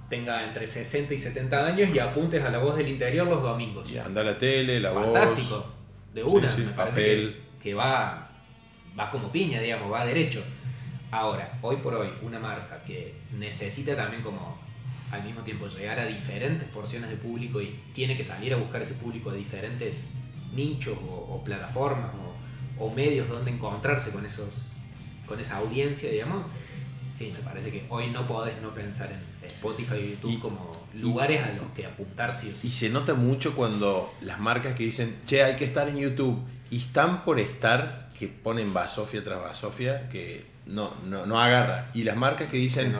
tenga 0.08 0.44
entre 0.44 0.66
60 0.66 1.14
y 1.14 1.18
70 1.18 1.66
años 1.66 1.88
y 1.94 1.98
apuntes 1.98 2.44
a 2.44 2.50
la 2.50 2.58
voz 2.58 2.76
del 2.76 2.88
interior 2.88 3.26
los 3.26 3.42
domingos. 3.42 3.90
Y 3.90 3.98
anda 3.98 4.22
la 4.22 4.38
tele, 4.38 4.78
la 4.78 4.90
Fantástico. 4.92 5.56
voz. 5.56 5.66
De 6.14 6.22
una, 6.22 6.48
Sí, 6.48 6.56
sí, 6.60 6.66
me 6.66 6.72
parece 6.72 7.00
papel. 7.00 7.40
que, 7.58 7.62
que 7.70 7.74
va, 7.74 8.28
va 8.98 9.10
como 9.10 9.32
piña, 9.32 9.58
digamos, 9.60 9.90
va 9.90 10.04
derecho. 10.04 10.44
Ahora, 11.12 11.58
hoy 11.62 11.76
por 11.76 11.94
hoy, 11.94 12.08
una 12.22 12.38
marca 12.40 12.82
que 12.84 13.14
necesita 13.38 13.94
también 13.94 14.22
como 14.22 14.58
al 15.10 15.22
mismo 15.24 15.42
tiempo 15.42 15.68
llegar 15.68 15.98
a 15.98 16.06
diferentes 16.06 16.66
porciones 16.70 17.10
de 17.10 17.16
público 17.16 17.60
y 17.60 17.78
tiene 17.92 18.16
que 18.16 18.24
salir 18.24 18.54
a 18.54 18.56
buscar 18.56 18.80
ese 18.82 18.94
público 18.94 19.30
de 19.30 19.38
diferentes 19.38 20.10
nichos 20.54 20.96
o, 21.08 21.34
o 21.34 21.44
plataformas 21.44 22.10
o, 22.14 22.84
o 22.84 22.90
medios 22.90 23.28
donde 23.28 23.50
encontrarse 23.50 24.10
con 24.10 24.24
esos 24.26 24.72
con 25.26 25.38
esa 25.38 25.58
audiencia, 25.58 26.10
digamos. 26.10 26.46
Sí, 27.14 27.30
me 27.32 27.40
parece 27.40 27.70
que 27.70 27.84
hoy 27.90 28.08
no 28.10 28.26
podés 28.26 28.60
no 28.62 28.72
pensar 28.74 29.10
en 29.12 29.46
Spotify 29.48 29.96
y 29.96 30.10
YouTube 30.12 30.30
Y- 30.32 30.38
como 30.38 30.72
y- 30.94 30.98
lugares 30.98 31.42
a 31.42 31.48
los 31.48 31.70
que 31.76 31.84
apuntar 31.86 32.32
sí 32.32 32.48
o 32.48 32.52
Y 32.52 32.54
sí. 32.56 32.70
se 32.70 32.88
nota 32.88 33.12
mucho 33.14 33.54
cuando 33.54 34.12
las 34.22 34.40
marcas 34.40 34.74
que 34.74 34.84
dicen, 34.84 35.14
che, 35.26 35.44
hay 35.44 35.56
que 35.56 35.64
estar 35.66 35.88
en 35.88 35.98
YouTube, 35.98 36.38
y 36.70 36.78
están 36.78 37.24
por 37.24 37.38
estar, 37.38 38.10
que 38.18 38.28
ponen 38.28 38.72
basofia 38.72 39.22
tras 39.22 39.40
basofia, 39.42 40.08
que 40.08 40.44
no, 40.66 40.94
no, 41.04 41.26
no 41.26 41.40
agarra. 41.40 41.90
Y 41.94 42.04
las 42.04 42.16
marcas 42.16 42.48
que 42.50 42.56
dicen, 42.56 42.94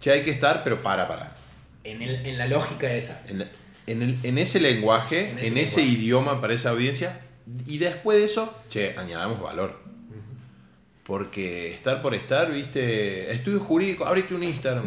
che, 0.00 0.10
hay 0.12 0.22
que 0.22 0.30
estar, 0.30 0.62
pero 0.64 0.82
para, 0.82 1.06
para. 1.08 1.36
En, 1.84 2.02
el- 2.02 2.26
en 2.26 2.38
la 2.38 2.46
lógica 2.46 2.92
esa. 2.92 3.22
En, 3.28 3.46
en 3.86 4.02
el- 4.02 4.18
en 4.22 4.38
ese 4.38 4.60
lenguaje, 4.60 5.30
En 5.30 5.38
en 5.38 5.56
ese 5.58 5.82
idioma 5.82 6.40
para 6.40 6.54
esa 6.54 6.70
audiencia, 6.70 7.20
y 7.66 7.78
después 7.78 8.18
de 8.18 8.24
eso, 8.24 8.56
che, 8.68 8.98
añadamos 8.98 9.40
valor. 9.40 9.84
Porque 11.04 11.72
estar 11.72 12.02
por 12.02 12.14
estar, 12.14 12.50
viste, 12.50 13.30
estudio 13.32 13.60
jurídico, 13.60 14.04
abriste 14.04 14.34
un 14.34 14.42
Instagram. 14.42 14.84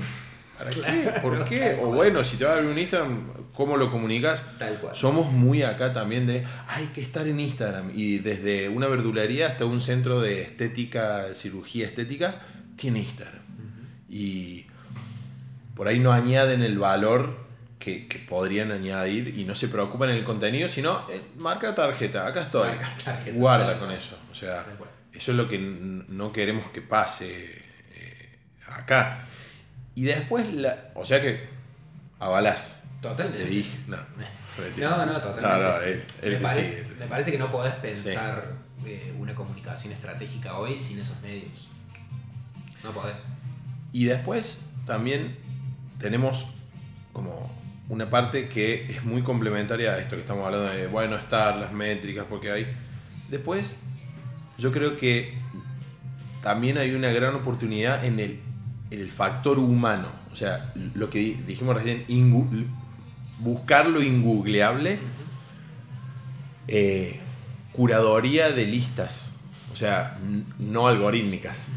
¿Para 0.58 0.70
qué? 0.72 1.14
¿Por 1.22 1.46
qué? 1.46 1.78
O 1.82 1.88
bueno, 1.94 2.24
si 2.26 2.36
te 2.36 2.44
vas 2.44 2.56
a 2.56 2.58
abrir 2.58 2.72
un 2.72 2.78
Instagram, 2.78 3.24
¿cómo 3.60 3.76
lo 3.76 3.92
comunicas? 3.92 4.42
Tal 4.58 4.76
cual. 4.76 4.96
Somos 4.96 5.34
muy 5.34 5.64
acá 5.64 5.92
también 5.92 6.26
de, 6.26 6.46
hay 6.68 6.86
que 6.96 7.02
estar 7.02 7.28
en 7.28 7.42
Instagram. 7.42 7.92
Y 7.94 8.20
desde 8.20 8.70
una 8.70 8.88
verdulería 8.88 9.48
hasta 9.48 9.66
un 9.66 9.82
centro 9.82 10.22
de 10.22 10.42
estética, 10.44 11.26
cirugía 11.36 11.86
estética, 11.86 12.40
tiene 12.78 13.00
Instagram. 13.00 13.42
Y 14.08 14.66
por 15.76 15.90
ahí 15.90 16.00
no 16.00 16.14
añaden 16.14 16.62
el 16.62 16.80
valor 16.80 17.36
que, 17.80 18.08
que 18.08 18.20
podrían 18.20 18.72
añadir 18.72 19.38
y 19.38 19.44
no 19.44 19.56
se 19.56 19.68
preocupan 19.68 20.12
en 20.12 20.16
el 20.16 20.24
contenido, 20.24 20.70
sino 20.70 21.06
eh, 21.10 21.22
marca 21.36 21.76
tarjeta, 21.76 22.26
acá 22.28 22.44
estoy. 22.44 22.70
Marca 22.70 22.88
tarjeta, 23.04 23.38
Guarda 23.38 23.78
con 23.78 23.92
eso. 23.92 24.18
O 24.32 24.36
sea, 24.36 24.66
eso 25.12 25.32
es 25.32 25.38
lo 25.38 25.50
que 25.50 25.60
no 25.60 26.32
queremos 26.32 26.70
que 26.70 26.82
pase 26.82 27.62
eh, 27.94 28.38
acá. 28.70 29.28
Y 29.96 30.04
después, 30.04 30.54
la, 30.54 30.92
o 30.96 31.04
sea 31.04 31.22
que 31.22 31.50
avalás. 32.20 32.79
Totalmente. 33.02 33.44
Te 33.46 33.50
dije, 33.50 33.78
no. 33.88 33.98
No, 34.78 35.06
no, 35.06 35.14
totalmente. 35.22 35.42
No, 35.42 35.58
no, 35.58 35.78
él- 35.82 36.04
él 36.22 36.34
me, 36.34 36.40
pare- 36.40 36.84
sigue, 36.96 37.06
parece 37.08 37.32
que 37.32 37.38
no 37.38 37.50
podés 37.52 37.74
pensar 37.76 38.54
eh, 38.86 39.14
una 39.18 39.34
comunicación 39.34 39.94
estratégica 39.94 40.58
hoy 40.58 40.78
sin 40.78 41.00
esos 41.00 41.20
medios. 41.22 41.68
No 42.84 42.92
podés. 42.92 43.24
Y 43.94 44.06
después 44.06 44.62
también 44.86 45.36
tenemos 46.00 46.48
como 47.14 47.52
una 47.88 48.10
parte 48.10 48.50
que 48.50 48.86
es 48.92 49.04
muy 49.04 49.22
complementaria 49.22 49.92
a 49.94 49.98
esto 50.00 50.16
que 50.16 50.22
estamos 50.22 50.46
hablando 50.46 50.70
de, 50.70 50.88
bueno, 50.88 51.16
estar, 51.16 51.56
las 51.58 51.72
métricas, 51.72 52.26
porque 52.30 52.52
hay... 52.52 52.68
Después, 53.30 53.78
yo 54.58 54.72
creo 54.72 54.98
que 54.98 55.38
también 56.44 56.78
hay 56.78 56.94
una 56.94 57.10
gran 57.10 57.34
oportunidad 57.36 58.04
en 58.06 58.20
el, 58.20 58.40
en 58.92 59.00
el 59.00 59.12
factor 59.12 59.58
humano. 59.60 60.08
O 60.32 60.36
sea, 60.36 60.72
lo 60.94 61.10
que 61.10 61.20
di- 61.20 61.34
dijimos 61.48 61.76
recién, 61.76 62.06
buscar 63.40 63.88
lo 63.88 64.02
ingoogleable, 64.02 65.00
eh, 66.68 67.20
curadoría 67.72 68.52
de 68.52 68.66
listas, 68.66 69.32
o 69.72 69.76
sea, 69.76 70.18
no 70.60 70.88
algorítmicas. 70.88 71.70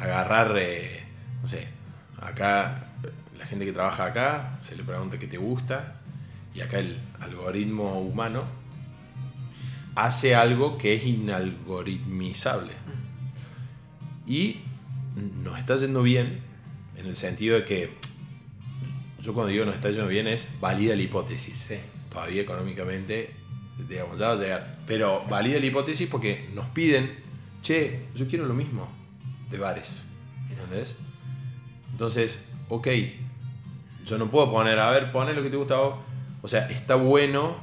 Agarrar, 0.00 0.56
eh, 0.58 1.04
no 1.42 1.48
sé, 1.48 1.68
acá, 2.20 2.86
la 3.38 3.46
gente 3.46 3.64
que 3.64 3.72
trabaja 3.72 4.06
acá, 4.06 4.58
se 4.62 4.76
le 4.76 4.82
pregunta 4.82 5.18
qué 5.18 5.26
te 5.26 5.38
gusta, 5.38 5.94
y 6.54 6.60
acá 6.60 6.78
el 6.78 6.96
algoritmo 7.20 8.00
humano 8.00 8.44
hace 9.94 10.34
algo 10.34 10.78
que 10.78 10.94
es 10.94 11.04
inalgoritmizable. 11.04 12.72
Y 14.26 14.60
nos 15.42 15.58
está 15.58 15.76
yendo 15.76 16.02
bien 16.02 16.40
en 16.96 17.06
el 17.06 17.16
sentido 17.16 17.56
de 17.56 17.64
que 17.64 17.90
yo 19.26 19.34
cuando 19.34 19.50
digo 19.50 19.64
nos 19.64 19.74
está 19.74 19.90
yendo 19.90 20.06
bien 20.06 20.28
es 20.28 20.48
valida 20.60 20.94
la 20.94 21.02
hipótesis. 21.02 21.58
Sí. 21.58 21.76
Todavía 22.10 22.42
económicamente, 22.42 23.34
digamos, 23.88 24.18
ya 24.18 24.28
va 24.28 24.32
a 24.34 24.36
llegar. 24.36 24.78
Pero 24.86 25.24
valida 25.28 25.58
la 25.58 25.66
hipótesis 25.66 26.08
porque 26.08 26.48
nos 26.54 26.66
piden, 26.66 27.18
che, 27.60 28.06
yo 28.14 28.28
quiero 28.28 28.46
lo 28.46 28.54
mismo 28.54 28.88
de 29.50 29.58
bares. 29.58 30.02
¿Entendés? 30.48 30.96
Entonces, 31.90 32.44
ok, 32.68 32.86
yo 34.04 34.16
no 34.16 34.30
puedo 34.30 34.50
poner, 34.52 34.78
a 34.78 34.90
ver, 34.92 35.10
pone 35.10 35.34
lo 35.34 35.42
que 35.42 35.50
te 35.50 35.56
gusta 35.56 35.74
a 35.74 35.78
vos. 35.78 35.94
O 36.42 36.48
sea, 36.48 36.70
está 36.70 36.94
bueno, 36.94 37.56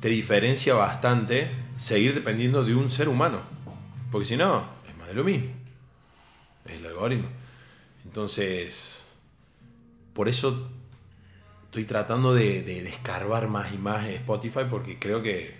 te 0.00 0.10
diferencia 0.10 0.74
bastante 0.74 1.48
seguir 1.78 2.12
dependiendo 2.12 2.64
de 2.64 2.74
un 2.74 2.90
ser 2.90 3.08
humano. 3.08 3.40
Porque 4.12 4.26
si 4.26 4.36
no, 4.36 4.62
es 4.86 4.94
más 4.98 5.08
de 5.08 5.14
lo 5.14 5.24
mismo. 5.24 5.48
Es 6.66 6.72
el 6.72 6.86
algoritmo. 6.86 7.28
Entonces, 8.04 9.03
por 10.14 10.28
eso 10.28 10.70
estoy 11.64 11.84
tratando 11.84 12.32
de, 12.32 12.62
de, 12.62 12.82
de 12.82 12.88
escarbar 12.88 13.48
más 13.48 13.72
y 13.74 13.78
más 13.78 14.06
en 14.06 14.12
Spotify 14.14 14.60
porque 14.70 14.98
creo 14.98 15.22
que, 15.22 15.54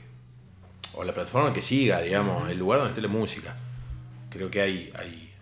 o 0.95 1.05
la 1.05 1.13
plataforma 1.13 1.53
que 1.53 1.61
siga, 1.61 2.01
digamos, 2.01 2.49
el 2.49 2.59
lugar 2.59 2.79
donde 2.79 2.93
esté 2.93 3.03
la 3.03 3.09
música, 3.09 3.57
creo 4.31 4.51
que 4.51 4.61
hay, 4.61 4.93
hay, 4.97 5.33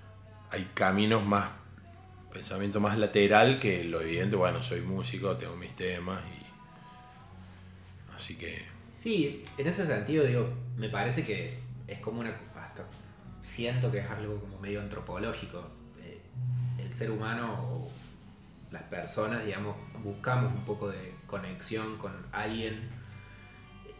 hay 0.50 0.68
caminos 0.74 1.24
más, 1.24 1.50
pensamiento 2.32 2.80
más 2.80 2.96
lateral 2.96 3.58
que 3.60 3.84
lo 3.84 4.00
evidente, 4.00 4.36
bueno, 4.36 4.62
soy 4.62 4.80
músico, 4.80 5.36
tengo 5.36 5.56
mis 5.56 5.76
temas 5.76 6.20
y... 6.38 6.42
Así 8.14 8.36
que... 8.36 8.64
Sí, 8.98 9.44
en 9.58 9.66
ese 9.66 9.84
sentido, 9.84 10.24
digo, 10.24 10.48
me 10.76 10.88
parece 10.88 11.24
que 11.24 11.58
es 11.88 11.98
como 11.98 12.20
una. 12.20 12.30
Hasta 12.54 12.84
siento 13.42 13.90
que 13.90 13.98
es 13.98 14.08
algo 14.08 14.38
como 14.40 14.58
medio 14.60 14.80
antropológico. 14.80 15.66
Eh, 16.00 16.20
el 16.78 16.92
ser 16.92 17.10
humano 17.10 17.88
las 18.72 18.82
personas, 18.84 19.44
digamos, 19.44 19.76
buscamos 20.02 20.52
un 20.52 20.64
poco 20.64 20.88
de 20.88 21.14
conexión 21.26 21.98
con 21.98 22.12
alguien 22.32 22.90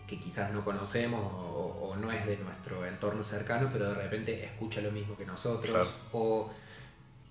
que 0.07 0.19
quizás 0.19 0.53
no 0.53 0.65
conocemos 0.65 1.21
o, 1.23 1.91
o 1.91 1.97
no 1.97 2.11
es 2.11 2.27
de 2.27 2.37
nuestro 2.39 2.85
entorno 2.87 3.23
cercano, 3.25 3.69
pero 3.73 3.91
de 3.91 3.95
repente 3.95 4.45
escucha 4.45 4.81
lo 4.81 4.91
mismo 4.91 5.17
que 5.17 5.25
nosotros. 5.25 5.71
Claro. 5.73 5.91
O 6.13 6.51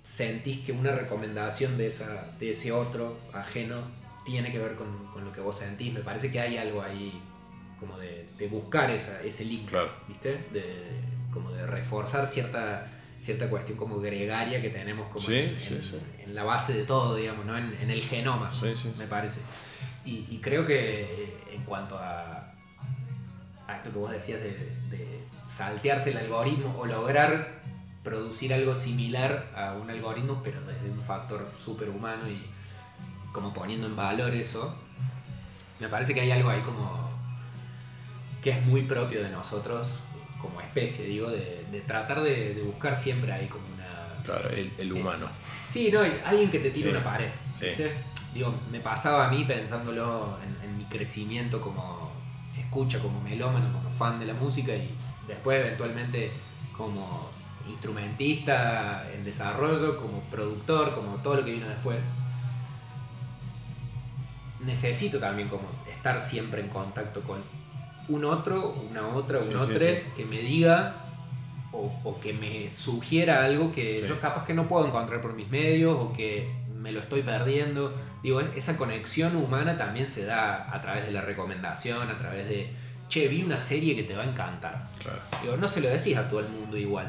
sentís 0.03 0.65
que 0.65 0.71
una 0.71 0.91
recomendación 0.91 1.77
de, 1.77 1.87
esa, 1.87 2.25
de 2.39 2.51
ese 2.51 2.71
otro 2.71 3.17
ajeno 3.33 3.81
tiene 4.25 4.51
que 4.51 4.59
ver 4.59 4.75
con, 4.75 5.07
con 5.07 5.25
lo 5.25 5.31
que 5.31 5.41
vos 5.41 5.57
sentís. 5.57 5.93
Me 5.93 6.01
parece 6.01 6.31
que 6.31 6.39
hay 6.39 6.57
algo 6.57 6.81
ahí 6.81 7.21
como 7.79 7.97
de, 7.97 8.27
de 8.37 8.47
buscar 8.47 8.89
esa, 8.91 9.21
ese 9.23 9.45
link, 9.45 9.67
Claro. 9.69 9.91
¿viste? 10.07 10.45
De, 10.51 11.01
como 11.31 11.51
de 11.51 11.65
reforzar 11.65 12.27
cierta, 12.27 12.87
cierta 13.21 13.49
cuestión 13.49 13.77
como 13.77 13.99
gregaria 13.99 14.61
que 14.61 14.69
tenemos 14.69 15.07
como 15.11 15.25
Sí, 15.25 15.35
en, 15.37 15.59
sí, 15.59 15.75
en- 15.75 15.83
sí. 15.83 15.97
en 16.23 16.33
la 16.35 16.43
base 16.43 16.73
de 16.73 16.83
todo, 16.83 17.15
digamos, 17.15 17.45
¿no? 17.45 17.57
En, 17.57 17.77
en 17.79 17.91
el 17.91 18.01
genoma, 18.01 18.51
Sí, 18.51 18.73
sí, 18.75 18.91
me 18.97 19.05
parece. 19.05 19.39
Y, 20.03 20.25
y 20.29 20.39
creo 20.41 20.65
que 20.65 21.03
eh, 21.03 21.33
en 21.53 21.63
cuanto 21.63 21.97
a, 21.97 22.51
a 23.67 23.75
esto 23.77 23.91
que 23.91 23.97
vos 23.99 24.09
decías 24.11 24.39
de, 24.41 24.49
de 24.89 25.19
saltearse 25.47 26.09
el 26.11 26.17
algoritmo 26.17 26.75
o 26.79 26.85
lograr 26.87 27.61
producir 28.03 28.51
algo 28.53 28.73
similar 28.73 29.45
a 29.55 29.73
un 29.73 29.87
algoritmo, 29.91 30.41
pero 30.43 30.59
desde 30.61 30.89
un 30.89 31.03
factor 31.03 31.47
superhumano 31.63 32.27
y 32.27 32.41
como 33.31 33.53
poniendo 33.53 33.85
en 33.85 33.95
valor 33.95 34.33
eso, 34.33 34.75
me 35.79 35.87
parece 35.87 36.13
que 36.15 36.21
hay 36.21 36.31
algo 36.31 36.49
ahí 36.49 36.61
como 36.61 37.11
que 38.41 38.49
es 38.49 38.65
muy 38.65 38.81
propio 38.83 39.21
de 39.21 39.29
nosotros 39.29 39.87
como 40.41 40.59
especie, 40.61 41.05
digo, 41.05 41.29
de, 41.29 41.63
de 41.71 41.81
tratar 41.81 42.21
de, 42.21 42.53
de 42.55 42.61
buscar 42.63 42.95
siempre 42.95 43.31
ahí 43.31 43.47
como 43.47 43.63
una... 43.75 44.23
Claro, 44.23 44.49
el, 44.49 44.71
el 44.77 44.91
humano. 44.93 45.27
Sí, 45.67 45.89
no, 45.91 46.01
alguien 46.25 46.51
que 46.51 46.59
te 46.59 46.69
tire 46.71 46.89
Sí, 46.91 46.95
una 46.95 47.03
pared. 47.03 47.29
sí. 47.57 47.67
Digo, 48.33 48.53
me 48.71 48.79
pasaba 48.79 49.27
a 49.27 49.29
mí 49.29 49.43
pensándolo 49.43 50.37
en, 50.43 50.69
en 50.69 50.77
mi 50.77 50.85
crecimiento 50.85 51.59
como 51.59 52.09
escucha, 52.57 52.99
como 52.99 53.19
melómano, 53.21 53.71
como 53.73 53.89
fan 53.97 54.19
de 54.19 54.25
la 54.25 54.33
música 54.33 54.73
y 54.73 54.89
después 55.27 55.59
eventualmente 55.59 56.31
como 56.77 57.29
instrumentista 57.67 59.05
en 59.13 59.23
desarrollo, 59.25 59.97
como 59.97 60.21
productor, 60.31 60.95
como 60.95 61.17
todo 61.17 61.35
lo 61.35 61.45
que 61.45 61.51
vino 61.51 61.67
después. 61.67 61.97
Necesito 64.65 65.19
también 65.19 65.49
como 65.49 65.63
estar 65.91 66.21
siempre 66.21 66.61
en 66.61 66.67
contacto 66.69 67.21
con 67.21 67.41
un 68.15 68.25
otro, 68.25 68.75
una 68.89 69.07
otra, 69.07 69.37
un 69.39 69.43
Sí, 69.45 69.55
otro 69.57 69.79
sí. 69.79 69.97
que 70.15 70.25
me 70.25 70.39
diga 70.39 70.95
o, 71.71 71.91
o 72.03 72.19
que 72.19 72.33
me 72.33 72.73
sugiera 72.73 73.45
algo 73.45 73.71
que 73.73 74.05
yo 74.07 74.19
capaz 74.19 74.45
que 74.45 74.53
no 74.53 74.67
puedo 74.67 74.85
encontrar 74.87 75.21
por 75.21 75.33
mis 75.33 75.49
medios 75.49 75.97
o 75.97 76.11
que 76.13 76.49
me 76.75 76.91
lo 76.91 76.99
estoy 76.99 77.21
perdiendo. 77.21 77.93
Digo, 78.23 78.41
es- 78.41 78.47
esa 78.55 78.77
conexión 78.77 79.35
humana 79.35 79.77
también 79.77 80.07
se 80.07 80.25
da 80.25 80.67
a 80.73 80.81
través 80.81 81.05
de 81.05 81.11
la 81.11 81.21
recomendación, 81.21 82.09
a 82.09 82.17
través 82.17 82.47
de, 82.49 82.69
che, 83.07 83.27
vi 83.27 83.43
una 83.43 83.59
serie 83.59 83.95
que 83.95 84.03
te 84.03 84.15
va 84.15 84.23
a 84.23 84.25
encantar. 84.25 84.87
Claro. 85.01 85.19
Digo, 85.41 85.57
no 85.57 85.67
se 85.67 85.79
lo 85.81 85.89
decís 85.89 86.17
a 86.17 86.27
todo 86.27 86.39
el 86.41 86.49
mundo 86.49 86.77
igual. 86.77 87.07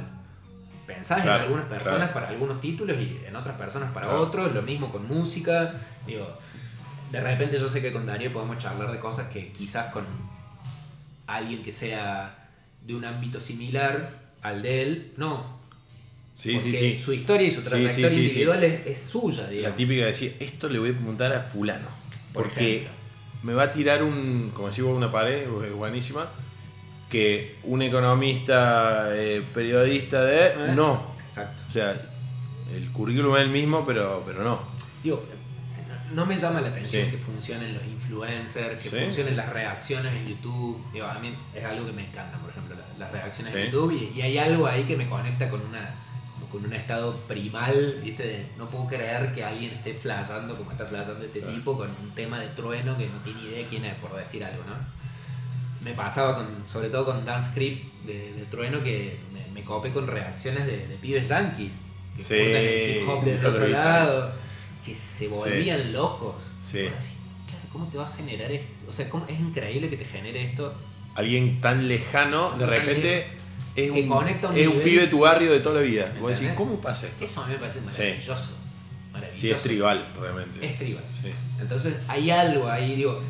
Pensás 0.87 1.23
Claro, 1.23 1.39
en 1.39 1.43
algunas 1.45 1.67
personas 1.67 1.97
claro. 1.97 2.13
para 2.15 2.29
algunos 2.29 2.61
títulos 2.61 2.97
y 2.99 3.21
en 3.27 3.35
otras 3.37 3.57
personas 3.57 3.91
para 3.93 4.11
otros, 4.15 4.53
lo 4.53 4.63
mismo 4.63 4.91
con 4.93 5.07
música. 5.09 5.75
Digo, 6.07 6.29
de 7.11 7.21
repente 7.21 7.59
yo 7.59 7.69
sé 7.69 7.81
que 7.81 7.93
con 7.93 8.05
Daniel 8.07 8.33
podemos 8.33 8.59
charlar 8.59 8.91
de 8.93 8.99
cosas 8.99 9.29
que 9.29 9.53
quizás 9.53 9.93
con 9.93 10.05
alguien 11.37 11.63
que 11.63 11.73
sea 11.73 12.49
de 12.85 12.95
un 12.95 13.05
ámbito 13.05 13.41
similar 13.41 14.21
al 14.43 14.63
de 14.63 14.83
él, 14.83 15.13
no. 15.17 15.61
Sí, 16.35 16.55
Porque 16.55 16.73
sí, 16.73 16.97
sí. 16.97 16.99
Su 16.99 17.13
historia 17.13 17.47
y 17.47 17.51
su 17.51 17.63
sí, 17.63 17.69
trayectoria 17.69 18.09
sí, 18.09 18.15
sí. 18.17 18.23
individual 18.23 18.65
Es, 18.65 18.87
es 18.87 19.01
suya, 19.01 19.49
La 19.51 19.75
típica 19.75 20.01
de 20.03 20.07
decir, 20.09 20.37
esto 20.41 20.69
le 20.69 20.79
voy 20.79 20.91
a 20.91 20.95
preguntar 20.95 21.33
a 21.33 21.41
fulano. 21.41 21.89
Por 22.33 22.45
Porque 22.45 22.77
ejemplo. 22.77 22.93
me 23.43 23.53
va 23.55 23.65
a 23.65 23.73
tirar 23.73 24.03
un, 24.03 24.51
como 24.55 24.69
decís 24.69 24.83
vos, 24.83 24.97
una 24.97 25.13
pared 25.13 25.43
eh, 25.43 25.71
buenísima, 25.71 26.29
que 27.11 27.57
un 27.65 27.83
economista, 27.83 29.11
eh, 29.13 29.43
periodista 29.55 30.25
de... 30.25 30.47
¿Eh? 30.47 30.55
No. 30.75 31.13
Exacto. 31.27 31.63
O 31.69 31.73
sea, 31.73 32.01
el 32.75 32.89
currículum 32.91 33.37
es 33.37 33.43
el 33.43 33.51
mismo, 33.51 33.85
pero, 33.87 34.23
pero 34.27 34.43
no. 34.43 34.61
Digo, 35.05 35.23
no 36.15 36.27
me 36.27 36.37
llama 36.37 36.61
la 36.61 36.69
atención 36.69 37.05
Sí. 37.07 37.11
que 37.13 37.17
funcionen 37.19 37.75
los 37.75 37.83
influencers, 37.85 38.83
que 38.83 38.91
Sí, 38.91 38.97
funcionen 39.05 39.33
sí. 39.33 39.37
las 39.37 39.49
reacciones 39.53 40.13
en 40.15 40.29
YouTube. 40.29 40.83
Digo, 40.93 41.07
a 41.07 41.19
mí 41.19 41.33
es 41.55 41.65
algo 41.65 41.87
que 41.87 41.93
me 41.93 42.03
encanta, 42.07 42.39
por 42.39 42.51
ejemplo, 42.51 42.75
la- 42.77 43.05
las 43.05 43.13
reacciones 43.13 43.55
en 43.55 43.65
YouTube. 43.67 43.93
Y, 43.93 44.19
y 44.19 44.23
hay 44.23 44.39
algo 44.39 44.67
ahí 44.67 44.85
que 44.85 44.97
me 44.97 45.09
conecta 45.09 45.49
con 45.51 45.61
una 45.67 45.91
con 46.51 46.67
un 46.67 46.73
estado 46.75 47.17
primal, 47.29 47.97
¿viste? 48.05 48.25
De 48.27 48.47
no 48.59 48.67
puedo 48.69 48.87
creer 48.87 49.33
que 49.35 49.43
alguien 49.43 49.71
esté 49.73 49.95
flasheando 49.95 50.55
como 50.55 50.71
está 50.73 50.85
flasheando 50.85 51.25
este 51.25 51.39
Claro. 51.41 51.55
tipo 51.55 51.79
con 51.79 51.89
un 51.89 52.11
tema 52.15 52.39
de 52.41 52.49
trueno 52.49 52.99
que 52.99 53.07
no 53.07 53.19
tiene 53.25 53.41
idea 53.45 53.67
quién 53.71 53.87
es, 53.87 53.95
por 53.95 54.15
decir 54.15 54.45
algo, 54.45 54.63
¿no? 54.67 54.75
Me 55.83 55.95
pasaba 55.95 56.35
con, 56.37 56.47
sobre 56.71 56.91
todo 56.91 57.07
con 57.07 57.25
Dance 57.25 57.53
Creep 57.55 57.83
de, 58.05 58.35
de 58.35 58.45
Trueno 58.51 58.83
que 58.85 59.19
me, 59.33 59.47
me 59.55 59.65
copé 59.65 59.93
con 59.93 60.07
reacciones 60.07 60.67
de, 60.67 60.87
de 60.89 60.97
pibes 60.97 61.27
yankees 61.29 61.73
que 62.19 62.23
Sí, 62.23 62.35
el 62.35 63.03
hip 63.03 63.09
hop 63.09 63.25
lo 63.43 63.49
otro 63.49 63.69
lado, 63.69 64.33
que 64.85 64.95
se 64.95 65.29
volvían 65.29 65.93
locos. 65.93 66.35
Sí. 66.63 66.83
Claro, 66.83 67.65
¿cómo 67.73 67.87
te 67.87 67.99
va 67.99 68.09
a 68.09 68.13
generar 68.13 68.51
esto? 68.51 68.67
O 68.89 68.93
sea, 68.93 69.09
¿cómo 69.09 69.27
es 69.29 69.39
increíble 69.39 69.89
que 69.91 69.97
te 69.97 70.05
genere 70.05 70.45
esto? 70.45 70.75
Alguien 71.15 71.61
tan 71.61 71.89
lejano, 71.89 72.51
de 72.53 72.67
repente, 72.67 73.27
es 73.77 73.91
un, 73.91 74.09
conecta 74.09 74.49
un 74.49 74.57
es 74.57 74.67
un 74.67 74.73
nivel. 74.75 74.85
pibe 74.89 75.01
de 75.03 75.09
tu 75.09 75.21
barrio 75.21 75.53
de 75.53 75.61
toda 75.61 75.77
la 75.77 75.81
vida. 75.83 76.11
¿Me 76.15 76.21
Vos 76.21 76.39
decís? 76.39 76.53
¿cómo 76.57 76.81
pasa 76.81 77.07
esto? 77.07 77.25
Eso 77.25 77.43
a 77.43 77.47
mí 77.47 77.53
me 77.55 77.59
parece 77.59 77.81
maravilloso. 77.83 78.51
Maravilloso. 79.13 79.41
Sí, 79.41 79.51
es 79.51 79.63
tribal, 79.63 80.05
realmente. 80.21 80.67
Es 80.67 80.79
tribal. 80.79 81.05
Sí. 81.21 81.31
Entonces 81.61 81.95
hay 82.09 82.31
algo 82.31 82.69
ahí, 82.69 82.97
digo, 82.97 83.21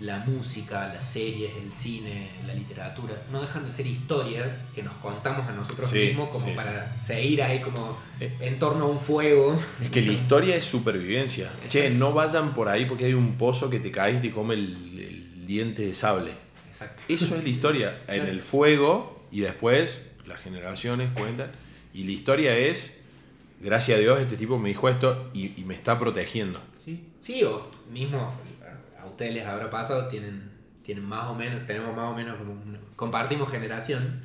la 0.00 0.18
música, 0.18 0.92
las 0.92 1.02
series, 1.10 1.50
el 1.56 1.72
cine, 1.72 2.28
la 2.46 2.52
literatura, 2.52 3.14
no 3.32 3.40
dejan 3.40 3.64
de 3.64 3.70
ser 3.72 3.86
historias 3.86 4.64
que 4.74 4.82
nos 4.82 4.92
contamos 4.94 5.48
a 5.48 5.52
nosotros 5.52 5.88
Sí, 5.88 6.08
mismos 6.08 6.28
como 6.28 6.44
sí, 6.46 6.52
para 6.54 6.94
seguir 6.98 7.42
ahí 7.42 7.60
como 7.60 7.98
Eh. 8.20 8.30
en 8.40 8.58
torno 8.58 8.84
a 8.84 8.88
un 8.88 9.00
fuego. 9.00 9.58
Es 9.82 9.88
que 9.90 10.02
la 10.02 10.12
historia 10.12 10.54
es 10.56 10.64
supervivencia. 10.64 11.50
Che, 11.68 11.88
no 11.90 12.12
vayan 12.12 12.52
por 12.52 12.68
ahí 12.68 12.84
porque 12.84 13.06
hay 13.06 13.14
un 13.14 13.36
pozo 13.38 13.70
que 13.70 13.78
te 13.80 13.90
caes 13.90 14.18
y 14.18 14.20
te 14.20 14.30
come 14.32 14.54
el, 14.54 14.98
el 14.98 15.46
diente 15.46 15.86
de 15.86 15.94
sable. 15.94 16.32
Exacto. 16.68 17.02
Eso 17.08 17.34
es 17.36 17.42
la 17.42 17.48
historia. 17.48 17.98
En 18.08 18.26
el 18.26 18.42
fuego 18.42 19.24
y 19.32 19.40
después 19.40 20.02
las 20.26 20.40
generaciones 20.40 21.08
cuentan. 21.14 21.50
Y 21.94 22.04
la 22.04 22.10
historia 22.12 22.54
es, 22.58 22.98
gracias 23.62 23.96
a 23.96 24.00
Dios, 24.02 24.20
este 24.20 24.36
tipo 24.36 24.58
me 24.58 24.68
dijo 24.68 24.90
esto 24.90 25.30
y, 25.32 25.58
y 25.58 25.64
me 25.64 25.72
está 25.74 25.98
protegiendo. 25.98 26.60
Sí, 26.84 27.02
sí, 27.22 27.42
o 27.44 27.70
mismo 27.90 28.34
ustedes 29.16 29.32
les 29.32 29.46
habrá 29.46 29.70
pasado, 29.70 30.08
tienen, 30.08 30.50
tienen 30.82 31.02
más 31.04 31.26
o 31.28 31.34
menos, 31.34 31.64
tenemos 31.64 31.96
más 31.96 32.04
o 32.12 32.14
menos, 32.14 32.36
como 32.36 32.52
un- 32.52 32.78
compartimos 32.96 33.50
generación, 33.50 34.20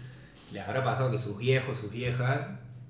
les 0.52 0.62
habrá 0.68 0.84
pasado 0.84 1.10
que 1.10 1.18
sus 1.18 1.38
viejos, 1.38 1.78
sus 1.78 1.90
viejas, 1.92 2.42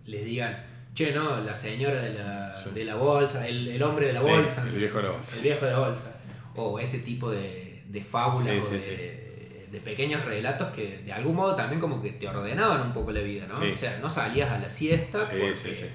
les 0.05 0.25
digan, 0.25 0.65
che, 0.95 1.13
no, 1.13 1.39
la 1.41 1.53
señora 1.53 2.01
de 2.01 2.13
la, 2.15 2.55
Sí. 2.55 2.71
de 2.71 2.85
la 2.85 2.95
bolsa, 2.95 3.47
el, 3.47 3.67
el 3.67 3.83
hombre 3.83 4.07
de 4.07 4.13
la 4.13 4.19
Sí, 4.21 4.27
bolsa. 4.27 4.63
el 4.63 4.71
viejo 4.71 4.97
de 4.97 5.03
la 5.03 5.09
bolsa. 5.11 5.35
El 5.37 5.41
viejo 5.43 5.65
de 5.65 5.71
la 5.71 5.79
bolsa. 5.79 6.11
O 6.55 6.79
ese 6.79 6.99
tipo 6.99 7.29
de, 7.29 7.83
de 7.87 8.03
fábulas 8.03 8.65
Sí, 8.65 8.75
o 8.75 8.79
de, 8.79 9.67
de 9.71 9.79
pequeños 9.79 10.25
relatos 10.25 10.69
que 10.73 10.97
de 11.05 11.13
algún 11.13 11.35
modo 11.35 11.55
también 11.55 11.79
como 11.79 12.01
que 12.01 12.09
te 12.13 12.27
ordenaban 12.27 12.81
un 12.81 12.93
poco 12.93 13.11
la 13.11 13.21
vida, 13.21 13.45
¿no? 13.47 13.55
O 13.55 13.75
sea, 13.75 13.99
no 14.01 14.09
salías 14.09 14.49
a 14.51 14.57
la 14.59 14.69
siesta 14.69 15.19
Sí, 15.19 15.27
porque 15.39 15.55
sí, 15.55 15.73
sí. 15.75 15.85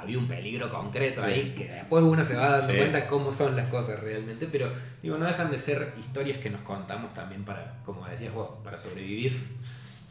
Había 0.00 0.18
un 0.18 0.26
peligro 0.28 0.70
concreto 0.70 1.22
Sí. 1.22 1.26
ahí 1.30 1.54
que 1.56 1.64
después 1.68 2.02
uno 2.04 2.22
se 2.24 2.36
va 2.36 2.50
dando 2.58 2.72
Sí. 2.72 2.78
cuenta 2.78 3.06
cómo 3.06 3.32
son 3.32 3.56
las 3.56 3.68
cosas 3.68 4.00
realmente, 4.00 4.46
pero 4.50 4.72
digo, 5.02 5.16
no 5.18 5.26
dejan 5.26 5.50
de 5.50 5.58
ser 5.58 5.92
historias 5.98 6.38
que 6.38 6.50
nos 6.50 6.60
contamos 6.62 7.12
también 7.14 7.44
para, 7.44 7.78
como 7.84 8.06
decías 8.06 8.32
vos, 8.34 8.50
para 8.64 8.76
sobrevivir. 8.76 9.38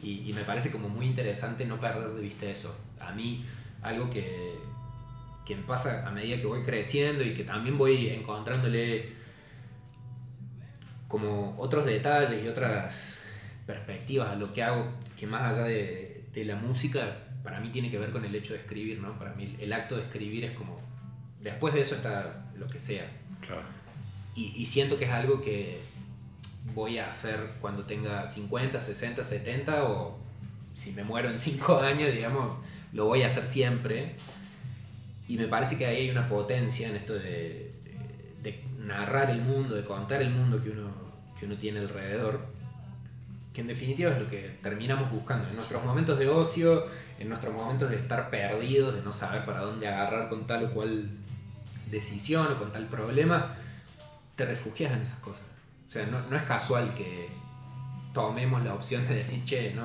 Y, 0.02 0.28
y 0.28 0.32
me 0.34 0.42
parece 0.42 0.70
como 0.70 0.88
muy 0.88 1.06
interesante 1.06 1.64
no 1.64 1.80
perder 1.80 2.08
de 2.10 2.20
vista 2.20 2.46
eso. 2.46 2.78
A 3.00 3.12
mí, 3.12 3.44
algo 3.82 4.10
que, 4.10 4.54
que 5.46 5.56
me 5.56 5.62
pasa 5.62 6.06
a 6.06 6.10
medida 6.10 6.36
que 6.38 6.46
voy 6.46 6.62
creciendo 6.62 7.22
y 7.24 7.34
que 7.34 7.44
también 7.44 7.78
voy 7.78 8.08
encontrándole 8.08 9.12
como 11.08 11.54
otros 11.58 11.84
detalles 11.86 12.42
y 12.44 12.48
otras 12.48 13.22
perspectivas 13.66 14.28
a 14.30 14.34
lo 14.34 14.52
que 14.52 14.62
hago, 14.62 14.86
que 15.18 15.26
más 15.26 15.52
allá 15.52 15.64
de, 15.64 16.24
de 16.32 16.44
la 16.44 16.56
música, 16.56 17.16
para 17.44 17.60
mí 17.60 17.68
tiene 17.68 17.90
que 17.90 17.98
ver 17.98 18.10
con 18.10 18.24
el 18.24 18.34
hecho 18.34 18.54
de 18.54 18.60
escribir, 18.60 18.98
¿no? 18.98 19.16
Para 19.18 19.34
mí 19.34 19.54
el 19.60 19.72
acto 19.72 19.96
de 19.96 20.02
escribir 20.02 20.44
es 20.46 20.52
como, 20.56 20.80
después 21.40 21.74
de 21.74 21.82
eso 21.82 21.94
está 21.94 22.50
lo 22.56 22.66
que 22.66 22.78
sea. 22.78 23.06
Claro. 23.46 23.62
Y, 24.34 24.54
y 24.56 24.64
siento 24.64 24.98
que 24.98 25.04
es 25.04 25.10
algo 25.12 25.42
que 25.42 25.80
voy 26.74 26.98
a 26.98 27.10
hacer 27.10 27.52
cuando 27.60 27.84
tenga 27.84 28.24
50, 28.24 28.80
60, 28.80 29.22
70 29.22 29.84
o 29.84 30.18
si 30.74 30.92
me 30.92 31.04
muero 31.04 31.28
en 31.30 31.38
5 31.38 31.78
años, 31.80 32.12
digamos, 32.12 32.58
lo 32.92 33.04
voy 33.04 33.22
a 33.22 33.26
hacer 33.26 33.44
siempre. 33.44 34.16
Y 35.28 35.36
me 35.36 35.46
parece 35.46 35.76
que 35.76 35.86
ahí 35.86 35.96
hay 35.98 36.10
una 36.10 36.28
potencia 36.28 36.88
en 36.88 36.96
esto 36.96 37.14
de, 37.14 37.72
de 38.42 38.64
narrar 38.78 39.30
el 39.30 39.42
mundo, 39.42 39.74
de 39.74 39.84
contar 39.84 40.22
el 40.22 40.30
mundo 40.30 40.62
que 40.62 40.70
uno, 40.70 40.92
que 41.38 41.44
uno 41.44 41.56
tiene 41.56 41.80
alrededor, 41.80 42.46
que 43.54 43.60
en 43.62 43.68
definitiva 43.68 44.10
es 44.12 44.18
lo 44.18 44.26
que 44.28 44.58
terminamos 44.62 45.10
buscando. 45.10 45.48
En 45.48 45.54
nuestros 45.54 45.82
momentos 45.84 46.18
de 46.18 46.28
ocio, 46.28 46.86
en 47.18 47.28
nuestros 47.28 47.54
momentos 47.54 47.88
de 47.88 47.96
estar 47.96 48.28
perdidos, 48.28 48.94
de 48.96 49.02
no 49.02 49.12
saber 49.12 49.44
para 49.46 49.60
dónde 49.60 49.86
agarrar 49.88 50.28
con 50.28 50.46
tal 50.46 50.64
o 50.64 50.70
cual 50.72 51.08
decisión 51.90 52.48
o 52.52 52.58
con 52.58 52.72
tal 52.72 52.86
problema, 52.86 53.54
te 54.36 54.44
refugias 54.44 54.92
en 54.92 55.02
esas 55.02 55.20
cosas. 55.20 55.42
O 55.88 55.92
sea, 55.92 56.04
no, 56.06 56.18
no 56.28 56.36
es 56.36 56.42
casual 56.42 56.92
que 56.96 57.28
tomemos 58.12 58.64
la 58.64 58.74
opción 58.74 59.06
de 59.06 59.14
decir, 59.14 59.44
che, 59.44 59.72
no, 59.74 59.84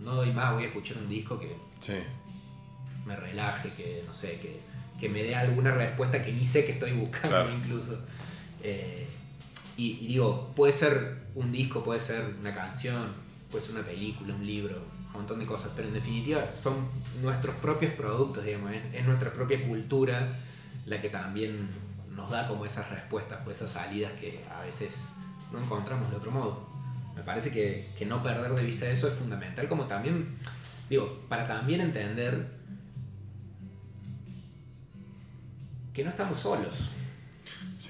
no 0.00 0.14
doy 0.14 0.32
más, 0.32 0.54
voy 0.54 0.64
a 0.64 0.66
escuchar 0.68 0.96
un 0.98 1.08
disco 1.08 1.38
que 1.38 1.54
Sí. 1.80 1.98
me 3.06 3.16
relaje, 3.16 3.68
que 3.76 4.02
no 4.06 4.14
sé, 4.14 4.38
que, 4.40 4.60
que 4.98 5.08
me 5.10 5.22
dé 5.22 5.34
alguna 5.36 5.72
respuesta 5.72 6.22
que 6.24 6.32
ni 6.32 6.44
sé 6.46 6.64
que 6.64 6.72
estoy 6.72 6.92
buscando 6.92 7.28
Claro. 7.28 7.52
incluso. 7.52 7.98
Eh, 8.62 9.06
y, 9.80 10.06
digo, 10.08 10.52
puede 10.54 10.72
ser 10.72 11.22
un 11.34 11.52
disco, 11.52 11.82
puede 11.82 12.00
ser 12.00 12.34
una 12.38 12.54
canción, 12.54 13.14
puede 13.50 13.64
ser 13.64 13.76
una 13.76 13.84
película, 13.84 14.34
un 14.34 14.46
libro, 14.46 14.76
un 15.06 15.12
montón 15.12 15.38
de 15.38 15.46
cosas, 15.46 15.72
pero 15.74 15.88
en 15.88 15.94
definitiva 15.94 16.52
son 16.52 16.74
nuestros 17.22 17.54
propios 17.56 17.94
productos, 17.94 18.44
digamos, 18.44 18.72
es, 18.72 18.82
es 18.92 19.06
nuestra 19.06 19.32
propia 19.32 19.66
cultura 19.66 20.38
la 20.84 21.00
que 21.00 21.08
también 21.08 21.70
nos 22.14 22.28
da 22.28 22.46
como 22.46 22.66
esas 22.66 22.90
respuestas 22.90 23.40
o 23.46 23.50
esas 23.50 23.70
salidas 23.70 24.12
que 24.20 24.44
a 24.54 24.60
veces 24.60 25.14
no 25.50 25.58
encontramos 25.58 26.10
de 26.10 26.16
otro 26.16 26.30
modo. 26.30 26.68
Me 27.16 27.22
parece 27.22 27.50
que, 27.50 27.88
que 27.98 28.04
no 28.04 28.22
perder 28.22 28.52
de 28.52 28.62
vista 28.62 28.86
eso 28.86 29.08
es 29.08 29.14
fundamental, 29.14 29.66
como 29.66 29.84
también, 29.84 30.36
digo, 30.90 31.22
para 31.30 31.48
también 31.48 31.80
entender 31.80 32.50
que 35.94 36.04
no 36.04 36.10
estamos 36.10 36.38
solos, 36.38 36.90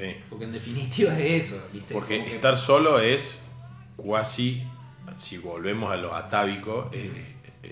Sí. 0.01 0.17
porque 0.29 0.45
en 0.47 0.53
definitiva 0.53 1.19
es 1.19 1.47
eso, 1.47 1.63
¿viste? 1.73 1.93
Porque 1.95 2.17
Como 2.17 2.29
que- 2.29 2.35
estar 2.37 2.57
solo 2.57 2.99
es 3.01 3.41
cuasi, 3.97 4.63
si 5.19 5.39
volvemos 5.39 5.93
a 5.93 5.97
lo 5.97 6.15
atávico, 6.15 6.91
es, 6.93 7.09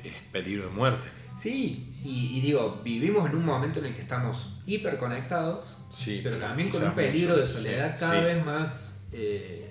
es 0.05 0.15
peligro 0.33 0.65
de 0.65 0.71
muerte. 0.71 1.07
Sí, 1.37 1.97
y, 2.05 2.37
y 2.37 2.41
digo, 2.41 2.81
vivimos 2.85 3.29
en 3.31 3.37
un 3.37 3.45
momento 3.47 3.79
en 3.79 3.87
el 3.87 3.95
que 3.95 4.01
estamos 4.03 4.53
hiperconectados, 4.67 5.67
Sí, 5.91 6.21
pero 6.23 6.37
también 6.37 6.69
con 6.69 6.83
un 6.85 6.93
peligro 6.93 7.31
mucho, 7.31 7.41
de 7.41 7.47
soledad 7.47 7.93
sí, 7.95 8.01
cada 8.01 8.19
sí. 8.19 8.25
vez 8.27 8.45
más 8.45 9.01
eh, 9.13 9.71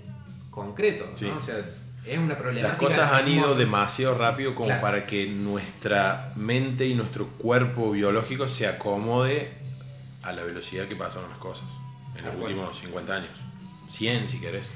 concreto, 0.49 1.05
¿no? 1.11 1.15
Sí. 1.17 1.27
O 1.27 1.43
sea, 1.43 1.59
es 2.05 2.17
una 2.17 2.35
problemática. 2.37 2.69
Las 2.69 2.77
cosas 2.95 3.11
han 3.11 3.27
ido 3.27 3.53
demasiado 3.53 4.17
rápido 4.17 4.55
como 4.55 4.67
Claro. 4.67 4.81
para 4.81 5.05
que 5.05 5.27
nuestra 5.27 6.31
mente 6.35 6.87
y 6.87 6.95
nuestro 6.95 7.27
cuerpo 7.37 7.91
biológico 7.91 8.47
se 8.47 8.65
acomode 8.65 9.51
a 10.23 10.31
la 10.31 10.43
velocidad 10.43 10.87
que 10.87 10.95
pasaron 10.95 11.29
las 11.29 11.37
cosas 11.37 11.67
en 12.17 12.25
los 12.25 12.35
últimos 12.35 12.77
50 12.79 13.15
años. 13.15 13.29
100 13.89 14.29
si 14.29 14.39
querés. 14.39 14.69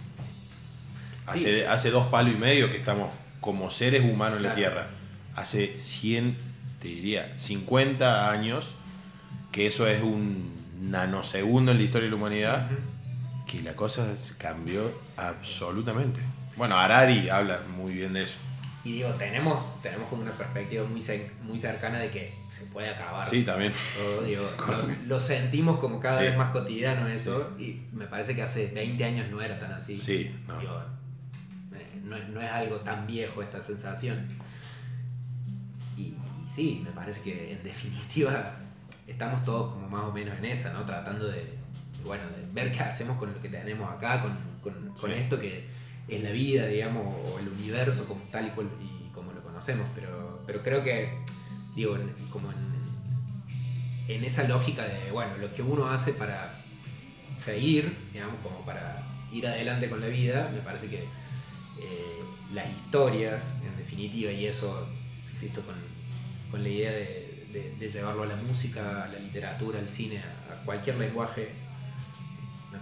Hace, 1.27 1.68
hace 1.68 1.91
dos 1.91 2.07
palos 2.07 2.34
y 2.34 2.38
medio 2.38 2.69
que 2.69 2.77
estamos 2.77 3.09
como 3.39 3.69
seres 3.72 4.03
humanos 4.03 4.38
en 4.38 4.43
la 4.43 4.53
Claro. 4.53 4.55
Tierra. 4.73 4.88
Hace 5.35 5.77
100, 5.80 6.38
te 6.81 6.88
diría, 6.89 7.38
50 7.38 8.30
años, 8.30 8.76
que 9.51 9.68
eso 9.68 9.88
es 9.88 10.01
un 10.03 10.51
nanosegundo 10.81 11.72
en 11.72 11.77
la 11.77 11.84
historia 11.84 12.05
de 12.05 12.09
la 12.11 12.15
humanidad, 12.18 12.69
Ujú. 12.72 13.45
que 13.47 13.61
la 13.61 13.76
cosa 13.76 14.07
cambió 14.38 14.91
absolutamente. 15.18 16.22
Bueno, 16.57 16.77
Harari 16.77 17.30
habla 17.30 17.59
muy 17.77 17.93
bien 17.93 18.13
de 18.13 18.23
eso. 18.23 18.38
Y 18.84 18.94
digo, 18.94 19.10
tenemos, 19.12 19.80
tenemos 19.84 20.08
como 20.10 20.24
una 20.24 20.32
perspectiva 20.32 20.84
muy, 20.86 21.03
muy 21.44 21.60
cercana 21.60 21.99
de 21.99 22.10
que 22.10 22.34
se 22.48 22.66
puede 22.66 22.90
acabar. 22.90 23.28
Sí, 23.28 23.44
también. 23.44 23.72
todo, 23.95 24.24
digo, 24.24 24.44
Con- 24.58 24.88
lo, 25.03 25.08
lo 25.08 25.20
sentimos 25.20 25.80
como 25.80 25.99
cada 25.99 26.18
Sí. 26.20 26.26
vez 26.26 26.38
más 26.38 26.52
cotidiano 26.52 27.08
eso, 27.08 27.52
y 27.60 27.82
me 27.94 28.08
parece 28.08 28.34
que 28.36 28.41
hace 28.41 28.68
20 28.74 29.03
años 29.03 29.30
no 29.30 29.40
era 29.41 29.60
tan 29.60 29.72
así. 29.74 29.98
Sí, 29.99 30.36
no. 30.48 30.60
Digo, 30.60 30.82
eh, 31.76 32.02
no, 32.03 32.16
es- 32.18 32.30
no 32.30 32.41
es 32.41 32.49
algo 32.52 32.78
tan 32.78 33.06
viejo 33.06 33.44
esta 33.44 33.62
sensación. 33.62 34.28
Y, 35.95 36.02
y 36.02 36.16
sí, 36.49 36.82
me 36.84 36.91
parece 36.91 37.22
que 37.22 37.52
en 37.53 37.64
definitiva 37.64 38.56
estamos 39.08 39.44
todos 39.45 39.74
como 39.74 39.88
más 39.90 40.06
o 40.06 40.12
menos 40.12 40.36
en 40.40 40.45
esa, 40.45 40.74
¿no? 40.74 40.86
Tratando 40.86 41.28
de, 41.28 41.53
bueno, 42.03 42.24
de 42.30 42.45
ver 42.52 42.72
qué 42.72 42.82
hacemos 42.82 43.18
con 43.18 43.32
lo 43.32 43.40
que 43.41 43.49
tenemos 43.49 43.88
acá, 43.91 44.22
con, 44.24 44.36
con- 44.62 45.12
esto 45.12 45.40
que 45.40 45.68
es 46.07 46.22
la 46.23 46.32
vida, 46.32 46.65
digamos, 46.68 47.15
o 47.26 47.40
el 47.40 47.48
universo 47.48 48.06
como 48.07 48.22
tal 48.32 48.48
y, 48.48 49.11
como 49.14 49.32
lo 49.32 49.41
conocemos. 49.44 49.88
Pero, 49.95 50.41
pero 50.45 50.61
creo 50.64 50.84
que, 50.84 51.18
digo, 51.76 51.95
en- 51.95 52.14
como 52.30 52.52
en, 52.52 54.23
esa 54.26 54.44
lógica 54.44 54.84
de, 54.84 55.10
bueno, 55.11 55.38
lo 55.38 55.53
que 55.53 55.61
uno 55.61 55.88
hace 55.88 56.11
para 56.11 56.53
seguir, 57.44 57.95
digamos, 58.11 58.36
como 58.44 58.64
para 58.65 59.02
ir 59.32 59.48
adelante 59.48 59.90
con 59.90 60.02
la 60.02 60.07
vida, 60.07 60.49
me 60.53 60.60
parece 60.60 60.88
que 60.90 60.98
eh, 61.80 62.22
las 62.53 62.69
historias, 62.69 63.44
en 63.65 63.78
definitiva, 63.78 64.32
y 64.32 64.45
eso, 64.45 64.88
insisto, 65.32 65.61
con, 65.61 65.76
con 66.52 66.61
la 66.61 66.69
idea 66.69 66.91
de, 66.91 67.32
llevarlo 67.90 68.23
a 68.23 68.28
la 68.28 68.36
música, 68.36 69.03
a 69.03 69.07
la 69.07 69.19
literatura, 69.19 69.80
al 69.80 69.90
cine, 69.90 70.19
a, 70.19 70.64
cualquier 70.65 70.98
lenguaje, 70.98 71.49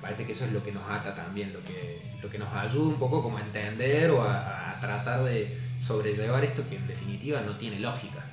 parece 0.02 0.26
que 0.26 0.32
eso 0.34 0.46
es 0.46 0.52
lo 0.52 0.64
que 0.64 0.72
nos 0.72 0.84
ata 0.90 1.16
también, 1.16 1.52
lo 1.54 1.64
que, 1.64 2.02
lo 2.22 2.30
que 2.30 2.38
nos 2.38 2.54
ayuda 2.54 2.88
un 2.88 3.00
poco 3.00 3.22
como 3.24 3.38
a 3.38 3.42
entender 3.42 4.10
o 4.12 4.24
a, 4.24 4.72
a 4.72 4.80
tratar 4.80 5.24
de 5.24 5.58
sobrellevar 5.82 6.44
esto 6.44 6.64
que 6.70 6.76
en 6.76 6.88
definitiva 6.88 7.42
no 7.42 7.54
tiene 7.54 7.80
lógica. 7.80 8.24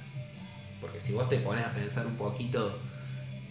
Porque 0.81 1.01
si 1.01 1.13
vos 1.13 1.29
te 1.29 1.39
pones 1.39 1.65
a 1.65 1.71
pensar 1.71 2.07
un 2.07 2.17
poquito 2.17 2.79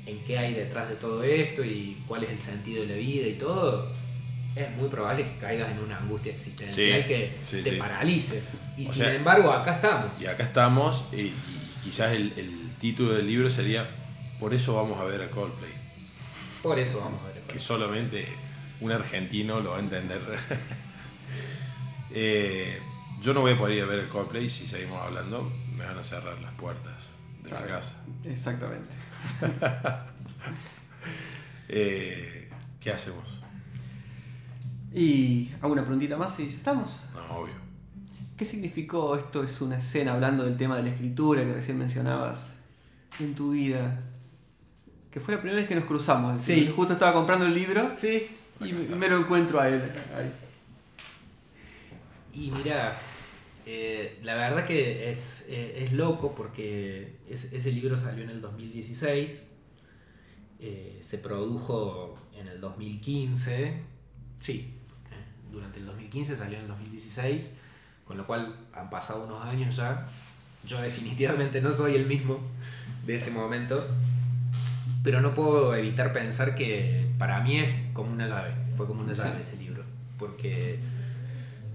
en 0.05 0.19
qué 0.25 0.37
hay 0.37 0.53
detrás 0.53 0.87
de 0.89 0.95
todo 0.95 1.23
esto 1.23 1.63
y 1.65 1.97
cuál 2.07 2.23
es 2.23 2.29
el 2.29 2.39
sentido 2.41 2.81
de 2.83 2.89
la 2.89 2.95
vida 2.95 3.27
y 3.27 3.33
todo, 3.33 3.89
es 4.55 4.71
muy 4.77 4.87
probable 4.87 5.23
que 5.25 5.37
caigas 5.39 5.71
en 5.71 5.79
una 5.79 5.97
angustia 5.97 6.31
existencial 6.33 7.01
Sí, 7.01 7.07
que 7.07 7.31
sí, 7.43 7.61
te 7.63 7.71
sí. 7.71 7.75
paralice. 7.77 8.41
Y 8.77 8.83
O 8.83 8.85
sin 8.85 8.93
sea, 9.03 9.15
embargo, 9.15 9.51
acá 9.51 9.75
estamos. 9.75 10.21
Y 10.21 10.27
acá 10.27 10.43
estamos, 10.43 11.05
y, 11.11 11.21
y 11.21 11.33
quizás 11.83 12.13
el, 12.13 12.31
el 12.37 12.51
título 12.79 13.13
del 13.13 13.27
libro 13.27 13.49
sería 13.49 13.89
Por 14.39 14.53
eso 14.53 14.75
vamos 14.75 14.99
a 14.99 15.03
ver 15.05 15.21
a 15.23 15.29
Coldplay. 15.29 15.71
Por 16.61 16.77
eso 16.79 16.99
vamos 16.99 17.19
a 17.23 17.27
ver. 17.27 17.34
Que 17.55 17.61
solamente 17.61 18.27
un 18.81 18.91
argentino 18.91 19.61
lo 19.61 19.71
va 19.71 19.77
a 19.77 19.79
entender. 19.79 20.19
Eh, 22.17 22.79
yo 23.21 23.33
no 23.33 23.41
voy 23.41 23.53
a 23.53 23.57
poder 23.57 23.75
ir 23.77 23.83
a 23.83 23.87
ver 23.87 24.05
a 24.05 24.09
Coldplay 24.09 24.49
si 24.49 24.67
seguimos 24.67 25.01
hablando. 25.01 25.51
Me 25.75 25.83
van 25.85 25.97
a 25.97 26.03
cerrar 26.03 26.39
las 26.39 26.53
puertas 26.53 27.15
de 27.43 27.49
la 27.49 27.57
Claro, 27.57 27.73
casa. 27.73 27.95
Exactamente. 28.25 28.89
Eh, 31.67 32.49
¿Qué 32.79 32.91
hacemos? 32.91 33.41
Y 34.93 35.49
hago 35.61 35.73
una 35.73 35.81
preguntita 35.81 36.15
más 36.15 36.39
y 36.39 36.47
ya 36.47 36.55
estamos. 36.55 37.01
No, 37.13 37.37
obvio. 37.37 37.55
¿Qué 38.37 38.45
significó 38.45 39.17
esto 39.17 39.43
es 39.43 39.59
una 39.61 39.77
escena 39.77 40.13
hablando 40.13 40.43
del 40.45 40.55
tema 40.57 40.77
de 40.77 40.83
la 40.83 40.89
escritura 40.89 41.43
que 41.43 41.53
recién 41.53 41.77
mencionabas 41.79 42.55
en 43.19 43.33
tu 43.35 43.51
vida? 43.51 43.99
Que 45.15 45.21
fue 45.21 45.33
la 45.33 45.39
primera 45.39 45.61
vez 45.61 45.67
que 45.69 45.75
nos 45.75 45.85
cruzamos. 45.85 46.43
Sí. 46.43 46.69
Justo 46.75 46.91
estaba 46.93 47.13
comprando 47.13 47.45
el 47.45 47.53
libro 47.55 47.93
Sí. 47.95 48.27
y 48.59 48.73
me 48.73 48.95
me 48.97 49.07
lo 49.07 49.17
encuentro 49.19 49.61
a 49.61 49.69
él. 49.69 49.81
ahí. 50.13 50.29
Y 52.33 52.51
mira, 52.51 52.97
eh, 53.65 54.19
la 54.23 54.35
verdad 54.35 54.65
que 54.65 55.09
es, 55.09 55.45
eh, 55.47 55.85
es 55.85 55.93
loco 55.93 56.35
porque 56.35 57.15
es- 57.29 57.53
ese 57.53 57.71
libro 57.71 57.97
salió 57.97 58.25
en 58.25 58.29
el 58.29 58.41
2016, 58.41 59.51
eh, 60.59 60.99
se 61.01 61.17
produjo 61.19 62.19
en 62.37 62.47
el 62.49 62.59
2015, 62.59 63.79
sí, 64.41 64.73
eh, 65.11 65.49
durante 65.49 65.79
el 65.79 65.85
2015 65.85 66.35
salió 66.35 66.57
en 66.57 66.63
el 66.63 66.67
2016, 66.67 67.51
con 68.05 68.17
lo 68.17 68.27
cual 68.27 68.53
han 68.73 68.89
pasado 68.89 69.23
unos 69.25 69.45
años 69.45 69.77
ya. 69.77 70.07
Yo 70.65 70.81
definitivamente 70.81 71.61
no 71.61 71.71
soy 71.71 71.95
el 71.95 72.05
mismo 72.05 72.39
de 73.05 73.15
ese 73.15 73.31
momento, 73.31 73.87
pero 75.05 75.21
no 75.21 75.33
puedo 75.33 75.73
evitar 75.75 76.11
pensar 76.11 76.55
que 76.55 77.07
para 77.17 77.39
mí 77.41 77.57
es 77.59 77.69
como 77.93 78.11
una 78.11 78.27
llave, 78.27 78.53
fue 78.75 78.85
como 78.87 79.01
una 79.01 79.15
Sí. 79.15 79.21
llave 79.21 79.39
ese 79.41 79.55
libro, 79.57 79.83
porque 80.19 80.79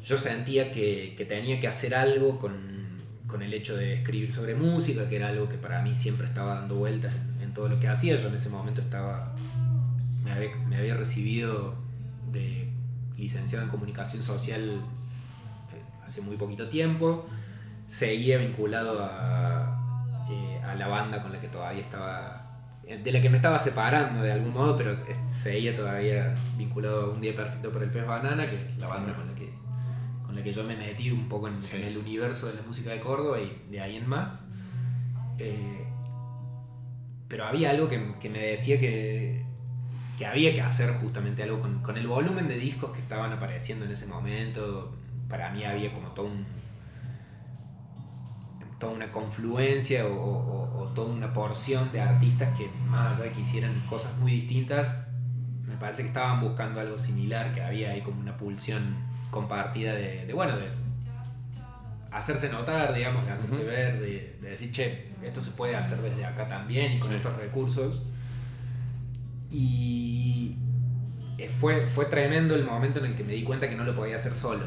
yo 0.02 0.19
sentía 0.19 0.73
que, 0.73 1.15
que 1.16 1.24
tenía 1.24 1.59
que 1.61 1.69
hacer 1.69 1.94
algo 1.94 2.39
con, 2.39 2.52
con 3.27 3.43
el 3.43 3.55
hecho 3.55 3.77
de 3.77 3.94
escribir 3.94 4.32
sobre 4.32 4.55
música, 4.55 5.09
que 5.09 5.16
era 5.16 5.28
algo 5.28 5.48
que 5.48 5.57
para 5.57 5.81
mí 5.81 5.94
siempre 5.94 6.27
estaba 6.27 6.57
dando 6.57 6.74
vueltas 6.74 7.15
en, 7.15 7.43
en 7.44 7.55
todo 7.55 7.69
lo 7.69 7.78
que 7.78 7.86
hacía. 7.89 8.16
Yo 8.16 8.28
en 8.28 8.35
ese 8.35 8.48
momento 8.51 8.81
estaba, 8.81 9.32
me 10.24 10.32
había, 10.32 10.57
me 10.69 10.77
había 10.78 10.97
recibido 10.97 11.74
de 12.32 12.69
licenciado 13.16 13.65
en 13.65 13.70
comunicación 13.70 14.23
social 14.23 14.81
eh, 15.73 15.82
hace 16.07 16.20
muy 16.20 16.36
poquito 16.36 16.69
tiempo. 16.69 17.27
Seguía 17.86 18.39
vinculado 18.39 18.98
a, 19.05 20.27
eh, 20.31 20.61
a 20.65 20.74
la 20.74 20.89
banda 20.89 21.23
con 21.23 21.32
la 21.32 21.40
que 21.40 21.48
todavía 21.48 21.82
estaba, 21.82 22.40
de 22.99 23.12
la 23.12 23.21
que 23.23 23.31
me 23.31 23.37
estaba 23.37 23.59
separando 23.59 24.23
de 24.23 24.33
algún 24.33 24.53
modo, 24.53 24.77
pero 24.77 24.93
eh, 24.93 25.17
seguía 25.31 25.75
todavía 25.77 26.35
vinculado 26.57 27.07
a 27.07 27.15
Un 27.15 27.21
Día 27.21 27.35
Perfecto 27.37 27.71
por 27.71 27.83
el 27.83 27.91
Pez 27.91 28.07
Banana, 28.07 28.49
que 28.49 28.57
es 28.57 28.79
la 28.79 28.89
banda 28.89 29.15
con 29.15 29.27
la 29.29 29.35
que, 29.35 29.51
con 30.27 30.35
la 30.35 30.43
que 30.43 30.53
yo 30.53 30.65
me 30.65 30.77
metí 30.77 31.11
un 31.11 31.29
poco 31.29 31.49
en, 31.49 31.59
Sí. 31.61 31.77
en 31.77 31.85
el 31.85 31.99
universo 31.99 32.49
de 32.49 32.55
la 32.55 32.62
música 32.62 32.91
de 32.91 33.01
Córdoba 33.01 33.39
y 33.41 33.62
de 33.71 33.81
ahí 33.81 33.97
en 33.97 34.09
más. 34.09 34.47
Eh, 35.39 35.85
pero 37.29 37.45
había 37.47 37.71
algo 37.71 37.89
que, 37.89 38.15
que 38.21 38.29
me 38.29 38.41
decía 38.41 38.79
que, 38.81 39.45
que 40.19 40.27
había 40.27 40.53
que 40.53 40.61
hacer 40.62 40.91
justamente 40.95 41.43
algo 41.43 41.61
con, 41.61 41.81
con 41.83 41.97
el 41.97 42.07
volumen 42.07 42.49
de 42.49 42.57
discos 42.57 42.91
que 42.93 42.99
estaban 43.01 43.33
apareciendo 43.33 43.85
en 43.85 43.93
ese 43.93 44.07
momento. 44.07 44.93
Para 45.29 45.51
mí 45.53 45.65
había 45.65 45.93
como 45.93 46.09
todo 46.09 46.27
un, 46.27 46.45
toda 48.81 48.93
una 48.94 49.12
confluencia 49.12 50.07
o, 50.07 50.12
o- 50.15 50.81
o 50.81 50.86
toda 50.89 51.12
una 51.12 51.32
porción 51.32 51.93
de 51.93 52.01
artistas 52.01 52.57
que 52.59 52.69
más 52.89 53.15
allá 53.16 53.27
de 53.27 53.32
que 53.32 53.43
hicieran 53.43 53.78
cosas 53.89 54.16
muy 54.19 54.32
distintas, 54.32 55.07
me 55.66 55.77
parece 55.77 56.02
que 56.02 56.09
estaban 56.09 56.40
buscando 56.40 56.81
algo 56.81 56.98
similar, 56.98 57.52
que 57.55 57.62
había 57.62 57.90
ahí 57.93 58.01
como 58.01 58.20
una 58.20 58.36
pulsión 58.36 58.97
compartida 59.31 59.93
de, 59.94 60.27
de, 60.27 60.32
bueno, 60.32 60.57
de 60.57 60.66
hacerse 62.11 62.48
notar, 62.48 62.93
digamos, 62.93 63.24
de 63.27 63.32
hacerse 63.32 63.62
ver, 63.62 64.01
de, 64.01 64.39
de 64.43 64.51
decir, 64.51 64.73
che, 64.73 65.12
esto 65.23 65.40
se 65.40 65.52
puede 65.52 65.77
hacer 65.77 65.98
desde 65.98 66.24
acá 66.24 66.48
también 66.48 66.93
y 66.94 66.98
con 66.98 67.11
Sí. 67.11 67.16
estos 67.16 67.36
recursos. 67.36 68.02
Y 69.51 70.57
fue, 71.61 71.86
fue 71.86 72.07
tremendo 72.07 72.55
el 72.55 72.65
momento 72.65 72.98
en 73.01 73.07
el 73.07 73.16
que 73.16 73.24
me 73.24 73.32
di 73.35 73.43
cuenta 73.44 73.69
que 73.69 73.77
no 73.77 73.85
lo 73.85 73.94
podía 73.94 74.16
hacer 74.16 74.35
solo. 74.35 74.65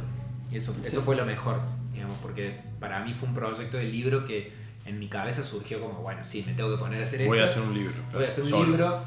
Y 0.52 0.58
eso, 0.58 0.74
eso 0.84 1.02
fue 1.02 1.16
lo 1.16 1.26
mejor, 1.26 1.60
digamos, 1.94 2.18
porque 2.22 2.60
para 2.80 3.00
mí 3.04 3.14
fue 3.14 3.30
un 3.30 3.36
proyecto 3.36 3.78
de 3.78 3.86
libro 3.86 4.26
que 4.26 4.52
en 4.86 5.00
mi 5.00 5.08
cabeza 5.08 5.42
surgió 5.44 5.80
como, 5.80 6.00
bueno, 6.02 6.24
sí, 6.24 6.44
me 6.46 6.54
tengo 6.54 6.72
que 6.72 6.78
poner 6.78 7.00
a 7.00 7.04
hacer 7.04 7.26
Voy 7.26 7.40
a 7.40 7.46
esto. 7.46 7.60
hacer 7.60 7.70
un 7.72 7.78
libro. 7.78 7.94
Voy 8.12 8.24
a 8.26 8.28
hacer 8.28 8.44
un 8.44 8.50
solo. 8.50 8.66
libro. 8.66 9.06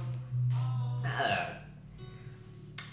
Nada. 1.03 1.67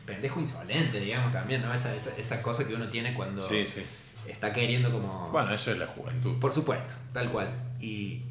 Pendejo 0.06 0.40
insolente, 0.42 1.00
digamos, 1.00 1.32
también, 1.32 1.62
¿no? 1.62 1.74
Esa, 1.74 1.96
esa, 1.96 2.16
esa 2.18 2.42
cosa 2.42 2.68
que 2.68 2.76
uno 2.76 2.90
tiene 2.90 3.14
cuando 3.14 3.42
Sí, 3.42 3.66
sí. 3.66 3.82
está 4.28 4.52
queriendo 4.52 4.92
como... 4.92 5.30
Bueno, 5.32 5.54
eso 5.54 5.72
es 5.72 5.78
la 5.78 5.88
juventud. 5.88 6.38
Por 6.40 6.52
supuesto, 6.52 6.94
tal 7.14 7.30
cual. 7.32 7.54
Y, 7.80 8.22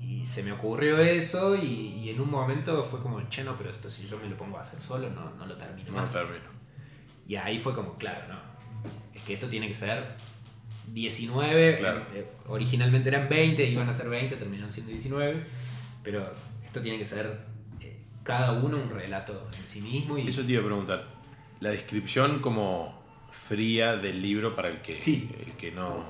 y 0.00 0.26
se 0.26 0.42
me 0.42 0.52
ocurrió 0.52 0.98
eso 0.98 1.56
y, 1.56 1.64
y 2.02 2.08
en 2.10 2.20
un 2.20 2.30
momento 2.30 2.84
fue 2.84 3.00
como, 3.02 3.20
che, 3.28 3.44
no, 3.44 3.54
pero 3.56 3.68
esto 3.70 3.90
si 3.90 4.06
yo 4.06 4.18
me 4.18 4.28
lo 4.30 4.36
pongo 4.36 4.56
a 4.56 4.62
hacer 4.62 4.80
solo, 4.80 5.10
no, 5.10 5.30
no 5.34 5.44
lo 5.46 5.56
termino 5.56 5.90
No 5.92 5.98
más. 5.98 6.12
termino. 6.12 6.54
Y 7.28 7.36
ahí 7.36 7.58
fue 7.58 7.74
como, 7.74 7.94
claro, 7.98 8.26
no. 8.28 8.38
Es 9.12 9.22
que 9.24 9.34
esto 9.34 9.48
tiene 9.48 9.68
que 9.68 9.74
ser 9.74 10.16
19. 10.92 11.74
Claro. 11.78 12.02
eh, 12.14 12.26
originalmente 12.48 13.08
eran 13.08 13.28
20, 13.28 13.64
iban 13.64 13.88
a 13.88 13.92
ser 13.92 14.08
20, 14.08 14.36
terminaron 14.36 14.72
siendo 14.72 14.92
19. 14.92 15.44
Pero 16.02 16.30
esto 16.64 16.80
tiene 16.80 16.98
que 16.98 17.04
ser 17.04 17.38
eh, 17.80 17.96
cada 18.22 18.52
uno 18.52 18.76
un 18.76 18.90
relato 18.90 19.48
en 19.58 19.66
sí 19.66 19.80
mismo. 19.80 20.18
Y 20.18 20.28
Eso 20.28 20.42
te 20.44 20.52
iba 20.52 20.62
a 20.62 20.66
preguntar. 20.66 21.04
La 21.60 21.70
descripción 21.70 22.40
como 22.40 23.02
fría 23.30 23.96
del 23.96 24.20
libro 24.22 24.54
para 24.54 24.68
el 24.68 24.78
que, 24.82 25.00
Sí. 25.02 25.30
el 25.44 25.52
que 25.54 25.72
no... 25.72 26.04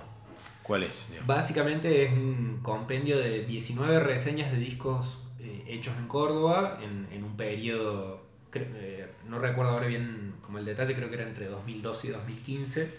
¿Cuál 0.62 0.82
es? 0.84 1.09
digamos? 1.10 1.26
Básicamente 1.26 2.05
es 2.06 2.12
un 2.12 2.60
compendio 2.62 3.18
de 3.18 3.44
19 3.44 4.01
reseñas 4.01 4.51
de 4.51 4.59
discos 4.59 5.18
eh, 5.38 5.62
hechos 5.68 5.94
en 5.98 6.09
Córdoba 6.09 6.80
en, 6.82 7.06
en 7.14 7.22
un 7.22 7.36
periodo, 7.36 8.24
no 9.28 9.38
recuerdo 9.38 9.72
ahora 9.72 9.86
bien 9.88 10.32
como 10.40 10.59
el 10.59 10.64
detalle, 10.64 10.94
creo 10.94 11.09
que 11.10 11.16
era 11.16 11.28
entre 11.28 11.46
2012 11.48 12.06
y 12.09 12.10
2015, 12.12 12.90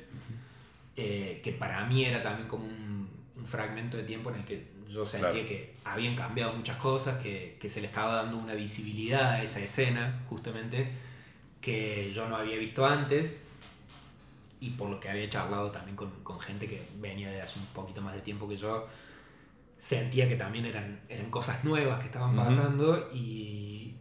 eh, 0.96 1.42
que 1.44 1.52
para 1.52 1.86
mí 1.86 2.06
era 2.06 2.22
también 2.22 2.48
como 2.48 2.66
un, 2.66 3.10
un 3.36 3.46
fragmento 3.46 3.98
de 3.98 4.04
tiempo 4.04 4.30
en 4.30 4.38
el 4.38 4.46
que 4.46 4.68
yo 4.88 5.06
sentía 5.06 5.32
Claro. 5.32 5.48
que 5.48 5.74
habían 5.84 6.16
cambiado 6.16 6.54
muchas 6.54 6.78
cosas, 6.78 7.22
que, 7.22 7.58
que 7.60 7.68
se 7.70 7.82
le 7.82 7.88
estaba 7.88 8.16
dando 8.16 8.38
una 8.38 8.54
visibilidad 8.54 9.32
a 9.32 9.44
esa 9.44 9.60
escena, 9.60 10.24
justamente, 10.30 10.90
que 11.62 12.12
yo 12.14 12.30
no 12.30 12.36
había 12.38 12.58
visto 12.58 12.86
antes 12.86 13.44
y 14.62 14.70
por 14.72 14.90
lo 14.90 15.00
que 15.00 15.10
había 15.10 15.30
charlado 15.30 15.72
también 15.72 15.96
con, 15.98 16.10
con 16.24 16.40
gente 16.40 16.68
que 16.68 16.82
venía 17.00 17.30
de 17.30 17.42
hace 17.42 17.60
un 17.60 17.66
poquito 17.68 18.02
más 18.02 18.14
de 18.16 18.22
tiempo 18.22 18.48
que 18.48 18.56
yo, 18.58 18.88
sentía 19.78 20.28
que 20.30 20.36
también 20.36 20.66
eran, 20.66 21.02
eran 21.10 21.30
cosas 21.30 21.64
nuevas 21.64 22.00
que 22.00 22.06
estaban 22.06 22.36
pasando 22.36 23.10
y, 23.14 23.96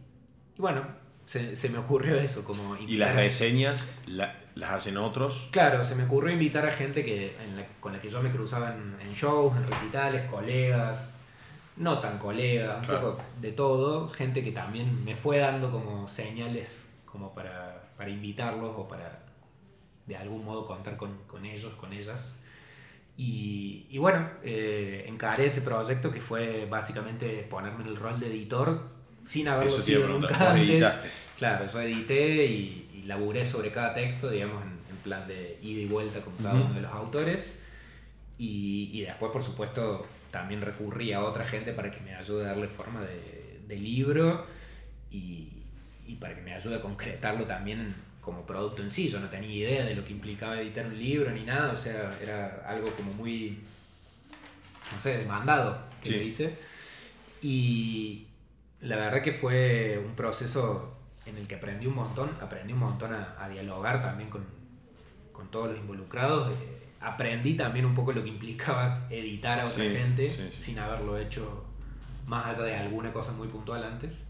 y 0.55 0.61
bueno, 0.61 0.83
se, 1.25 1.55
se 1.55 1.69
me 1.69 1.77
ocurrió 1.79 2.15
eso, 2.15 2.43
como 2.43 2.75
Y 2.77 2.97
las 2.97 3.15
reseñas 3.15 3.91
la- 4.07 4.35
las 4.55 4.71
hacen 4.71 4.97
otros. 4.97 5.49
Claro, 5.51 5.83
se 5.83 5.95
me 5.95 6.03
ocurrió 6.05 6.31
invitar 6.31 6.65
a 6.65 6.71
gente 6.71 7.03
que, 7.03 7.35
en 7.43 7.57
la- 7.57 7.65
con 7.79 7.91
la 7.93 7.99
que 7.99 8.09
yo 8.09 8.21
me 8.21 8.31
cruzaba 8.31 8.73
en, 8.75 8.95
en 9.05 9.13
shows, 9.13 9.55
en 9.57 9.67
recitales, 9.67 10.29
colegas, 10.29 11.13
no 11.77 11.99
tan 11.99 12.17
colegas, 12.19 12.77
un 12.79 12.85
Claro. 12.85 13.11
poco 13.17 13.23
de 13.41 13.51
todo, 13.51 14.07
gente 14.09 14.43
que 14.43 14.51
también 14.51 15.03
me 15.03 15.15
fue 15.15 15.39
dando 15.39 15.71
como 15.71 16.07
señales 16.07 16.85
como 17.05 17.33
para, 17.33 17.89
para 17.97 18.09
invitarlos 18.09 18.71
o 18.77 18.87
para 18.87 19.23
de 20.05 20.15
algún 20.15 20.45
modo 20.45 20.67
contar 20.67 20.95
con, 20.95 21.17
con 21.27 21.45
ellos, 21.45 21.73
con 21.73 21.91
ellas. 21.91 22.37
Y, 23.17 23.87
y 23.89 23.97
bueno, 23.97 24.29
eh, 24.43 25.05
encaré 25.07 25.45
ese 25.47 25.61
proyecto 25.61 26.11
que 26.11 26.21
fue 26.21 26.65
básicamente 26.69 27.45
ponerme 27.49 27.83
en 27.83 27.89
el 27.89 27.95
rol 27.97 28.19
de 28.19 28.27
editor 28.27 28.94
sin 29.25 29.47
haberlo 29.47 29.71
sido 29.79 30.07
nunca 30.07 30.51
antes. 30.51 30.83
Claro, 31.37 31.65
yo 31.71 31.81
edité 31.81 32.45
y, 32.45 32.89
y 32.93 33.01
laburé 33.03 33.43
sobre 33.43 33.71
cada 33.71 33.93
texto, 33.93 34.29
digamos, 34.29 34.63
en, 34.63 34.69
en 34.89 34.97
plan 35.03 35.27
de 35.27 35.59
ida 35.61 35.81
y 35.81 35.85
vuelta 35.85 36.21
con 36.21 36.35
cada 36.37 36.55
Ujú. 36.55 36.65
uno 36.65 36.73
de 36.75 36.81
los 36.81 36.91
autores. 36.91 37.59
Y, 38.37 38.89
y 38.93 39.01
después, 39.01 39.31
por 39.31 39.43
supuesto, 39.43 40.05
también 40.31 40.61
recurrí 40.61 41.13
a 41.13 41.21
otra 41.23 41.45
gente 41.45 41.71
para 41.73 41.91
que 41.91 41.99
me 42.01 42.13
ayude 42.15 42.43
a 42.45 42.47
darle 42.49 42.67
forma 42.67 43.01
de, 43.01 43.59
de 43.67 43.75
libro 43.77 44.45
y, 45.11 45.49
y 46.07 46.15
para 46.15 46.35
que 46.35 46.41
me 46.41 46.53
ayude 46.53 46.75
a 46.75 46.81
concretarlo 46.81 47.45
también 47.45 47.93
como 48.21 48.45
producto 48.45 48.81
en 48.81 48.91
sí. 48.91 49.09
Yo 49.09 49.19
no 49.19 49.29
tenía 49.29 49.49
idea 49.53 49.85
de 49.85 49.95
lo 49.95 50.03
que 50.03 50.11
implicaba 50.11 50.59
editar 50.59 50.85
un 50.85 50.97
libro 50.99 51.31
ni 51.31 51.43
nada, 51.43 51.71
o 51.71 51.77
sea, 51.77 52.17
era 52.21 52.63
algo 52.67 52.89
como 52.91 53.13
muy, 53.13 53.57
no 54.93 54.99
sé, 54.99 55.17
demandado 55.19 55.77
que 56.03 56.09
Sí. 56.09 56.15
le 56.15 56.23
hice. 56.25 56.57
Y 57.41 58.24
la 58.85 58.97
verdad 58.97 59.21
que 59.21 59.31
fue 59.33 60.01
un 60.05 60.15
proceso 60.15 60.95
en 61.25 61.37
el 61.37 61.47
que 61.47 61.55
aprendí 61.55 61.87
un 61.87 61.95
montón, 61.95 62.31
aprendí 62.41 62.73
un 62.73 62.79
montón 62.79 63.13
a, 63.13 63.35
a 63.43 63.49
dialogar 63.49 64.01
también 64.01 64.29
con, 64.29 64.45
con 65.31 65.49
todos 65.51 65.69
los 65.69 65.77
involucrados. 65.79 66.51
eh, 66.53 66.81
aprendí 67.01 67.55
también 67.55 67.85
un 67.85 67.93
poco 67.95 68.13
lo 68.13 68.23
que 68.23 68.29
implicaba 68.29 69.07
editar 69.09 69.59
a 69.59 69.65
otra 69.65 69.83
Sí, 69.83 69.89
gente 69.95 70.29
sí, 70.29 70.47
sí. 70.51 70.63
sin 70.63 70.79
haberlo 70.79 71.17
hecho 71.17 71.65
más 72.25 72.47
allá 72.47 72.63
de 72.63 72.75
alguna 72.75 73.13
cosa 73.13 73.31
muy 73.33 73.47
puntual 73.47 73.83
antes. 73.83 74.25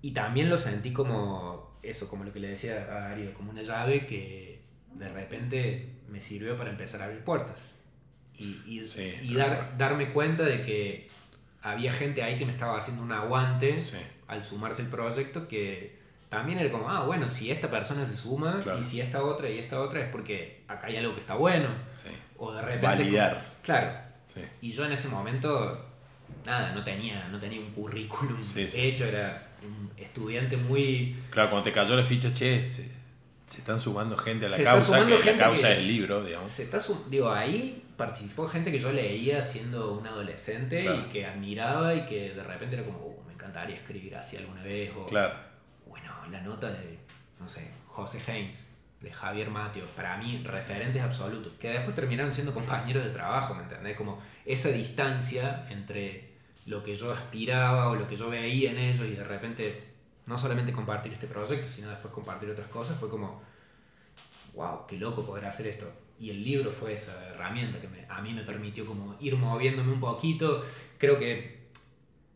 Y 0.00 0.12
también 0.12 0.50
lo 0.50 0.56
sentí 0.56 0.92
como 0.92 1.78
eso, 1.82 2.08
como 2.08 2.24
lo 2.24 2.32
que 2.32 2.40
le 2.40 2.48
decía 2.48 2.74
a 2.82 3.08
Darío, 3.08 3.32
como 3.34 3.50
una 3.50 3.62
llave 3.62 4.06
que 4.06 4.62
de 4.94 5.08
repente 5.12 5.88
me 6.08 6.20
sirvió 6.20 6.56
para 6.56 6.70
empezar 6.70 7.02
a 7.02 7.04
abrir 7.06 7.20
puertas. 7.24 7.74
Y, 8.36 8.60
y, 8.66 8.82
y 9.22 9.34
dar, 9.34 9.76
darme 9.78 10.10
cuenta 10.12 10.42
de 10.44 10.62
que 10.62 11.08
había 11.62 11.92
gente 11.92 12.22
ahí 12.22 12.38
que 12.38 12.46
me 12.46 12.52
estaba 12.52 12.78
haciendo 12.78 13.02
un 13.02 13.12
aguante 13.12 13.80
Sí. 13.80 13.96
al 14.28 14.44
sumarse 14.44 14.82
el 14.82 14.88
proyecto 14.88 15.46
que, 15.48 16.00
también 16.28 16.58
era 16.58 16.70
como, 16.72 16.88
ah, 16.88 17.04
bueno, 17.04 17.28
si 17.28 17.50
esta 17.50 17.70
persona 17.70 18.06
se 18.06 18.16
suma 18.16 18.58
Claro. 18.62 18.78
y 18.78 18.82
si 18.82 19.00
esta 19.02 19.22
otra 19.22 19.50
y 19.50 19.58
esta 19.58 19.78
otra 19.80 20.00
es 20.00 20.08
porque 20.10 20.62
acá 20.66 20.86
hay 20.86 20.96
algo 20.96 21.12
que 21.14 21.20
está 21.20 21.34
bueno. 21.34 21.68
Sí. 21.94 22.08
O 22.38 22.52
de 22.52 22.62
repente... 22.62 22.86
Validar. 22.86 23.44
Claro. 23.62 23.92
Sí. 24.26 24.40
Y 24.62 24.72
yo 24.72 24.86
en 24.86 24.92
ese 24.92 25.08
momento, 25.10 25.84
nada, 26.46 26.72
no 26.72 26.82
tenía, 26.82 27.28
no 27.28 27.38
tenía 27.38 27.60
un 27.60 27.70
currículum 27.72 28.38
hecho, 28.56 29.04
era 29.04 29.46
un 29.62 29.90
estudiante 29.96 30.56
muy... 30.56 31.20
Claro, 31.30 31.50
cuando 31.50 31.64
te 31.64 31.72
cayó 31.72 31.94
la 31.96 32.02
ficha, 32.02 32.32
che, 32.32 32.66
se, 32.66 32.88
se 33.46 33.58
están 33.58 33.78
sumando 33.78 34.16
gente 34.16 34.46
a 34.46 34.48
la 34.48 34.56
Se 34.56 34.64
causa, 34.64 35.06
que 35.06 35.32
la 35.32 35.36
causa 35.36 35.66
que- 35.68 35.72
es 35.74 35.78
el 35.80 35.86
libro, 35.86 36.24
digamos. 36.24 36.48
Se 36.48 36.62
está 36.62 36.80
sum- 36.80 37.10
digo, 37.10 37.30
ahí 37.30 37.84
participó 38.06 38.48
gente 38.48 38.72
que 38.72 38.78
yo 38.80 38.90
leía 38.90 39.40
siendo 39.42 39.92
un 39.92 40.04
adolescente 40.06 40.80
Claro. 40.80 41.02
y 41.06 41.08
que 41.08 41.24
admiraba 41.24 41.94
y 41.94 42.04
que 42.06 42.34
de 42.34 42.42
repente 42.42 42.74
era 42.76 42.84
como, 42.84 42.98
"Uh, 42.98 43.22
me 43.28 43.32
encantaría 43.32 43.76
escribir 43.76 44.16
así 44.16 44.36
alguna 44.36 44.60
vez. 44.62 44.90
O, 44.96 45.06
Claro. 45.06 45.34
bueno, 45.86 46.10
la 46.28 46.40
nota 46.40 46.68
de, 46.72 46.98
no 47.38 47.46
sé, 47.48 47.70
José 47.86 48.20
Haynes, 48.26 48.68
de 49.00 49.12
Javier 49.12 49.50
Mateo, 49.50 49.86
para 49.94 50.16
mí 50.16 50.42
referentes 50.44 51.00
absolutos, 51.00 51.52
que 51.60 51.68
después 51.70 51.94
terminaron 51.94 52.32
siendo 52.32 52.52
compañeros 52.52 53.04
de 53.04 53.10
trabajo, 53.10 53.54
¿me 53.54 53.62
entendés? 53.62 53.96
Como 53.96 54.20
esa 54.44 54.70
distancia 54.70 55.66
entre 55.70 56.32
lo 56.66 56.82
que 56.82 56.96
yo 56.96 57.12
aspiraba 57.12 57.88
o 57.88 57.94
lo 57.94 58.06
que 58.08 58.16
yo 58.16 58.30
veía 58.30 58.70
en 58.72 58.78
ellos 58.78 59.06
y 59.06 59.12
de 59.14 59.24
repente 59.24 59.84
no 60.26 60.36
solamente 60.38 60.72
compartir 60.72 61.12
este 61.12 61.26
proyecto, 61.28 61.68
sino 61.68 61.88
después 61.90 62.12
compartir 62.12 62.48
otras 62.50 62.66
cosas, 62.68 62.98
fue 62.98 63.08
como, 63.08 63.42
wow, 64.54 64.86
qué 64.88 64.96
loco 64.98 65.24
poder 65.24 65.44
hacer 65.46 65.66
esto. 65.68 65.88
Y 66.22 66.30
el 66.30 66.42
libro 66.44 66.70
fue 66.70 66.92
esa 66.92 67.12
herramienta 67.30 67.80
que 67.80 67.88
me- 67.88 68.06
a 68.08 68.20
mí 68.22 68.32
me 68.32 68.42
permitió 68.42 68.86
como 68.86 69.16
ir 69.20 69.34
moviéndome 69.36 69.92
un 69.92 70.00
poquito. 70.00 70.64
Creo 70.96 71.18
que 71.18 71.58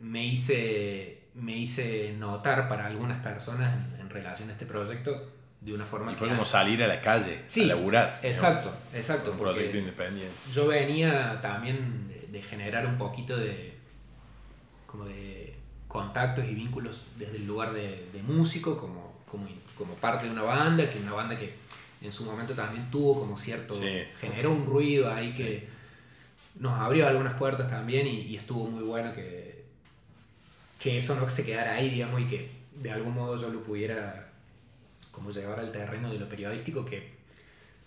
me 0.00 0.26
hice, 0.26 1.20
me 1.34 1.56
hice 1.56 2.12
notar 2.18 2.68
para 2.68 2.86
algunas 2.86 3.22
personas 3.22 3.72
en, 3.94 4.00
en 4.00 4.10
relación 4.10 4.50
a 4.50 4.52
este 4.54 4.66
proyecto 4.66 5.30
de 5.60 5.72
una 5.72 5.86
forma 5.86 6.12
Y 6.12 6.16
fue 6.16 6.26
que 6.28 6.34
como 6.34 6.44
salir 6.44 6.82
a 6.82 6.88
la 6.88 7.00
calle, 7.00 7.42
Sí, 7.48 7.62
a 7.62 7.66
laburar. 7.76 8.18
Exacto, 8.22 8.70
digamos, 8.70 8.94
exacto. 8.94 9.32
Un 9.32 9.38
proyecto 9.38 9.76
independiente. 9.78 10.34
yo 10.52 10.66
venía 10.66 11.40
también 11.40 12.08
de, 12.08 12.26
de 12.32 12.42
generar 12.42 12.86
un 12.86 12.98
poquito 12.98 13.36
de 13.36 13.74
como 14.86 15.04
de 15.04 15.54
contactos 15.88 16.44
y 16.44 16.54
vínculos 16.54 17.04
desde 17.18 17.36
el 17.36 17.46
lugar 17.46 17.72
de, 17.72 18.08
de 18.12 18.22
músico 18.22 18.76
como, 18.78 19.14
como, 19.30 19.46
como 19.78 19.94
parte 19.94 20.26
de 20.26 20.30
una 20.32 20.42
banda 20.42 20.88
que 20.90 20.98
una 20.98 21.12
banda 21.12 21.36
que 21.36 21.54
en 22.02 22.12
su 22.12 22.24
momento 22.24 22.54
también 22.54 22.90
tuvo 22.90 23.20
como 23.20 23.36
cierto 23.36 23.74
Sí. 23.74 24.02
generó 24.20 24.52
un 24.52 24.66
ruido 24.66 25.12
ahí 25.12 25.32
que 25.32 25.68
nos 26.58 26.72
abrió 26.78 27.06
algunas 27.08 27.34
puertas 27.34 27.68
también 27.70 28.06
y, 28.06 28.20
y 28.22 28.36
estuvo 28.36 28.66
muy 28.68 28.82
bueno 28.84 29.12
que 29.14 29.64
que 30.78 30.98
eso 30.98 31.14
no 31.14 31.28
se 31.28 31.44
quedara 31.44 31.74
ahí 31.74 31.90
digamos 31.90 32.20
y 32.20 32.24
que 32.26 32.50
de 32.74 32.90
algún 32.90 33.14
modo 33.14 33.36
yo 33.36 33.48
lo 33.50 33.62
pudiera 33.62 34.28
como 35.10 35.30
llevar 35.30 35.58
al 35.58 35.72
terreno 35.72 36.12
de 36.12 36.18
lo 36.18 36.28
periodístico 36.28 36.84
que 36.84 37.14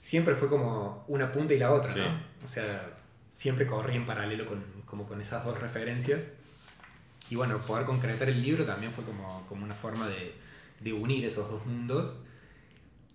siempre 0.02 0.36
fue 0.36 0.50
como 0.50 1.04
una 1.08 1.32
punta 1.32 1.54
y 1.54 1.60
la 1.60 1.72
otra, 1.72 1.92
Sí. 1.94 2.00
¿no? 2.00 2.46
O 2.46 2.48
sea, 2.48 2.90
siempre 3.36 3.68
corrí 3.68 3.96
en 3.96 4.06
paralelo 4.08 4.46
con, 4.48 4.64
como 4.86 5.06
con 5.08 5.22
esas 5.22 5.46
dos 5.46 5.60
referencias. 5.60 6.22
Y 7.30 7.36
bueno, 7.36 7.60
poder 7.66 7.86
concretar 7.86 8.28
el 8.30 8.42
libro 8.42 8.66
también 8.66 8.92
fue 8.92 9.04
como, 9.04 9.46
como 9.48 9.64
una 9.64 9.76
forma 9.76 10.08
de, 10.08 10.34
de 10.80 10.94
unir 10.94 11.24
esos 11.26 11.50
dos 11.52 11.64
mundos. 11.68 12.16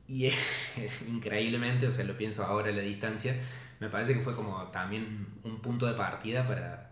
Y 0.09 0.31
increíblemente, 1.09 1.86
o 1.86 1.93
sea, 1.93 2.05
lo 2.05 2.16
pienso 2.16 2.44
ahora 2.44 2.70
a 2.70 2.72
la 2.72 2.82
distancia, 2.82 3.36
me 3.81 3.89
parece 3.89 4.14
que 4.14 4.20
fue 4.20 4.35
como 4.35 4.62
también 4.64 5.26
un 5.43 5.60
punto 5.60 5.86
de 5.86 5.94
partida 5.94 6.47
para 6.47 6.90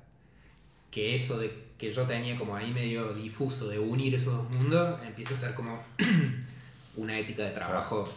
que 0.90 1.14
eso 1.14 1.39
de 1.39 1.72
que 1.78 1.90
yo 1.90 2.05
tenía 2.05 2.39
como 2.39 2.55
ahí 2.55 2.70
medio 2.70 3.12
difuso 3.14 3.68
de 3.68 3.78
unir 3.78 4.14
esos 4.14 4.34
dos 4.34 4.51
mundos 4.51 5.01
empiece 5.05 5.34
a 5.34 5.36
ser 5.36 5.55
como 5.55 5.82
una 6.97 7.18
ética 7.18 7.44
de 7.44 7.51
trabajo 7.51 8.09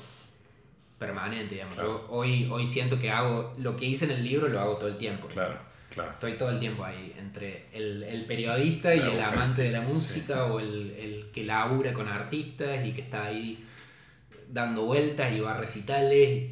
permanente, 1.00 1.56
digamos. 1.56 1.76
Claro. 1.76 2.06
Yo 2.08 2.14
hoy, 2.14 2.48
hoy 2.52 2.66
siento 2.66 3.00
que 3.00 3.10
hago 3.10 3.56
lo 3.58 3.76
que 3.76 3.86
hice 3.86 4.06
en 4.06 4.12
el 4.12 4.24
libro, 4.24 4.48
lo 4.48 4.60
hago 4.60 4.78
todo 4.78 4.90
el 4.90 4.98
tiempo. 4.98 5.28
Claro, 5.28 5.58
claro. 5.94 6.12
Estoy 6.12 6.34
todo 6.34 6.50
el 6.50 6.60
tiempo 6.60 6.84
ahí, 6.84 7.14
entre 7.18 7.66
el, 7.74 8.04
el 8.04 8.26
periodista 8.26 8.94
y 8.94 9.00
el 9.00 9.22
amante 9.22 9.64
de 9.64 9.72
la 9.72 9.82
sí. 9.86 9.92
música 9.92 10.46
o 10.46 10.60
el, 10.60 10.92
el 10.92 11.32
que 11.34 11.44
labura 11.44 11.94
con 11.94 12.08
artistas 12.08 12.86
y 12.86 12.92
que 12.92 13.02
está 13.02 13.26
ahí 13.26 13.66
dando 14.52 14.86
vueltas 14.86 15.34
y 15.34 15.40
va 15.40 15.56
a 15.56 15.58
recitales. 15.58 16.52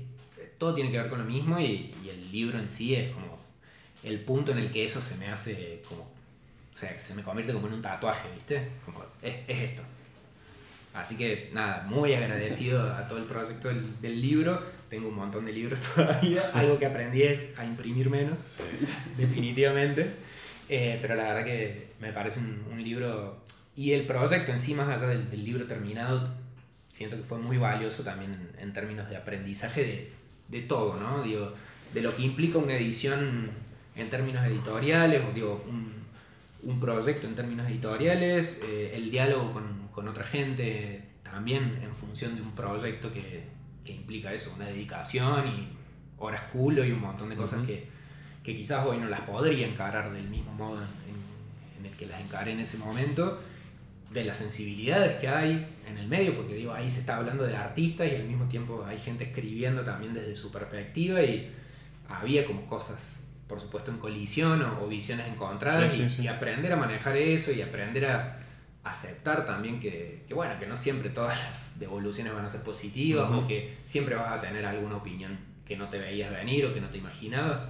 Todo 0.57 0.75
tiene 0.75 0.91
que 0.91 0.97
ver 0.97 1.09
con 1.09 1.19
lo 1.19 1.25
mismo 1.25 1.59
y, 1.59 1.91
y 2.03 2.09
el 2.09 2.31
libro 2.31 2.59
en 2.59 2.69
sí 2.69 2.95
es 2.95 3.11
como 3.11 3.37
el 4.03 4.19
punto 4.19 4.51
en 4.51 4.59
el 4.59 4.71
que 4.71 4.83
eso 4.83 5.01
se 5.01 5.15
me 5.17 5.27
hace 5.27 5.81
como... 5.87 6.03
O 6.03 6.77
sea, 6.77 6.99
se 6.99 7.13
me 7.13 7.23
convierte 7.23 7.53
como 7.53 7.67
en 7.67 7.73
un 7.73 7.81
tatuaje, 7.81 8.27
¿viste? 8.33 8.67
Como, 8.85 9.03
es, 9.21 9.35
es 9.47 9.71
esto. 9.71 9.83
Así 10.93 11.17
que 11.17 11.49
nada, 11.53 11.85
muy 11.87 12.13
agradecido 12.13 12.91
a 12.93 13.07
todo 13.07 13.17
el 13.19 13.25
proyecto 13.25 13.67
del, 13.67 13.99
del 14.01 14.21
libro. 14.21 14.61
Tengo 14.89 15.09
un 15.09 15.15
montón 15.15 15.45
de 15.45 15.51
libros 15.51 15.79
todavía. 15.95 16.41
Algo 16.53 16.77
que 16.77 16.85
aprendí 16.85 17.23
es 17.23 17.49
a 17.57 17.65
imprimir 17.65 18.09
menos 18.09 18.39
Sí. 18.39 18.63
definitivamente. 19.17 20.07
Eh, 20.69 20.99
pero 21.01 21.15
la 21.15 21.23
verdad 21.23 21.45
que 21.45 21.89
me 21.99 22.11
parece 22.11 22.39
un, 22.39 22.63
un 22.71 22.83
libro. 22.83 23.41
Y 23.75 23.91
el 23.93 24.05
proyecto 24.05 24.51
en 24.51 24.59
sí, 24.59 24.75
más 24.75 24.87
allá 24.87 25.07
del, 25.07 25.29
del 25.31 25.43
libro 25.43 25.65
terminado, 25.65 26.29
siento 26.93 27.17
que 27.17 27.23
fue 27.23 27.39
muy 27.39 27.57
valioso 27.57 28.03
también 28.03 28.31
en, 28.33 28.63
en 28.63 28.73
términos 28.73 29.09
de 29.09 29.17
aprendizaje 29.17 29.83
de, 29.83 30.11
de 30.47 30.61
todo, 30.65 30.95
¿no? 30.99 31.21
Digo, 31.23 31.53
de 31.93 32.01
lo 32.01 32.15
que 32.15 32.21
implica 32.23 32.57
una 32.59 32.75
edición 32.75 33.49
en 33.95 34.09
términos 34.09 34.45
editoriales, 34.45 35.21
o 35.29 35.33
digo, 35.33 35.63
un, 35.67 35.91
un 36.63 36.79
proyecto 36.79 37.27
en 37.27 37.35
términos 37.35 37.67
editoriales, 37.67 38.61
eh, 38.63 38.93
el 38.95 39.11
diálogo 39.11 39.51
con, 39.53 39.87
con 39.91 40.07
otra 40.07 40.23
gente, 40.23 41.03
también 41.23 41.79
en 41.83 41.93
función 41.95 42.35
de 42.35 42.41
un 42.41 42.51
proyecto 42.53 43.11
que, 43.11 43.43
que 43.83 43.91
implica 43.93 44.31
eso, 44.33 44.53
una 44.55 44.65
dedicación 44.65 45.47
y 45.47 45.67
horas 46.19 46.43
culo 46.53 46.85
y 46.85 46.91
un 46.91 47.01
montón 47.01 47.29
de 47.29 47.35
cosas 47.35 47.59
Ujú. 47.59 47.67
que, 47.67 47.87
que 48.43 48.55
quizás 48.55 48.85
hoy 48.85 48.97
no 48.97 49.07
las 49.09 49.21
podría 49.21 49.67
encarar 49.67 50.13
del 50.13 50.27
mismo 50.29 50.53
modo 50.53 50.77
en, 50.77 50.83
en- 50.83 51.23
en 51.85 51.91
el 51.91 51.97
que 51.97 52.05
las 52.05 52.21
encaré 52.21 52.51
en 52.53 52.59
ese 52.61 52.77
momento, 52.77 53.41
de 54.13 54.23
las 54.23 54.37
sensibilidades 54.37 55.19
que 55.19 55.27
hay 55.27 55.65
en 55.87 55.97
el 55.97 56.07
medio, 56.07 56.35
porque 56.35 56.53
digo, 56.55 56.71
ahí 56.73 56.89
se 56.89 56.99
está 57.01 57.17
hablando 57.17 57.43
de 57.45 57.55
artistas 57.55 58.07
y 58.11 58.15
al 58.15 58.23
mismo 58.25 58.47
tiempo 58.47 58.85
hay 58.87 58.97
gente 58.99 59.23
escribiendo 59.23 59.83
también 59.83 60.13
desde 60.13 60.35
su 60.35 60.51
perspectiva 60.51 61.21
y 61.21 61.51
había 62.07 62.45
como 62.45 62.65
cosas, 62.67 63.21
por 63.47 63.59
supuesto, 63.59 63.91
en 63.91 63.97
colisión 63.97 64.61
o, 64.61 64.83
o 64.83 64.87
visiones 64.87 65.27
encontradas 65.27 65.93
Sí, 65.93 66.03
y, 66.03 66.09
sí. 66.09 66.21
y 66.23 66.27
aprender 66.27 66.71
a 66.71 66.75
manejar 66.75 67.17
eso 67.17 67.51
y 67.51 67.61
aprender 67.61 68.05
a 68.05 68.39
aceptar 68.83 69.45
también 69.45 69.79
que, 69.79 70.23
que, 70.27 70.33
bueno, 70.33 70.59
que 70.59 70.67
no 70.67 70.75
siempre 70.75 71.09
todas 71.09 71.37
las 71.47 71.79
devoluciones 71.79 72.33
van 72.33 72.45
a 72.45 72.49
ser 72.49 72.61
positivas 72.61 73.29
Ujú. 73.29 73.39
o 73.39 73.47
que 73.47 73.77
siempre 73.83 74.15
vas 74.15 74.31
a 74.31 74.39
tener 74.39 74.65
alguna 74.65 74.97
opinión 74.97 75.37
que 75.65 75.77
no 75.77 75.87
te 75.89 75.97
veías 75.97 76.29
venir 76.31 76.65
o 76.65 76.73
que 76.73 76.81
no 76.81 76.89
te 76.89 76.97
imaginabas. 76.97 77.61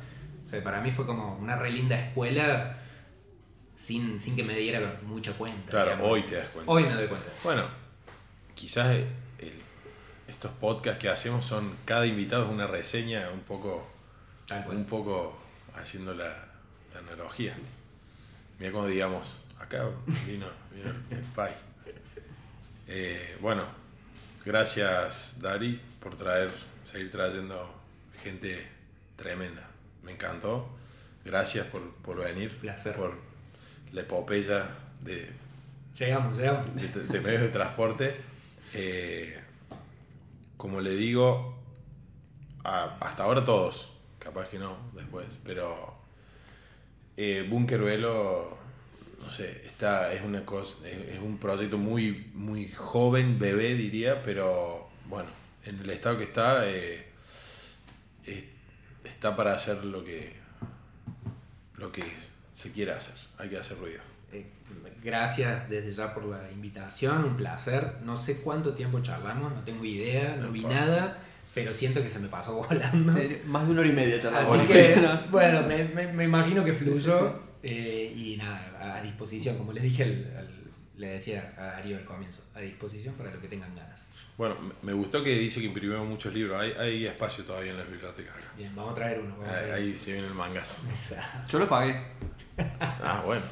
O 0.46 0.50
sea, 0.50 0.64
para 0.64 0.82
mí 0.82 0.92
fue 0.92 1.06
como 1.06 1.38
una 1.38 1.56
re 1.56 1.72
linda 1.72 1.98
escuela 2.00 2.80
sin, 3.76 4.20
sin 4.20 4.36
que 4.36 4.44
me 4.44 4.56
diera 4.58 5.00
mucha 5.04 5.34
cuenta. 5.34 5.70
Claro, 5.72 5.92
digamos. 5.92 6.12
hoy 6.12 6.24
te 6.24 6.36
das 6.36 6.50
cuenta. 6.50 6.72
Hoy 6.72 6.84
me 6.84 6.94
doy 6.94 7.08
cuenta. 7.08 7.28
Bueno, 7.44 7.68
quizás 8.56 8.88
el- 8.96 9.08
estos 10.28 10.52
podcasts 10.54 11.00
que 11.00 11.10
hacemos 11.10 11.46
son, 11.46 11.76
cada 11.86 12.06
invitado 12.06 12.46
es 12.46 12.50
una 12.52 12.68
reseña 12.68 13.30
un 13.32 13.42
poco, 13.42 13.88
Tal 14.48 14.68
un 14.70 14.86
poco 14.86 15.38
haciendo 15.76 16.14
la, 16.14 16.30
la 16.94 17.00
analogía. 17.00 17.56
Mira 18.60 18.72
como 18.72 18.88
digamos, 18.88 19.46
acá 19.60 19.86
vino, 20.26 20.46
vino 20.74 20.90
el 21.12 21.20
Pai. 21.36 21.54
Eh, 22.88 23.38
bueno, 23.42 23.64
gracias 24.46 25.40
Dari 25.42 25.80
por 26.00 26.16
traer, 26.16 26.52
seguir 26.84 27.12
trayendo 27.12 27.74
gente 28.22 28.68
tremenda. 29.16 29.68
Me 30.04 30.12
encantó. 30.12 30.70
Gracias 31.26 31.66
por, 31.68 31.94
por 31.96 32.18
venir, 32.18 32.58
Placer. 32.60 32.96
por 32.96 33.18
la 33.94 34.02
epopeya 34.02 34.70
de, 35.02 35.30
Llegamos, 35.98 36.38
llegamos. 36.38 36.76
de, 36.76 36.88
de 37.06 37.22
medios 37.22 37.42
de 37.44 37.50
transporte. 37.50 38.14
Eh, 38.74 39.40
como 40.58 40.82
le 40.82 40.92
digo, 40.96 41.58
a- 42.64 42.98
hasta 43.00 43.24
ahora 43.24 43.44
todos, 43.46 43.92
capaz 44.20 44.48
que 44.50 44.58
no 44.60 44.76
después, 44.94 45.28
pero 45.46 45.96
eh, 47.18 47.46
Bunker 47.48 47.82
Velo, 47.82 48.58
no 49.22 49.30
sé, 49.30 49.64
está, 49.68 50.12
es, 50.14 50.24
una 50.24 50.44
cosa, 50.46 50.76
es, 50.88 51.16
es 51.16 51.20
un 51.20 51.38
proyecto 51.38 51.78
muy, 51.78 52.32
muy 52.34 52.72
joven, 52.72 53.38
bebé 53.38 53.76
diría, 53.76 54.24
pero 54.24 54.90
bueno, 55.08 55.30
en 55.66 55.80
el 55.80 55.90
estado 55.92 56.18
que 56.18 56.24
está, 56.24 56.68
eh, 56.68 57.06
es- 58.26 58.46
está 59.04 59.36
para 59.36 59.54
hacer 59.54 59.84
lo 59.86 60.04
que, 60.04 60.34
lo 61.76 61.92
que 61.92 62.02
se 62.54 62.72
quiera 62.72 62.98
hacer, 62.98 63.16
hay 63.38 63.50
que 63.50 63.58
hacer 63.58 63.78
ruido. 63.78 64.00
Eh, 64.32 64.46
Gracias 65.04 65.70
desde 65.70 65.94
ya 65.94 66.14
por 66.14 66.26
la 66.26 66.50
invitación, 66.52 67.24
un 67.26 67.36
placer. 67.36 67.96
No 68.04 68.16
sé 68.18 68.42
cuánto 68.42 68.74
tiempo 68.74 69.02
charlamos, 69.02 69.54
no 69.54 69.62
tengo 69.64 69.84
idea, 69.84 70.36
no 70.38 70.44
No 70.48 70.52
vi 70.52 70.60
importa. 70.62 70.80
nada, 70.86 71.18
pero 71.54 71.74
siento 71.74 72.02
que 72.02 72.10
se 72.10 72.20
me 72.20 72.28
pasó 72.30 72.56
volando. 72.70 73.18
Eh, 73.18 73.42
Más 73.46 73.66
de 73.66 73.72
una 73.72 73.82
hora 73.82 73.90
y 73.90 73.94
media 73.94 74.20
charlamos. 74.20 74.58
Así 74.60 74.74
que, 74.74 74.96
no- 74.98 75.20
bueno, 75.30 75.62
me, 75.68 75.84
me- 75.86 76.14
me 76.14 76.24
imagino 76.24 76.64
que 76.64 76.74
fluyó 76.74 77.40
eh, 77.64 78.14
y 78.16 78.38
nada, 78.38 78.98
a 78.98 79.02
disposición, 79.02 79.58
como 79.58 79.74
les 79.74 79.84
dije 79.84 80.04
al, 80.04 80.34
al- 80.38 80.64
le 80.98 81.08
decía 81.08 81.54
a 81.58 81.62
Darío 81.64 81.98
al 81.98 82.06
comienzo, 82.06 82.44
a 82.56 82.60
disposición 82.62 83.16
para 83.16 83.32
lo 83.34 83.42
que 83.42 83.48
tengan 83.48 83.76
ganas. 83.76 84.08
Bueno, 84.38 84.56
me- 84.82 84.94
gustó 84.94 85.22
que 85.24 85.38
dice 85.38 85.60
que 85.60 85.68
imprimió 85.68 86.04
muchos 86.06 86.34
libros. 86.34 86.60
Hay, 86.62 86.72
hay 86.80 87.06
espacio 87.06 87.44
todavía 87.44 87.72
en 87.72 87.78
las 87.78 87.90
bibliotecas 87.90 88.36
acá. 88.36 88.52
Bien, 88.58 88.74
vamos 88.76 88.94
a 88.94 88.96
traer 88.96 89.20
uno. 89.20 89.36
vamos 89.38 89.48
a 89.50 89.52
Ahí, 89.58 89.64
traer 89.66 89.74
ahí 89.74 89.96
se 89.96 90.14
viene 90.14 90.28
el 90.28 90.34
mangazo. 90.34 90.78
Exacto. 90.90 91.48
Yo 91.50 91.60
lo 91.60 91.68
pagué. 91.70 92.02
Ah, 92.80 93.22
bueno. 93.26 93.44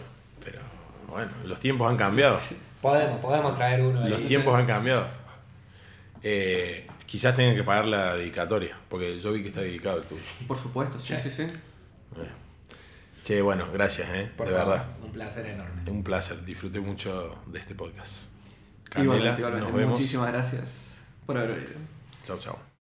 Pero 0.43 0.59
bueno, 1.07 1.31
los 1.45 1.59
tiempos 1.59 1.89
han 1.89 1.97
cambiado. 1.97 2.39
Podemos, 2.81 3.19
podemos 3.19 3.55
traer 3.55 3.81
uno. 3.81 4.01
ahí. 4.03 4.09
Los 4.09 4.23
tiempos 4.23 4.57
han 4.57 4.65
cambiado. 4.65 5.05
Eh, 6.23 6.87
quizás 7.05 7.35
tengan 7.35 7.55
que 7.55 7.63
pagar 7.63 7.85
la 7.85 8.15
dedicatoria, 8.15 8.77
porque 8.89 9.19
yo 9.19 9.31
vi 9.33 9.41
que 9.41 9.49
está 9.49 9.61
dedicado 9.61 9.97
el 9.97 10.05
tuyo. 10.05 10.21
Por 10.47 10.57
supuesto, 10.57 10.99
sí, 10.99 11.15
sí, 11.21 11.31
sí. 11.31 11.43
Eh. 11.43 12.31
Che, 13.23 13.41
bueno, 13.41 13.67
gracias, 13.71 14.09
eh, 14.09 14.31
Por 14.35 14.47
de 14.47 14.53
favor, 14.53 14.69
verdad. 14.71 14.87
Un 15.03 15.11
placer 15.11 15.45
enorme. 15.45 15.89
Un 15.89 16.03
placer, 16.03 16.43
disfruté 16.43 16.79
mucho 16.79 17.39
de 17.47 17.59
este 17.59 17.75
podcast. 17.75 18.29
Igualmente, 18.97 19.39
igualmente. 19.39 19.67
nos 19.67 19.77
vemos. 19.77 19.91
Muchísimas 19.99 20.31
gracias 20.31 20.97
por 21.25 21.37
haber 21.37 21.51
venido. 21.55 21.79
Chau, 22.25 22.37
chau. 22.37 22.70